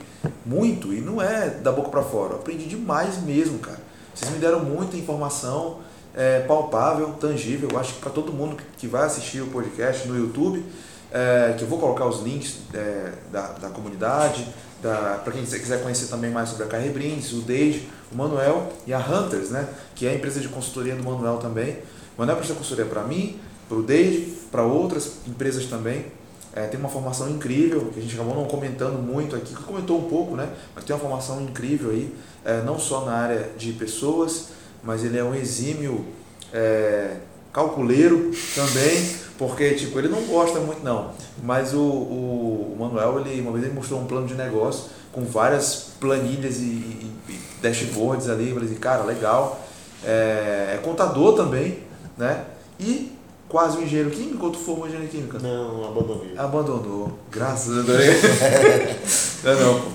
muito, 0.46 0.94
e 0.94 1.00
não 1.00 1.20
é 1.20 1.50
da 1.50 1.72
boca 1.72 1.88
para 1.88 2.04
fora, 2.04 2.34
eu 2.34 2.38
aprendi 2.38 2.66
demais 2.66 3.20
mesmo, 3.20 3.58
cara. 3.58 3.80
Vocês 4.14 4.30
me 4.30 4.38
deram 4.38 4.60
muita 4.60 4.96
informação 4.96 5.80
é, 6.14 6.38
palpável, 6.38 7.14
tangível. 7.14 7.68
Eu 7.72 7.80
acho 7.80 7.94
que 7.94 8.00
para 8.00 8.10
todo 8.10 8.32
mundo 8.32 8.56
que 8.76 8.86
vai 8.86 9.02
assistir 9.02 9.40
o 9.40 9.48
podcast 9.48 10.06
no 10.06 10.16
YouTube, 10.16 10.64
é, 11.10 11.56
que 11.58 11.64
eu 11.64 11.68
vou 11.68 11.80
colocar 11.80 12.06
os 12.06 12.22
links 12.22 12.58
é, 12.72 13.12
da, 13.32 13.48
da 13.54 13.70
comunidade, 13.70 14.46
para 14.80 15.32
quem 15.32 15.44
quiser 15.44 15.82
conhecer 15.82 16.06
também 16.06 16.30
mais 16.30 16.48
sobre 16.48 16.62
a 16.62 16.68
Carre 16.68 16.90
Brindes, 16.90 17.32
o 17.32 17.40
Deide, 17.40 17.88
o 18.12 18.16
Manuel 18.16 18.72
e 18.86 18.92
a 18.92 19.00
Hunters, 19.00 19.50
né, 19.50 19.68
que 19.96 20.06
é 20.06 20.10
a 20.10 20.14
empresa 20.14 20.38
de 20.38 20.46
consultoria 20.46 20.94
do 20.94 21.02
Manuel 21.02 21.38
também. 21.38 21.72
O 22.16 22.20
Manuel 22.20 22.36
presta 22.36 22.54
consultoria 22.54 22.88
para 22.88 23.02
mim, 23.02 23.36
para 23.68 23.78
o 23.78 23.82
Deide, 23.82 24.32
para 24.52 24.62
outras 24.62 25.14
empresas 25.26 25.66
também. 25.66 26.16
É, 26.58 26.66
tem 26.66 26.80
uma 26.80 26.88
formação 26.88 27.30
incrível, 27.30 27.92
que 27.94 28.00
a 28.00 28.02
gente 28.02 28.14
acabou 28.16 28.34
não 28.34 28.46
comentando 28.46 28.98
muito 28.98 29.36
aqui, 29.36 29.54
que 29.54 29.62
comentou 29.62 29.96
um 29.96 30.08
pouco, 30.08 30.34
né? 30.34 30.48
Mas 30.74 30.82
tem 30.82 30.94
uma 30.94 31.00
formação 31.00 31.40
incrível 31.40 31.90
aí, 31.90 32.12
é, 32.44 32.62
não 32.62 32.80
só 32.80 33.04
na 33.04 33.12
área 33.12 33.50
de 33.56 33.72
pessoas, 33.74 34.48
mas 34.82 35.04
ele 35.04 35.16
é 35.16 35.22
um 35.22 35.36
exímio 35.36 36.04
é, 36.52 37.18
calculeiro 37.52 38.32
também, 38.56 39.16
porque 39.38 39.74
tipo, 39.74 39.96
ele 40.00 40.08
não 40.08 40.22
gosta 40.22 40.58
muito 40.58 40.82
não, 40.82 41.12
mas 41.44 41.74
o, 41.74 41.80
o, 41.80 42.74
o, 42.74 42.76
Manuel, 42.76 43.20
ele, 43.20 43.40
uma 43.40 43.52
vez 43.52 43.64
ele 43.64 43.74
mostrou 43.74 44.00
um 44.00 44.06
plano 44.06 44.26
de 44.26 44.34
negócio 44.34 44.90
com 45.12 45.24
várias 45.24 45.92
planilhas 46.00 46.56
e, 46.56 46.62
e, 46.64 47.12
e 47.28 47.40
dashboards 47.62 48.28
ali, 48.28 48.48
eu 48.48 48.54
falei 48.54 48.68
assim, 48.68 48.80
cara, 48.80 49.04
legal, 49.04 49.60
é, 50.04 50.74
é 50.74 50.80
contador 50.82 51.36
também, 51.36 51.78
né? 52.16 52.46
E 52.80 53.16
quase 53.48 53.78
um 53.78 53.82
engenheiro 53.82 54.10
químico 54.10 54.46
ou 54.46 54.52
tu 54.52 54.58
formou 54.58 54.86
engenharia 54.86 55.10
química? 55.10 55.38
Não, 55.38 55.86
abandonei. 55.86 56.36
Abandonou, 56.36 57.18
graças 57.30 57.78
a 57.78 57.82
Deus. 57.82 59.42
não, 59.44 59.60
não, 59.60 59.80
pô. 59.80 59.88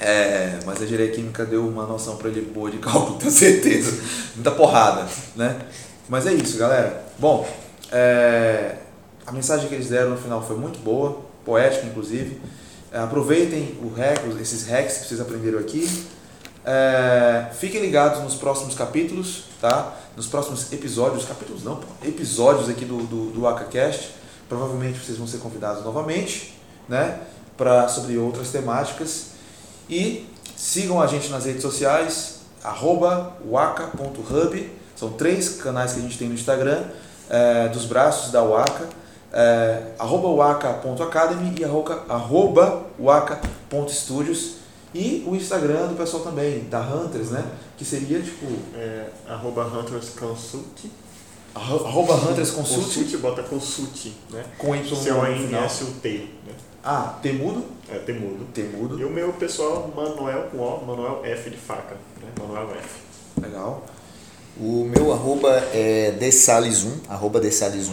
É, 0.00 0.60
mas 0.64 0.80
a 0.80 0.84
engenharia 0.84 1.12
química 1.12 1.44
deu 1.44 1.66
uma 1.66 1.84
noção 1.84 2.16
para 2.16 2.28
ele 2.28 2.40
boa 2.42 2.70
de 2.70 2.78
cálculo, 2.78 3.18
tenho 3.18 3.32
certeza. 3.32 4.00
Muita 4.34 4.52
porrada, 4.52 5.06
né? 5.34 5.60
Mas 6.08 6.26
é 6.26 6.32
isso, 6.32 6.56
galera. 6.56 7.04
Bom, 7.18 7.46
é, 7.90 8.76
a 9.26 9.32
mensagem 9.32 9.68
que 9.68 9.74
eles 9.74 9.88
deram 9.88 10.10
no 10.10 10.16
final 10.16 10.42
foi 10.42 10.56
muito 10.56 10.78
boa, 10.78 11.20
poética 11.44 11.86
inclusive. 11.86 12.40
É, 12.92 12.98
aproveitem 12.98 13.76
o 13.82 13.88
hack, 13.88 14.20
esses 14.40 14.66
hacks 14.66 14.98
que 14.98 15.08
vocês 15.08 15.20
aprenderam 15.20 15.58
aqui. 15.58 15.86
É, 16.64 17.46
fiquem 17.58 17.80
ligados 17.80 18.22
nos 18.22 18.34
próximos 18.34 18.74
capítulos, 18.74 19.44
tá? 19.60 19.94
Nos 20.18 20.26
próximos 20.26 20.72
episódios, 20.72 21.24
capítulos 21.24 21.62
não, 21.62 21.78
episódios 22.02 22.68
aqui 22.68 22.84
do, 22.84 23.06
do, 23.06 23.30
do 23.30 23.46
AcaCast. 23.46 24.16
Provavelmente 24.48 24.98
vocês 24.98 25.16
vão 25.16 25.28
ser 25.28 25.38
convidados 25.38 25.84
novamente, 25.84 26.58
né? 26.88 27.20
Pra, 27.56 27.86
sobre 27.86 28.18
outras 28.18 28.50
temáticas. 28.50 29.26
E 29.88 30.28
sigam 30.56 31.00
a 31.00 31.06
gente 31.06 31.28
nas 31.28 31.44
redes 31.44 31.62
sociais, 31.62 32.40
waka.hub. 33.48 34.72
São 34.96 35.10
três 35.10 35.50
canais 35.62 35.92
que 35.92 36.00
a 36.00 36.02
gente 36.02 36.18
tem 36.18 36.26
no 36.26 36.34
Instagram, 36.34 36.82
é, 37.30 37.68
dos 37.68 37.84
braços 37.84 38.32
da 38.32 38.42
Waka. 38.42 38.88
É, 39.32 39.92
arroba 40.00 40.30
waka.academy 40.30 41.54
e 41.60 41.64
arroba, 41.64 42.04
arroba 42.08 42.86
waka.studios. 42.98 44.56
E 44.94 45.24
o 45.26 45.36
Instagram 45.36 45.88
do 45.88 45.96
pessoal 45.96 46.22
também, 46.22 46.64
da 46.68 46.80
Hunters, 46.80 47.30
né? 47.30 47.44
Que 47.76 47.84
seria 47.84 48.20
tipo. 48.20 48.46
É, 48.74 49.08
arroba 49.28 49.66
Hunters 49.66 50.10
Consult. 50.10 50.90
Arroba 51.54 52.14
Hunters 52.14 52.50
Consult. 52.50 52.84
Consult 52.84 53.16
bota 53.18 53.42
consult, 53.42 54.12
né? 54.30 54.44
Com 54.56 54.74
Y 54.74 54.96
C-O-N-S-U-T. 54.96 56.08
Né? 56.46 56.52
Ah, 56.82 57.18
Temudo? 57.22 57.64
É, 57.88 57.98
Temudo. 57.98 58.46
Temudo. 58.54 58.98
E 58.98 59.04
o 59.04 59.10
meu 59.10 59.32
pessoal, 59.34 59.92
Manuel 59.94 60.48
com 60.50 60.58
O, 60.58 60.86
Manuel 60.86 61.22
F 61.24 61.50
de 61.50 61.56
faca. 61.56 61.96
Né? 62.20 62.28
Manuel 62.38 62.70
F. 62.76 63.42
Legal. 63.42 63.84
O 64.60 64.84
meu 64.84 65.12
arroba 65.12 65.50
é 65.72 66.16
desales1, 66.18 66.90
arroba 67.08 67.40
desales1. 67.40 67.92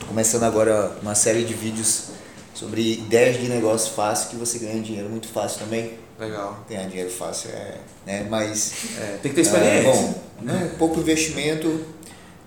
Tô 0.00 0.06
começando 0.06 0.44
agora 0.44 0.96
uma 1.02 1.14
série 1.14 1.44
de 1.44 1.54
vídeos 1.54 2.06
sobre 2.54 2.94
ideias 2.94 3.36
de 3.38 3.48
negócio 3.48 3.92
fácil 3.92 4.30
que 4.30 4.36
você 4.36 4.58
ganha 4.58 4.80
dinheiro 4.80 5.08
muito 5.08 5.28
fácil 5.28 5.60
também. 5.60 6.03
Legal. 6.18 6.64
Ganhar 6.68 6.88
dinheiro 6.88 7.10
fácil 7.10 7.50
é, 7.50 7.78
né? 8.06 8.26
Mas 8.30 8.72
É, 8.98 9.18
tem 9.22 9.30
que 9.30 9.36
ter 9.36 9.40
experiência. 9.40 9.88
é, 9.88 9.92
bom, 9.92 10.14
né, 10.42 10.74
pouco 10.78 11.00
investimento, 11.00 11.84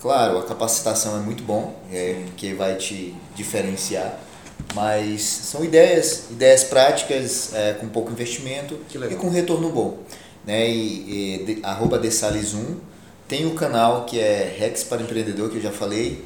claro, 0.02 0.38
a 0.38 0.44
capacitação 0.44 1.18
é 1.18 1.20
muito 1.20 1.44
bom, 1.44 1.78
é, 1.92 2.24
que 2.38 2.54
vai 2.54 2.76
te 2.76 3.14
diferenciar, 3.36 4.20
mas 4.74 5.22
são 5.22 5.64
ideias, 5.66 6.26
ideias 6.32 6.64
práticas 6.64 7.54
é, 7.54 7.74
com 7.74 7.88
pouco 7.90 8.12
investimento 8.12 8.80
e 9.10 9.16
com 9.16 9.30
retorno 9.30 9.70
bom. 9.70 10.00
Né? 10.46 10.70
E, 10.70 11.42
e 11.42 11.46
de, 11.46 11.66
arroba 11.66 12.00
Desales1, 12.00 12.78
tem 13.28 13.46
o 13.46 13.54
canal 13.54 14.06
que 14.06 14.18
é 14.18 14.56
Rex 14.58 14.86
para 14.86 15.02
Empreendedor, 15.02 15.50
que 15.50 15.58
eu 15.58 15.62
já 15.62 15.72
falei, 15.72 16.24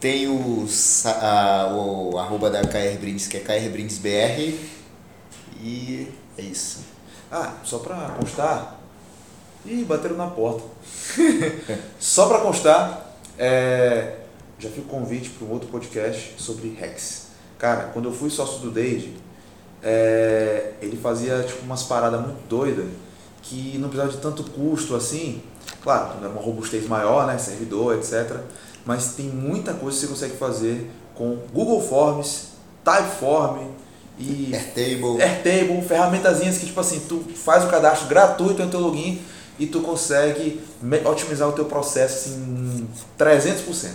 tem 0.00 0.26
o, 0.28 0.66
a, 1.04 1.74
o 1.74 2.18
arroba 2.18 2.48
da 2.48 2.62
KR 2.62 2.96
Brindes, 2.98 3.26
que 3.26 3.36
é 3.36 3.40
KR 3.40 3.68
Brindes 3.70 3.98
BR, 3.98 4.54
e 5.62 6.08
é 6.38 6.42
isso. 6.42 6.80
Ah, 7.30 7.54
só 7.64 7.78
pra 7.78 8.16
constar. 8.18 8.78
Ih, 9.66 9.84
bateram 9.84 10.16
na 10.16 10.28
porta. 10.28 10.62
só 11.98 12.26
pra 12.28 12.38
constar, 12.38 13.16
é, 13.36 14.16
já 14.58 14.70
fica 14.70 14.82
o 14.82 14.84
convite 14.84 15.30
para 15.30 15.46
um 15.46 15.50
outro 15.50 15.68
podcast 15.68 16.34
sobre 16.38 16.68
Rex. 16.70 17.28
Cara, 17.58 17.90
quando 17.92 18.06
eu 18.08 18.12
fui 18.12 18.30
sócio 18.30 18.60
do 18.60 18.70
Dade, 18.70 19.14
é, 19.82 20.74
ele 20.80 20.96
fazia 20.96 21.42
tipo, 21.42 21.62
umas 21.64 21.82
paradas 21.82 22.20
muito 22.20 22.48
doidas 22.48 22.86
que 23.42 23.76
não 23.78 23.88
precisava 23.88 24.16
de 24.16 24.22
tanto 24.22 24.44
custo 24.44 24.94
assim. 24.94 25.42
Claro, 25.82 26.18
era 26.18 26.28
uma 26.28 26.40
robustez 26.40 26.86
maior, 26.86 27.26
né? 27.26 27.36
Servidor, 27.36 27.96
etc. 27.96 28.40
Mas 28.86 29.14
tem 29.14 29.26
muita 29.26 29.74
coisa 29.74 29.98
que 29.98 30.06
você 30.06 30.08
consegue 30.08 30.36
fazer 30.36 30.90
com 31.14 31.36
Google 31.52 31.80
Forms, 31.80 32.52
Typeform 32.84 33.66
e 34.18 34.50
Airtable. 34.52 35.22
Airtable, 35.22 35.82
ferramentazinhas 35.86 36.58
que 36.58 36.66
tipo 36.66 36.80
assim, 36.80 37.00
tu 37.08 37.24
faz 37.34 37.64
o 37.64 37.68
cadastro 37.68 38.08
gratuito 38.08 38.62
no 38.62 38.70
teu 38.70 38.80
login 38.80 39.20
e 39.58 39.66
tu 39.66 39.80
consegue 39.80 40.60
otimizar 41.04 41.48
o 41.48 41.52
teu 41.52 41.64
processo 41.64 42.28
assim, 42.28 42.34
em 42.80 42.88
300%. 43.18 43.90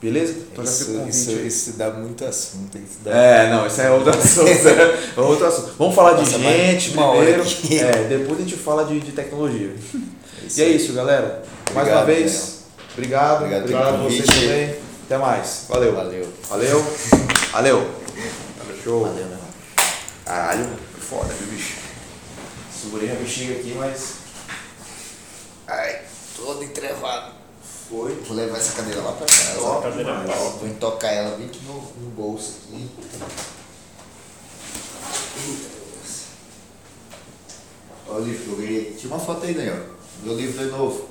Beleza? 0.00 0.34
Então 0.52 0.64
já 0.64 0.70
fica 0.70 0.90
Isso, 0.90 0.96
convite 0.98 1.08
isso, 1.08 1.30
isso 1.46 1.72
dá 1.78 1.90
muito 1.90 2.24
assunto. 2.24 2.76
Isso 2.76 2.98
dá... 3.02 3.10
É, 3.12 3.50
não, 3.50 3.66
isso 3.66 3.80
é 3.80 3.90
outro 3.90 4.10
assunto. 4.10 4.46
é 5.16 5.16
outro 5.20 5.46
assunto. 5.46 5.72
Vamos 5.78 5.94
falar 5.94 6.12
de 6.12 6.20
Nossa, 6.20 6.38
gente 6.38 6.90
primeiro. 6.90 7.42
É, 7.70 8.04
depois 8.04 8.38
a 8.38 8.42
gente 8.42 8.56
fala 8.56 8.84
de, 8.84 9.00
de 9.00 9.12
tecnologia. 9.12 9.74
isso 10.46 10.60
E 10.60 10.62
é 10.62 10.68
isso, 10.68 10.92
galera. 10.92 11.42
Mais 11.72 11.88
Obrigado, 11.88 11.96
uma 11.98 12.04
vez, 12.04 12.58
obrigado. 12.92 13.36
Obrigado 13.36 13.62
Obrigado, 13.62 13.92
pelo 13.92 14.06
a 14.06 14.08
vocês 14.08 14.26
também. 14.26 14.74
Até 15.06 15.18
mais. 15.18 15.64
Valeu. 15.68 15.94
Valeu. 15.94 16.28
Valeu. 16.48 16.86
Valeu. 17.52 17.90
Show. 18.84 19.02
Valeu, 19.02 19.18
irmão. 19.18 19.35
Caralho, 20.26 20.68
foda, 20.98 21.32
viu, 21.34 21.46
bicho? 21.52 21.76
Segurei 22.82 23.12
a 23.12 23.14
bexiga 23.14 23.60
aqui, 23.60 23.74
mas. 23.76 24.14
Ai, 25.68 26.02
todo 26.34 26.64
entrevado. 26.64 27.32
Foi. 27.88 28.12
Vou 28.26 28.36
levar 28.36 28.58
essa 28.58 28.72
cadeira 28.72 29.02
lá 29.02 29.12
pra 29.12 29.24
casa. 29.24 29.60
Ó, 29.60 29.80
cadeira 29.80 30.24
pau. 30.26 30.50
Vou 30.58 30.74
tocar 30.80 31.12
ela 31.12 31.36
bem 31.36 31.46
aqui 31.46 31.64
no, 31.64 31.74
no 31.74 32.10
bolso 32.10 32.54
aqui. 32.64 32.90
Eita. 35.46 35.76
Olha 38.08 38.20
o 38.20 38.24
livro 38.24 38.42
que 38.42 38.50
eu 38.50 38.56
ganhei. 38.56 38.96
Tira 38.98 39.14
uma 39.14 39.24
foto 39.24 39.46
aí, 39.46 39.54
Daniel. 39.54 39.86
Meu 40.24 40.34
livro 40.34 40.60
é 40.60 40.66
novo. 40.66 41.08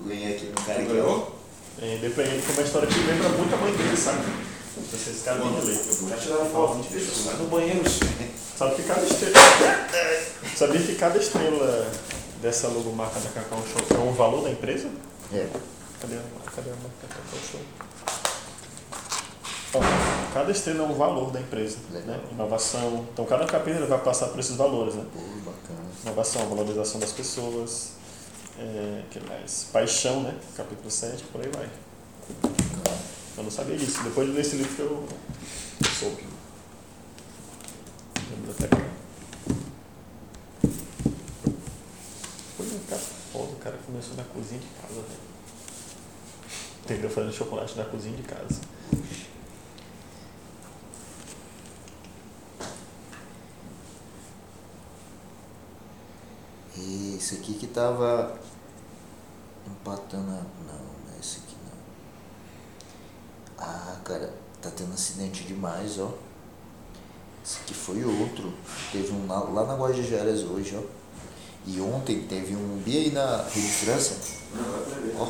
Eu 0.00 0.08
ganhei 0.08 0.34
aqui 0.34 0.46
no 0.46 0.54
cara 0.54 0.80
aqui. 0.82 1.32
É, 1.80 1.94
ele 1.94 2.10
tem 2.10 2.54
uma 2.54 2.62
história 2.62 2.88
que 2.88 2.98
lembra 2.98 3.28
muito 3.28 3.54
a 3.54 3.58
mãe 3.58 3.72
dele, 3.72 3.96
sabe? 3.96 4.24
Vocês 4.90 5.22
vão 5.24 5.60
ler. 5.60 5.80
Já 6.08 6.16
tiraram 6.16 6.50
foto, 6.50 6.84
vai 7.24 7.36
no 7.36 7.46
banheiro. 7.46 7.84
Sabe 8.58 8.74
que 8.74 8.82
cada 8.82 9.02
estrela. 9.02 9.36
Sabia 10.56 10.82
que 10.82 10.96
cada 10.96 11.16
estrela 11.16 11.92
dessa 12.42 12.66
logomarca 12.66 13.20
da 13.20 13.30
Cacau 13.30 13.62
Show 13.64 13.96
é 13.96 14.00
um 14.00 14.12
valor 14.12 14.42
da 14.42 14.50
empresa? 14.50 14.88
É. 15.32 15.46
Cadê 16.00 16.16
a, 16.16 16.50
cadê 16.50 16.70
a 16.70 16.74
marca 16.74 17.06
da 17.06 17.08
Cacau 17.08 17.38
Show? 17.52 17.60
Ó, 19.74 20.34
cada 20.34 20.50
estrela 20.50 20.82
é 20.82 20.86
um 20.88 20.94
valor 20.94 21.30
da 21.30 21.40
empresa. 21.40 21.78
Legal. 21.92 22.16
Né? 22.16 22.20
Inovação. 22.32 23.06
Então 23.12 23.24
cada 23.26 23.46
capítulo 23.46 23.86
vai 23.86 24.00
passar 24.00 24.26
por 24.26 24.40
esses 24.40 24.56
valores, 24.56 24.96
né? 24.96 25.06
Pô, 25.14 25.20
bacana. 25.20 25.88
Inovação, 26.02 26.48
valorização 26.48 26.98
das 26.98 27.12
pessoas. 27.12 27.92
É, 28.58 29.02
que 29.08 29.20
mais? 29.20 29.68
Paixão, 29.72 30.24
né? 30.24 30.34
Capítulo 30.56 30.90
7, 30.90 31.22
por 31.30 31.40
aí 31.40 31.50
vai. 31.54 31.68
Eu 33.36 33.44
não 33.44 33.52
sabia 33.52 33.76
disso. 33.76 34.02
Depois 34.02 34.26
de 34.26 34.34
ler 34.34 34.40
esse 34.40 34.56
livro 34.56 34.74
que 34.74 34.82
eu 34.82 35.08
soube. 35.96 36.37
Biblioteca. 38.36 38.76
Foi 42.56 42.66
um 42.66 42.78
cara 42.88 43.00
foda, 43.32 43.56
cara 43.56 43.76
que 43.76 43.84
começou 43.84 44.16
na 44.16 44.24
cozinha 44.24 44.60
de 44.60 44.66
casa, 44.66 44.94
velho. 44.94 45.28
Entendeu? 46.84 47.10
Fazendo 47.10 47.32
chocolate 47.32 47.76
na 47.76 47.84
cozinha 47.84 48.16
de 48.16 48.22
casa. 48.22 48.60
Esse 56.76 57.34
aqui 57.36 57.54
que 57.54 57.66
tava 57.66 58.38
empatando. 59.66 60.26
Não, 60.26 60.34
não 60.34 61.14
é 61.14 61.18
esse 61.20 61.38
aqui 61.40 61.56
não. 61.64 61.72
Ah, 63.58 64.00
cara, 64.04 64.32
tá 64.62 64.70
tendo 64.70 64.94
acidente 64.94 65.44
demais, 65.44 65.98
ó. 65.98 66.27
Esse 67.48 67.60
aqui 67.62 67.72
foi 67.72 68.04
outro. 68.04 68.52
Teve 68.92 69.10
um 69.10 69.26
lá, 69.26 69.38
lá 69.38 69.64
na 69.64 69.74
Guajajaras 69.74 70.42
hoje, 70.42 70.76
ó. 70.76 70.82
E 71.66 71.80
ontem 71.80 72.20
teve 72.28 72.54
um. 72.54 72.82
Vi 72.84 72.98
aí 72.98 73.10
na 73.10 73.42
Rede 73.42 73.68
França? 73.68 74.16
Ó. 75.18 75.24